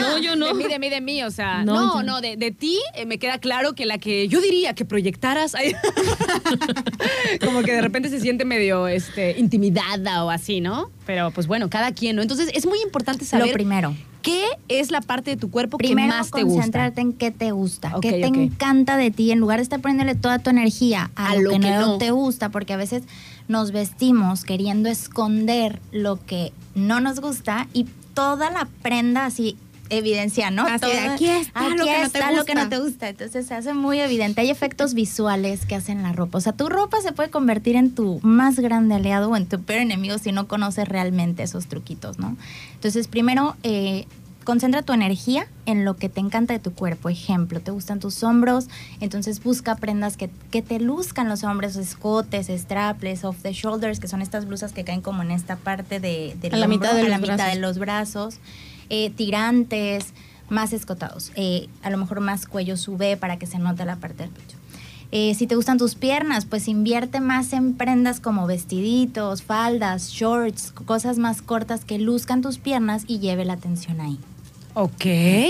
no, 0.00 0.18
yo 0.18 0.36
no. 0.36 0.46
De 0.46 0.54
mí, 0.54 0.64
de 0.64 0.78
mí, 0.78 0.88
de 0.90 1.00
mí, 1.00 1.22
o 1.22 1.30
sea, 1.30 1.64
No, 1.64 2.02
no, 2.02 2.20
de, 2.20 2.36
de 2.36 2.50
ti 2.50 2.78
eh, 2.94 3.06
me 3.06 3.18
queda 3.18 3.38
claro 3.38 3.74
que 3.74 3.86
la 3.86 3.98
que 3.98 4.28
yo 4.28 4.40
diría 4.40 4.74
que 4.74 4.84
proyectaras, 4.84 5.54
como 7.44 7.62
que 7.62 7.72
de 7.72 7.80
repente 7.80 8.08
se 8.08 8.20
siente 8.20 8.44
medio 8.44 8.88
este, 8.88 9.38
intimidada 9.38 10.24
o 10.24 10.30
así, 10.30 10.60
¿no? 10.60 10.90
Pero 11.06 11.30
pues 11.30 11.46
bueno, 11.46 11.68
cada 11.70 11.92
quien, 11.92 12.16
¿no? 12.16 12.22
Entonces 12.22 12.50
es 12.54 12.66
muy 12.66 12.80
importante 12.82 13.24
saber 13.24 13.49
Primero. 13.54 13.94
qué 14.22 14.44
es 14.68 14.90
la 14.90 15.00
parte 15.00 15.30
de 15.30 15.36
tu 15.36 15.50
cuerpo 15.50 15.78
Primero, 15.78 16.12
que 16.12 16.18
más 16.18 16.30
te 16.30 16.42
gusta. 16.42 16.54
concentrarte 16.56 17.00
en 17.00 17.12
qué 17.14 17.30
te 17.30 17.52
gusta, 17.52 17.96
Ok, 17.96 18.02
qué 18.02 18.12
te 18.20 18.26
encanta 18.26 18.96
de 18.96 19.10
ti, 19.10 19.30
en 19.32 19.38
lugar 19.38 19.58
de 19.58 19.62
estar 19.62 19.80
poniéndole 19.80 20.14
toda 20.14 20.38
tu 20.38 20.50
energía 20.50 21.10
a, 21.16 21.30
A 21.30 21.34
lo, 21.36 21.42
lo 21.42 21.50
que, 21.52 21.60
que 21.60 21.70
no, 21.70 21.80
no. 21.86 21.98
te 21.98 22.10
gusta, 22.10 22.50
porque 22.50 22.72
a 22.74 22.76
veces 22.76 23.02
nos 23.48 23.72
vestimos 23.72 24.44
queriendo 24.44 24.88
esconder 24.88 25.80
lo 25.90 26.24
que 26.24 26.52
no 26.74 27.00
nos 27.00 27.20
gusta 27.20 27.66
y 27.72 27.86
toda 28.14 28.50
la 28.50 28.68
prenda 28.82 29.24
así 29.24 29.56
evidencia, 29.90 30.50
¿no? 30.50 30.62
Así 30.66 30.86
de, 30.86 30.92
Toda- 30.92 31.14
aquí 31.14 31.26
está 31.28 31.68
lo 31.68 31.84
que 31.84 31.92
no 31.92 31.98
te 31.98 32.18
está 32.18 32.32
lo 32.32 32.44
que 32.44 32.54
no 32.54 32.60
gusta. 32.62 32.76
te 32.76 32.82
gusta. 32.82 33.08
Entonces 33.08 33.46
se 33.46 33.54
hace 33.54 33.74
muy 33.74 34.00
evidente. 34.00 34.40
Hay 34.40 34.50
efectos 34.50 34.94
visuales 34.94 35.66
que 35.66 35.74
hacen 35.74 36.02
la 36.02 36.12
ropa. 36.12 36.38
O 36.38 36.40
sea, 36.40 36.52
tu 36.52 36.68
ropa 36.68 37.00
se 37.02 37.12
puede 37.12 37.30
convertir 37.30 37.76
en 37.76 37.94
tu 37.94 38.20
más 38.22 38.58
grande 38.58 38.94
aliado 38.94 39.30
o 39.30 39.36
en 39.36 39.46
tu 39.46 39.60
peor 39.60 39.80
enemigo 39.80 40.16
si 40.18 40.32
no 40.32 40.48
conoces 40.48 40.88
realmente 40.88 41.42
esos 41.42 41.66
truquitos, 41.66 42.18
¿no? 42.18 42.36
Entonces, 42.74 43.08
primero, 43.08 43.56
eh, 43.62 44.06
concentra 44.44 44.80
tu 44.82 44.92
energía 44.94 45.46
en 45.66 45.84
lo 45.84 45.96
que 45.96 46.08
te 46.08 46.18
encanta 46.18 46.54
de 46.54 46.58
tu 46.58 46.72
cuerpo. 46.72 47.08
Ejemplo, 47.10 47.60
te 47.60 47.70
gustan 47.70 48.00
tus 48.00 48.22
hombros, 48.24 48.68
entonces 49.00 49.42
busca 49.42 49.76
prendas 49.76 50.16
que, 50.16 50.30
que 50.50 50.62
te 50.62 50.80
luzcan 50.80 51.28
los 51.28 51.44
hombros, 51.44 51.76
escotes, 51.76 52.48
straples, 52.48 53.22
off 53.24 53.36
the 53.42 53.52
shoulders, 53.52 54.00
que 54.00 54.08
son 54.08 54.22
estas 54.22 54.46
blusas 54.46 54.72
que 54.72 54.82
caen 54.82 55.02
como 55.02 55.22
en 55.22 55.30
esta 55.30 55.56
parte 55.56 56.00
de, 56.00 56.36
del 56.40 56.54
A 56.54 56.56
la 56.56 56.66
mitad 56.68 56.94
de 56.94 57.02
a 57.02 57.08
la 57.08 57.18
mitad 57.18 57.52
de 57.52 57.58
los 57.60 57.78
brazos, 57.78 58.38
eh, 58.90 59.10
tirantes, 59.10 60.12
más 60.50 60.72
escotados, 60.72 61.32
eh, 61.36 61.68
a 61.82 61.90
lo 61.90 61.96
mejor 61.96 62.20
más 62.20 62.46
cuello 62.46 62.76
sube 62.76 63.16
para 63.16 63.38
que 63.38 63.46
se 63.46 63.58
note 63.58 63.84
la 63.84 63.96
parte 63.96 64.24
del 64.24 64.32
pecho. 64.32 64.58
Eh, 65.12 65.34
si 65.34 65.46
te 65.48 65.56
gustan 65.56 65.78
tus 65.78 65.96
piernas, 65.96 66.44
pues 66.44 66.68
invierte 66.68 67.20
más 67.20 67.52
en 67.52 67.74
prendas 67.74 68.20
como 68.20 68.46
vestiditos, 68.46 69.42
faldas, 69.42 70.10
shorts, 70.10 70.72
cosas 70.72 71.18
más 71.18 71.42
cortas 71.42 71.84
que 71.84 71.98
luzcan 71.98 72.42
tus 72.42 72.58
piernas 72.58 73.04
y 73.08 73.18
lleve 73.18 73.44
la 73.44 73.54
atención 73.54 74.00
ahí. 74.00 74.18
Ok, 74.74 75.04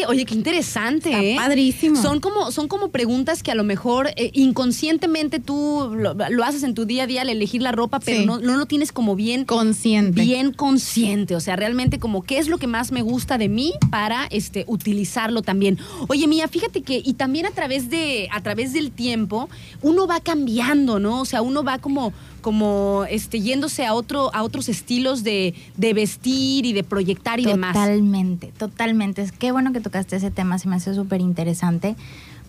oye, 0.08 0.24
qué 0.24 0.34
interesante. 0.34 1.10
Está 1.10 1.22
¿eh? 1.22 1.34
padrísimo. 1.36 2.00
Son 2.00 2.20
como, 2.20 2.50
son 2.52 2.68
como 2.68 2.88
preguntas 2.88 3.42
que 3.42 3.50
a 3.50 3.54
lo 3.54 3.64
mejor 3.64 4.08
eh, 4.16 4.30
inconscientemente 4.32 5.40
tú 5.40 5.92
lo, 5.94 6.14
lo 6.14 6.44
haces 6.44 6.62
en 6.62 6.74
tu 6.74 6.86
día 6.86 7.02
a 7.04 7.06
día 7.06 7.20
al 7.22 7.28
elegir 7.28 7.60
la 7.60 7.72
ropa, 7.72 8.00
pero 8.00 8.20
Sí. 8.20 8.26
no, 8.26 8.38
no 8.38 8.56
lo 8.56 8.66
tienes 8.66 8.92
como 8.92 9.14
bien 9.16 9.44
Consciente. 9.44 10.20
bien 10.22 10.52
consciente, 10.52 11.36
o 11.36 11.40
sea, 11.40 11.56
realmente 11.56 11.98
como 11.98 12.22
qué 12.22 12.38
es 12.38 12.48
lo 12.48 12.58
que 12.58 12.66
más 12.66 12.92
me 12.92 13.02
gusta 13.02 13.36
de 13.38 13.48
mí 13.48 13.74
para 13.90 14.26
este 14.30 14.64
utilizarlo 14.66 15.42
también. 15.42 15.78
Oye, 16.08 16.26
Mía, 16.26 16.48
fíjate 16.48 16.82
que 16.82 17.02
y 17.04 17.12
también 17.14 17.46
a 17.46 17.50
través 17.50 17.90
de 17.90 18.28
a 18.32 18.42
través 18.42 18.72
del 18.72 18.90
tiempo 18.90 19.48
uno 19.82 20.06
va 20.06 20.20
cambiando, 20.20 20.98
¿no? 20.98 21.20
O 21.20 21.24
sea, 21.24 21.42
uno 21.42 21.62
va 21.62 21.78
como 21.78 22.12
como 22.40 23.04
este 23.08 23.40
yéndose 23.40 23.86
a 23.86 23.94
otro 23.94 24.34
a 24.34 24.42
otros 24.42 24.68
estilos 24.68 25.22
de, 25.22 25.54
de 25.76 25.94
vestir 25.94 26.66
y 26.66 26.72
de 26.72 26.82
proyectar 26.82 27.40
y 27.40 27.44
demás. 27.44 27.74
Totalmente, 27.74 28.52
totalmente. 28.58 29.22
Es 29.22 29.32
qué 29.32 29.52
bueno 29.52 29.72
que 29.72 29.80
tocaste 29.80 30.16
ese 30.16 30.30
tema, 30.30 30.58
se 30.58 30.68
me 30.68 30.76
hace 30.76 30.94
súper 30.94 31.20
interesante. 31.20 31.96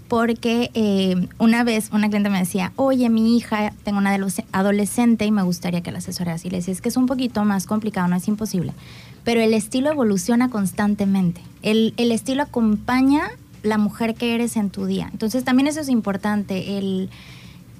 Porque 0.07 0.71
eh, 0.73 1.27
una 1.37 1.63
vez 1.63 1.89
una 1.93 2.09
cliente 2.09 2.29
me 2.29 2.39
decía, 2.39 2.73
oye, 2.75 3.09
mi 3.09 3.37
hija, 3.37 3.71
tengo 3.85 3.97
una 3.97 4.13
adolesc- 4.13 4.43
adolescente 4.51 5.25
y 5.25 5.31
me 5.31 5.41
gustaría 5.41 5.79
que 5.79 5.91
la 5.93 5.99
asesoras. 5.99 6.43
Y 6.43 6.49
le 6.49 6.57
decía, 6.57 6.73
es 6.73 6.81
que 6.81 6.89
es 6.89 6.97
un 6.97 7.05
poquito 7.05 7.45
más 7.45 7.65
complicado, 7.65 8.09
no 8.09 8.17
es 8.17 8.27
imposible. 8.27 8.73
Pero 9.23 9.39
el 9.39 9.53
estilo 9.53 9.89
evoluciona 9.89 10.49
constantemente. 10.49 11.39
El, 11.61 11.93
el 11.95 12.11
estilo 12.11 12.43
acompaña 12.43 13.29
la 13.63 13.77
mujer 13.77 14.15
que 14.15 14.35
eres 14.35 14.57
en 14.57 14.69
tu 14.69 14.85
día. 14.85 15.07
Entonces 15.13 15.45
también 15.45 15.67
eso 15.67 15.79
es 15.79 15.87
importante, 15.87 16.77
el, 16.77 17.09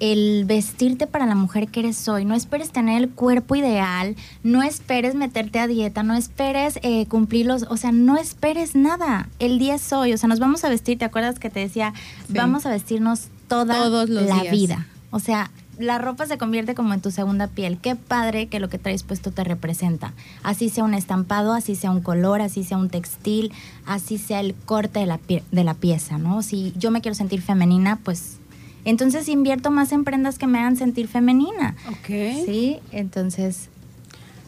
el 0.02 0.44
vestirte 0.46 1.08
para 1.08 1.26
la 1.26 1.36
mujer 1.36 1.70
que 1.70 1.80
eres 1.80 2.10
hoy. 2.10 2.26
No 2.26 2.34
esperes 2.36 2.72
tener 2.72 3.02
el 3.02 3.10
cuerpo 3.10 3.56
ideal, 3.56 4.18
no 4.44 4.64
esperes 4.64 5.16
meterte 5.16 5.60
a 5.60 5.68
dieta, 5.68 6.04
no 6.04 6.16
esperes 6.16 6.80
eh, 6.82 7.06
cumplir 7.06 7.46
los, 7.46 7.64
o 7.70 7.78
sea, 7.78 7.92
no 7.94 8.18
esperes 8.18 8.76
nada. 8.76 9.30
El 9.40 9.60
día 9.60 9.76
es 9.76 9.94
hoy, 9.94 10.12
o 10.12 10.18
sea, 10.18 10.28
nos 10.28 10.40
vamos 10.40 10.64
a 10.66 10.70
vestir, 10.70 10.98
¿te 10.98 11.06
acuerdas 11.06 11.40
que 11.40 11.50
te 11.50 11.60
decía? 11.62 11.94
Sí. 12.28 12.34
Vamos 12.34 12.66
a 12.66 12.72
vestirnos 12.72 13.28
toda 13.48 13.76
Todos 13.76 14.10
los 14.10 14.26
la 14.26 14.42
días. 14.42 14.52
vida. 14.52 14.88
O 15.12 15.20
sea, 15.20 15.52
la 15.78 15.98
ropa 15.98 16.26
se 16.26 16.38
convierte 16.38 16.76
como 16.76 16.94
en 16.94 17.02
tu 17.02 17.12
segunda 17.12 17.48
piel. 17.48 17.78
Qué 17.80 17.96
padre 17.96 18.48
que 18.48 18.60
lo 18.60 18.70
que 18.70 18.78
traes 18.78 19.04
puesto 19.04 19.32
te 19.32 19.44
representa. 19.44 20.14
Así 20.44 20.70
sea 20.70 20.84
un 20.84 20.94
estampado, 20.94 21.54
así 21.54 21.76
sea 21.76 21.92
un 21.92 22.02
color, 22.02 22.42
así 22.42 22.64
sea 22.64 22.78
un 22.78 22.90
textil, 22.90 23.52
así 23.86 24.18
sea 24.18 24.40
el 24.42 24.54
corte 24.66 25.00
de 25.00 25.06
la, 25.06 25.18
pie- 25.20 25.44
de 25.52 25.64
la 25.64 25.74
pieza, 25.74 26.18
¿no? 26.18 26.42
Si 26.44 26.74
yo 26.78 26.92
me 26.92 27.02
quiero 27.02 27.16
sentir 27.16 27.42
femenina, 27.42 27.98
pues 28.04 28.38
entonces 28.86 29.28
invierto 29.30 29.72
más 29.72 29.92
en 29.92 30.04
prendas 30.04 30.38
que 30.38 30.48
me 30.48 30.60
hagan 30.60 30.78
sentir 30.78 31.08
femenina. 31.08 31.76
Ok. 31.90 32.46
Sí, 32.46 32.78
entonces 32.92 33.70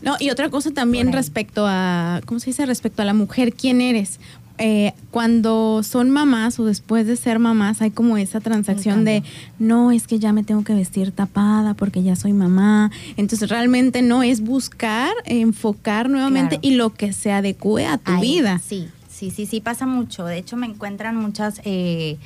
No, 0.02 0.16
y 0.20 0.30
otra 0.32 0.50
cosa 0.50 0.72
también 0.72 1.14
respecto 1.14 1.66
a, 1.68 2.22
¿cómo 2.26 2.40
se 2.40 2.48
dice? 2.52 2.66
Respecto 2.66 3.02
a 3.02 3.06
la 3.06 3.14
mujer, 3.14 3.54
¿quién 3.54 3.80
eres? 3.82 4.20
Eh, 4.60 4.94
cuando 5.10 5.82
son 5.82 6.12
mamás 6.12 6.60
o 6.60 6.66
después 6.66 7.08
de 7.08 7.16
ser 7.16 7.40
mamás 7.40 7.82
hay 7.82 7.90
como 7.90 8.18
esa 8.18 8.40
transacción 8.40 9.04
de, 9.04 9.24
no, 9.58 9.92
es 9.92 10.06
que 10.06 10.20
ya 10.20 10.32
me 10.32 10.44
tengo 10.44 10.64
que 10.64 10.76
vestir 10.76 11.12
tapada 11.12 11.74
porque 11.74 12.04
ya 12.04 12.16
soy 12.16 12.34
mamá. 12.34 12.92
Entonces 13.18 13.50
realmente 13.50 14.04
no 14.04 14.22
es 14.22 14.42
buscar, 14.42 15.12
enfocar 15.26 16.08
nuevamente 16.10 16.60
Claro. 16.60 16.68
y 16.68 16.76
lo 16.76 16.94
que 16.94 17.14
se 17.14 17.32
adecue 17.32 17.88
a 17.88 17.98
tu 17.98 18.12
Ahí, 18.12 18.22
vida. 18.22 18.62
Sí, 18.64 18.90
sí, 19.10 19.32
sí, 19.32 19.48
sí, 19.48 19.60
pasa 19.60 19.88
mucho. 19.88 20.26
De 20.26 20.38
hecho, 20.38 20.56
me 20.56 20.68
encuentran 20.68 21.16
muchas 21.16 21.60
eh, 21.66 22.18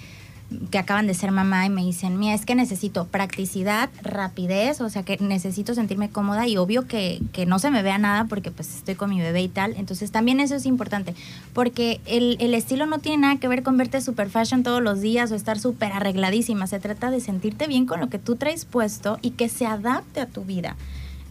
que 0.72 0.78
acaban 0.78 1.08
de 1.08 1.14
ser 1.14 1.32
mamá 1.32 1.66
y 1.66 1.70
me 1.70 1.84
dicen, 1.84 2.18
mira, 2.18 2.34
es 2.34 2.46
que 2.46 2.56
necesito 2.56 3.06
practicidad, 3.06 3.90
rapidez, 4.02 4.80
o 4.80 4.90
sea, 4.90 5.04
que 5.04 5.18
necesito 5.18 5.76
sentirme 5.76 6.10
cómoda 6.10 6.48
y 6.48 6.58
obvio 6.58 6.88
que, 6.88 7.20
que 7.34 7.46
no 7.46 7.60
se 7.60 7.70
me 7.70 7.84
vea 7.84 7.98
nada 7.98 8.26
porque 8.26 8.52
pues 8.52 8.76
estoy 8.76 8.96
con 8.96 9.10
mi 9.10 9.20
bebé 9.20 9.42
y 9.42 9.50
tal. 9.50 9.76
Entonces 9.78 10.12
también 10.12 10.40
eso 10.40 10.56
es 10.56 10.66
importante, 10.66 11.16
porque 11.54 12.00
el, 12.06 12.38
el 12.40 12.54
estilo 12.54 12.86
no 12.86 13.00
tiene 13.00 13.18
nada 13.20 13.36
que 13.38 13.48
ver 13.48 13.64
con 13.64 13.78
verte 13.78 14.00
super 14.00 14.30
fashion 14.30 14.64
todos 14.64 14.82
los 14.82 15.02
días 15.02 15.32
o 15.32 15.36
estar 15.36 15.60
súper 15.60 15.92
arregladísima. 15.92 16.68
Se 16.68 16.80
trata 16.80 17.12
de 17.12 17.20
sentirte 17.20 17.68
bien 17.68 17.86
con 17.86 18.00
lo 18.00 18.10
que 18.10 18.20
tú 18.20 18.36
traes 18.36 18.66
puesto 18.66 19.20
y 19.22 19.32
que 19.32 19.50
se 19.50 19.66
adapte 19.66 20.22
a 20.22 20.28
tu 20.28 20.44
vida. 20.44 20.76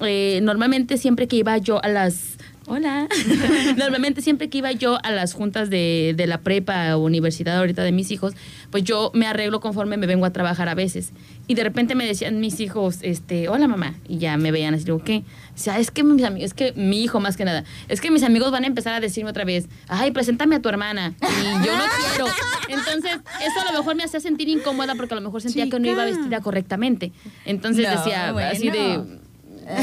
Eh, 0.00 0.40
normalmente 0.42 0.98
siempre 0.98 1.26
que 1.26 1.36
iba 1.36 1.56
yo 1.58 1.82
a 1.82 1.88
las... 1.88 2.36
Hola. 2.68 3.08
Normalmente 3.76 4.22
siempre 4.22 4.48
que 4.48 4.58
iba 4.58 4.72
yo 4.72 4.98
a 5.04 5.12
las 5.12 5.34
juntas 5.34 5.70
de, 5.70 6.14
de 6.16 6.26
la 6.26 6.38
prepa 6.38 6.96
o 6.96 7.04
universidad 7.04 7.58
ahorita 7.58 7.84
de 7.84 7.92
mis 7.92 8.10
hijos, 8.10 8.34
pues 8.70 8.82
yo 8.82 9.12
me 9.14 9.26
arreglo 9.26 9.60
conforme 9.60 9.96
me 9.96 10.06
vengo 10.06 10.26
a 10.26 10.30
trabajar 10.30 10.68
a 10.68 10.74
veces. 10.74 11.12
Y 11.46 11.54
de 11.54 11.62
repente 11.62 11.94
me 11.94 12.04
decían 12.04 12.40
mis 12.40 12.58
hijos, 12.58 12.98
este, 13.02 13.48
hola 13.48 13.68
mamá, 13.68 13.94
y 14.08 14.18
ya 14.18 14.36
me 14.36 14.50
veían 14.50 14.74
así, 14.74 14.84
digo, 14.84 15.02
¿qué? 15.04 15.22
O 15.54 15.58
sea, 15.58 15.78
es 15.78 15.92
que 15.92 16.02
mis 16.02 16.24
amigos, 16.24 16.46
es 16.46 16.54
que 16.54 16.72
mi 16.72 17.04
hijo 17.04 17.20
más 17.20 17.36
que 17.36 17.44
nada, 17.44 17.62
es 17.88 18.00
que 18.00 18.10
mis 18.10 18.24
amigos 18.24 18.50
van 18.50 18.64
a 18.64 18.66
empezar 18.66 18.94
a 18.94 19.00
decirme 19.00 19.30
otra 19.30 19.44
vez, 19.44 19.68
ay, 19.86 20.10
preséntame 20.10 20.56
a 20.56 20.60
tu 20.60 20.68
hermana. 20.68 21.14
Y 21.22 21.66
yo 21.66 21.76
no 21.76 21.84
quiero. 22.08 22.26
Entonces, 22.68 23.12
eso 23.44 23.60
a 23.60 23.72
lo 23.72 23.78
mejor 23.78 23.94
me 23.94 24.02
hacía 24.02 24.18
sentir 24.18 24.48
incómoda 24.48 24.96
porque 24.96 25.14
a 25.14 25.16
lo 25.16 25.22
mejor 25.22 25.40
sentía 25.40 25.70
que 25.70 25.78
no 25.78 25.88
iba 25.88 26.04
vestida 26.04 26.40
correctamente. 26.40 27.12
Entonces 27.44 27.84
No, 27.84 27.90
decía 27.96 28.30
así 28.50 28.70
de. 28.70 29.25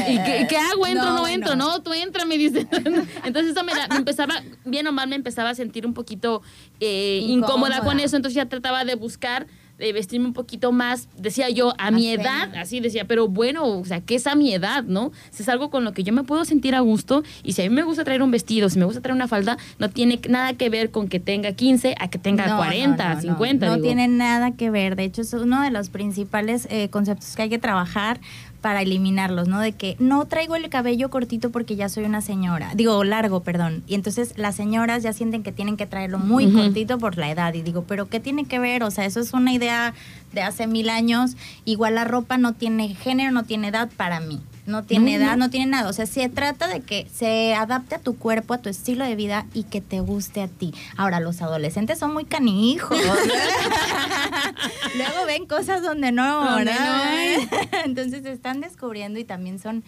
¿Y 0.08 0.16
qué, 0.18 0.46
qué 0.48 0.56
hago? 0.56 0.86
¿Entro 0.86 1.04
No, 1.04 1.16
no 1.18 1.26
entro? 1.28 1.56
no. 1.56 1.68
No, 1.76 1.82
tú 1.82 1.92
entra, 1.92 2.24
me 2.24 2.38
dice. 2.38 2.66
Entonces 3.24 3.52
eso 3.52 3.64
me, 3.64 3.72
da- 3.74 3.88
me 3.88 3.96
empezaba, 3.96 4.34
bien 4.64 4.86
o 4.86 4.92
mal, 4.92 5.08
me 5.08 5.16
empezaba 5.16 5.50
a 5.50 5.54
sentir 5.54 5.86
un 5.86 5.94
poquito 5.94 6.42
eh, 6.80 7.20
incómoda. 7.22 7.76
Incómoda. 7.76 7.80
con 7.80 8.00
eso. 8.00 8.16
Entonces 8.16 8.34
ya 8.36 8.46
trataba 8.46 8.84
de 8.84 8.94
buscar, 8.94 9.46
de 9.78 9.92
vestirme 9.92 10.26
un 10.26 10.32
poquito 10.34 10.70
más, 10.70 11.08
decía 11.16 11.50
yo, 11.50 11.74
a 11.78 11.90
mi 11.90 12.08
edad, 12.08 12.54
así 12.56 12.78
decía, 12.80 13.06
pero 13.06 13.26
bueno, 13.26 13.66
o 13.66 13.84
sea, 13.84 14.00
¿qué 14.00 14.14
es 14.14 14.26
a 14.28 14.36
mi 14.36 14.54
edad, 14.54 14.84
no? 14.84 15.10
Si 15.32 15.42
es 15.42 15.48
algo 15.48 15.68
con 15.68 15.82
lo 15.84 15.92
que 15.92 16.04
yo 16.04 16.12
me 16.12 16.22
puedo 16.22 16.44
sentir 16.44 16.76
a 16.76 16.80
gusto 16.80 17.24
y 17.42 17.54
si 17.54 17.62
a 17.62 17.68
mí 17.68 17.74
me 17.74 17.82
gusta 17.82 18.04
traer 18.04 18.22
un 18.22 18.30
vestido, 18.30 18.68
si 18.70 18.78
me 18.78 18.84
gusta 18.84 19.00
traer 19.00 19.16
una 19.16 19.26
falda, 19.26 19.58
no 19.80 19.90
tiene 19.90 20.20
nada 20.28 20.52
que 20.52 20.68
ver 20.70 20.92
con 20.92 21.08
que 21.08 21.18
tenga 21.18 21.52
15 21.52 21.96
a 21.98 22.08
que 22.08 22.18
tenga 22.18 22.46
No, 22.46 22.56
40, 22.58 23.08
no, 23.08 23.14
no, 23.16 23.20
50. 23.20 23.66
No, 23.66 23.72
no 23.72 23.76
digo. 23.78 23.86
tiene 23.86 24.06
nada 24.06 24.52
que 24.52 24.70
ver. 24.70 24.94
De 24.94 25.04
hecho, 25.04 25.22
es 25.22 25.32
uno 25.32 25.60
de 25.62 25.70
los 25.72 25.88
principales 25.90 26.68
eh, 26.70 26.88
conceptos 26.90 27.34
que 27.34 27.42
hay 27.42 27.48
que 27.48 27.58
trabajar 27.58 28.20
para 28.64 28.80
eliminarlos, 28.80 29.46
¿no? 29.46 29.60
De 29.60 29.72
que 29.72 29.94
no 29.98 30.24
traigo 30.24 30.56
el 30.56 30.70
cabello 30.70 31.10
cortito 31.10 31.50
porque 31.50 31.76
ya 31.76 31.90
soy 31.90 32.04
una 32.04 32.22
señora. 32.22 32.72
Digo, 32.74 33.04
largo, 33.04 33.40
perdón. 33.40 33.82
Y 33.86 33.94
entonces 33.94 34.32
las 34.38 34.56
señoras 34.56 35.02
ya 35.02 35.12
sienten 35.12 35.42
que 35.42 35.52
tienen 35.52 35.76
que 35.76 35.84
traerlo 35.84 36.18
muy 36.18 36.50
cortito 36.50 36.96
por 36.96 37.18
la 37.18 37.30
edad. 37.30 37.52
Y 37.52 37.60
digo, 37.60 37.84
¿pero 37.86 38.08
qué 38.08 38.20
tiene 38.20 38.46
que 38.46 38.58
ver? 38.58 38.82
O 38.82 38.90
sea, 38.90 39.04
eso 39.04 39.20
es 39.20 39.34
una 39.34 39.52
idea 39.52 39.92
de 40.32 40.40
hace 40.40 40.66
mil 40.66 40.88
años. 40.88 41.36
Igual 41.66 41.96
la 41.96 42.04
ropa 42.04 42.38
no 42.38 42.54
tiene 42.54 42.94
género, 42.94 43.32
no 43.32 43.42
tiene 43.42 43.68
edad 43.68 43.90
para 43.98 44.18
mí. 44.20 44.40
No 44.66 44.82
tiene 44.82 45.18
No, 45.18 45.24
edad, 45.24 45.36
no. 45.36 45.44
no 45.44 45.50
tiene 45.50 45.66
nada. 45.66 45.90
O 45.90 45.92
sea, 45.92 46.06
se 46.06 46.28
trata 46.28 46.68
de 46.68 46.80
que 46.80 47.06
se 47.14 47.54
adapte 47.54 47.96
a 47.96 47.98
tu 47.98 48.16
cuerpo, 48.16 48.54
a 48.54 48.58
tu 48.58 48.68
estilo 48.70 49.04
de 49.04 49.14
vida 49.14 49.46
y 49.52 49.64
que 49.64 49.80
te 49.80 50.00
guste 50.00 50.40
a 50.40 50.48
ti. 50.48 50.72
Ahora, 50.96 51.20
los 51.20 51.42
adolescentes 51.42 51.98
son 51.98 52.14
muy 52.14 52.24
canijos. 52.24 52.96
Luego 54.96 55.26
ven 55.26 55.46
cosas 55.46 55.82
donde 55.82 56.12
no, 56.12 56.50
Donde 56.50 56.72
no 56.72 57.58
Entonces 57.84 58.22
se 58.22 58.32
están 58.32 58.60
descubriendo 58.60 59.18
y 59.18 59.24
también 59.24 59.58
son, 59.58 59.84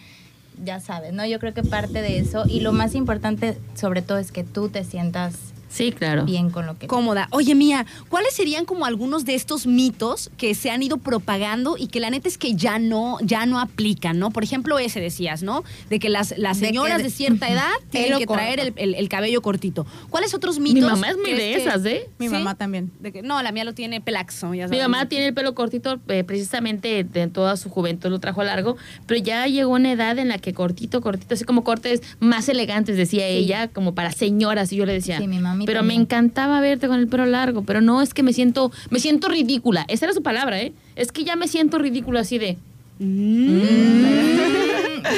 ya 0.63 0.81
sabes, 0.81 1.13
¿no? 1.13 1.25
Yo 1.27 1.39
creo 1.39 1.55
que 1.55 1.63
parte 1.63 2.03
de 2.03 2.19
eso. 2.19 2.45
Y 2.47 2.61
lo 2.61 2.73
más 2.73 2.95
importante, 2.95 3.57
sobre 3.75 4.03
todo, 4.03 4.19
es 4.19 4.33
que 4.33 4.45
tú 4.45 4.69
te 4.69 4.85
sientas 4.85 5.35
Sí, 5.77 5.93
claro. 5.93 6.25
bien 6.25 6.51
con 6.51 6.67
lo 6.67 6.79
que 6.79 6.87
Cómoda. 6.87 7.29
Oye, 7.33 7.55
Mía, 7.55 7.85
¿cuáles 8.09 8.33
serían 8.35 8.65
como 8.65 8.87
algunos 8.87 9.25
de 9.25 9.35
estos 9.35 9.67
mitos 9.67 10.31
que 10.39 10.55
se 10.55 10.71
han 10.71 10.83
ido 10.83 10.97
propagando 10.99 11.77
y 11.79 11.89
que 11.89 12.01
la 12.01 12.11
neta 12.11 12.29
es 12.29 12.39
que 12.39 12.55
ya 12.55 12.79
no, 12.79 13.19
ya 13.21 13.45
no 13.47 13.61
aplican, 13.61 14.19
¿no? 14.19 14.31
Por 14.31 14.43
ejemplo, 14.45 14.79
ese 14.79 15.01
decías, 15.01 15.43
¿no? 15.43 15.65
De 15.91 15.99
que 15.99 16.09
las, 16.09 16.35
las 16.39 16.59
De 16.61 16.63
que 16.63 16.67
señoras 16.69 16.99
de- 16.99 17.05
de, 17.05 17.11
cierta 17.11 17.49
edad 17.51 17.71
tienen 17.91 18.19
que 18.19 18.27
traer 18.27 18.61
el, 18.61 18.73
el- 18.77 18.95
el 18.95 19.09
cabello 19.09 19.43
cortito. 19.43 19.87
¿Cuáles 20.11 20.33
otros 20.35 20.59
Mi 20.59 20.73
mitos? 20.73 20.91
mamá 20.93 21.11
es 21.11 21.17
muy 21.19 21.33
de 21.33 21.37
que- 21.37 21.57
esas, 21.57 21.85
¿eh? 21.85 22.09
Mi 22.19 22.29
¿Sí? 22.29 22.33
mamá 22.33 22.55
también. 22.55 22.91
De 23.01 23.13
que- 23.13 23.23
no, 23.23 23.43
la 23.43 23.53
mía 23.53 23.65
lo 23.65 23.75
tiene 23.75 24.01
pelaxo, 24.01 24.55
ya 24.55 24.69
Mi 24.69 24.79
mamá 24.79 25.09
tiene 25.09 25.27
el 25.27 25.35
pelo 25.35 25.55
cortito, 25.55 26.01
eh, 26.09 26.25
precisamente 26.25 27.05
de 27.05 27.27
toda 27.29 27.57
su 27.59 27.69
juventud 27.69 28.09
lo 28.11 28.19
trajo 28.19 28.43
largo, 28.43 28.77
pero 29.07 29.21
ya 29.21 29.47
llegó 29.47 29.73
una 29.73 29.93
edad 29.93 30.19
en 30.19 30.29
la 30.29 30.39
que 30.39 30.55
cortito, 30.55 31.01
cortito, 31.01 31.35
así 31.35 31.45
como 31.45 31.65
cortes 31.65 32.01
más 32.21 32.49
elegantes, 32.49 32.97
decía 32.97 33.27
ella, 33.27 33.69
como 33.69 33.95
para 33.95 34.13
señoras, 34.13 34.73
y 34.73 34.77
yo 34.77 34.87
le 34.87 34.93
decía, 34.95 35.19
Sí, 35.19 35.27
mi 35.29 35.39
mami 35.39 35.66
pero 35.67 35.83
me 35.83 35.95
encantaba 35.95 36.61
verte 36.61 36.89
con 36.89 36.99
el 36.99 37.09
pelo 37.09 37.27
largo, 37.27 37.63
pero 37.63 37.83
no, 37.83 38.01
es 38.01 38.15
que 38.15 38.23
me 38.23 38.33
siento, 38.33 38.73
me 38.89 39.01
siento 39.01 39.29
ridícula, 39.29 39.85
esa 39.89 40.07
era 40.07 40.15
su 40.15 40.23
palabra, 40.23 40.61
¿eh? 40.61 40.73
Es 40.95 41.13
que 41.13 41.25
ya 41.25 41.37
me 41.37 41.49
siento 41.49 41.79
ridícula 41.79 42.21
así 42.21 42.39
de, 42.39 42.57
Mm, 42.99 43.63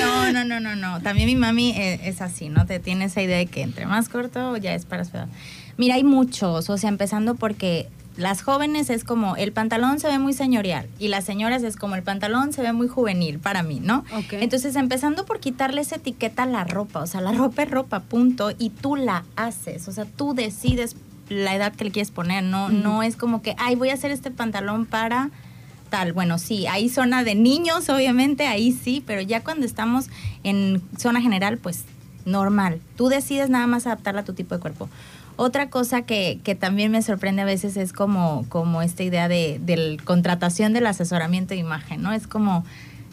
No, 0.00 0.32
no, 0.32 0.44
no, 0.44 0.60
no, 0.60 0.76
no. 0.76 1.00
También 1.00 1.26
mi 1.26 1.36
mami 1.36 1.70
eh, 1.70 2.00
es 2.04 2.20
así, 2.20 2.48
¿no? 2.48 2.66
Te 2.66 2.80
tiene 2.80 3.06
esa 3.06 3.22
idea 3.22 3.38
de 3.38 3.46
que 3.46 3.62
entre 3.62 3.86
más 3.86 4.08
corto 4.08 4.56
ya 4.56 4.74
es 4.74 4.84
para 4.84 5.04
su 5.04 5.16
edad. 5.16 5.28
Mira, 5.76 5.94
hay 5.94 6.04
muchos, 6.04 6.70
o 6.70 6.76
sea, 6.76 6.88
empezando 6.88 7.36
porque 7.36 7.88
las 8.18 8.42
jóvenes 8.42 8.90
es 8.90 9.04
como 9.04 9.36
el 9.36 9.52
pantalón 9.52 10.00
se 10.00 10.08
ve 10.08 10.18
muy 10.18 10.32
señorial 10.32 10.88
y 10.98 11.06
las 11.06 11.24
señoras 11.24 11.62
es 11.62 11.76
como 11.76 11.94
el 11.94 12.02
pantalón 12.02 12.52
se 12.52 12.62
ve 12.62 12.72
muy 12.72 12.88
juvenil 12.88 13.38
para 13.38 13.62
mí, 13.62 13.78
¿no? 13.80 14.04
Ok. 14.12 14.32
Entonces, 14.32 14.74
empezando 14.74 15.24
por 15.24 15.38
quitarle 15.38 15.80
esa 15.80 15.96
etiqueta 15.96 16.42
a 16.42 16.46
la 16.46 16.64
ropa, 16.64 17.00
o 17.00 17.06
sea, 17.06 17.20
la 17.20 17.32
ropa 17.32 17.62
es 17.62 17.70
ropa, 17.70 18.00
punto, 18.00 18.50
y 18.58 18.70
tú 18.70 18.96
la 18.96 19.24
haces, 19.36 19.86
o 19.86 19.92
sea, 19.92 20.04
tú 20.04 20.34
decides 20.34 20.96
la 21.28 21.54
edad 21.54 21.72
que 21.72 21.84
le 21.84 21.92
quieres 21.92 22.10
poner, 22.10 22.42
no, 22.42 22.70
no 22.70 23.04
es 23.04 23.14
como 23.14 23.40
que, 23.40 23.54
ay, 23.56 23.76
voy 23.76 23.90
a 23.90 23.94
hacer 23.94 24.10
este 24.10 24.32
pantalón 24.32 24.84
para 24.84 25.30
tal. 25.88 26.12
Bueno, 26.12 26.38
sí, 26.38 26.66
hay 26.66 26.88
zona 26.88 27.22
de 27.22 27.36
niños, 27.36 27.88
obviamente, 27.88 28.46
ahí 28.46 28.72
sí, 28.72 29.02
pero 29.06 29.20
ya 29.20 29.44
cuando 29.44 29.64
estamos 29.64 30.06
en 30.42 30.82
zona 30.98 31.20
general, 31.20 31.58
pues 31.58 31.84
normal. 32.24 32.80
Tú 32.96 33.08
decides 33.08 33.48
nada 33.48 33.66
más 33.66 33.86
adaptarla 33.86 34.22
a 34.22 34.24
tu 34.24 34.34
tipo 34.34 34.54
de 34.54 34.60
cuerpo. 34.60 34.88
Otra 35.40 35.70
cosa 35.70 36.02
que, 36.02 36.40
que 36.42 36.56
también 36.56 36.90
me 36.90 37.00
sorprende 37.00 37.42
a 37.42 37.44
veces 37.44 37.76
es 37.76 37.92
como, 37.92 38.44
como 38.48 38.82
esta 38.82 39.04
idea 39.04 39.28
de, 39.28 39.60
de 39.62 39.96
contratación 40.04 40.72
del 40.72 40.84
asesoramiento 40.88 41.54
de 41.54 41.60
imagen, 41.60 42.02
¿no? 42.02 42.12
Es 42.12 42.26
como, 42.26 42.64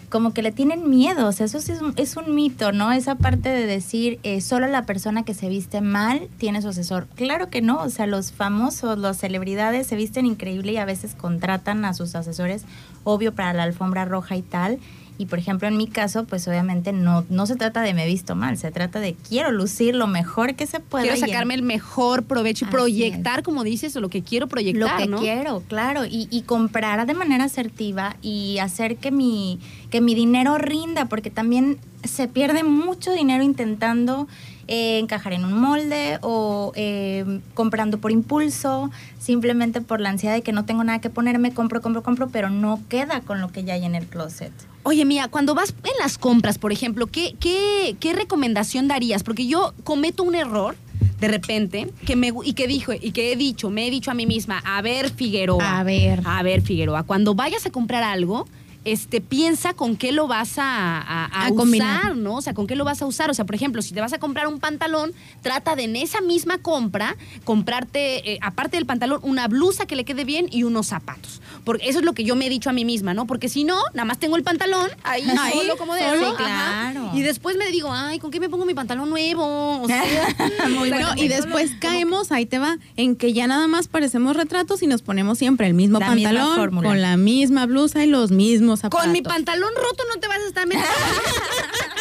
como 0.09 0.33
que 0.33 0.41
le 0.41 0.51
tienen 0.51 0.89
miedo, 0.89 1.27
o 1.27 1.31
sea, 1.31 1.45
eso 1.45 1.61
sí 1.61 1.71
es 1.71 1.81
un, 1.83 1.93
es 1.97 2.17
un 2.17 2.33
mito, 2.33 2.71
¿no? 2.71 2.91
Esa 2.91 3.13
parte 3.13 3.49
de 3.49 3.67
decir, 3.67 4.19
eh, 4.23 4.41
solo 4.41 4.65
la 4.65 4.87
persona 4.87 5.21
que 5.21 5.35
se 5.35 5.49
viste 5.49 5.81
mal 5.81 6.27
tiene 6.39 6.63
su 6.63 6.69
asesor. 6.69 7.05
Claro 7.13 7.51
que 7.51 7.61
no, 7.61 7.83
o 7.83 7.89
sea, 7.91 8.07
los 8.07 8.31
famosos, 8.31 8.97
las 8.97 9.17
celebridades 9.17 9.85
se 9.85 9.95
visten 9.95 10.25
increíble 10.25 10.71
y 10.71 10.77
a 10.77 10.85
veces 10.85 11.13
contratan 11.13 11.85
a 11.85 11.93
sus 11.93 12.15
asesores, 12.15 12.65
obvio, 13.03 13.35
para 13.35 13.53
la 13.53 13.61
alfombra 13.61 14.03
roja 14.05 14.35
y 14.35 14.41
tal. 14.41 14.79
Y 15.17 15.27
por 15.27 15.39
ejemplo, 15.39 15.67
en 15.67 15.77
mi 15.77 15.87
caso, 15.87 16.25
pues 16.25 16.45
obviamente 16.47 16.91
no, 16.91 17.23
no 17.29 17.45
se 17.45 17.55
trata 17.55 17.81
de 17.81 17.93
me 17.93 18.03
he 18.03 18.07
visto 18.07 18.35
mal, 18.35 18.57
se 18.57 18.69
trata 18.71 18.99
de 18.99 19.13
quiero 19.13 19.51
lucir 19.51 19.95
lo 19.95 20.07
mejor 20.07 20.55
que 20.55 20.67
se 20.67 20.79
pueda. 20.81 21.03
Quiero 21.03 21.15
en- 21.17 21.21
sacarme 21.25 21.53
el 21.53 21.63
mejor 21.63 22.23
provecho 22.23 22.65
y 22.65 22.67
Así 22.67 22.71
proyectar, 22.75 23.41
como 23.43 23.63
dices, 23.63 23.95
o 23.95 24.01
lo 24.01 24.09
que 24.09 24.23
quiero 24.23 24.47
proyectar, 24.47 24.91
lo 24.91 24.97
que 24.97 25.07
¿no? 25.07 25.17
quiero, 25.19 25.61
claro, 25.67 26.05
y, 26.05 26.27
y 26.31 26.41
comprar 26.41 27.05
de 27.07 27.13
manera 27.13 27.45
asertiva 27.45 28.17
y 28.21 28.57
hacer 28.59 28.97
que 28.97 29.11
mi, 29.11 29.59
que 29.89 30.01
mi 30.01 30.15
dinero 30.15 30.57
rinda, 30.57 31.05
porque 31.05 31.29
también 31.29 31.77
se 32.03 32.27
pierde 32.27 32.63
mucho 32.63 33.13
dinero 33.13 33.41
intentando 33.43 34.27
eh, 34.67 34.99
encajar 34.99 35.31
en 35.33 35.45
un 35.45 35.53
molde 35.59 36.17
o 36.21 36.71
eh, 36.75 37.39
comprando 37.53 37.99
por 37.99 38.11
impulso, 38.11 38.91
simplemente 39.17 39.79
por 39.79 40.01
la 40.01 40.09
ansiedad 40.09 40.35
de 40.35 40.41
que 40.41 40.51
no 40.51 40.65
tengo 40.65 40.83
nada 40.83 40.99
que 40.99 41.09
ponerme, 41.09 41.53
compro, 41.53 41.81
compro, 41.81 42.03
compro, 42.03 42.27
pero 42.29 42.49
no 42.49 42.81
queda 42.89 43.21
con 43.21 43.39
lo 43.39 43.49
que 43.51 43.63
ya 43.63 43.75
hay 43.75 43.85
en 43.85 43.95
el 43.95 44.05
closet. 44.07 44.51
Oye, 44.87 45.03
Mía, 45.03 45.27
cuando 45.29 45.55
vas 45.55 45.71
en 45.83 45.97
las 45.99 46.19
compras, 46.19 46.59
por 46.59 46.71
ejemplo, 46.71 47.07
¿qué, 47.07 47.35
qué, 47.39 47.95
qué 47.99 48.13
recomendación 48.13 48.87
darías? 48.87 49.23
Porque 49.23 49.47
yo 49.47 49.73
cometo 49.83 50.21
un 50.21 50.35
error 50.35 50.75
de 51.19 51.27
repente 51.27 51.89
que 52.05 52.15
me 52.15 52.31
y 52.43 52.53
que 52.53 52.67
dijo 52.67 52.93
y 52.93 53.11
que 53.11 53.31
he 53.31 53.35
dicho, 53.35 53.71
me 53.71 53.87
he 53.87 53.89
dicho 53.91 54.11
a 54.11 54.13
mí 54.13 54.27
misma, 54.27 54.61
a 54.63 54.81
ver 54.83 55.09
Figueroa. 55.09 55.79
A 55.79 55.83
ver. 55.83 56.21
A 56.25 56.43
ver 56.43 56.61
Figueroa, 56.61 57.01
cuando 57.01 57.33
vayas 57.33 57.65
a 57.65 57.71
comprar 57.71 58.03
algo, 58.03 58.47
este, 58.83 59.19
piensa 59.19 59.73
con 59.73 59.95
qué 59.97 60.11
lo 60.11 60.27
vas 60.27 60.59
a, 60.59 61.01
a- 61.01 61.25
a 61.25 61.45
A 61.47 61.49
combinar. 61.49 62.01
usar, 62.01 62.17
¿no? 62.17 62.35
O 62.35 62.41
sea, 62.43 62.53
con 62.53 62.67
qué 62.67 62.75
lo 62.75 62.85
vas 62.85 63.01
a 63.01 63.07
usar. 63.07 63.31
O 63.31 63.33
sea, 63.33 63.43
por 63.43 63.55
ejemplo, 63.55 63.81
si 63.81 63.95
te 63.95 64.01
vas 64.01 64.13
a 64.13 64.19
comprar 64.19 64.45
un 64.45 64.59
pantalón, 64.59 65.11
trata 65.41 65.75
de 65.75 65.85
en 65.85 65.95
esa 65.95 66.21
misma 66.21 66.59
compra 66.59 67.15
comprarte, 67.45 68.33
eh, 68.33 68.37
aparte 68.43 68.77
del 68.77 68.85
pantalón, 68.85 69.21
una 69.23 69.47
blusa 69.47 69.87
que 69.87 69.95
le 69.95 70.05
quede 70.05 70.23
bien 70.23 70.45
y 70.51 70.61
unos 70.61 70.85
zapatos. 70.85 71.41
Porque 71.65 71.89
eso 71.89 71.99
es 71.99 72.05
lo 72.05 72.13
que 72.13 72.23
yo 72.23 72.35
me 72.37 72.45
he 72.45 72.49
dicho 72.49 72.69
a 72.69 72.73
mí 72.73 72.85
misma, 72.85 73.13
¿no? 73.13 73.27
Porque 73.27 73.49
si 73.49 73.63
no, 73.65 73.77
nada 73.93 74.05
más 74.05 74.19
tengo 74.19 74.37
el 74.37 74.43
pantalón 74.43 74.89
ahí, 75.03 75.23
Ahí, 75.37 75.51
solo 75.57 75.75
como 75.77 75.95
de 75.95 76.01
solo, 76.07 76.35
claro. 76.35 77.09
Y 77.13 77.21
después 77.23 77.57
me 77.57 77.67
digo, 77.71 77.91
ay, 77.91 78.19
¿con 78.19 78.31
qué 78.31 78.39
me 78.39 78.47
pongo 78.49 78.65
mi 78.65 78.73
pantalón 78.73 79.09
nuevo? 79.09 79.81
O 79.81 79.87
sea, 79.87 80.03
Muy 80.69 80.91
No, 80.91 80.95
bueno. 80.97 81.13
y 81.17 81.27
después 81.27 81.71
caemos, 81.79 82.31
ahí 82.31 82.45
te 82.45 82.59
va, 82.59 82.77
en 82.95 83.15
que 83.15 83.33
ya 83.33 83.47
nada 83.47 83.67
más 83.67 83.87
parecemos 83.87 84.35
retratos 84.37 84.81
y 84.83 84.87
nos 84.87 85.01
ponemos 85.01 85.37
siempre 85.37 85.67
el 85.67 85.73
mismo 85.73 85.99
La 85.99 86.07
pantalón, 86.07 86.71
con 86.83 87.01
la 87.01 87.17
misma 87.17 87.65
blusa 87.65 88.03
y 88.03 88.07
los 88.07 88.31
mismos 88.31 88.81
zapatos. 88.81 89.03
con 89.03 89.11
mi 89.11 89.21
pantalón 89.21 89.69
roto 89.75 90.03
no 90.13 90.19
te 90.21 90.27
vas 90.27 90.37
a 90.39 90.47
estar 90.47 90.67
metiendo. 90.67 90.87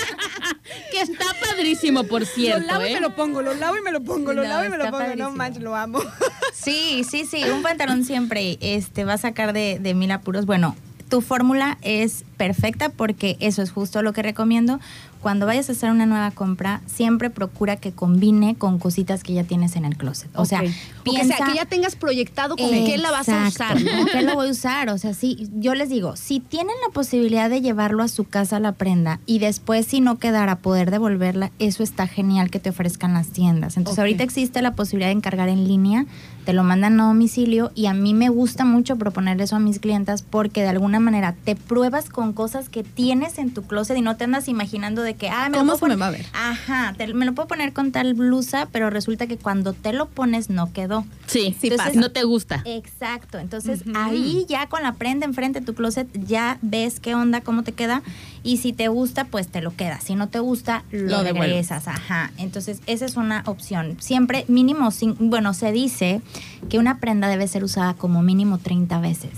Que 0.91 1.01
está 1.01 1.25
padrísimo, 1.41 2.05
por 2.05 2.27
cierto. 2.27 2.61
lo 2.61 2.67
lavo 2.67 2.87
y 2.87 2.91
¿eh? 2.91 2.95
me 2.95 3.01
lo 3.01 3.15
pongo, 3.15 3.43
lo 3.43 3.55
lavo 3.55 3.77
y 3.77 3.81
me 3.83 3.93
lo 3.93 4.03
pongo, 4.03 4.33
lo 4.33 4.43
No, 4.43 4.49
lavo 4.49 4.65
y 4.65 4.69
me 4.69 4.79
lo 4.79 4.91
pongo. 4.91 5.17
No 5.17 5.31
manches, 5.31 5.63
lo 5.63 5.75
amo. 5.75 6.01
Sí, 6.55 7.05
sí, 7.05 7.27
sí, 7.27 7.43
un 7.45 7.63
pantalón 7.63 8.05
siempre 8.05 8.57
este, 8.61 9.05
va 9.05 9.15
a 9.15 9.19
sacar 9.19 9.53
de, 9.53 9.79
de 9.81 9.93
mil 9.93 10.11
apuros. 10.13 10.47
Bueno, 10.47 10.75
tu 11.09 11.21
fórmula 11.21 11.79
es 11.83 12.25
perfecta 12.37 12.89
porque 12.89 13.37
eso 13.41 13.61
es 13.61 13.71
justo 13.71 14.03
lo 14.03 14.13
que 14.13 14.23
recomiendo. 14.23 14.81
Cuando 15.25 15.47
vayas 15.47 15.71
a 15.71 15.73
hacer 15.73 15.91
una 15.91 16.05
nueva 16.05 16.31
compra, 16.33 16.83
siempre 16.85 17.31
procura 17.31 17.77
que 17.77 17.93
combine 17.93 18.57
con 18.57 18.79
cositas 18.79 19.23
que 19.23 19.33
ya 19.33 19.43
tienes 19.43 19.75
en 19.75 19.87
el 19.87 19.97
closet. 19.97 20.29
O 20.35 20.45
sea, 20.45 20.61
piensa... 21.03 21.35
o 21.35 21.37
sea, 21.39 21.47
que 21.47 21.55
ya 21.55 21.65
tengas 21.65 21.97
proyectado 21.97 22.57
con 22.57 22.69
qué 22.69 22.99
la 22.99 23.11
vas 23.11 23.31
a 23.31 23.49
usar, 23.49 23.81
¿no? 23.81 24.05
¿Qué 24.05 24.21
lo 24.21 24.35
voy 24.35 24.49
a 24.49 24.51
usar? 24.51 24.91
O 24.91 24.99
sea, 24.99 25.15
sí, 25.15 25.49
yo 25.55 25.75
les 25.75 25.89
digo, 25.89 26.15
si 26.17 26.41
tienen 26.41 26.75
la 26.87 26.93
posibilidad 26.93 27.49
de 27.49 27.63
llevarlo 27.63 28.03
a 28.03 28.09
su 28.09 28.25
casa 28.25 28.61
la 28.61 28.73
prenda 28.73 29.19
y 29.25 29.39
después 29.39 29.87
si 29.87 30.03
no 30.03 30.19
quedara 30.19 30.57
poder 30.57 30.91
devolverla, 30.91 31.53
eso 31.59 31.83
está 31.83 32.07
genial 32.07 32.51
que 32.51 32.61
te 32.61 32.69
ofrezcan 32.69 33.15
las 33.15 33.29
tiendas. 33.29 33.79
Entonces 33.79 34.01
ahorita 34.01 34.25
existe 34.25 34.61
la 34.61 34.75
posibilidad 34.75 35.09
de 35.09 35.17
encargar 35.17 35.49
en 35.49 35.67
línea, 35.67 36.05
te 36.45 36.53
lo 36.53 36.65
mandan 36.65 37.01
a 37.01 37.07
domicilio 37.07 37.73
y 37.75 37.87
a 37.87 37.95
mí 37.95 38.13
me 38.13 38.29
gusta 38.29 38.67
mucho 38.67 38.97
proponer 38.97 39.41
eso 39.41 39.57
a 39.57 39.59
mis 39.59 39.79
clientas 39.79 40.23
porque 40.23 40.61
de 40.61 40.69
alguna 40.69 41.01
manera 41.01 41.35
te 41.45 41.57
pruebas 41.57 42.11
con 42.11 42.35
cosas 42.35 42.69
que 42.69 42.83
tienes 42.83 43.39
en 43.39 43.55
tu 43.55 43.63
closet 43.63 43.97
y 43.97 44.03
no 44.03 44.17
te 44.17 44.25
andas 44.25 44.49
imaginando 44.49 45.01
de 45.01 45.14
que, 45.15 45.29
ah, 45.29 45.45
me 45.49 45.57
lo 45.57 45.59
¿Cómo 45.59 45.73
puedo 45.79 45.79
se 45.79 45.85
me 45.85 45.89
poner- 45.97 46.03
va 46.03 46.07
a 46.07 46.11
ver? 46.11 46.27
Ajá, 46.33 46.95
te- 46.97 47.13
me 47.15 47.25
lo 47.25 47.35
puedo 47.35 47.49
poner 47.49 47.73
con 47.73 47.93
tal 47.93 48.15
blusa, 48.15 48.69
pero 48.73 48.91
resulta 48.91 49.27
que 49.27 49.37
cuando 49.37 49.73
te 49.73 49.93
lo 49.93 50.07
pones 50.09 50.51
no 50.51 50.73
quedó. 50.73 51.05
Sí, 51.27 51.57
Sí 51.61 51.69
Entonces- 51.69 51.89
pasa. 51.89 52.01
no 52.01 52.11
te 52.11 52.25
gusta. 52.25 52.63
Exacto, 52.65 53.39
entonces 53.39 53.83
ahí 53.95 54.45
ya 54.49 54.69
con 54.69 54.83
la 54.83 54.93
prenda 54.93 55.27
enfrente 55.27 55.61
de 55.61 55.67
tu 55.67 55.75
closet 55.75 56.09
ya 56.27 56.59
ves 56.63 57.01
qué 57.01 57.15
onda, 57.15 57.41
cómo 57.41 57.63
te 57.63 57.73
queda 57.73 58.03
y 58.43 58.59
si 58.59 58.73
te 58.73 58.89
gusta 58.89 59.25
pues 59.25 59.49
te 59.49 59.61
lo 59.63 59.75
quedas, 59.75 60.05
si 60.05 60.15
no 60.15 60.29
te 60.29 60.39
gusta 60.39 60.85
lo, 60.91 61.09
Lo 61.09 61.23
regresas, 61.23 61.89
ajá. 61.89 62.31
Entonces 62.39 62.81
esa 62.87 63.05
es 63.05 63.17
una 63.17 63.43
opción. 63.47 63.97
Siempre 64.01 64.45
mínimo, 64.49 64.89
bueno, 65.19 65.55
se 65.55 65.73
dice 65.73 66.21
que 66.69 66.79
una 66.79 66.99
prenda 66.99 67.29
debe 67.29 67.49
ser 67.49 67.65
usada 67.65 67.95
como 67.95 68.23
mínimo 68.23 68.59
30 68.59 69.01
veces. 69.01 69.31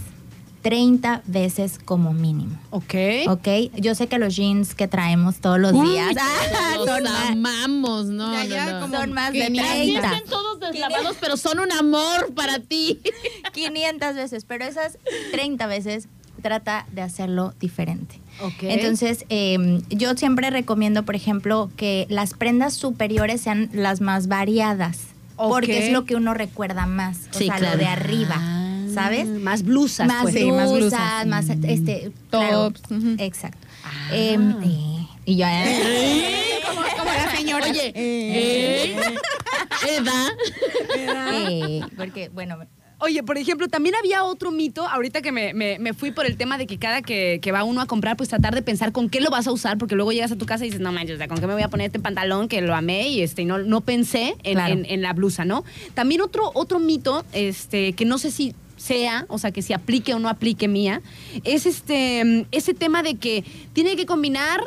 30 0.69 1.23
veces 1.27 1.79
como 1.85 2.13
mínimo. 2.13 2.59
Ok. 2.71 2.95
¿Ok? 3.29 3.47
Yo 3.77 3.95
sé 3.95 4.09
que 4.09 4.19
los 4.19 4.35
jeans 4.35 4.75
que 4.75 4.89
traemos 4.89 5.37
todos 5.37 5.61
los 5.61 5.73
Uy, 5.73 5.91
días 5.91 6.13
son 6.85 7.05
los 7.05 7.13
más, 7.13 7.31
amamos, 7.31 8.07
no, 8.07 8.33
Ya, 8.33 8.45
ya, 8.47 8.73
no. 8.73 8.81
como 8.81 8.97
son 8.97 9.13
más 9.13 9.33
de 9.33 9.49
ni 9.49 9.61
Así 9.61 9.93
30. 9.93 10.13
estén 10.17 10.29
todos 10.29 10.59
deslavados, 10.59 11.17
pero 11.21 11.37
son 11.37 11.61
un 11.61 11.71
amor 11.71 12.35
para 12.35 12.59
ti. 12.59 12.99
500 13.53 14.17
veces, 14.17 14.45
pero 14.45 14.65
esas 14.65 14.99
30 15.31 15.69
veces 15.69 16.09
trata 16.43 16.85
de 16.91 17.03
hacerlo 17.03 17.55
diferente. 17.61 18.21
Ok. 18.43 18.63
Entonces, 18.63 19.25
eh, 19.29 19.81
yo 19.91 20.15
siempre 20.17 20.51
recomiendo, 20.51 21.05
por 21.05 21.15
ejemplo, 21.15 21.71
que 21.77 22.07
las 22.11 22.35
prendas 22.35 22.75
superiores 22.75 23.41
sean 23.41 23.71
las 23.73 24.01
más 24.01 24.27
variadas, 24.27 24.99
Ok. 25.37 25.49
porque 25.49 25.87
es 25.87 25.93
lo 25.93 26.05
que 26.05 26.17
uno 26.17 26.35
recuerda 26.35 26.87
más, 26.87 27.29
o 27.33 27.39
Sí, 27.39 27.47
sea, 27.47 27.57
claro. 27.57 27.75
lo 27.77 27.79
de 27.79 27.87
arriba, 27.87 28.37
¿sabes? 28.97 29.27
Ah, 29.29 29.39
Más 29.41 29.63
blusas, 29.63 30.07
más, 30.09 30.23
pues. 30.23 30.35
sí, 30.35 30.45
blusas, 30.45 30.57
más 30.61 30.73
blusas. 30.73 31.27
más, 31.27 31.49
este, 31.65 32.11
claro, 32.31 32.71
Tops, 32.73 32.83
exacto. 33.19 33.67
Ah. 33.85 34.09
Eh, 34.13 34.37
eh, 34.65 35.07
y 35.25 35.37
ya, 35.37 35.65
como, 36.67 36.81
como 36.99 37.13
la 37.13 37.37
señora. 37.37 37.67
Oye, 37.71 37.93
Eh. 37.95 38.97
¿eh? 38.97 38.97
¿Edad? 39.99 40.29
eh, 40.97 41.81
porque, 41.97 42.29
bueno, 42.31 42.57
Oye, 42.99 43.23
por 43.23 43.37
ejemplo, 43.37 43.69
también 43.69 43.95
había 43.95 44.25
otro 44.25 44.51
mito, 44.51 44.89
ahorita 44.89 45.21
que 45.21 45.31
me, 45.31 45.53
me- 45.53 45.79
me 45.79 45.93
fui 45.93 46.13
por 46.13 46.25
el 46.25 46.39
tema 46.39 46.57
de 46.57 46.67
que 46.67 46.79
cada 46.79 47.03
que, 47.03 47.41
que 47.43 47.53
va 47.53 47.63
uno 47.63 47.83
a 47.83 47.87
comprar, 47.87 48.17
pues 48.17 48.31
tratar 48.31 48.55
de 48.55 48.63
pensar 48.63 48.91
con 48.91 49.11
qué 49.11 49.21
lo 49.21 49.29
vas 49.29 49.47
a 49.47 49.53
usar, 49.53 49.77
porque 49.77 49.95
luego 49.95 50.13
llegas 50.13 50.33
a 50.33 50.37
tu 50.37 50.47
casa 50.47 50.65
y 50.65 50.69
dices, 50.69 50.81
no 50.81 50.93
manches, 50.93 51.17
o 51.17 51.19
sea, 51.19 51.29
¿con 51.29 51.39
qué 51.39 51.47
me 51.47 51.53
voy 51.53 51.63
a 51.63 51.69
poner 51.69 51.89
este 51.89 52.01
pantalón 52.01 52.49
que 52.49 52.63
lo 52.63 52.75
amé 52.75 53.09
y 53.11 53.21
este, 53.21 53.43
y 53.43 53.45
no, 53.45 53.59
no 53.59 53.83
pensé 53.83 54.35
en, 54.45 54.55
Claro. 54.55 54.73
en- 54.73 54.87
en 54.87 55.03
la 55.03 55.13
blusa, 55.13 55.45
¿no? 55.45 55.63
También 55.93 56.23
otro, 56.23 56.51
otro 56.55 56.79
mito, 56.79 57.27
este, 57.35 57.93
que 57.93 58.07
no 58.07 58.17
sé 58.17 58.31
si 58.31 58.55
sea, 58.87 59.27
o 59.29 59.39
sea, 59.39 59.51
que 59.51 59.63
si 59.63 59.73
aplique 59.73 60.15
o 60.15 60.19
no 60.19 60.29
aplique 60.29 60.69
mía, 60.69 61.03
es 61.45 61.67
este, 61.67 62.47
ese 62.53 62.75
tema 62.75 63.03
de 63.03 63.17
que 63.17 63.45
tiene 63.73 63.97
que 63.97 64.07
combinar 64.07 64.61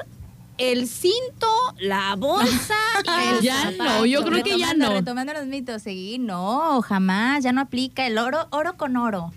el 0.58 0.88
cinto, 0.88 1.48
la 1.80 2.16
bolsa 2.16 2.76
y 3.06 3.36
el 3.38 3.41
Ya 3.41 3.72
zapato. 3.72 3.84
no, 3.84 4.06
yo 4.06 4.24
creo 4.26 4.44
que 4.44 4.58
ya 4.60 4.74
no. 4.74 4.91
Retomando 4.91 5.32
los 5.34 5.46
mitos, 5.46 5.84
sí, 5.84 6.18
no, 6.20 6.82
jamás, 6.82 7.44
ya 7.44 7.52
no 7.54 7.62
aplica 7.62 8.06
el 8.06 8.18
oro, 8.18 8.48
oro 8.52 8.76
con 8.76 8.98
oro. 8.98 9.32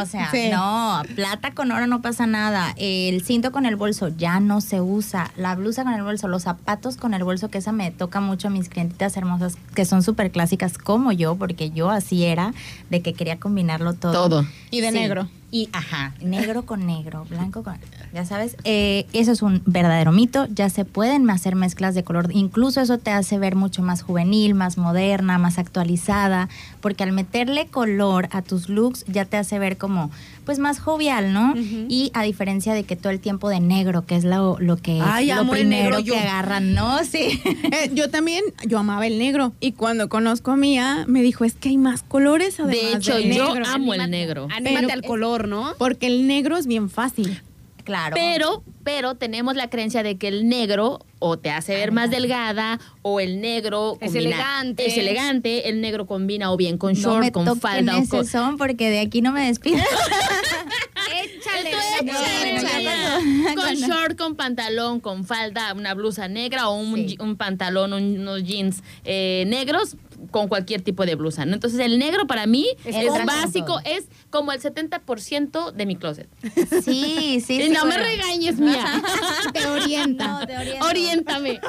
O 0.00 0.06
sea, 0.06 0.30
Sí. 0.32 0.48
no, 0.50 1.02
plata 1.14 1.52
con 1.52 1.70
oro 1.72 1.86
no 1.86 2.00
pasa 2.02 2.26
nada. 2.26 2.74
El 2.76 3.22
cinto 3.22 3.52
con 3.52 3.66
el 3.66 3.76
bolso 3.76 4.08
ya 4.08 4.40
no 4.40 4.60
se 4.60 4.80
usa. 4.80 5.30
La 5.36 5.54
blusa 5.54 5.84
con 5.84 5.92
el 5.94 6.02
bolso, 6.02 6.28
los 6.28 6.44
zapatos 6.44 6.96
con 6.96 7.14
el 7.14 7.24
bolso, 7.24 7.50
que 7.50 7.58
esa 7.58 7.72
me 7.72 7.90
toca 7.90 8.20
mucho 8.20 8.48
a 8.48 8.50
mis 8.50 8.68
clientitas 8.68 9.16
hermosas, 9.16 9.56
que 9.74 9.84
son 9.84 10.02
súper 10.02 10.30
clásicas 10.30 10.78
como 10.78 11.12
yo, 11.12 11.36
porque 11.36 11.70
yo 11.70 11.90
así 11.90 12.24
era, 12.24 12.52
de 12.90 13.02
que 13.02 13.12
quería 13.14 13.38
combinarlo 13.38 13.94
todo. 13.94 14.12
Todo. 14.12 14.46
Y 14.70 14.80
de 14.80 14.88
Sí. 14.88 14.94
negro. 14.94 15.28
Y, 15.50 15.70
ajá, 15.72 16.12
negro 16.20 16.66
con 16.66 16.86
negro, 16.86 17.24
blanco 17.30 17.62
con... 17.62 17.78
Ya 18.12 18.24
sabes, 18.24 18.56
eh, 18.64 19.06
eso 19.12 19.32
es 19.32 19.42
un 19.42 19.62
verdadero 19.66 20.12
mito. 20.12 20.46
Ya 20.54 20.70
se 20.70 20.84
pueden 20.84 21.28
hacer 21.30 21.54
mezclas 21.54 21.94
de 21.94 22.04
color. 22.04 22.28
Incluso 22.32 22.80
eso 22.80 22.98
te 22.98 23.10
hace 23.10 23.38
ver 23.38 23.54
mucho 23.54 23.82
más 23.82 24.02
juvenil, 24.02 24.54
más 24.54 24.78
moderna, 24.78 25.38
más 25.38 25.58
actualizada. 25.58 26.48
Porque 26.80 27.02
al 27.04 27.12
meterle 27.12 27.66
color 27.66 28.28
a 28.32 28.42
tus 28.42 28.68
looks 28.68 29.04
ya 29.06 29.24
te 29.24 29.36
hace 29.36 29.58
ver 29.58 29.76
como, 29.76 30.10
pues 30.44 30.58
más 30.58 30.78
jovial, 30.80 31.32
¿no? 31.32 31.54
Y 31.88 32.10
a 32.14 32.22
diferencia 32.22 32.72
de 32.74 32.84
que 32.84 32.96
todo 32.96 33.10
el 33.10 33.20
tiempo 33.20 33.48
de 33.48 33.60
negro, 33.60 34.06
que 34.06 34.16
es 34.16 34.24
lo, 34.24 34.56
lo 34.58 34.76
que 34.76 35.00
Ay, 35.02 35.26
lo 35.26 35.34
amo 35.40 35.54
el 35.54 35.60
primero 35.60 35.84
negro 35.90 36.00
yo. 36.00 36.14
que 36.14 36.20
agarran, 36.20 36.74
¿no? 36.74 37.04
Sí. 37.04 37.40
Eh, 37.70 37.90
yo 37.92 38.08
también, 38.08 38.42
yo 38.66 38.78
amaba 38.78 39.06
el 39.06 39.18
negro. 39.18 39.52
Y 39.60 39.72
cuando 39.72 40.08
conozco 40.08 40.52
a 40.52 40.56
Mía, 40.56 41.04
me 41.06 41.20
dijo, 41.22 41.44
es 41.44 41.54
que 41.54 41.68
hay 41.68 41.76
más 41.76 42.02
colores 42.02 42.58
además 42.60 42.76
De 42.80 42.92
hecho, 42.96 43.14
del 43.16 43.32
yo 43.34 43.54
negro". 43.54 43.66
amo 43.68 43.92
el 43.94 44.10
negro. 44.10 44.48
Anímate 44.50 44.86
Pero- 44.86 44.94
al 44.94 45.02
color, 45.02 45.48
¿no? 45.48 45.72
Porque 45.78 46.06
el 46.06 46.26
negro 46.26 46.56
es 46.56 46.66
bien 46.66 46.88
fácil. 46.88 47.42
Claro. 47.88 48.14
Pero, 48.14 48.62
pero 48.84 49.14
tenemos 49.16 49.56
la 49.56 49.70
creencia 49.70 50.02
de 50.02 50.18
que 50.18 50.28
el 50.28 50.46
negro 50.48 51.00
o 51.20 51.38
te 51.38 51.50
hace 51.50 51.74
ver 51.74 51.90
más 51.90 52.10
delgada 52.10 52.78
o 53.02 53.18
el 53.18 53.40
negro 53.40 53.96
Es 54.00 54.12
combina- 54.12 54.26
elegante. 54.36 54.86
Es 54.86 54.96
elegante, 54.98 55.68
el 55.70 55.80
negro 55.80 56.06
combina 56.06 56.52
o 56.52 56.56
bien 56.58 56.76
con 56.78 56.92
no 56.92 56.98
short, 57.00 57.20
me 57.24 57.32
con 57.32 57.58
falda 57.58 57.98
o 57.98 58.06
con... 58.06 58.26
son 58.26 58.56
porque 58.58 58.90
de 58.90 59.00
aquí 59.00 59.22
no 59.22 59.32
me 59.32 59.46
despido. 59.46 59.78
bueno, 62.04 63.54
Con 63.54 63.74
short, 63.74 64.16
con 64.18 64.34
pantalón, 64.36 65.00
con 65.00 65.24
falda, 65.24 65.72
una 65.74 65.94
blusa 65.94 66.28
negra 66.28 66.68
o 66.68 66.76
un, 66.76 66.94
Sí. 67.08 67.16
un 67.20 67.36
pantalón, 67.36 67.92
un- 67.92 68.20
unos 68.20 68.42
jeans 68.44 68.82
eh, 69.04 69.44
negros 69.46 69.96
con 70.30 70.48
cualquier 70.48 70.80
tipo 70.82 71.06
de 71.06 71.14
blusa. 71.14 71.44
¿no? 71.46 71.54
Entonces 71.54 71.78
el 71.80 71.98
negro 71.98 72.26
para 72.26 72.46
mí 72.46 72.66
Es 72.84 72.96
básico, 73.24 73.80
es 73.84 74.06
como 74.30 74.52
el 74.52 74.60
70% 74.60 75.72
de 75.72 75.86
mi 75.86 75.96
closet. 75.96 76.28
Sí, 76.84 77.42
sí, 77.46 77.62
Y 77.62 77.68
no 77.70 77.84
me 77.86 77.96
regañes, 77.98 78.58
mía. 78.58 79.02
Te 79.52 79.66
orienta. 79.66 80.26
No, 80.26 80.46
te 80.46 80.56
oriento. 80.56 80.86
Oriéntame. 80.86 81.60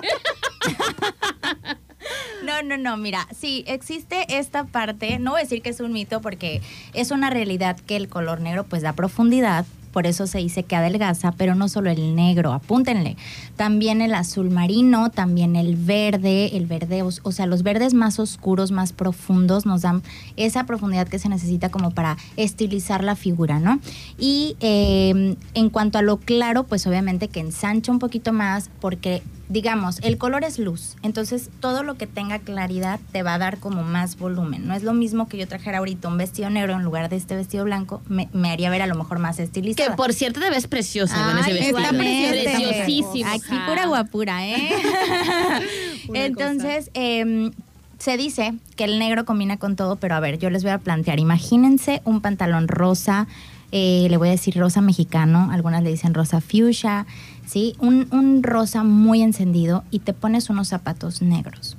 No, 2.43 2.63
no, 2.63 2.77
no, 2.77 2.95
mira, 2.97 3.27
sí, 3.37 3.63
existe 3.67 4.25
esta 4.39 4.63
parte, 4.63 5.19
no 5.19 5.31
voy 5.31 5.41
a 5.41 5.43
decir 5.43 5.61
que 5.61 5.69
es 5.69 5.79
un 5.81 5.91
mito 5.91 6.21
porque 6.21 6.61
es 6.93 7.11
una 7.11 7.29
realidad 7.29 7.77
que 7.85 7.95
el 7.97 8.07
color 8.07 8.39
negro 8.39 8.63
pues 8.63 8.81
da 8.81 8.93
profundidad, 8.93 9.65
por 9.91 10.07
eso 10.07 10.27
se 10.27 10.39
dice 10.39 10.63
que 10.63 10.75
adelgaza, 10.75 11.31
pero 11.31 11.55
no 11.55 11.67
solo 11.67 11.89
el 11.89 12.15
negro, 12.15 12.53
apúntenle, 12.53 13.17
también 13.55 14.01
el 14.01 14.13
azul 14.13 14.49
marino, 14.49 15.09
también 15.09 15.55
el 15.55 15.75
verde, 15.75 16.57
el 16.57 16.65
verde, 16.65 17.03
o, 17.03 17.31
sea, 17.31 17.45
los 17.45 17.63
verdes 17.63 17.93
más 17.93 18.19
oscuros, 18.19 18.71
más 18.71 18.93
profundos 18.93 19.65
nos 19.65 19.81
dan 19.81 20.01
esa 20.37 20.65
profundidad 20.65 21.07
que 21.07 21.19
se 21.19 21.29
necesita 21.29 21.69
como 21.69 21.91
para 21.91 22.17
estilizar 22.37 23.03
la 23.03 23.15
figura, 23.15 23.59
¿no? 23.59 23.79
Y 24.17 24.55
eh, 24.59 25.35
en 25.53 25.69
cuanto 25.69 25.97
a 25.97 26.01
lo 26.01 26.17
claro, 26.17 26.63
pues 26.63 26.85
obviamente 26.87 27.27
que 27.27 27.39
ensancha 27.39 27.91
un 27.91 27.99
poquito 27.99 28.33
más 28.33 28.69
porque 28.79 29.21
digamos, 29.49 29.99
el 30.03 30.17
color 30.19 30.43
es 30.43 30.59
luz, 30.59 30.95
entonces 31.01 31.49
todo 31.59 31.81
lo 31.81 31.95
que 31.95 32.05
tenga 32.05 32.37
claridad 32.37 32.99
te 33.11 33.23
va 33.23 33.33
a 33.33 33.37
dar 33.39 33.57
como 33.57 33.83
más 33.83 34.17
volumen. 34.17 34.67
No 34.67 34.75
es 34.75 34.83
lo 34.83 34.93
mismo 34.93 35.27
que 35.27 35.37
yo 35.37 35.47
trajera 35.47 35.79
ahorita 35.79 36.07
un 36.07 36.17
vestido 36.17 36.51
negro 36.51 36.73
en 36.73 36.83
lugar 36.83 37.09
de 37.09 37.15
este 37.15 37.35
vestido 37.35 37.63
blanco, 37.65 38.01
me, 38.07 38.29
me 38.31 38.51
haría 38.51 38.69
ver 38.69 38.83
a 38.83 38.87
lo 38.87 38.95
mejor 38.95 39.17
más 39.17 39.39
estilizada. 39.39 39.89
Que 39.89 39.95
por 39.95 40.13
cierto 40.13 40.39
te 40.39 40.49
ves 40.51 40.67
preciosa 40.67 41.15
con 41.25 41.39
ese 41.39 41.53
vestido. 41.53 41.79
está. 41.79 41.89
Preciosísimo. 41.89 43.29
Aquí 43.29 43.55
pura 43.67 43.87
guapura, 43.87 44.47
¿eh? 44.47 44.69
Entonces, 46.13 46.91
em, 46.93 47.51
se 47.97 48.17
dice 48.17 48.53
que 48.75 48.83
el 48.83 48.99
negro 48.99 49.25
combina 49.25 49.57
con 49.57 49.75
todo, 49.75 49.95
pero 49.95 50.15
a 50.15 50.19
ver, 50.19 50.37
yo 50.37 50.49
les 50.49 50.63
voy 50.63 50.71
a 50.71 50.77
plantear. 50.77 51.19
Imagínense 51.19 52.01
un 52.05 52.21
pantalón 52.21 52.67
rosa, 52.67 53.27
eh, 53.71 54.07
le 54.09 54.17
voy 54.17 54.29
a 54.29 54.31
decir 54.31 54.57
rosa 54.57 54.81
mexicano, 54.81 55.49
algunas 55.51 55.83
le 55.83 55.89
dicen 55.89 56.13
rosa 56.13 56.39
fuchsia, 56.41 57.05
¿sí? 57.49 57.75
Un, 57.79 58.07
un 58.11 58.43
rosa 58.43 58.83
muy 58.83 59.23
encendido 59.23 59.83
y 59.89 59.99
te 59.99 60.13
pones 60.13 60.51
unos 60.51 60.67
zapatos 60.67 61.23
negros. 61.23 61.77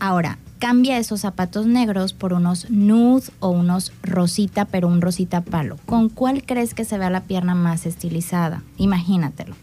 Ahora, 0.00 0.38
cambia 0.58 0.98
esos 0.98 1.20
zapatos 1.20 1.66
negros 1.66 2.12
por 2.12 2.32
unos 2.32 2.68
nude 2.70 3.30
o 3.38 3.50
unos 3.50 3.92
rosita, 4.02 4.64
pero 4.64 4.88
un 4.88 5.00
rosita 5.00 5.42
palo. 5.42 5.76
¿Con 5.86 6.08
cuál 6.08 6.42
crees 6.44 6.74
que 6.74 6.84
se 6.84 6.98
vea 6.98 7.10
la 7.10 7.22
pierna 7.22 7.54
más 7.54 7.86
estilizada? 7.86 8.64
Imagínatelo. 8.78 9.54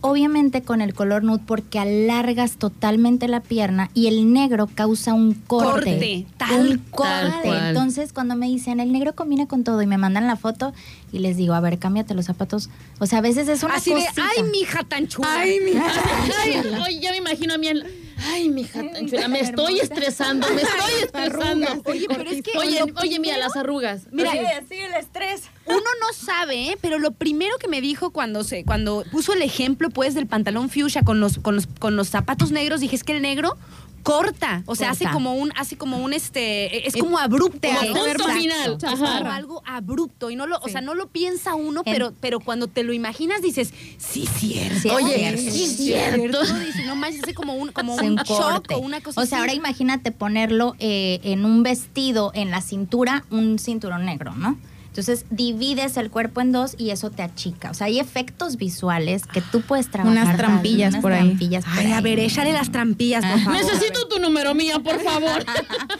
Obviamente 0.00 0.62
con 0.62 0.80
el 0.80 0.94
color 0.94 1.24
nude 1.24 1.40
porque 1.44 1.78
alargas 1.78 2.56
totalmente 2.56 3.26
la 3.26 3.40
pierna 3.40 3.90
y 3.94 4.06
el 4.06 4.32
negro 4.32 4.68
causa 4.72 5.12
un 5.12 5.34
corte. 5.34 5.68
Corte, 5.72 6.26
tal 6.36 6.68
un 6.70 6.78
corte. 6.90 7.48
Entonces 7.68 8.12
cuando 8.12 8.36
me 8.36 8.46
dicen 8.46 8.78
el 8.78 8.92
negro 8.92 9.14
combina 9.14 9.46
con 9.46 9.64
todo 9.64 9.82
y 9.82 9.86
me 9.86 9.98
mandan 9.98 10.26
la 10.26 10.36
foto 10.36 10.72
y 11.12 11.18
les 11.18 11.36
digo, 11.36 11.54
a 11.54 11.60
ver, 11.60 11.78
cámbiate 11.78 12.14
los 12.14 12.26
zapatos. 12.26 12.70
O 13.00 13.06
sea, 13.06 13.18
a 13.18 13.22
veces 13.22 13.48
es 13.48 13.62
una 13.64 13.74
Así 13.74 13.92
de, 13.92 14.00
ay, 14.00 14.44
mija 14.52 14.84
tan 14.84 15.08
chula. 15.08 15.28
Ay, 15.32 15.58
mi 15.64 15.72
Ay, 16.84 17.00
ya 17.00 17.10
me 17.10 17.16
imagino 17.16 17.54
a 17.54 17.58
mí. 17.58 17.68
en- 17.68 18.07
Ay, 18.18 18.48
mija, 18.48 18.82
tan 18.90 19.08
chula, 19.08 19.28
me 19.28 19.40
estoy 19.40 19.78
estresando, 19.80 20.48
me 20.52 20.62
estoy 20.62 20.92
estresando. 21.04 21.82
Oye, 21.84 22.06
pero 22.08 22.30
es 22.30 22.42
que 22.42 22.58
Oye, 22.58 22.82
oye, 23.00 23.18
mira, 23.20 23.36
las 23.38 23.56
arrugas. 23.56 24.02
Mira, 24.10 24.32
Así. 24.32 24.66
Sí, 24.68 24.74
el 24.74 24.94
estrés. 24.94 25.42
Uno 25.66 25.78
no 25.78 26.12
sabe, 26.12 26.70
¿eh? 26.70 26.78
pero 26.80 26.98
lo 26.98 27.12
primero 27.12 27.58
que 27.58 27.68
me 27.68 27.80
dijo 27.80 28.10
cuando 28.10 28.42
se, 28.42 28.64
cuando 28.64 29.04
puso 29.10 29.32
el 29.34 29.42
ejemplo, 29.42 29.90
pues, 29.90 30.14
del 30.14 30.26
pantalón 30.26 30.68
fuchsia 30.68 31.02
con 31.02 31.20
los, 31.20 31.38
con 31.38 31.54
los, 31.54 31.66
con 31.66 31.96
los 31.96 32.08
zapatos 32.08 32.50
negros, 32.50 32.80
dije 32.80 32.96
es 32.96 33.04
que 33.04 33.12
el 33.12 33.22
negro 33.22 33.56
corta, 34.02 34.62
o 34.66 34.74
sea, 34.74 34.90
hace 34.90 35.04
como 35.10 35.34
un, 35.34 35.52
hace 35.56 35.76
como 35.76 35.98
un 35.98 36.12
este, 36.12 36.86
es 36.86 36.96
como 36.96 37.18
abrupto, 37.18 37.68
Como 37.68 37.80
¿no? 37.80 37.86
punto 37.94 38.06
Exacto. 38.06 38.32
final. 38.40 38.70
O 38.72 38.80
sea, 38.80 38.92
es 38.92 38.98
como 38.98 39.08
Ajá. 39.10 39.36
algo 39.36 39.62
abrupto 39.66 40.30
y 40.30 40.36
no 40.36 40.46
lo, 40.46 40.58
o 40.58 40.68
sea, 40.68 40.80
no 40.80 40.94
lo 40.94 41.08
piensa 41.08 41.54
uno, 41.54 41.82
En- 41.84 41.92
pero, 41.92 42.12
pero 42.20 42.40
cuando 42.40 42.68
te 42.68 42.82
lo 42.84 42.92
imaginas 42.92 43.42
dices, 43.42 43.72
sí, 43.98 44.26
cierto. 44.26 44.94
Oye, 44.94 45.14
cierto. 45.14 45.40
sí, 45.50 45.64
es 45.64 45.76
cierto. 45.76 46.40
Dice, 46.42 46.84
no 46.86 46.96
manches, 46.96 47.22
hace 47.24 47.34
como 47.34 47.54
un, 47.54 47.72
como 47.72 47.94
un, 47.94 48.02
un 48.04 48.16
shock 48.16 48.66
o 48.72 48.78
una 48.78 49.00
cosa 49.00 49.20
O 49.20 49.26
sea, 49.26 49.38
así. 49.38 49.40
ahora 49.42 49.54
imagínate 49.54 50.10
ponerlo 50.12 50.74
eh, 50.78 51.20
en 51.24 51.44
un 51.44 51.62
vestido, 51.62 52.30
en 52.34 52.50
la 52.50 52.60
cintura, 52.62 53.24
un 53.30 53.58
cinturón 53.58 54.04
negro, 54.06 54.34
¿no? 54.34 54.56
Entonces 54.98 55.26
divides 55.30 55.96
el 55.96 56.10
cuerpo 56.10 56.40
en 56.40 56.50
dos 56.50 56.74
y 56.76 56.90
eso 56.90 57.08
te 57.12 57.22
achica. 57.22 57.70
O 57.70 57.74
sea, 57.74 57.86
hay 57.86 58.00
efectos 58.00 58.56
visuales 58.56 59.28
que 59.28 59.40
tú 59.40 59.60
puedes 59.60 59.88
trabajar. 59.88 60.24
Unas 60.24 60.36
trampillas 60.36 60.94
unas 60.94 61.02
por 61.02 61.12
ahí. 61.12 61.28
trampillas 61.28 61.64
por 61.64 61.72
Ay, 61.78 61.92
a 61.92 62.00
ver, 62.00 62.18
échale 62.18 62.52
las 62.52 62.72
trampillas, 62.72 63.24
por 63.24 63.38
favor. 63.38 63.62
Necesito 63.62 64.08
tu 64.08 64.18
número 64.18 64.54
mía, 64.54 64.80
por 64.80 65.00
favor. 65.00 65.44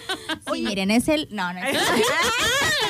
Sí, 0.54 0.62
miren, 0.62 0.90
es 0.90 1.08
el. 1.08 1.28
No, 1.30 1.52
no 1.52 1.60
es 1.60 1.78
Sí, 1.78 2.02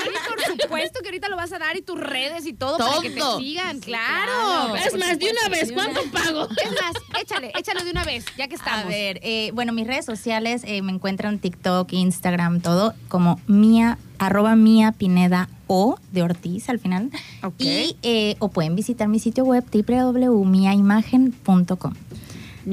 por 0.29 0.41
supuesto 0.61 1.01
que 1.01 1.09
ahorita 1.09 1.29
lo 1.29 1.37
vas 1.37 1.53
a 1.53 1.59
dar 1.59 1.77
y 1.77 1.83
tus 1.83 1.99
redes 1.99 2.47
y 2.47 2.53
todo, 2.53 2.79
para 2.79 3.01
que 3.01 3.11
te 3.11 3.21
sigan, 3.39 3.81
claro. 3.81 4.33
claro. 4.33 4.77
Es 4.77 4.97
más, 4.97 5.19
de 5.19 5.31
una 5.31 5.49
vez, 5.49 5.73
¿cuánto 5.73 6.03
pago? 6.11 6.47
Es 6.65 6.71
más, 6.73 6.95
échale, 7.21 7.53
échale 7.59 7.85
de 7.85 7.91
una 7.91 8.05
vez, 8.05 8.25
ya 8.37 8.49
que 8.49 8.55
estamos. 8.55 8.85
A 8.85 8.89
ver, 8.89 9.21
eh, 9.23 9.51
bueno, 9.55 9.73
mis 9.73 9.87
redes 9.87 10.05
sociales 10.05 10.63
eh, 10.65 10.83
me 10.83 10.93
encuentran 10.93 11.39
TikTok, 11.39 11.91
Instagram, 11.93 12.61
todo 12.61 12.95
como 13.09 13.41
mía, 13.47 13.99
arroba 14.19 14.57
mía 14.57 14.93
Pineda 14.93 15.49
o 15.67 15.99
de 16.13 16.23
Ortiz 16.23 16.69
al 16.69 16.79
final. 16.79 17.11
Ok. 17.43 17.61
Y, 17.61 17.97
eh, 18.03 18.37
o 18.39 18.49
pueden 18.49 18.77
visitar 18.77 19.09
mi 19.09 19.19
sitio 19.19 19.45
web 19.45 19.65
www.miaimagen.com. 19.71 21.95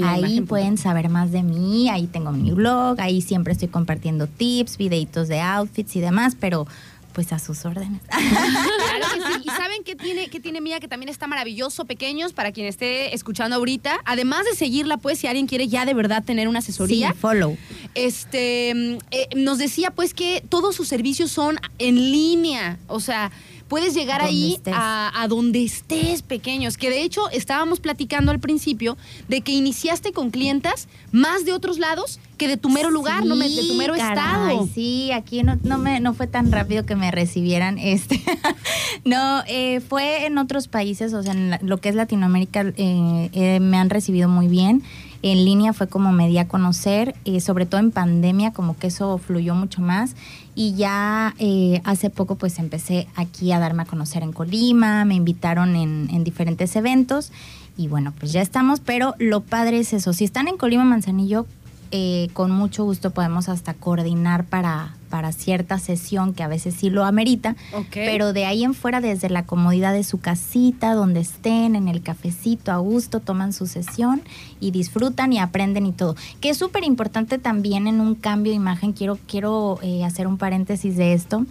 Ahí 0.03 0.41
pueden 0.41 0.77
saber 0.77 1.09
más 1.09 1.31
de 1.31 1.43
mí, 1.43 1.89
ahí 1.89 2.07
tengo 2.07 2.31
mi 2.31 2.51
blog, 2.51 2.99
ahí 2.99 3.21
siempre 3.21 3.53
estoy 3.53 3.67
compartiendo 3.67 4.27
tips, 4.27 4.77
videitos 4.77 5.27
de 5.27 5.41
outfits 5.41 5.95
y 5.95 5.99
demás, 6.01 6.35
pero 6.39 6.67
pues 7.15 7.31
a 7.31 7.39
sus 7.39 7.65
órdenes. 7.65 8.01
Claro 8.09 9.05
que 9.13 9.33
sí. 9.33 9.41
¿Y 9.45 9.49
saben 9.49 9.83
qué 9.83 9.95
tiene, 9.95 10.27
qué 10.27 10.39
tiene 10.39 10.59
Mía? 10.61 10.79
Que 10.79 10.87
también 10.87 11.09
está 11.09 11.27
maravilloso, 11.27 11.85
pequeños, 11.85 12.33
para 12.33 12.51
quien 12.51 12.67
esté 12.67 13.15
escuchando 13.15 13.55
ahorita. 13.55 13.99
Además 14.05 14.45
de 14.45 14.55
seguirla, 14.55 14.97
pues, 14.97 15.19
si 15.19 15.27
alguien 15.27 15.47
quiere 15.47 15.67
ya 15.67 15.85
de 15.85 15.93
verdad 15.93 16.23
tener 16.23 16.47
una 16.47 16.59
asesoría. 16.59 17.11
Sí, 17.11 17.17
follow. 17.17 17.57
Este, 17.93 18.71
eh, 18.71 18.99
nos 19.35 19.57
decía 19.57 19.91
pues 19.91 20.13
que 20.13 20.43
todos 20.47 20.75
sus 20.75 20.87
servicios 20.87 21.31
son 21.31 21.57
en 21.79 21.95
línea, 21.95 22.77
o 22.87 22.99
sea, 22.99 23.31
puedes 23.75 23.93
llegar 23.93 24.21
Donde 24.21 24.33
ahí 24.33 24.57
a, 24.71 25.11
a 25.21 25.27
donde 25.27 25.61
estés 25.61 26.21
pequeños, 26.21 26.77
que 26.77 26.89
de 26.89 27.01
hecho 27.01 27.29
estábamos 27.31 27.81
platicando 27.81 28.31
al 28.31 28.39
principio 28.39 28.95
de 29.27 29.41
que 29.41 29.51
iniciaste 29.51 30.13
con 30.13 30.31
clientas 30.31 30.87
más 31.11 31.43
de 31.43 31.51
otros 31.51 31.77
lados 31.77 32.21
que 32.37 32.47
de 32.47 32.55
tu 32.55 32.69
mero 32.69 32.89
lugar, 32.89 33.25
no 33.25 33.35
me- 33.35 33.49
de 33.49 33.67
tu 33.67 33.73
mero 33.73 33.93
caray, 33.97 34.13
estado. 34.55 34.69
Sí, 34.73 35.11
aquí 35.11 35.43
no, 35.43 35.57
no, 35.63 35.77
me, 35.77 35.99
no 35.99 36.13
fue 36.13 36.27
tan 36.27 36.53
rápido 36.53 36.85
que 36.85 36.95
me 36.95 37.11
recibieran. 37.11 37.77
Este, 37.77 38.21
no, 39.03 39.43
eh, 39.47 39.81
fue 39.81 40.25
en 40.25 40.37
otros 40.37 40.69
países, 40.69 41.13
o 41.13 41.21
sea, 41.21 41.33
en 41.33 41.49
la- 41.49 41.59
lo 41.61 41.77
que 41.79 41.89
es 41.89 41.95
Latinoamérica, 41.95 42.61
eh, 42.77 43.29
eh, 43.33 43.59
me 43.59 43.75
han 43.77 43.89
recibido 43.89 44.29
muy 44.29 44.47
bien. 44.47 44.83
En 45.21 45.43
línea 45.43 45.73
fue 45.73 45.87
como 45.87 46.11
me 46.11 46.27
di 46.29 46.37
a 46.37 46.47
conocer, 46.47 47.15
eh, 47.25 47.41
sobre 47.41 47.65
todo 47.65 47.79
en 47.81 47.91
pandemia, 47.91 48.51
como 48.51 48.77
que 48.77 48.87
eso 48.87 49.17
fluyó 49.17 49.55
mucho 49.55 49.81
más. 49.81 50.15
Y 50.55 50.73
ya 50.75 51.35
eh, 51.37 51.81
hace 51.83 52.09
poco 52.09 52.35
pues 52.35 52.59
empecé 52.59 53.07
aquí 53.15 53.51
a 53.51 53.59
darme 53.59 53.83
a 53.83 53.85
conocer 53.85 54.23
en 54.23 54.31
Colima, 54.31 55.03
me 55.03 55.15
invitaron 55.15 55.75
en, 55.75 56.09
en 56.11 56.23
diferentes 56.23 56.75
eventos 56.77 57.31
y 57.77 57.87
bueno, 57.87 58.13
pues 58.17 58.31
ya 58.31 58.41
estamos, 58.41 58.79
pero 58.79 59.15
lo 59.19 59.41
padre 59.41 59.79
es 59.79 59.91
eso, 59.93 60.13
si 60.13 60.23
están 60.23 60.47
en 60.47 60.57
Colima 60.57 60.85
Manzanillo, 60.85 61.45
eh, 61.91 62.29
con 62.33 62.51
mucho 62.51 62.83
gusto 62.83 63.11
podemos 63.11 63.49
hasta 63.49 63.73
coordinar 63.73 64.45
para, 64.45 64.95
para 65.15 65.31
cierta 65.31 65.79
sesión 65.79 66.33
que 66.33 66.43
a 66.43 66.49
veces 66.49 66.75
sí 66.75 66.89
lo 66.89 67.05
amerita, 67.05 67.55
pero 67.93 68.33
de 68.33 68.43
ahí 68.43 68.65
en 68.65 68.73
fuera, 68.73 68.99
desde 68.99 69.29
la 69.29 69.45
comodidad 69.45 69.93
de 69.93 70.03
su 70.03 70.19
casita, 70.19 70.93
donde 70.93 71.21
estén, 71.21 71.77
en 71.77 71.87
el 71.87 72.01
cafecito 72.01 72.73
a 72.73 72.79
gusto, 72.79 73.21
toman 73.21 73.53
su 73.53 73.65
sesión 73.65 74.21
y 74.59 74.71
disfrutan 74.71 75.31
y 75.31 75.39
aprenden 75.39 75.85
y 75.85 75.93
todo. 75.93 76.17
Que 76.41 76.49
es 76.49 76.57
súper 76.57 76.83
importante 76.83 77.37
también 77.37 77.87
en 77.87 78.01
un 78.01 78.15
cambio 78.15 78.51
de 78.51 78.57
imagen, 78.57 78.91
quiero, 78.91 79.17
quiero 79.25 79.79
eh, 79.81 80.03
hacer 80.03 80.27
un 80.27 80.37
paréntesis 80.37 80.97
de 80.97 81.13
esto 81.13 81.45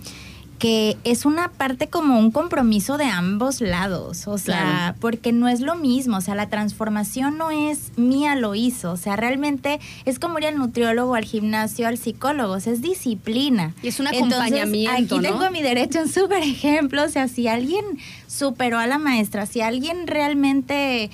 que 0.58 0.96
es 1.04 1.24
una 1.26 1.48
parte 1.50 1.88
como 1.88 2.18
un 2.18 2.30
compromiso 2.30 2.96
de 2.96 3.04
ambos 3.06 3.60
lados, 3.60 4.26
o 4.28 4.38
sea, 4.38 4.60
Claro. 4.62 4.96
porque 5.00 5.32
no 5.32 5.48
es 5.48 5.60
lo 5.60 5.74
mismo, 5.74 6.16
o 6.18 6.20
sea, 6.20 6.34
la 6.34 6.48
transformación 6.48 7.36
no 7.36 7.50
es 7.50 7.90
mía 7.98 8.36
lo 8.36 8.54
hizo, 8.54 8.92
o 8.92 8.96
sea, 8.96 9.16
realmente 9.16 9.80
es 10.04 10.18
como 10.18 10.38
ir 10.38 10.46
al 10.46 10.56
nutriólogo, 10.56 11.16
al 11.16 11.24
gimnasio, 11.24 11.88
al 11.88 11.98
psicólogo, 11.98 12.54
o 12.54 12.60
sea, 12.60 12.72
es 12.72 12.80
disciplina. 12.82 13.74
Y 13.82 13.88
es 13.88 13.98
un 14.00 14.06
Entonces, 14.06 14.38
acompañamiento, 14.38 15.16
Aquí 15.16 15.16
¿no? 15.16 15.22
tengo 15.32 15.44
a 15.44 15.50
mi 15.50 15.60
derecho 15.60 16.00
un 16.00 16.08
súper 16.08 16.42
ejemplo, 16.42 17.02
o 17.04 17.08
sea, 17.08 17.26
si 17.28 17.48
alguien 17.48 17.84
superó 18.26 18.78
a 18.78 18.86
la 18.86 18.98
maestra, 18.98 19.46
si 19.46 19.60
alguien 19.60 20.06
realmente 20.06 21.10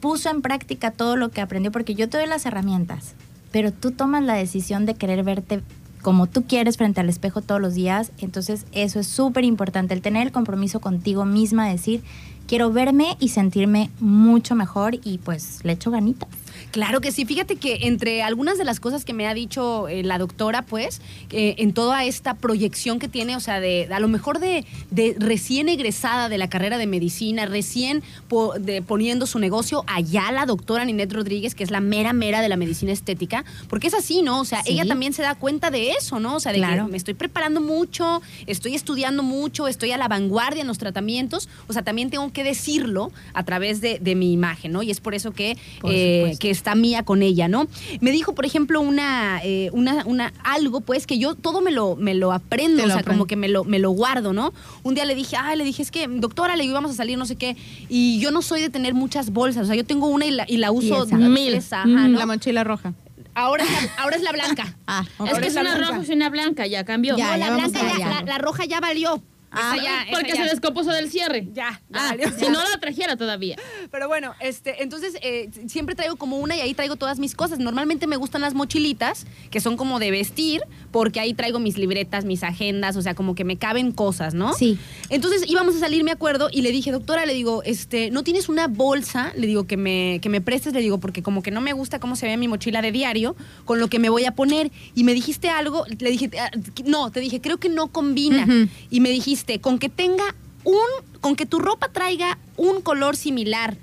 puso 0.00 0.30
en 0.30 0.40
práctica 0.40 0.90
todo 0.92 1.16
lo 1.16 1.30
que 1.30 1.40
aprendió, 1.40 1.72
porque 1.72 1.94
yo 1.94 2.08
te 2.08 2.18
doy 2.18 2.26
las 2.28 2.46
herramientas, 2.46 3.14
pero 3.50 3.72
tú 3.72 3.90
tomas 3.90 4.22
la 4.22 4.34
decisión 4.34 4.86
de 4.86 4.94
querer 4.94 5.24
verte 5.24 5.62
como 6.04 6.26
tú 6.26 6.44
quieres 6.44 6.76
frente 6.76 7.00
al 7.00 7.08
espejo 7.08 7.40
todos 7.40 7.62
los 7.62 7.74
días, 7.74 8.12
entonces 8.18 8.66
eso 8.72 9.00
es 9.00 9.06
súper 9.06 9.42
importante, 9.42 9.94
el 9.94 10.02
tener 10.02 10.26
el 10.26 10.32
compromiso 10.32 10.78
contigo 10.78 11.24
misma, 11.24 11.66
decir, 11.66 12.02
quiero 12.46 12.70
verme 12.70 13.16
y 13.20 13.30
sentirme 13.30 13.90
mucho 14.00 14.54
mejor 14.54 14.96
y 15.02 15.16
pues 15.16 15.60
le 15.64 15.72
echo 15.72 15.90
ganitas. 15.90 16.43
Claro 16.74 17.00
que 17.00 17.12
sí. 17.12 17.24
Fíjate 17.24 17.54
que 17.54 17.78
entre 17.86 18.24
algunas 18.24 18.58
de 18.58 18.64
las 18.64 18.80
cosas 18.80 19.04
que 19.04 19.12
me 19.12 19.28
ha 19.28 19.32
dicho 19.34 19.86
eh, 19.86 20.02
la 20.02 20.18
doctora, 20.18 20.62
pues, 20.62 21.00
eh, 21.30 21.54
en 21.58 21.72
toda 21.72 22.04
esta 22.04 22.34
proyección 22.34 22.98
que 22.98 23.06
tiene, 23.06 23.36
o 23.36 23.40
sea, 23.40 23.60
de 23.60 23.86
a 23.94 24.00
lo 24.00 24.08
mejor 24.08 24.40
de, 24.40 24.64
de 24.90 25.14
recién 25.16 25.68
egresada 25.68 26.28
de 26.28 26.36
la 26.36 26.48
carrera 26.48 26.76
de 26.76 26.88
medicina, 26.88 27.46
recién 27.46 28.02
po- 28.26 28.54
de, 28.58 28.82
poniendo 28.82 29.28
su 29.28 29.38
negocio 29.38 29.84
allá 29.86 30.32
la 30.32 30.46
doctora 30.46 30.84
Ninette 30.84 31.12
Rodríguez, 31.12 31.54
que 31.54 31.62
es 31.62 31.70
la 31.70 31.78
mera 31.78 32.12
mera 32.12 32.40
de 32.42 32.48
la 32.48 32.56
medicina 32.56 32.90
estética, 32.90 33.44
porque 33.68 33.86
es 33.86 33.94
así, 33.94 34.22
¿no? 34.22 34.40
O 34.40 34.44
sea, 34.44 34.64
Sí. 34.64 34.72
ella 34.72 34.84
también 34.84 35.12
se 35.12 35.22
da 35.22 35.36
cuenta 35.36 35.70
de 35.70 35.92
eso, 35.92 36.18
¿no? 36.18 36.34
O 36.34 36.40
sea, 36.40 36.50
de 36.50 36.58
Claro. 36.58 36.86
que 36.86 36.90
me 36.90 36.96
estoy 36.96 37.14
preparando 37.14 37.60
mucho, 37.60 38.20
estoy 38.48 38.74
estudiando 38.74 39.22
mucho, 39.22 39.68
estoy 39.68 39.92
a 39.92 39.96
la 39.96 40.08
vanguardia 40.08 40.62
en 40.62 40.66
los 40.66 40.78
tratamientos, 40.78 41.48
o 41.68 41.72
sea, 41.72 41.82
también 41.82 42.10
tengo 42.10 42.32
que 42.32 42.42
decirlo 42.42 43.12
a 43.32 43.44
través 43.44 43.80
de, 43.80 44.00
de 44.00 44.16
mi 44.16 44.32
imagen, 44.32 44.72
¿no? 44.72 44.82
Y 44.82 44.90
es 44.90 44.98
por 44.98 45.14
eso 45.14 45.30
que, 45.30 45.56
Por 45.80 45.92
eh, 45.94 46.34
que 46.40 46.50
está 46.64 46.74
mía 46.74 47.02
con 47.02 47.22
ella, 47.22 47.46
¿no? 47.46 47.66
Me 48.00 48.10
dijo, 48.10 48.34
por 48.34 48.46
ejemplo, 48.46 48.80
una, 48.80 49.40
eh, 49.44 49.68
una, 49.72 50.02
una 50.06 50.32
algo, 50.42 50.80
pues, 50.80 51.06
que 51.06 51.18
yo 51.18 51.34
todo 51.34 51.60
me 51.60 51.70
lo, 51.70 51.94
me 51.94 52.14
lo 52.14 52.32
aprendo, 52.32 52.82
Te 52.82 52.88
o 52.88 52.92
sea, 52.92 53.02
como 53.02 53.26
que 53.26 53.36
me 53.36 53.48
lo, 53.48 53.64
me 53.64 53.78
lo 53.78 53.90
guardo, 53.90 54.32
¿no? 54.32 54.54
Un 54.82 54.94
día 54.94 55.04
le 55.04 55.14
dije, 55.14 55.36
ay, 55.36 55.58
le 55.58 55.64
dije, 55.64 55.82
es 55.82 55.90
que, 55.90 56.08
doctora, 56.08 56.56
le 56.56 56.62
digo, 56.62 56.72
íbamos 56.72 56.90
a 56.92 56.94
salir, 56.94 57.18
no 57.18 57.26
sé 57.26 57.36
qué, 57.36 57.54
y 57.90 58.18
yo 58.18 58.30
no 58.30 58.40
soy 58.40 58.62
de 58.62 58.70
tener 58.70 58.94
muchas 58.94 59.30
bolsas, 59.30 59.64
o 59.64 59.66
sea, 59.66 59.76
yo 59.76 59.84
tengo 59.84 60.06
una 60.06 60.24
y 60.24 60.30
la, 60.30 60.46
y 60.48 60.56
la 60.56 60.72
uso 60.72 61.04
esa. 61.04 61.16
Mil. 61.18 61.52
esa, 61.52 61.82
ajá. 61.82 62.08
¿no? 62.08 62.18
La 62.18 62.24
mochila 62.24 62.64
roja. 62.64 62.94
Ahora, 63.34 63.64
es 63.64 63.70
la, 63.70 64.02
ahora 64.02 64.16
es 64.16 64.22
la 64.22 64.32
blanca. 64.32 64.76
Ah. 64.86 65.04
Es 65.26 65.38
que 65.38 65.46
es 65.46 65.56
una 65.56 65.76
roja 65.78 66.02
y 66.06 66.12
una 66.12 66.28
blanca, 66.28 66.66
ya 66.66 66.84
cambió. 66.84 67.16
Ya, 67.16 67.32
no, 67.32 67.36
la 67.38 67.46
ya 67.46 67.50
vamos 67.52 67.72
blanca, 67.72 67.98
ya, 67.98 68.08
la, 68.08 68.22
la 68.22 68.38
roja 68.38 68.64
ya 68.66 68.80
valió. 68.80 69.22
Ah, 69.56 69.76
ya, 69.82 70.02
esa 70.02 70.10
porque 70.12 70.32
ya. 70.34 70.44
se 70.44 70.50
descompuso 70.50 70.90
del 70.90 71.10
cierre. 71.10 71.48
Ya, 71.52 71.80
ya 71.90 72.10
Ah, 72.10 72.16
si 72.38 72.46
no 72.46 72.60
la 72.62 72.78
trajera 72.80 73.16
todavía. 73.16 73.56
Pero 73.90 74.08
bueno, 74.08 74.34
este, 74.40 74.82
entonces 74.82 75.14
eh, 75.22 75.50
siempre 75.68 75.94
traigo 75.94 76.16
como 76.16 76.38
una 76.38 76.56
y 76.56 76.60
ahí 76.60 76.74
traigo 76.74 76.96
todas 76.96 77.18
mis 77.18 77.34
cosas. 77.34 77.58
Normalmente 77.58 78.06
me 78.06 78.16
gustan 78.16 78.40
las 78.40 78.54
mochilitas, 78.54 79.26
que 79.50 79.60
son 79.60 79.76
como 79.76 79.98
de 79.98 80.10
vestir, 80.10 80.62
porque 80.90 81.20
ahí 81.20 81.34
traigo 81.34 81.58
mis 81.58 81.78
libretas, 81.78 82.24
mis 82.24 82.42
agendas, 82.42 82.96
o 82.96 83.02
sea, 83.02 83.14
como 83.14 83.34
que 83.34 83.44
me 83.44 83.56
caben 83.56 83.92
cosas, 83.92 84.34
¿no? 84.34 84.52
Sí. 84.54 84.78
Entonces 85.10 85.44
íbamos 85.48 85.76
a 85.76 85.78
salir, 85.80 86.02
me 86.04 86.10
acuerdo, 86.12 86.48
y 86.50 86.62
le 86.62 86.72
dije, 86.72 86.90
doctora, 86.92 87.26
le 87.26 87.34
digo, 87.34 87.62
este, 87.64 88.10
¿no 88.10 88.22
tienes 88.24 88.48
una 88.48 88.66
bolsa? 88.66 89.32
Le 89.36 89.46
digo, 89.46 89.66
que 89.66 89.76
me, 89.76 90.18
que 90.22 90.28
me 90.28 90.40
prestes, 90.40 90.72
le 90.72 90.80
digo, 90.80 90.98
porque 90.98 91.22
como 91.22 91.42
que 91.42 91.50
no 91.50 91.60
me 91.60 91.72
gusta 91.72 91.98
cómo 92.00 92.16
se 92.16 92.26
ve 92.26 92.36
mi 92.36 92.48
mochila 92.48 92.82
de 92.82 92.92
diario, 92.92 93.36
con 93.64 93.78
lo 93.80 93.88
que 93.88 93.98
me 93.98 94.08
voy 94.08 94.24
a 94.24 94.32
poner. 94.32 94.70
Y 94.94 95.04
me 95.04 95.14
dijiste 95.14 95.48
algo, 95.50 95.84
le 95.98 96.10
dije, 96.10 96.30
"Ah, 96.40 96.50
no, 96.84 97.10
te 97.10 97.20
dije, 97.20 97.40
creo 97.40 97.58
que 97.58 97.68
no 97.68 97.88
combina. 97.88 98.46
Y 98.90 99.00
me 99.00 99.10
dijiste, 99.10 99.43
con 99.60 99.78
que 99.78 99.88
tenga 99.88 100.24
un, 100.64 100.76
con 101.20 101.36
que 101.36 101.46
tu 101.46 101.58
ropa 101.58 101.88
traiga 101.88 102.38
un 102.56 102.80
color 102.80 103.16
similar. 103.16 103.76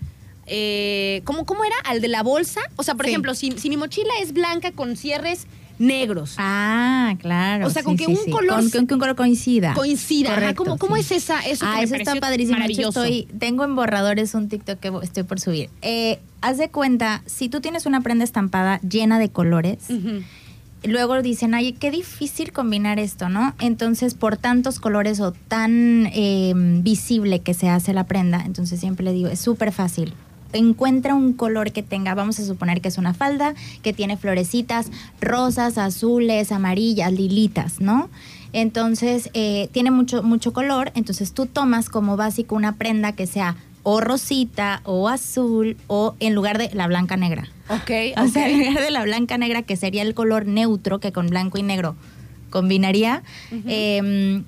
Eh, 0.48 1.22
¿cómo, 1.24 1.46
¿Cómo 1.46 1.64
era? 1.64 1.76
¿Al 1.86 2.02
de 2.02 2.08
la 2.08 2.24
bolsa? 2.24 2.62
O 2.76 2.84
sea, 2.84 2.96
por 2.96 3.06
Sí. 3.06 3.12
ejemplo, 3.12 3.36
si, 3.36 3.52
si 3.54 3.70
mi 3.70 3.78
mochila 3.78 4.12
es 4.22 4.34
blanca 4.34 4.72
con 4.72 4.98
cierres 4.98 5.46
negros, 5.80 6.36
Ah, 6.38 7.16
claro. 7.20 7.66
O 7.66 7.70
sea, 7.70 7.82
con 7.84 7.98
sí, 7.98 8.06
que 8.06 8.12
sí, 8.12 8.18
un 8.20 8.26
sí. 8.26 8.32
color- 8.32 8.56
Con, 8.56 8.70
con 8.70 8.88
que 8.88 8.94
un 8.96 9.00
color 9.00 9.16
coincida. 9.16 9.74
coincida. 9.74 10.30
Ajá, 10.32 10.54
Correcto, 10.54 10.78
¿Cómo, 10.78 10.96
es 10.98 11.12
esa? 11.12 11.40
Eso 11.42 11.66
ah, 11.68 11.82
eso 11.82 11.96
está 11.96 12.16
padrísimo. 12.18 12.58
Maravilloso. 12.60 13.04
estoy, 13.04 13.28
tengo 13.40 13.64
en 13.64 13.76
borradores 13.76 14.34
un 14.36 14.48
TikTok 14.50 14.80
que 14.80 14.92
estoy 15.02 15.24
por 15.24 15.40
subir. 15.40 15.70
Eh, 15.82 16.20
haz 16.42 16.58
de 16.58 16.70
cuenta, 16.70 17.24
si 17.26 17.50
tú 17.50 17.62
tienes 17.62 17.86
una 17.88 18.02
prenda 18.02 18.24
estampada 18.24 18.80
llena 18.82 19.18
de 19.20 19.30
colores. 19.30 19.80
Luego 20.84 21.22
dicen, 21.22 21.54
ay, 21.54 21.74
qué 21.74 21.92
difícil 21.92 22.52
combinar 22.52 23.00
esto, 23.00 23.30
¿no? 23.30 23.54
Entonces, 23.60 24.14
por 24.14 24.38
tantos 24.38 24.80
colores 24.80 25.20
o 25.20 25.32
tan 25.32 26.08
eh, 26.14 26.54
visible 26.56 27.40
que 27.40 27.54
se 27.54 27.70
hace 27.70 27.94
la 27.94 28.06
prenda, 28.06 28.44
entonces 28.46 28.80
siempre 28.80 29.06
le 29.06 29.14
digo, 29.14 29.30
es 29.30 29.40
súper 29.40 29.72
fácil. 29.72 30.14
Encuentra 30.54 31.16
un 31.16 31.34
color 31.34 31.72
que 31.72 31.82
tenga, 31.82 32.14
vamos 32.14 32.40
a 32.40 32.46
suponer 32.46 32.82
que 32.82 32.90
es 32.90 32.98
una 32.98 33.14
falda 33.14 33.54
que 33.84 33.94
tiene 33.94 34.18
florecitas 34.18 34.92
rosas, 35.22 35.78
azules, 35.78 36.52
amarillas, 36.52 37.14
lilitas, 37.14 37.80
¿no? 37.80 38.10
Entonces, 38.54 39.30
eh, 39.34 39.70
tiene 39.72 39.92
mucho, 39.92 40.24
mucho 40.24 40.52
color, 40.52 40.92
entonces 40.96 41.32
tú 41.32 41.46
tomas 41.46 41.90
como 41.90 42.18
básico 42.18 42.56
una 42.56 42.76
prenda 42.76 43.14
que 43.14 43.28
sea 43.28 43.56
o 43.84 44.02
rosita 44.02 44.82
o 44.86 45.10
azul 45.10 45.78
o 45.88 46.16
en 46.20 46.36
lugar 46.36 46.58
de 46.58 46.70
la 46.74 46.88
blanca 46.88 47.18
negra. 47.18 47.48
Ok, 47.70 47.92
O 48.18 48.28
sea, 48.28 48.50
en 48.50 48.60
lugar 48.68 48.84
de 48.84 48.92
la 48.92 49.04
blanca 49.04 49.38
negra, 49.38 49.62
que 49.64 49.76
sería 49.76 50.02
el 50.02 50.14
color 50.14 50.46
neutro, 50.46 51.00
que 51.00 51.12
con 51.12 51.28
blanco 51.28 51.58
y 51.58 51.64
negro 51.64 51.96
combinaría, 52.50 53.24
eh, 53.68 54.44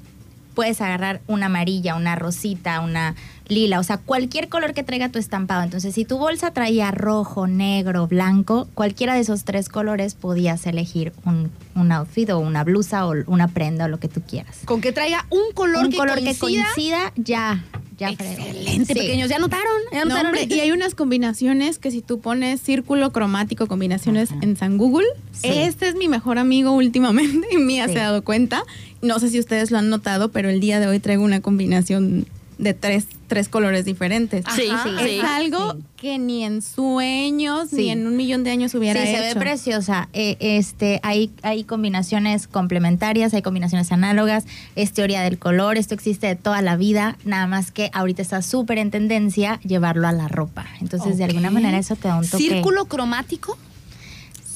puedes 0.53 0.81
agarrar 0.81 1.21
una 1.27 1.47
amarilla, 1.47 1.95
una 1.95 2.15
rosita, 2.15 2.81
una 2.81 3.15
lila, 3.47 3.79
o 3.79 3.83
sea, 3.83 3.97
cualquier 3.97 4.47
color 4.49 4.73
que 4.73 4.83
traiga 4.83 5.09
tu 5.09 5.19
estampado. 5.19 5.63
Entonces, 5.63 5.93
si 5.93 6.05
tu 6.05 6.17
bolsa 6.17 6.51
traía 6.51 6.91
rojo, 6.91 7.45
negro, 7.47 8.07
blanco, 8.07 8.67
cualquiera 8.73 9.13
de 9.15 9.19
esos 9.21 9.43
tres 9.43 9.67
colores 9.69 10.13
podías 10.15 10.65
elegir 10.65 11.11
un, 11.25 11.51
un 11.75 11.91
outfit 11.91 12.29
o 12.29 12.39
una 12.39 12.63
blusa 12.63 13.05
o 13.05 13.13
una 13.27 13.47
prenda 13.49 13.85
o 13.85 13.87
lo 13.89 13.99
que 13.99 14.07
tú 14.07 14.21
quieras. 14.21 14.59
Con 14.65 14.79
que 14.81 14.91
traiga 14.91 15.25
un 15.29 15.53
color, 15.53 15.85
un 15.85 15.91
que, 15.91 15.97
color 15.97 16.13
coincida. 16.15 16.33
que 16.33 16.39
coincida, 16.39 17.13
ya, 17.17 17.63
ya. 17.97 18.09
Excelente, 18.11 18.93
Sí. 18.93 18.99
pequeños. 18.99 19.29
¿Ya 19.29 19.39
notaron? 19.39 19.65
¿Ya 19.91 19.99
No, 19.99 20.05
notaron? 20.05 20.27
hombre, 20.27 20.47
y 20.49 20.59
hay 20.61 20.71
unas 20.71 20.95
combinaciones 20.95 21.79
que 21.79 21.91
si 21.91 22.01
tú 22.01 22.19
pones 22.21 22.61
círculo 22.61 23.11
cromático, 23.11 23.67
combinaciones 23.67 24.31
Ajá. 24.31 24.39
en 24.41 24.55
San 24.55 24.77
Google, 24.77 25.05
Sí. 25.33 25.49
este 25.49 25.87
es 25.89 25.95
mi 25.95 26.07
mejor 26.07 26.37
amigo 26.39 26.71
últimamente 26.71 27.45
y 27.51 27.57
Mía 27.57 27.87
Sí. 27.87 27.93
se 27.93 27.99
ha 27.99 28.03
dado 28.03 28.23
cuenta. 28.23 28.63
No 29.01 29.19
sé 29.19 29.29
si 29.29 29.37
ustedes 29.39 29.69
lo 29.69 29.77
han 29.79 29.89
notado, 29.89 30.31
pero 30.31 30.49
el 30.49 30.61
día 30.61 30.79
de 30.79 30.87
hoy 30.87 30.99
traigo 30.99 31.23
una 31.23 31.41
combinación 31.41 32.25
de 32.57 32.73
tres, 32.73 33.07
tres 33.33 33.49
colores 33.49 33.83
diferentes. 33.83 34.45
Sí, 34.55 34.67
Ajá. 34.69 34.83
sí, 34.83 34.89
es 34.99 35.11
sí. 35.11 35.19
algo 35.25 35.73
Sí. 35.73 35.83
que 35.97 36.17
ni 36.19 36.43
en 36.43 36.61
sueños 36.61 37.69
Sí. 37.69 37.77
ni 37.77 37.89
en 37.89 38.05
un 38.05 38.15
millón 38.15 38.43
de 38.43 38.51
años 38.51 38.75
hubiera 38.75 39.01
sí, 39.01 39.09
hecho. 39.09 39.17
se 39.23 39.33
ve 39.33 39.39
preciosa. 39.39 40.09
Eh, 40.13 40.37
este, 40.39 40.99
hay, 41.01 41.31
hay 41.41 41.63
combinaciones 41.63 42.47
complementarias, 42.47 43.33
hay 43.33 43.41
combinaciones 43.41 43.91
análogas, 43.91 44.45
es 44.75 44.93
teoría 44.93 45.21
del 45.23 45.39
color, 45.39 45.77
esto 45.77 45.95
existe 45.95 46.27
de 46.27 46.35
toda 46.35 46.61
la 46.61 46.75
vida, 46.75 47.17
nada 47.25 47.47
más 47.47 47.71
que 47.71 47.89
ahorita 47.93 48.21
está 48.21 48.41
súper 48.41 48.77
en 48.77 48.91
tendencia 48.91 49.59
llevarlo 49.63 50.07
a 50.07 50.11
la 50.11 50.27
ropa. 50.27 50.65
Entonces, 50.81 51.17
de 51.17 51.23
alguna 51.23 51.49
manera 51.49 51.77
eso 51.79 51.95
te 51.95 52.07
da 52.07 52.17
un 52.17 52.27
toque. 52.29 52.43
¿Círculo 52.43 52.85
cromático? 52.85 53.57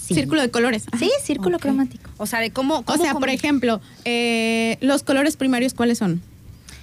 Sí. 0.07 0.13
Círculo 0.13 0.41
de 0.41 0.51
colores. 0.51 0.85
Sí, 0.99 1.11
círculo 1.23 1.59
cromático. 1.59 2.09
O 2.17 2.25
sea, 2.27 2.39
de 2.39 2.51
cómo... 2.51 2.75
O 2.77 2.83
cómo 2.83 3.03
sea, 3.03 3.13
por 3.15 3.29
ejemplo, 3.29 3.81
eh, 4.05 4.77
los 4.81 5.03
colores 5.03 5.35
primarios, 5.35 5.73
¿cuáles 5.73 5.97
son? 5.97 6.21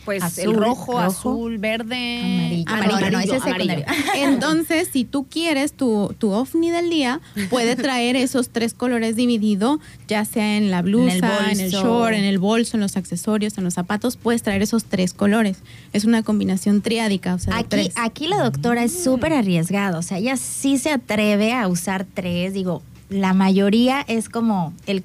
Pues 0.04 0.22
el 0.38 0.50
azul, 0.50 0.54
rojo, 0.56 0.92
rojo, 0.92 0.98
azul, 1.00 1.58
verde... 1.58 2.20
amarillo. 2.22 2.64
Ah, 2.66 2.74
Amarillo, 2.74 3.10
no, 3.10 3.20
ese 3.20 3.36
es 3.36 3.42
amarillo. 3.42 3.74
secundario. 3.74 4.04
Entonces, 4.16 4.88
si 4.92 5.04
tú 5.04 5.26
quieres 5.28 5.72
tu, 5.72 6.14
tu 6.18 6.30
ovni 6.32 6.70
del 6.70 6.90
día, 6.90 7.20
puede 7.50 7.74
traer 7.84 8.16
esos 8.16 8.50
tres 8.50 8.74
colores 8.74 9.16
dividido, 9.16 9.80
ya 10.08 10.24
sea 10.24 10.56
en 10.56 10.70
la 10.70 10.82
blusa, 10.82 11.50
en 11.50 11.60
el, 11.60 11.70
bolso. 11.70 11.82
short, 11.82 12.14
en 12.14 12.24
el 12.24 12.38
bolso, 12.38 12.76
en 12.76 12.80
los 12.82 12.96
accesorios, 12.96 13.56
en 13.58 13.64
los 13.64 13.74
zapatos, 13.74 14.16
puedes 14.16 14.42
traer 14.42 14.62
esos 14.62 14.84
tres 14.84 15.14
colores. 15.14 15.58
Es 15.92 16.04
una 16.04 16.22
combinación 16.22 16.82
triádica, 16.82 17.34
o 17.34 17.38
sea, 17.38 17.54
de 17.54 17.60
Aquí, 17.60 17.68
tres. 17.68 17.92
aquí 17.96 18.26
la 18.26 18.42
doctora 18.42 18.84
es 18.84 19.04
súper 19.04 19.32
arriesgada, 19.32 19.98
o 19.98 20.02
sea, 20.02 20.18
ella 20.18 20.36
sí 20.36 20.78
se 20.78 20.90
atreve 20.90 21.52
a 21.52 21.66
usar 21.68 22.04
tres, 22.12 22.52
digo, 22.52 22.82
la 23.08 23.32
mayoría 23.32 24.04
es 24.08 24.28
como 24.28 24.72
el 24.86 25.02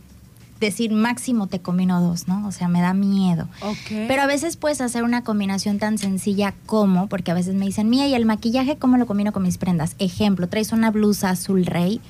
decir 0.60 0.92
máximo 0.92 1.48
te 1.48 1.60
combino 1.60 2.02
dos, 2.02 2.28
¿no? 2.28 2.46
O 2.48 2.52
sea, 2.52 2.68
me 2.68 2.82
da 2.82 2.94
miedo. 2.94 3.48
Pero 3.90 4.22
a 4.22 4.28
veces 4.28 4.58
puedes 4.58 4.82
hacer 4.82 5.04
una 5.04 5.24
combinación 5.24 5.80
tan 5.80 5.98
sencilla 5.98 6.54
como, 6.66 7.08
porque 7.08 7.32
a 7.32 7.34
veces 7.34 7.56
me 7.56 7.66
dicen, 7.66 7.90
mía, 7.90 8.08
¿y 8.08 8.14
el 8.14 8.26
maquillaje 8.26 8.78
cómo 8.78 8.98
lo 8.98 9.06
combino 9.06 9.32
con 9.32 9.44
mis 9.44 9.58
prendas? 9.58 9.96
Ejemplo, 10.00 10.48
traes 10.48 10.72
una 10.72 10.92
blusa 10.92 11.30
azul 11.30 11.66
rey 11.66 12.02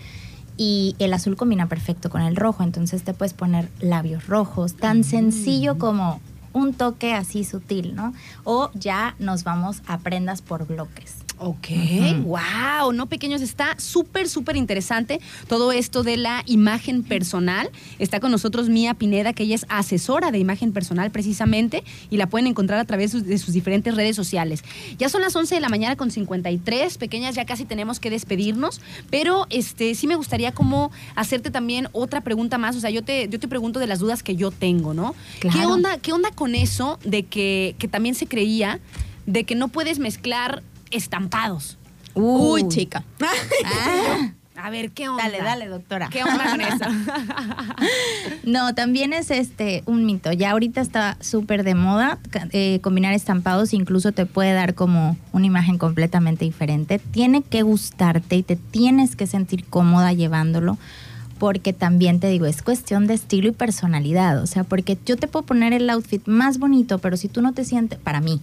y 0.58 0.96
el 1.00 1.14
azul 1.14 1.38
combina 1.38 1.68
perfecto 1.68 2.10
con 2.10 2.22
el 2.22 2.36
rojo, 2.36 2.64
entonces 2.64 3.04
te 3.04 3.14
puedes 3.14 3.34
poner 3.34 3.70
labios 3.80 4.28
rojos, 4.28 4.76
tan 4.76 5.04
sencillo 5.04 5.78
como 5.78 6.20
un 6.52 6.74
toque 6.74 7.14
así 7.14 7.44
sutil, 7.44 7.96
¿no? 7.96 8.14
O 8.44 8.70
ya 8.74 9.16
nos 9.20 9.44
vamos 9.44 9.82
a 9.88 10.00
prendas 10.00 10.42
por 10.42 10.68
bloques. 10.68 11.16
Ok, 11.42 11.68
wow, 12.26 12.92
no 12.94 13.06
pequeños, 13.08 13.42
está 13.42 13.80
súper, 13.80 14.28
súper 14.28 14.58
interesante 14.58 15.22
todo 15.48 15.72
esto 15.72 16.04
de 16.04 16.18
la 16.18 16.44
imagen 16.48 17.02
personal. 17.04 17.70
Está 17.98 18.20
con 18.20 18.32
nosotros 18.32 18.68
Mía 18.68 18.94
Pineda, 18.94 19.32
que 19.32 19.44
ella 19.44 19.56
es 19.56 19.66
asesora 19.70 20.32
de 20.32 20.40
imagen 20.40 20.74
personal 20.74 21.12
precisamente 21.12 21.84
y 22.10 22.18
la 22.18 22.28
pueden 22.28 22.48
encontrar 22.48 22.78
a 22.80 22.86
través 22.86 23.26
de 23.26 23.38
sus 23.38 23.54
diferentes 23.54 23.96
redes 23.96 24.18
sociales. 24.18 24.64
Ya 24.98 25.08
son 25.08 25.22
las 25.22 25.34
11 25.36 25.56
de 25.56 25.62
la 25.62 25.70
mañana 25.70 25.96
con 25.96 26.12
53, 26.12 26.98
pequeñas, 26.98 27.36
ya 27.36 27.46
casi 27.46 27.64
tenemos 27.64 28.02
que 28.02 28.10
despedirnos, 28.10 28.82
pero 29.10 29.48
este 29.50 29.96
sí 29.96 30.08
me 30.08 30.16
gustaría 30.16 30.52
como 30.52 30.92
hacerte 31.16 31.52
también 31.52 31.88
otra 31.94 32.20
pregunta 32.22 32.58
más, 32.58 32.76
o 32.76 32.82
sea, 32.82 32.90
yo 32.90 33.02
te, 33.04 33.30
yo 33.30 33.40
te 33.40 33.48
pregunto 33.48 33.80
de 33.80 33.88
las 33.88 34.00
dudas 34.00 34.24
que 34.24 34.36
yo 34.36 34.52
tengo, 34.52 34.94
¿no? 34.94 35.16
¿Qué 35.40 35.48
Claro. 35.48 35.70
onda, 35.70 35.98
qué 36.00 36.12
onda 36.12 36.32
con 36.32 36.54
eso 36.54 37.00
de 37.06 37.24
que, 37.24 37.76
que 37.80 37.88
también 37.88 38.14
se 38.16 38.28
creía 38.28 38.80
de 39.26 39.44
que 39.46 39.56
no 39.56 39.68
puedes 39.70 40.00
mezclar 40.00 40.64
estampados? 40.92 41.78
Uy, 42.14 42.68
chica. 42.68 43.04
Ah, 44.62 44.66
A 44.68 44.70
ver, 44.72 44.92
¿qué 44.92 45.08
onda? 45.08 45.24
Dale, 45.24 45.38
dale, 45.42 45.68
doctora. 45.68 46.10
¿Qué 46.10 46.22
onda 46.22 46.50
con 46.52 46.60
eso? 46.60 46.86
No, 48.44 48.74
también 48.76 49.14
es 49.14 49.32
este 49.32 49.84
un 49.86 50.06
mito. 50.06 50.32
Ya 50.32 50.52
ahorita 50.52 50.82
está 50.82 51.18
súper 51.22 51.64
de 51.64 51.76
moda 51.76 52.20
eh, 52.52 52.80
combinar 52.82 53.14
estampados, 53.14 53.74
incluso 53.74 54.12
te 54.12 54.26
puede 54.26 54.54
dar 54.54 54.74
como 54.74 55.18
una 55.32 55.46
imagen 55.46 55.78
completamente 55.78 56.46
diferente. 56.46 57.00
Tiene 57.00 57.42
que 57.42 57.62
gustarte 57.62 58.36
y 58.38 58.44
te 58.44 58.56
tienes 58.56 59.16
que 59.16 59.28
sentir 59.28 59.66
cómoda 59.66 60.12
llevándolo, 60.14 60.78
porque 61.38 61.72
también 61.72 62.20
te 62.20 62.28
digo, 62.28 62.46
es 62.46 62.62
cuestión 62.62 63.08
de 63.08 63.14
estilo 63.14 63.48
y 63.48 63.52
personalidad. 63.52 64.42
O 64.42 64.48
sea, 64.48 64.64
porque 64.64 64.98
yo 65.06 65.16
te 65.16 65.28
puedo 65.28 65.46
poner 65.46 65.72
el 65.74 65.90
outfit 65.90 66.28
más 66.28 66.58
bonito, 66.58 66.98
pero 67.00 67.16
si 67.18 67.30
tú 67.30 67.42
no 67.42 67.54
te 67.54 67.64
sientes, 67.64 67.98
para 68.00 68.20
mí, 68.20 68.42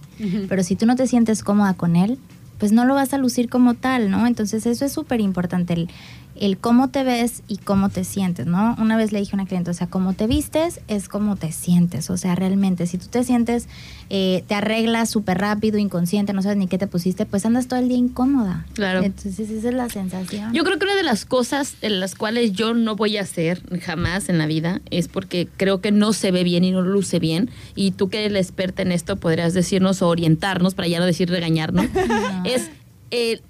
pero 0.49 0.63
si 0.63 0.75
tú 0.75 0.85
no 0.85 0.95
te 0.95 1.05
sientes 1.05 1.43
cómoda 1.43 1.73
con 1.75 1.95
él, 1.95 2.17
pues 2.57 2.71
no 2.71 2.85
lo 2.85 2.95
vas 2.95 3.13
a 3.13 3.17
lucir 3.17 3.49
como 3.49 3.73
tal, 3.75 4.09
¿no? 4.09 4.27
Entonces 4.27 4.65
eso 4.65 4.85
es 4.85 4.91
súper 4.91 5.21
importante, 5.21 5.73
el, 5.73 5.89
el 6.39 6.57
cómo 6.57 6.89
te 6.89 7.03
ves 7.03 7.43
y 7.47 7.57
cómo 7.57 7.89
te 7.89 8.03
sientes, 8.03 8.45
¿no? 8.45 8.75
Una 8.79 8.97
vez 8.97 9.11
le 9.11 9.19
dije 9.19 9.31
a 9.33 9.35
una 9.35 9.45
cliente, 9.45 9.71
o 9.71 9.73
sea, 9.73 9.87
cómo 9.87 10.13
te 10.13 10.27
vistes 10.27 10.81
es 10.87 11.09
cómo 11.09 11.35
te 11.35 11.51
sientes, 11.51 12.09
o 12.09 12.17
sea, 12.17 12.35
realmente, 12.35 12.87
si 12.87 12.97
tú 12.97 13.07
te 13.07 13.23
sientes, 13.23 13.67
eh, 14.09 14.43
te 14.47 14.55
arreglas 14.55 15.09
súper 15.09 15.37
rápido, 15.39 15.77
inconsciente, 15.77 16.33
no 16.33 16.41
sabes 16.41 16.57
ni 16.57 16.67
qué 16.67 16.77
te 16.77 16.87
pusiste, 16.87 17.25
pues 17.25 17.45
andas 17.45 17.67
todo 17.67 17.79
el 17.79 17.89
día 17.89 17.97
incómoda. 17.97 18.65
Claro. 18.73 19.03
Entonces 19.03 19.49
esa 19.49 19.69
es 19.69 19.73
la 19.73 19.89
sensación. 19.89 20.53
Yo 20.53 20.63
creo 20.63 20.77
que 20.77 20.85
una 20.85 20.95
de 20.95 21.03
las 21.03 21.25
cosas 21.25 21.75
en 21.81 21.99
las 21.99 22.15
cuales 22.15 22.53
yo 22.53 22.73
no 22.73 22.95
voy 22.95 23.17
a 23.17 23.21
hacer 23.21 23.61
jamás 23.81 24.29
en 24.29 24.37
la 24.37 24.45
vida 24.45 24.81
es 24.89 25.07
porque 25.07 25.47
creo 25.57 25.81
que 25.81 25.91
no 25.91 26.13
se 26.13 26.31
ve 26.31 26.43
bien 26.43 26.63
y 26.63 26.71
no 26.71 26.81
luce 26.81 27.19
bien. 27.19 27.49
Y 27.75 27.91
tú 27.91 28.09
que 28.09 28.19
eres 28.19 28.31
la 28.31 28.39
experta 28.39 28.81
en 28.81 28.91
esto 28.91 29.17
podrías 29.17 29.53
decirnos 29.53 30.01
o 30.01 30.07
orientarnos, 30.07 30.75
para 30.75 30.87
ya 30.87 30.99
no 30.99 31.05
decir 31.05 31.29
regañarnos, 31.29 31.85
es 32.45 32.69
el, 33.11 33.41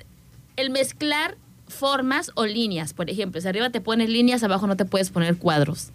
el 0.55 0.69
mezclar 0.69 1.37
formas 1.67 2.31
o 2.35 2.45
líneas. 2.45 2.93
Por 2.93 3.09
ejemplo, 3.09 3.41
si 3.41 3.47
arriba 3.47 3.69
te 3.69 3.81
pones 3.81 4.09
líneas, 4.09 4.43
abajo 4.43 4.67
no 4.67 4.77
te 4.77 4.85
puedes 4.85 5.09
poner 5.09 5.37
cuadros. 5.37 5.91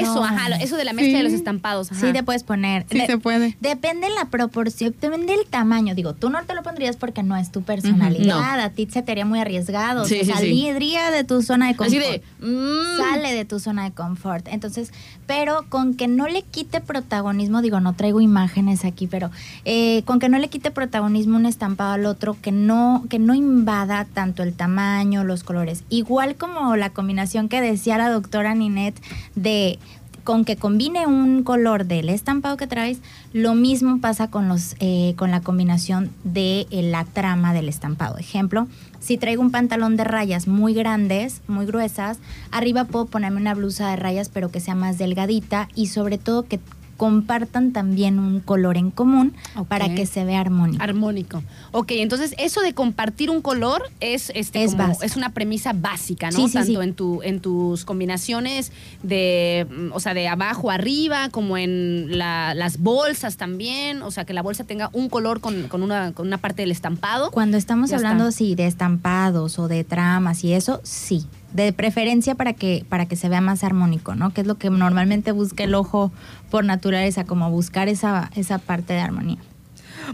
Eso, 0.00 0.14
No. 0.16 0.24
ajá, 0.24 0.48
eso 0.60 0.76
de 0.76 0.84
la 0.84 0.92
mezcla 0.92 1.12
Sí. 1.12 1.16
de 1.18 1.22
los 1.24 1.32
estampados. 1.32 1.90
Ajá. 1.92 2.00
Sí, 2.00 2.12
te 2.12 2.22
puedes 2.22 2.42
poner. 2.44 2.86
Sí 2.90 2.98
De- 2.98 3.06
se 3.06 3.18
puede. 3.18 3.56
Depende 3.60 4.08
la 4.10 4.26
proporción, 4.26 4.94
depende 5.00 5.36
del 5.36 5.46
tamaño. 5.46 5.94
Digo, 5.94 6.14
tú 6.14 6.30
no 6.30 6.42
te 6.44 6.54
lo 6.54 6.62
pondrías 6.62 6.96
porque 6.96 7.22
no 7.22 7.36
es 7.36 7.50
tu 7.52 7.62
personalidad. 7.62 8.60
A 8.60 8.70
ti 8.70 8.88
se 8.90 9.02
te 9.02 9.12
haría 9.12 9.24
muy 9.24 9.38
arriesgado. 9.40 10.04
Sí, 10.04 10.16
se 10.20 10.24
sí, 10.24 10.32
sí. 10.40 10.64
saldría 10.66 11.10
de 11.10 11.24
tu 11.24 11.42
zona 11.42 11.68
de 11.68 11.76
confort. 11.76 12.02
Así 12.04 12.12
de... 12.12 12.22
mm, 12.46 12.96
Sale 12.98 13.34
de 13.34 13.44
tu 13.44 13.58
zona 13.60 13.84
de 13.84 13.92
confort. 13.92 14.46
Entonces, 14.48 14.92
pero 15.26 15.66
con 15.68 15.94
que 15.94 16.08
no 16.08 16.28
le 16.28 16.42
quite 16.42 16.80
protagonismo, 16.80 17.62
digo, 17.62 17.80
no 17.80 17.94
traigo 17.94 18.20
imágenes 18.20 18.84
aquí, 18.84 19.06
pero 19.06 19.30
eh, 19.64 20.02
con 20.04 20.18
que 20.18 20.28
no 20.28 20.38
le 20.38 20.48
quite 20.48 20.70
protagonismo 20.70 21.36
un 21.36 21.46
estampado 21.46 21.92
al 21.92 22.06
otro, 22.06 22.36
que 22.40 22.52
no, 22.52 23.04
que 23.08 23.18
no 23.18 23.34
invada 23.34 24.06
tanto 24.12 24.42
el 24.42 24.54
tamaño, 24.54 25.24
los 25.24 25.42
colores. 25.44 25.84
Igual 25.88 26.36
como 26.36 26.76
la 26.76 26.90
combinación 26.90 27.48
que 27.48 27.60
decía 27.60 27.98
la 27.98 28.10
doctora 28.10 28.54
Ninette 28.54 29.00
de 29.34 29.78
con 30.24 30.44
que 30.44 30.56
combine 30.56 31.06
un 31.06 31.42
color 31.42 31.84
del 31.84 32.08
estampado 32.08 32.56
que 32.56 32.66
traes, 32.66 33.00
lo 33.32 33.54
mismo 33.54 34.00
pasa 34.00 34.28
con 34.28 34.48
los 34.48 34.74
eh, 34.80 35.14
con 35.16 35.30
la 35.30 35.42
combinación 35.42 36.10
de 36.24 36.66
eh, 36.70 36.82
la 36.82 37.04
trama 37.04 37.52
del 37.52 37.68
estampado. 37.68 38.16
Ejemplo, 38.16 38.66
si 39.00 39.18
traigo 39.18 39.42
un 39.42 39.50
pantalón 39.50 39.96
de 39.96 40.04
rayas 40.04 40.48
muy 40.48 40.72
grandes, 40.72 41.42
muy 41.46 41.66
gruesas, 41.66 42.18
arriba 42.50 42.84
puedo 42.84 43.06
ponerme 43.06 43.40
una 43.40 43.54
blusa 43.54 43.90
de 43.90 43.96
rayas 43.96 44.30
pero 44.30 44.50
que 44.50 44.60
sea 44.60 44.74
más 44.74 44.96
delgadita 44.96 45.68
y 45.74 45.88
sobre 45.88 46.16
todo 46.16 46.44
que 46.44 46.58
compartan 46.96 47.72
también 47.72 48.18
un 48.18 48.40
color 48.40 48.76
en 48.76 48.90
común 48.90 49.34
para 49.68 49.94
que 49.94 50.06
se 50.06 50.24
vea 50.24 50.40
armónico. 50.40 50.82
Armónico. 50.82 51.42
Ok, 51.72 51.92
entonces 51.92 52.34
eso 52.38 52.60
de 52.60 52.72
compartir 52.74 53.30
un 53.30 53.40
color 53.42 53.82
es 54.00 54.30
este 54.34 54.64
Es 54.64 54.74
como- 54.74 54.96
es 55.02 55.16
una 55.16 55.30
premisa 55.30 55.72
básica, 55.72 56.30
¿no? 56.30 56.36
Sí, 56.38 56.46
sí, 56.48 56.52
Tanto 56.54 56.80
sí. 56.82 56.88
en 56.88 56.94
tu 56.94 57.22
en 57.22 57.40
tus 57.40 57.84
combinaciones 57.84 58.72
de 59.02 59.66
o 59.92 60.00
sea, 60.00 60.14
de 60.14 60.28
abajo 60.28 60.70
a 60.70 60.74
arriba, 60.74 61.28
como 61.30 61.56
en 61.56 62.18
la- 62.18 62.54
las 62.54 62.78
bolsas 62.78 63.36
también, 63.36 64.02
o 64.02 64.10
sea, 64.10 64.24
que 64.24 64.32
la 64.34 64.42
bolsa 64.42 64.64
tenga 64.64 64.90
un 64.92 65.08
color 65.08 65.40
con, 65.40 65.68
con 65.68 65.82
una 65.82 66.12
con 66.12 66.26
una 66.26 66.38
parte 66.38 66.62
del 66.62 66.70
estampado. 66.70 67.30
Cuando 67.30 67.56
estamos 67.56 67.90
Ya 67.90 67.96
hablando 67.96 68.28
está. 68.28 68.38
sí 68.38 68.54
de 68.54 68.66
estampados 68.66 69.58
o 69.58 69.68
de 69.68 69.84
tramas 69.84 70.44
y 70.44 70.52
eso, 70.52 70.80
sí. 70.84 71.26
De 71.54 71.72
preferencia 71.72 72.34
para 72.34 72.52
que 72.52 72.84
para 72.88 73.06
que 73.06 73.16
se 73.16 73.28
vea 73.28 73.40
más 73.40 73.64
armónico, 73.64 74.14
¿no? 74.14 74.34
Que 74.34 74.42
es 74.42 74.46
lo 74.46 74.56
que 74.56 74.68
normalmente 74.70 75.32
busca 75.32 75.64
el 75.64 75.74
ojo 75.74 76.12
por 76.50 76.64
naturaleza, 76.64 77.24
como 77.24 77.50
buscar 77.50 77.88
esa 77.88 78.30
esa 78.34 78.58
parte 78.58 78.92
de 78.92 79.00
armonía. 79.00 79.38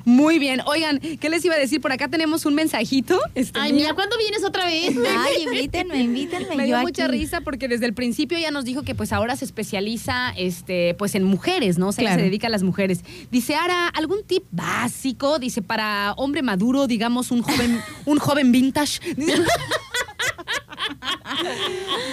Muy 0.05 0.39
bien. 0.39 0.61
Oigan, 0.67 1.01
¿qué 1.01 1.29
les 1.31 1.45
iba 1.45 1.57
a 1.57 1.59
decir? 1.59 1.81
Por 1.81 1.91
acá 1.91 2.07
tenemos 2.07 2.47
un 2.47 2.55
mensajito. 2.55 3.19
Este, 3.35 3.59
Ay, 3.59 3.73
mira, 3.73 3.93
¿cuándo 3.95 4.17
vienes 4.19 4.45
otra 4.45 4.65
vez? 4.67 4.95
Ay, 5.19 5.43
invítenme, 5.47 6.01
invítenme. 6.01 6.55
Me 6.55 6.69
yo 6.69 6.77
dio 6.77 6.81
mucha 6.83 7.07
aquí. 7.07 7.12
risa 7.19 7.41
porque 7.41 7.67
desde 7.67 7.87
el 7.87 7.95
principio 7.95 8.39
ya 8.39 8.53
nos 8.53 8.65
dijo 8.65 8.83
que 8.85 8.95
pues 8.95 9.12
ahora 9.12 9.35
se 9.35 9.45
especializa 9.45 10.31
este 10.37 10.95
pues 10.95 11.17
en 11.17 11.25
mujeres, 11.25 11.77
¿no? 11.79 11.89
O 11.89 11.93
sea, 11.93 12.03
Claro. 12.05 12.19
se 12.19 12.23
dedica 12.25 12.47
a 12.47 12.51
las 12.51 12.62
mujeres. 12.62 13.01
Dice, 13.33 13.57
Ara, 13.57 13.89
¿algún 13.89 14.23
tip 14.25 14.45
básico? 14.53 15.41
Dice, 15.41 15.61
para 15.61 16.12
hombre 16.12 16.43
maduro, 16.43 16.87
digamos, 16.87 17.33
un 17.33 17.43
joven, 17.43 17.81
un 18.07 18.19
joven 18.21 18.53
vintage. 18.53 19.01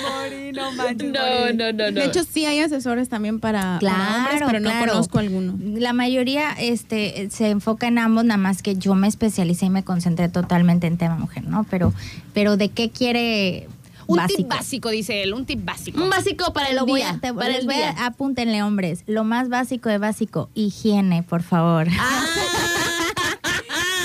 Morí, 0.01 0.51
no 0.53 0.71
manches. 0.71 1.11
No, 1.11 1.19
morí. 1.39 1.53
no, 1.57 1.71
no, 1.73 1.91
no. 1.91 1.99
De 1.99 2.05
hecho, 2.05 2.23
sí 2.23 2.45
hay 2.45 2.59
asesores 2.59 3.09
también 3.09 3.39
para, 3.39 3.75
hombres, 3.81 4.41
pero 4.45 4.59
no 4.59 4.71
conozco 4.79 5.19
alguno. 5.19 5.55
La 5.79 5.93
mayoría 5.93 6.51
este, 6.53 7.29
se 7.31 7.49
enfoca 7.49 7.87
en 7.87 7.97
ambos, 7.97 8.25
nada 8.25 8.37
más 8.37 8.61
que 8.61 8.75
yo 8.75 8.95
me 8.95 9.07
especialicé 9.07 9.65
y 9.67 9.69
me 9.69 9.83
concentré 9.83 10.29
totalmente 10.29 10.87
en 10.87 10.97
tema 10.97 11.15
mujer, 11.17 11.43
¿no? 11.45 11.65
Pero, 11.69 11.93
pero 12.33 12.57
¿de 12.57 12.69
qué 12.69 12.89
quiere 12.89 13.67
Un 14.07 14.17
básico? 14.17 14.37
tip 14.37 14.47
básico, 14.47 14.89
dice 14.89 15.23
él, 15.23 15.33
un 15.33 15.45
tip 15.45 15.63
básico. 15.65 16.01
Un 16.01 16.09
básico 16.09 16.53
para 16.53 16.69
el 16.69 16.85
día. 16.85 17.09
a, 17.11 17.19
te- 17.19 17.33
para 17.33 17.49
les 17.49 17.59
el 17.61 17.65
voy 17.65 17.75
a- 17.75 17.93
día. 17.93 18.05
apúntenle, 18.05 18.63
hombres. 18.63 19.03
Lo 19.07 19.23
más 19.23 19.49
básico 19.49 19.89
de 19.89 19.97
básico, 19.97 20.49
higiene, 20.53 21.23
por 21.23 21.43
favor. 21.43 21.87
Ah. 21.99 22.25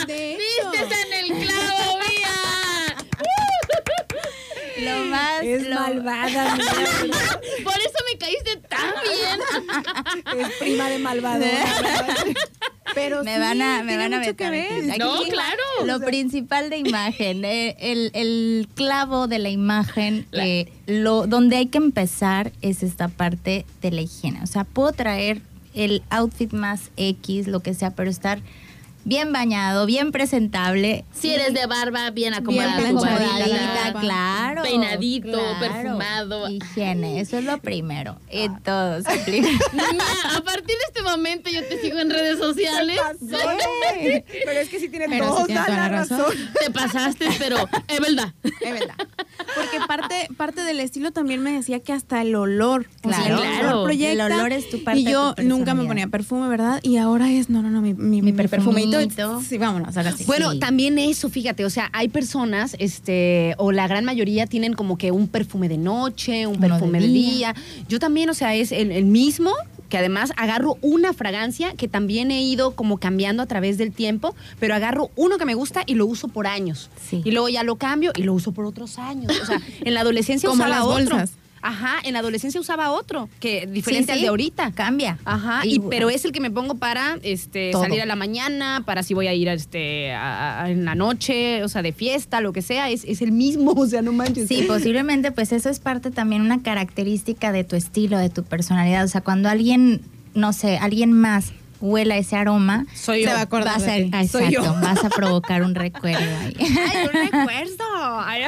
De 0.06 0.36
¡Vistes 0.36 0.98
en 1.06 1.12
el 1.32 1.46
clavo, 1.46 1.98
mía! 1.98 2.96
Lo 4.84 5.00
más. 5.12 5.42
Es 5.42 5.66
lo- 5.68 5.74
malvada, 5.76 6.56
mía, 6.56 6.66
Por 7.64 7.74
eso 7.74 7.98
me 8.12 8.18
caíste 8.18 8.56
tan 8.68 8.94
bien. 10.34 10.40
es 10.46 10.52
prima 10.58 10.88
de 10.88 10.98
malvado. 10.98 11.44
Pero 12.94 13.24
Me 13.24 13.34
sí, 13.34 13.40
van 13.40 13.62
a, 13.62 13.82
me 13.82 13.96
van 13.96 14.12
a 14.12 14.18
mucho 14.18 14.36
que 14.36 14.50
vetar 14.50 14.70
ver. 14.80 14.90
aquí. 14.90 14.98
No, 14.98 15.22
claro. 15.22 15.62
Lo 15.86 16.00
principal 16.00 16.68
de 16.68 16.76
imagen, 16.78 17.42
eh, 17.44 17.74
el, 17.80 18.10
el 18.12 18.68
clavo 18.74 19.28
de 19.28 19.38
la 19.38 19.48
imagen, 19.48 20.26
La- 20.30 20.46
eh, 20.46 20.70
lo, 20.86 21.26
donde 21.26 21.56
hay 21.56 21.66
que 21.66 21.78
empezar 21.78 22.52
es 22.60 22.82
esta 22.82 23.08
parte 23.08 23.64
de 23.80 23.90
la 23.92 24.02
higiene. 24.02 24.40
O 24.42 24.46
sea, 24.46 24.64
puedo 24.64 24.92
traer 24.92 25.40
el 25.74 26.02
outfit 26.10 26.52
más 26.52 26.90
X, 26.98 27.46
lo 27.46 27.60
que 27.60 27.72
sea, 27.72 27.92
pero 27.92 28.10
estar 28.10 28.40
bien 29.04 29.32
bañado, 29.32 29.86
bien 29.86 30.12
presentable. 30.12 31.04
Si 31.12 31.30
eres 31.30 31.54
de 31.54 31.66
barba, 31.66 32.10
bien 32.10 32.34
acomodada 32.34 32.78
Bien 32.78 33.58
claro. 34.00 34.62
Peinadito, 34.62 35.30
claro. 35.30 35.58
perfumado. 35.60 36.48
Higiene, 36.48 37.20
eso 37.20 37.38
es 37.38 37.44
lo 37.44 37.58
primero. 37.58 38.16
En 38.28 38.60
todo. 38.62 39.00
se 39.02 39.10
aplica. 39.10 39.48
Mira, 39.72 40.04
a 40.36 40.40
partir 40.42 40.76
de 40.76 40.84
este 40.88 41.02
momento 41.02 41.50
yo 41.50 41.60
te 41.66 41.80
sigo 41.80 41.98
en 41.98 42.10
redes 42.10 42.38
sociales. 42.38 42.98
Pero 44.44 44.60
es 44.60 44.68
que 44.68 44.80
sí 44.80 44.88
tiene 44.88 45.06
Pero 45.08 45.36
sí 45.38 45.44
tiene 45.46 45.60
toda 45.64 45.76
la 45.76 45.88
razón. 45.88 46.34
Te 46.64 46.70
pasaste, 46.70 47.26
pero 47.38 47.56
es 47.88 48.00
verdad. 48.00 48.32
Es 48.60 48.72
verdad. 48.72 48.94
Porque 49.54 49.78
parte, 49.86 50.28
parte 50.36 50.62
del 50.64 50.80
estilo 50.80 51.12
también 51.12 51.42
me 51.42 51.52
decía 51.52 51.80
que 51.80 51.92
hasta 51.92 52.20
el 52.22 52.34
olor. 52.34 52.86
o 53.04 53.08
sea, 53.08 53.22
Claro. 53.24 53.42
el 53.42 53.66
olor 53.66 53.84
proyecta. 53.84 54.12
El 54.26 54.32
olor 54.32 54.52
es 54.52 54.68
tu 54.70 54.82
parte 54.82 55.00
Y 55.00 55.04
yo 55.04 55.34
de 55.34 55.42
tu 55.42 55.48
nunca 55.48 55.74
me 55.74 55.84
ponía 55.84 56.06
perfume, 56.08 56.48
¿verdad? 56.48 56.80
Y 56.82 56.96
ahora 56.96 57.30
es, 57.30 57.48
no, 57.50 57.62
no, 57.62 57.70
no, 57.70 57.80
mi, 57.80 57.94
mi, 57.94 58.22
Mi 58.22 58.32
mi 58.32 58.48
perfumito. 58.48 58.91
Sí, 59.48 59.58
vámonos, 59.58 59.96
ahora 59.96 60.12
sí. 60.16 60.24
Bueno, 60.26 60.52
Sí. 60.52 60.58
también 60.58 60.98
eso, 60.98 61.28
fíjate, 61.28 61.64
o 61.64 61.70
sea, 61.70 61.90
hay 61.92 62.08
personas, 62.08 62.76
este, 62.78 63.54
o 63.58 63.72
la 63.72 63.86
gran 63.88 64.04
mayoría 64.04 64.46
tienen 64.46 64.74
como 64.74 64.98
que 64.98 65.10
un 65.12 65.28
perfume 65.28 65.68
de 65.68 65.78
noche, 65.78 66.46
un 66.46 66.56
Uno 66.58 66.68
perfume 66.68 67.00
de 67.00 67.06
día. 67.08 67.52
día. 67.52 67.54
Yo 67.88 67.98
también, 67.98 68.30
o 68.30 68.34
sea, 68.34 68.54
es 68.54 68.72
el, 68.72 68.90
el 68.92 69.04
mismo, 69.04 69.52
que 69.88 69.98
además 69.98 70.32
agarro 70.36 70.78
una 70.80 71.12
fragancia 71.12 71.74
que 71.74 71.86
también 71.86 72.30
he 72.30 72.40
ido 72.42 72.70
como 72.74 72.96
cambiando 72.98 73.42
a 73.42 73.46
través 73.46 73.76
del 73.76 73.92
tiempo, 73.92 74.34
pero 74.58 74.74
agarro 74.74 75.10
uno 75.16 75.36
que 75.36 75.44
me 75.44 75.54
gusta 75.54 75.82
y 75.86 75.94
lo 75.96 76.06
uso 76.06 76.28
por 76.28 76.46
años. 76.46 76.88
Sí. 77.10 77.20
Y 77.24 77.30
luego 77.32 77.48
ya 77.50 77.62
lo 77.62 77.76
cambio 77.76 78.10
y 78.16 78.22
lo 78.22 78.32
uso 78.32 78.52
por 78.52 78.64
otros 78.64 78.98
años. 78.98 79.30
O 79.42 79.44
sea, 79.46 79.60
en 79.84 79.92
la 79.92 80.00
adolescencia 80.00 80.48
Como 80.48 80.64
usaba 80.64 80.76
las 80.80 80.86
otro. 80.86 81.16
Ajá, 81.62 81.96
en 82.02 82.12
la 82.14 82.18
adolescencia 82.18 82.60
usaba 82.60 82.90
otro, 82.90 83.28
que 83.40 83.66
diferente 83.66 84.12
Sí, 84.12 84.18
al 84.18 84.22
de 84.22 84.28
ahorita. 84.28 84.72
Cambia. 84.72 85.18
Ajá, 85.24 85.60
y, 85.64 85.78
pero 85.78 86.10
es 86.10 86.24
el 86.24 86.32
que 86.32 86.40
me 86.40 86.50
pongo 86.50 86.74
para 86.74 87.18
este 87.22 87.70
Todo. 87.70 87.82
salir 87.82 88.02
a 88.02 88.06
la 88.06 88.16
mañana, 88.16 88.82
para 88.84 89.02
si 89.04 89.14
voy 89.14 89.28
a 89.28 89.34
ir 89.34 89.48
a, 89.48 89.52
este 89.52 90.12
a- 90.12 90.64
a- 90.64 90.70
en 90.70 90.84
la 90.84 90.94
noche, 90.94 91.62
o 91.62 91.68
sea, 91.68 91.82
de 91.82 91.92
fiesta, 91.92 92.40
lo 92.40 92.52
que 92.52 92.62
sea, 92.62 92.90
es, 92.90 93.04
es 93.04 93.22
el 93.22 93.32
mismo, 93.32 93.70
o 93.76 93.86
sea, 93.86 94.02
no 94.02 94.12
manches. 94.12 94.48
Sí, 94.48 94.64
posiblemente 94.66 95.30
pues 95.32 95.52
eso 95.52 95.70
es 95.70 95.78
parte 95.78 96.10
también 96.10 96.42
una 96.42 96.62
característica 96.62 97.52
de 97.52 97.64
tu 97.64 97.76
estilo, 97.76 98.18
de 98.18 98.28
tu 98.30 98.42
personalidad. 98.42 99.04
O 99.04 99.08
sea, 99.08 99.20
cuando 99.20 99.48
alguien, 99.48 100.00
no 100.34 100.52
sé, 100.52 100.78
alguien 100.78 101.12
más 101.12 101.52
huela 101.82 102.16
ese 102.16 102.36
aroma, 102.36 102.86
Soy 102.94 103.18
Se 103.20 103.26
yo. 103.28 103.34
va 103.34 103.40
a 103.40 103.42
acordar 103.42 103.74
vas 103.74 103.82
a, 103.88 103.92
de 103.92 104.04
ti. 104.04 104.28
Soy 104.28 104.50
yo. 104.50 104.60
exacto, 104.60 104.80
vas 104.80 105.04
a 105.04 105.10
provocar 105.10 105.62
un 105.62 105.74
recuerdo 105.74 106.18
ahí. 106.40 106.56
Ay, 106.60 107.06
un 107.06 107.12
recuerdo. 107.30 107.84
Ay, 108.24 108.42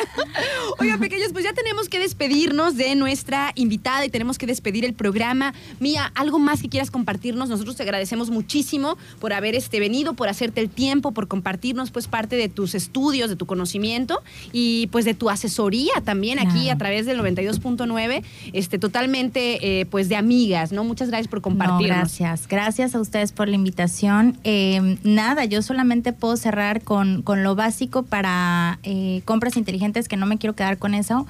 Oigan, 0.78 0.98
pequeños, 1.00 1.32
pues 1.32 1.44
ya 1.44 1.52
tenemos 1.52 1.88
que 1.88 1.98
despedirnos 1.98 2.76
de 2.76 2.94
nuestra 2.94 3.52
invitada 3.54 4.04
y 4.04 4.08
tenemos 4.08 4.38
que 4.38 4.46
despedir 4.46 4.84
el 4.84 4.94
programa. 4.94 5.52
Mía, 5.80 6.10
¿algo 6.14 6.38
más 6.38 6.62
que 6.62 6.68
quieras 6.68 6.90
compartirnos? 6.90 7.48
Nosotros 7.48 7.76
te 7.76 7.82
agradecemos 7.82 8.30
muchísimo 8.30 8.96
por 9.20 9.32
haber 9.32 9.54
este, 9.54 9.80
venido, 9.80 10.14
por 10.14 10.28
hacerte 10.28 10.60
el 10.60 10.70
tiempo, 10.70 11.12
por 11.12 11.28
compartirnos 11.28 11.90
pues 11.90 12.06
parte 12.06 12.36
de 12.36 12.48
tus 12.48 12.74
estudios, 12.74 13.30
de 13.30 13.36
tu 13.36 13.46
conocimiento 13.46 14.22
y 14.52 14.86
pues 14.88 15.04
de 15.04 15.14
tu 15.14 15.28
asesoría 15.30 15.92
también 16.04 16.38
aquí 16.38 16.70
a 16.70 16.78
través 16.78 17.06
del 17.06 17.18
92.9, 17.20 18.22
este, 18.52 18.78
totalmente 18.78 19.80
eh, 19.80 19.86
pues 19.86 20.08
de 20.08 20.16
amigas, 20.16 20.72
¿no? 20.72 20.84
Muchas 20.84 21.08
gracias 21.08 21.28
por 21.28 21.38
No, 21.40 21.42
compartirnos. 21.42 21.96
gracias. 21.98 22.46
Gracias 22.48 22.94
a 22.94 23.00
ustedes 23.00 23.23
por 23.32 23.48
la 23.48 23.54
invitación. 23.54 24.38
Eh, 24.44 24.98
nada, 25.02 25.44
yo 25.44 25.62
solamente 25.62 26.12
puedo 26.12 26.36
cerrar 26.36 26.82
con, 26.82 27.22
con 27.22 27.42
lo 27.42 27.54
básico 27.54 28.02
para 28.02 28.78
eh, 28.82 29.22
compras 29.24 29.56
inteligentes, 29.56 30.08
que 30.08 30.16
no 30.16 30.26
me 30.26 30.38
quiero 30.38 30.54
quedar 30.54 30.78
con 30.78 30.94
eso. 30.94 31.26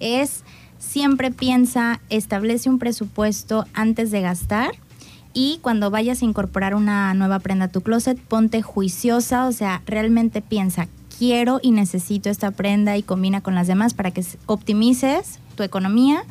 Es 0.00 0.44
siempre 0.78 1.30
piensa, 1.30 2.00
establece 2.08 2.70
un 2.70 2.78
presupuesto 2.78 3.66
antes 3.74 4.10
de 4.10 4.20
gastar. 4.20 4.70
Y 5.34 5.58
cuando 5.62 5.90
vayas 5.90 6.22
a 6.22 6.24
incorporar 6.24 6.74
una 6.74 7.14
nueva 7.14 7.38
prenda 7.38 7.66
a 7.66 7.68
tu 7.68 7.82
closet, 7.82 8.18
ponte 8.18 8.62
juiciosa, 8.62 9.46
o 9.46 9.52
sea, 9.52 9.82
realmente 9.86 10.40
piensa, 10.40 10.88
quiero 11.18 11.60
y 11.62 11.72
necesito 11.72 12.30
esta 12.30 12.50
prenda 12.50 12.96
y 12.96 13.02
combina 13.02 13.40
con 13.40 13.54
las 13.54 13.66
demás 13.66 13.94
para 13.94 14.10
que 14.10 14.24
optimices 14.46 15.40
tu 15.54 15.62
economía. 15.62 16.24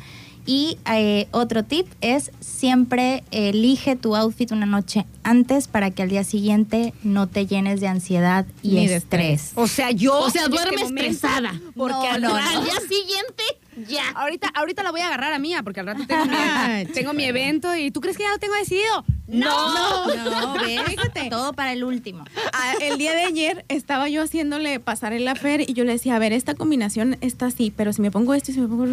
Y 0.50 0.78
eh, 0.90 1.28
otro 1.30 1.62
tip 1.62 1.86
es 2.00 2.30
siempre 2.40 3.22
elige 3.32 3.96
tu 3.96 4.16
outfit 4.16 4.50
una 4.50 4.64
noche 4.64 5.04
antes 5.22 5.68
para 5.68 5.90
que 5.90 6.02
al 6.02 6.08
día 6.08 6.24
siguiente 6.24 6.94
no 7.04 7.26
te 7.26 7.46
llenes 7.46 7.82
de 7.82 7.88
ansiedad 7.88 8.46
y 8.62 8.86
de 8.86 8.96
estrés. 8.96 9.52
O 9.56 9.68
sea, 9.68 9.90
yo. 9.90 10.18
O 10.18 10.30
sea, 10.30 10.44
este 10.44 10.56
duerme 10.56 10.84
momento, 10.84 11.10
estresada. 11.10 11.52
Porque 11.76 12.08
No, 12.18 12.34
al 12.34 12.54
no, 12.54 12.64
día 12.64 12.80
siguiente, 12.80 13.42
ya. 13.86 14.08
Ahorita, 14.14 14.48
ahorita 14.54 14.82
la 14.82 14.90
voy 14.90 15.02
a 15.02 15.08
agarrar 15.08 15.34
a 15.34 15.38
mía, 15.38 15.62
porque 15.62 15.80
al 15.80 15.86
rato 15.86 16.06
tengo, 16.06 16.24
mi, 16.24 16.86
tengo 16.94 17.12
mi 17.12 17.24
evento 17.24 17.76
y 17.76 17.90
¿tú 17.90 18.00
crees 18.00 18.16
que 18.16 18.22
ya 18.22 18.30
lo 18.30 18.38
tengo 18.38 18.54
decidido? 18.54 19.04
No, 19.28 20.06
No, 20.06 20.54
¿ves? 20.54 20.80
Fíjate. 20.86 21.28
Todo 21.28 21.52
para 21.52 21.72
el 21.72 21.84
último. 21.84 22.24
Ah, 22.52 22.72
el 22.80 22.96
día 22.98 23.12
de 23.12 23.24
ayer 23.24 23.64
estaba 23.68 24.08
yo 24.08 24.22
haciéndole 24.22 24.80
pasar 24.80 25.12
el 25.12 25.28
afer 25.28 25.60
y 25.68 25.74
yo 25.74 25.84
le 25.84 25.92
decía, 25.92 26.16
a 26.16 26.18
ver, 26.18 26.32
esta 26.32 26.54
combinación 26.54 27.18
está 27.20 27.46
así, 27.46 27.72
pero 27.74 27.92
si 27.92 28.00
me 28.00 28.10
pongo 28.10 28.34
esto 28.34 28.50
y 28.50 28.54
si 28.54 28.60
me 28.60 28.68
pongo... 28.68 28.86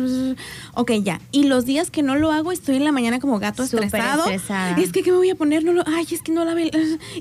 Ok, 0.73 0.91
ya. 1.01 1.21
Y 1.31 1.43
los 1.43 1.65
días 1.65 1.89
que 1.89 2.03
no 2.03 2.15
lo 2.15 2.31
hago, 2.31 2.51
estoy 2.51 2.75
en 2.75 2.83
la 2.83 2.91
mañana 2.91 3.19
como 3.19 3.39
gato 3.39 3.65
Súper 3.65 3.85
estresado. 3.85 4.23
estresada. 4.25 4.77
Es 4.77 4.91
que, 4.91 5.03
¿qué 5.03 5.11
me 5.11 5.17
voy 5.17 5.29
a 5.29 5.35
poner? 5.35 5.63
No 5.63 5.71
lo... 5.71 5.83
Ay, 5.87 6.05
es 6.11 6.21
que 6.21 6.31
no 6.31 6.43
la 6.43 6.53
ve... 6.53 6.69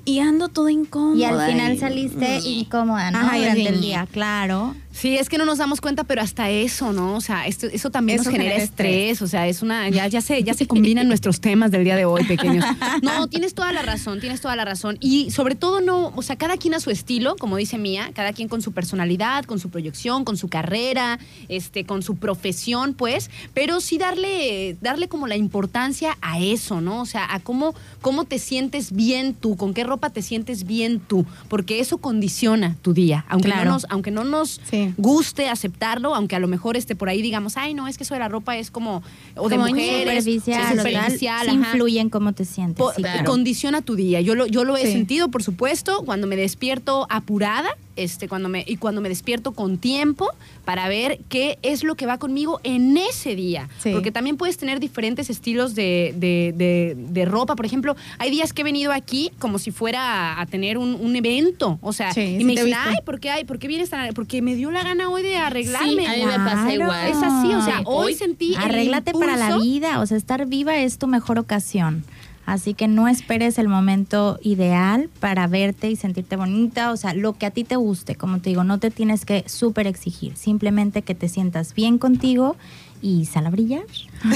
Y 0.05 0.19
ando 0.19 0.49
toda 0.49 0.73
incómoda. 0.73 1.17
Y 1.17 1.25
al 1.25 1.51
final 1.53 1.79
saliste 1.79 2.41
incómoda, 2.41 3.11
¿no? 3.11 3.19
Ajá, 3.19 3.37
Durante 3.39 3.69
el 3.69 3.81
día, 3.81 4.09
claro. 4.11 4.75
Sí, 4.95 5.17
es 5.17 5.29
que 5.29 5.39
no 5.39 5.45
nos 5.45 5.59
damos 5.59 5.81
cuenta, 5.81 6.05
pero 6.05 6.23
hasta 6.23 6.51
eso, 6.51 6.93
¿no? 6.93 7.17
O 7.17 7.21
sea, 7.21 7.49
esto, 7.49 7.67
eso 7.67 7.91
también 7.91 8.21
Eso 8.21 8.31
nos 8.31 8.33
genera 8.33 8.51
genera 8.53 8.65
estrés. 8.65 9.23
O 9.23 9.27
sea, 9.27 9.49
es 9.49 9.61
una, 9.61 9.89
ya, 9.91 10.07
ya 10.07 10.21
se, 10.21 10.43
ya 10.45 10.55
se 10.55 10.69
combinan 10.69 11.09
nuestros 11.09 11.41
temas 11.41 11.73
del 11.73 11.83
día 11.83 11.97
de 11.97 12.05
hoy, 12.05 12.23
pequeños. 12.25 12.65
No, 13.03 13.27
tienes 13.27 13.55
toda 13.55 13.73
la 13.73 13.83
razón, 13.83 14.21
tienes 14.21 14.41
toda 14.41 14.55
la 14.55 14.65
razón. 14.65 14.97
Y 15.01 15.33
sobre 15.33 15.57
todo 15.57 15.81
no, 15.81 16.13
o 16.15 16.23
sea, 16.23 16.37
cada 16.37 16.57
quien 16.59 16.75
a 16.75 16.81
su 16.81 16.91
estilo, 16.91 17.35
como 17.37 17.57
dice 17.57 17.77
Mía, 17.77 18.13
cada 18.15 18.33
quien 18.33 18.49
con 18.49 18.63
su 18.63 18.71
personalidad, 18.71 19.45
con 19.45 19.59
su 19.59 19.69
proyección, 19.69 20.25
con 20.25 20.37
su 20.37 20.49
carrera, 20.49 21.19
este, 21.49 21.85
con 21.85 22.03
su 22.03 22.15
profesión, 22.17 22.95
pues, 22.95 23.31
pero 23.53 23.81
sí 23.81 23.99
darle, 23.99 24.77
darle 24.81 25.09
como 25.09 25.27
la 25.27 25.37
importancia 25.37 26.17
a 26.21 26.39
eso, 26.41 26.81
¿no? 26.81 27.01
O 27.01 27.07
sea, 27.07 27.35
a 27.35 27.41
cómo, 27.41 27.75
cómo 28.01 28.27
te 28.27 28.39
sientes 28.39 28.93
bien 28.93 29.35
tú, 29.35 29.57
con 29.57 29.75
qué 29.75 29.83
ropa 29.83 30.11
te 30.11 30.23
sientes 30.23 30.65
bien 30.65 31.01
tú, 31.01 31.27
porque 31.49 31.81
eso 31.81 31.99
condiciona 31.99 32.77
tu 32.81 32.95
día, 32.95 33.25
aunque 33.29 33.49
Claro. 33.49 33.65
no 33.65 33.71
nos, 33.73 33.87
aunque 33.91 34.11
no 34.13 34.23
nos 34.23 34.61
Sí. 34.71 34.84
Guste 34.97 35.49
aceptarlo, 35.49 36.15
aunque 36.15 36.37
a 36.37 36.39
lo 36.39 36.49
mejor 36.49 36.77
esté 36.77 36.95
por 36.97 37.09
ahí 37.09 37.23
digamos, 37.23 37.57
ay, 37.57 37.75
no, 37.75 37.89
es 37.89 37.97
que 37.97 38.05
eso 38.05 38.15
de 38.15 38.21
la 38.21 38.29
ropa 38.29 38.57
es 38.57 38.71
como, 38.71 39.03
o 39.37 39.49
de 39.49 39.57
Como 39.57 39.69
mujeres, 39.69 40.25
superficial, 40.25 40.79
superficial, 40.79 41.47
sí 41.49 41.55
influye 41.55 42.01
en 42.01 42.11
cómo 42.11 42.33
te 42.33 42.45
sientes. 42.45 42.77
Po- 42.79 42.93
sí, 42.93 43.03
claro. 43.03 43.25
condiciona 43.25 43.83
tu 43.83 43.95
día. 43.97 44.21
Yo 44.21 44.35
lo, 44.35 44.47
yo 44.47 44.65
lo 44.65 44.77
he 44.77 44.87
sentido, 44.91 45.29
por 45.29 45.43
supuesto, 45.43 46.03
cuando 46.05 46.27
me 46.27 46.37
despierto 46.37 47.07
apurada, 47.11 47.77
este, 47.97 48.29
cuando 48.29 48.49
me, 48.49 48.65
y 48.67 48.77
cuando 48.77 49.01
me 49.01 49.09
despierto 49.09 49.53
con 49.53 49.79
tiempo 49.79 50.29
para 50.65 50.89
ver 50.89 51.21
qué 51.29 51.59
es 51.63 51.85
lo 51.85 51.95
que 51.95 52.07
va 52.07 52.19
conmigo 52.19 52.61
en 52.65 52.97
ese 52.97 53.35
día. 53.37 53.69
Sí. 53.79 53.91
Porque 53.93 54.11
también 54.11 54.37
puedes 54.37 54.57
tener 54.57 54.81
diferentes 54.81 55.31
estilos 55.31 55.75
de, 55.75 56.15
de- 56.17 56.53
de- 56.57 56.95
de 56.97 57.25
ropa. 57.25 57.55
Por 57.57 57.67
ejemplo, 57.67 57.97
hay 58.19 58.31
días 58.31 58.53
que 58.53 58.63
he 58.63 58.65
venido 58.65 58.93
aquí 58.93 59.31
como 59.39 59.59
si 59.59 59.71
fuera 59.71 60.41
a, 60.41 60.47
tener 60.47 60.79
un, 60.79 60.95
un 60.95 61.17
evento. 61.17 61.79
O 61.83 61.93
sea, 61.93 62.13
Sí, 62.13 62.21
y 62.21 62.39
sí 62.39 62.45
me 62.45 62.53
dicen, 62.53 62.67
visto. 62.67 62.81
ay, 62.85 62.97
¿por 63.05 63.21
qué, 63.21 63.31
hay, 63.31 63.45
¿por 63.45 63.59
qué 63.59 63.69
vienes 63.69 63.91
tan.? 63.91 64.13
Porque 64.15 64.41
me 64.43 64.55
dio 64.55 64.71
la 64.71 64.83
gana 64.83 65.09
hoy 65.11 65.23
de 65.23 65.37
arreglarme. 65.37 66.03
Sí, 66.03 66.07
a 66.07 66.13
mí 66.17 66.25
me 66.27 66.33
pasa 66.39 66.65
Claro. 66.65 66.73
igual. 66.73 67.09
Es 67.09 67.17
así, 67.17 67.55
o 67.55 67.63
sea, 67.63 67.83
hoy 67.85 68.15
sentí. 68.15 68.55
el 68.55 68.61
Arréglate 68.61 69.13
para 69.13 69.37
la 69.37 69.59
vida, 69.59 70.01
o 70.01 70.07
sea, 70.07 70.17
estar 70.17 70.47
viva 70.47 70.77
es 70.79 70.99
tu 70.99 71.07
mejor 71.07 71.39
ocasión. 71.39 72.05
Así 72.47 72.75
que 72.75 72.89
no 72.89 73.09
esperes 73.09 73.59
el 73.59 73.69
momento 73.69 74.39
ideal 74.43 75.09
para 75.21 75.47
verte 75.47 75.91
y 75.91 75.97
sentirte 75.97 76.37
bonita, 76.37 76.93
o 76.93 76.97
sea, 76.97 77.15
lo 77.15 77.33
que 77.35 77.47
a 77.47 77.51
ti 77.51 77.65
te 77.65 77.77
guste, 77.77 78.17
como 78.17 78.41
te 78.41 78.51
digo, 78.51 78.65
no 78.65 78.79
te 78.79 78.91
tienes 78.91 79.25
que 79.25 79.45
súper 79.47 79.87
exigir, 79.87 80.37
simplemente 80.37 81.03
que 81.03 81.15
te 81.15 81.29
sientas 81.29 81.75
bien 81.75 81.99
contigo 81.99 82.57
y 83.01 83.27
sal 83.27 83.47
a 83.47 83.51
brillar. 83.51 83.85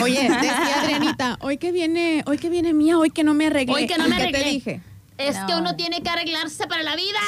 Oye, 0.02 0.22
decía 0.22 0.82
Adrianita, 0.82 1.38
hoy 1.42 1.58
que 1.58 1.72
viene, 1.72 2.22
hoy 2.26 2.38
que 2.38 2.50
viene 2.50 2.72
mía, 2.72 2.98
hoy 2.98 3.10
que 3.10 3.24
no 3.24 3.34
me 3.34 3.46
arreglé. 3.46 3.74
Hoy 3.74 3.86
que 3.86 3.98
no 3.98 4.08
me 4.08 4.16
¿Qué 4.16 4.32
te 4.32 4.44
dije? 4.44 4.80
Es 5.18 5.36
No. 5.36 5.46
que 5.46 5.54
uno 5.54 5.74
tiene 5.76 6.00
que 6.02 6.08
arreglarse 6.08 6.66
para 6.68 6.82
la 6.82 6.94
vida. 6.96 7.18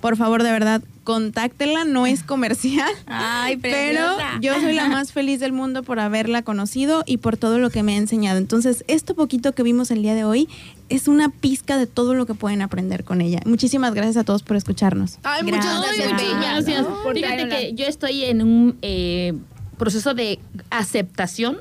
por 0.00 0.16
favor, 0.16 0.42
de 0.42 0.50
verdad, 0.50 0.82
contáctela, 1.04 1.84
no 1.84 2.06
es 2.06 2.22
comercial. 2.24 2.90
Ay, 3.06 3.56
pero 3.56 4.16
yo 4.40 4.54
soy 4.60 4.74
la 4.74 4.88
más 4.88 5.12
feliz 5.12 5.40
del 5.40 5.52
mundo 5.52 5.82
por 5.82 5.98
haberla 6.00 6.42
conocido 6.42 7.02
y 7.06 7.16
por 7.16 7.36
todo 7.36 7.58
lo 7.58 7.70
que 7.70 7.82
me 7.82 7.94
ha 7.94 7.96
enseñado. 7.96 8.38
Entonces, 8.38 8.84
esto 8.88 9.14
poquito 9.14 9.52
que 9.52 9.62
vimos 9.62 9.90
el 9.90 10.02
día 10.02 10.14
de 10.14 10.24
hoy 10.24 10.48
es 10.88 11.08
una 11.08 11.30
pizca 11.30 11.76
de 11.78 11.86
todo 11.86 12.14
lo 12.14 12.26
que 12.26 12.34
pueden 12.34 12.62
aprender 12.62 13.04
con 13.04 13.20
ella. 13.20 13.40
Muchísimas 13.46 13.94
gracias 13.94 14.18
a 14.18 14.24
todos 14.24 14.42
por 14.42 14.56
escucharnos. 14.56 15.18
Ay, 15.22 15.42
muchas 15.42 15.80
gracias. 15.80 16.12
Muchas 16.12 16.40
gracias. 16.40 16.86
Fíjate 17.14 17.48
que 17.48 17.74
yo 17.74 17.86
estoy 17.86 18.24
en 18.24 18.42
un 18.42 18.78
eh, 18.82 19.34
proceso 19.78 20.14
de 20.14 20.38
aceptación 20.70 21.58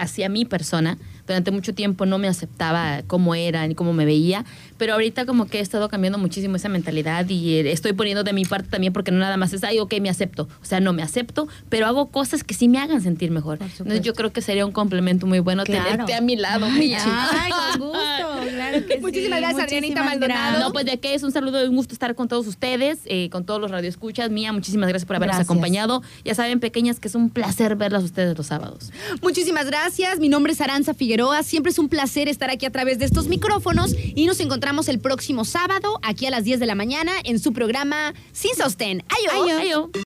hacia 0.00 0.28
mi 0.28 0.44
persona. 0.44 0.98
Durante 1.26 1.50
mucho 1.50 1.74
tiempo 1.74 2.06
no 2.06 2.18
me 2.18 2.28
aceptaba 2.28 3.02
cómo 3.06 3.34
era 3.34 3.66
ni 3.66 3.74
cómo 3.74 3.92
me 3.92 4.04
veía, 4.04 4.44
pero 4.78 4.94
ahorita 4.94 5.26
como 5.26 5.46
que 5.46 5.58
he 5.58 5.60
estado 5.60 5.88
cambiando 5.88 6.18
muchísimo 6.18 6.56
esa 6.56 6.68
mentalidad 6.68 7.28
y 7.28 7.54
eh, 7.54 7.72
estoy 7.72 7.92
poniendo 7.92 8.24
de 8.24 8.32
mi 8.32 8.44
parte 8.44 8.68
también 8.68 8.92
porque 8.92 9.10
no 9.10 9.18
nada 9.18 9.36
más 9.36 9.52
es, 9.52 9.64
ay, 9.64 9.78
ok, 9.78 9.94
me 10.00 10.08
acepto. 10.08 10.48
O 10.62 10.64
sea, 10.64 10.80
no 10.80 10.92
me 10.92 11.02
acepto, 11.02 11.48
pero 11.68 11.86
hago 11.86 12.10
cosas 12.10 12.44
que 12.44 12.54
sí 12.54 12.68
me 12.68 12.78
hagan 12.78 13.02
sentir 13.02 13.30
mejor. 13.30 13.58
Entonces 13.60 14.02
yo 14.02 14.14
creo 14.14 14.32
que 14.32 14.40
sería 14.40 14.66
un 14.66 14.72
complemento 14.72 15.26
muy 15.26 15.38
bueno 15.38 15.64
tenerte 15.64 16.14
a 16.14 16.20
mi 16.20 16.36
lado, 16.36 16.66
Ay, 16.66 16.94
ay, 16.94 17.50
con 17.78 17.88
gusto, 17.88 18.50
claro 18.50 18.86
que 18.86 18.98
Muchísimas 18.98 19.40
gracias, 19.40 19.64
Adrianita 19.64 20.02
Maldonado. 20.02 20.60
No, 20.60 20.72
pues 20.72 20.84
de 20.86 20.98
qué 20.98 21.14
es 21.14 21.22
un 21.22 21.32
saludo 21.32 21.64
y 21.64 21.68
un 21.68 21.76
gusto 21.76 21.92
estar 21.92 22.14
con 22.14 22.28
todos 22.28 22.46
ustedes, 22.46 23.00
eh, 23.04 23.28
con 23.30 23.44
todos 23.44 23.60
los 23.60 23.70
radioescuchas. 23.70 24.30
Mía, 24.30 24.52
muchísimas 24.52 24.88
gracias 24.88 25.06
por 25.06 25.16
habernos 25.16 25.38
acompañado. 25.38 26.02
Ya 26.24 26.34
saben, 26.34 26.60
pequeñas, 26.60 27.00
que 27.00 27.08
es 27.08 27.14
un 27.14 27.30
placer 27.30 27.76
verlas 27.76 28.02
ustedes 28.02 28.36
los 28.36 28.46
sábados. 28.46 28.90
Muchísimas 29.22 29.66
gracias. 29.66 30.18
Mi 30.18 30.28
nombre 30.28 30.52
es 30.52 30.60
Aranza 30.60 30.94
Figueroa. 30.94 31.42
Siempre 31.42 31.70
es 31.70 31.78
un 31.78 31.88
placer 31.88 32.28
estar 32.28 32.50
aquí 32.50 32.66
a 32.66 32.70
través 32.70 32.98
de 32.98 33.04
estos 33.04 33.28
micrófonos 33.28 33.94
y 34.14 34.26
nos 34.26 34.40
encontramos 34.40 34.64
el 34.82 34.98
próximo 34.98 35.44
sábado 35.44 36.00
aquí 36.02 36.26
a 36.26 36.30
las 36.30 36.42
10 36.42 36.58
de 36.58 36.66
la 36.66 36.74
mañana 36.74 37.12
en 37.22 37.38
su 37.38 37.52
programa 37.52 38.12
Sin 38.32 38.54
Sostén. 38.56 39.04
¡Ayo! 39.08 39.58
¡Ayo! 39.58 39.90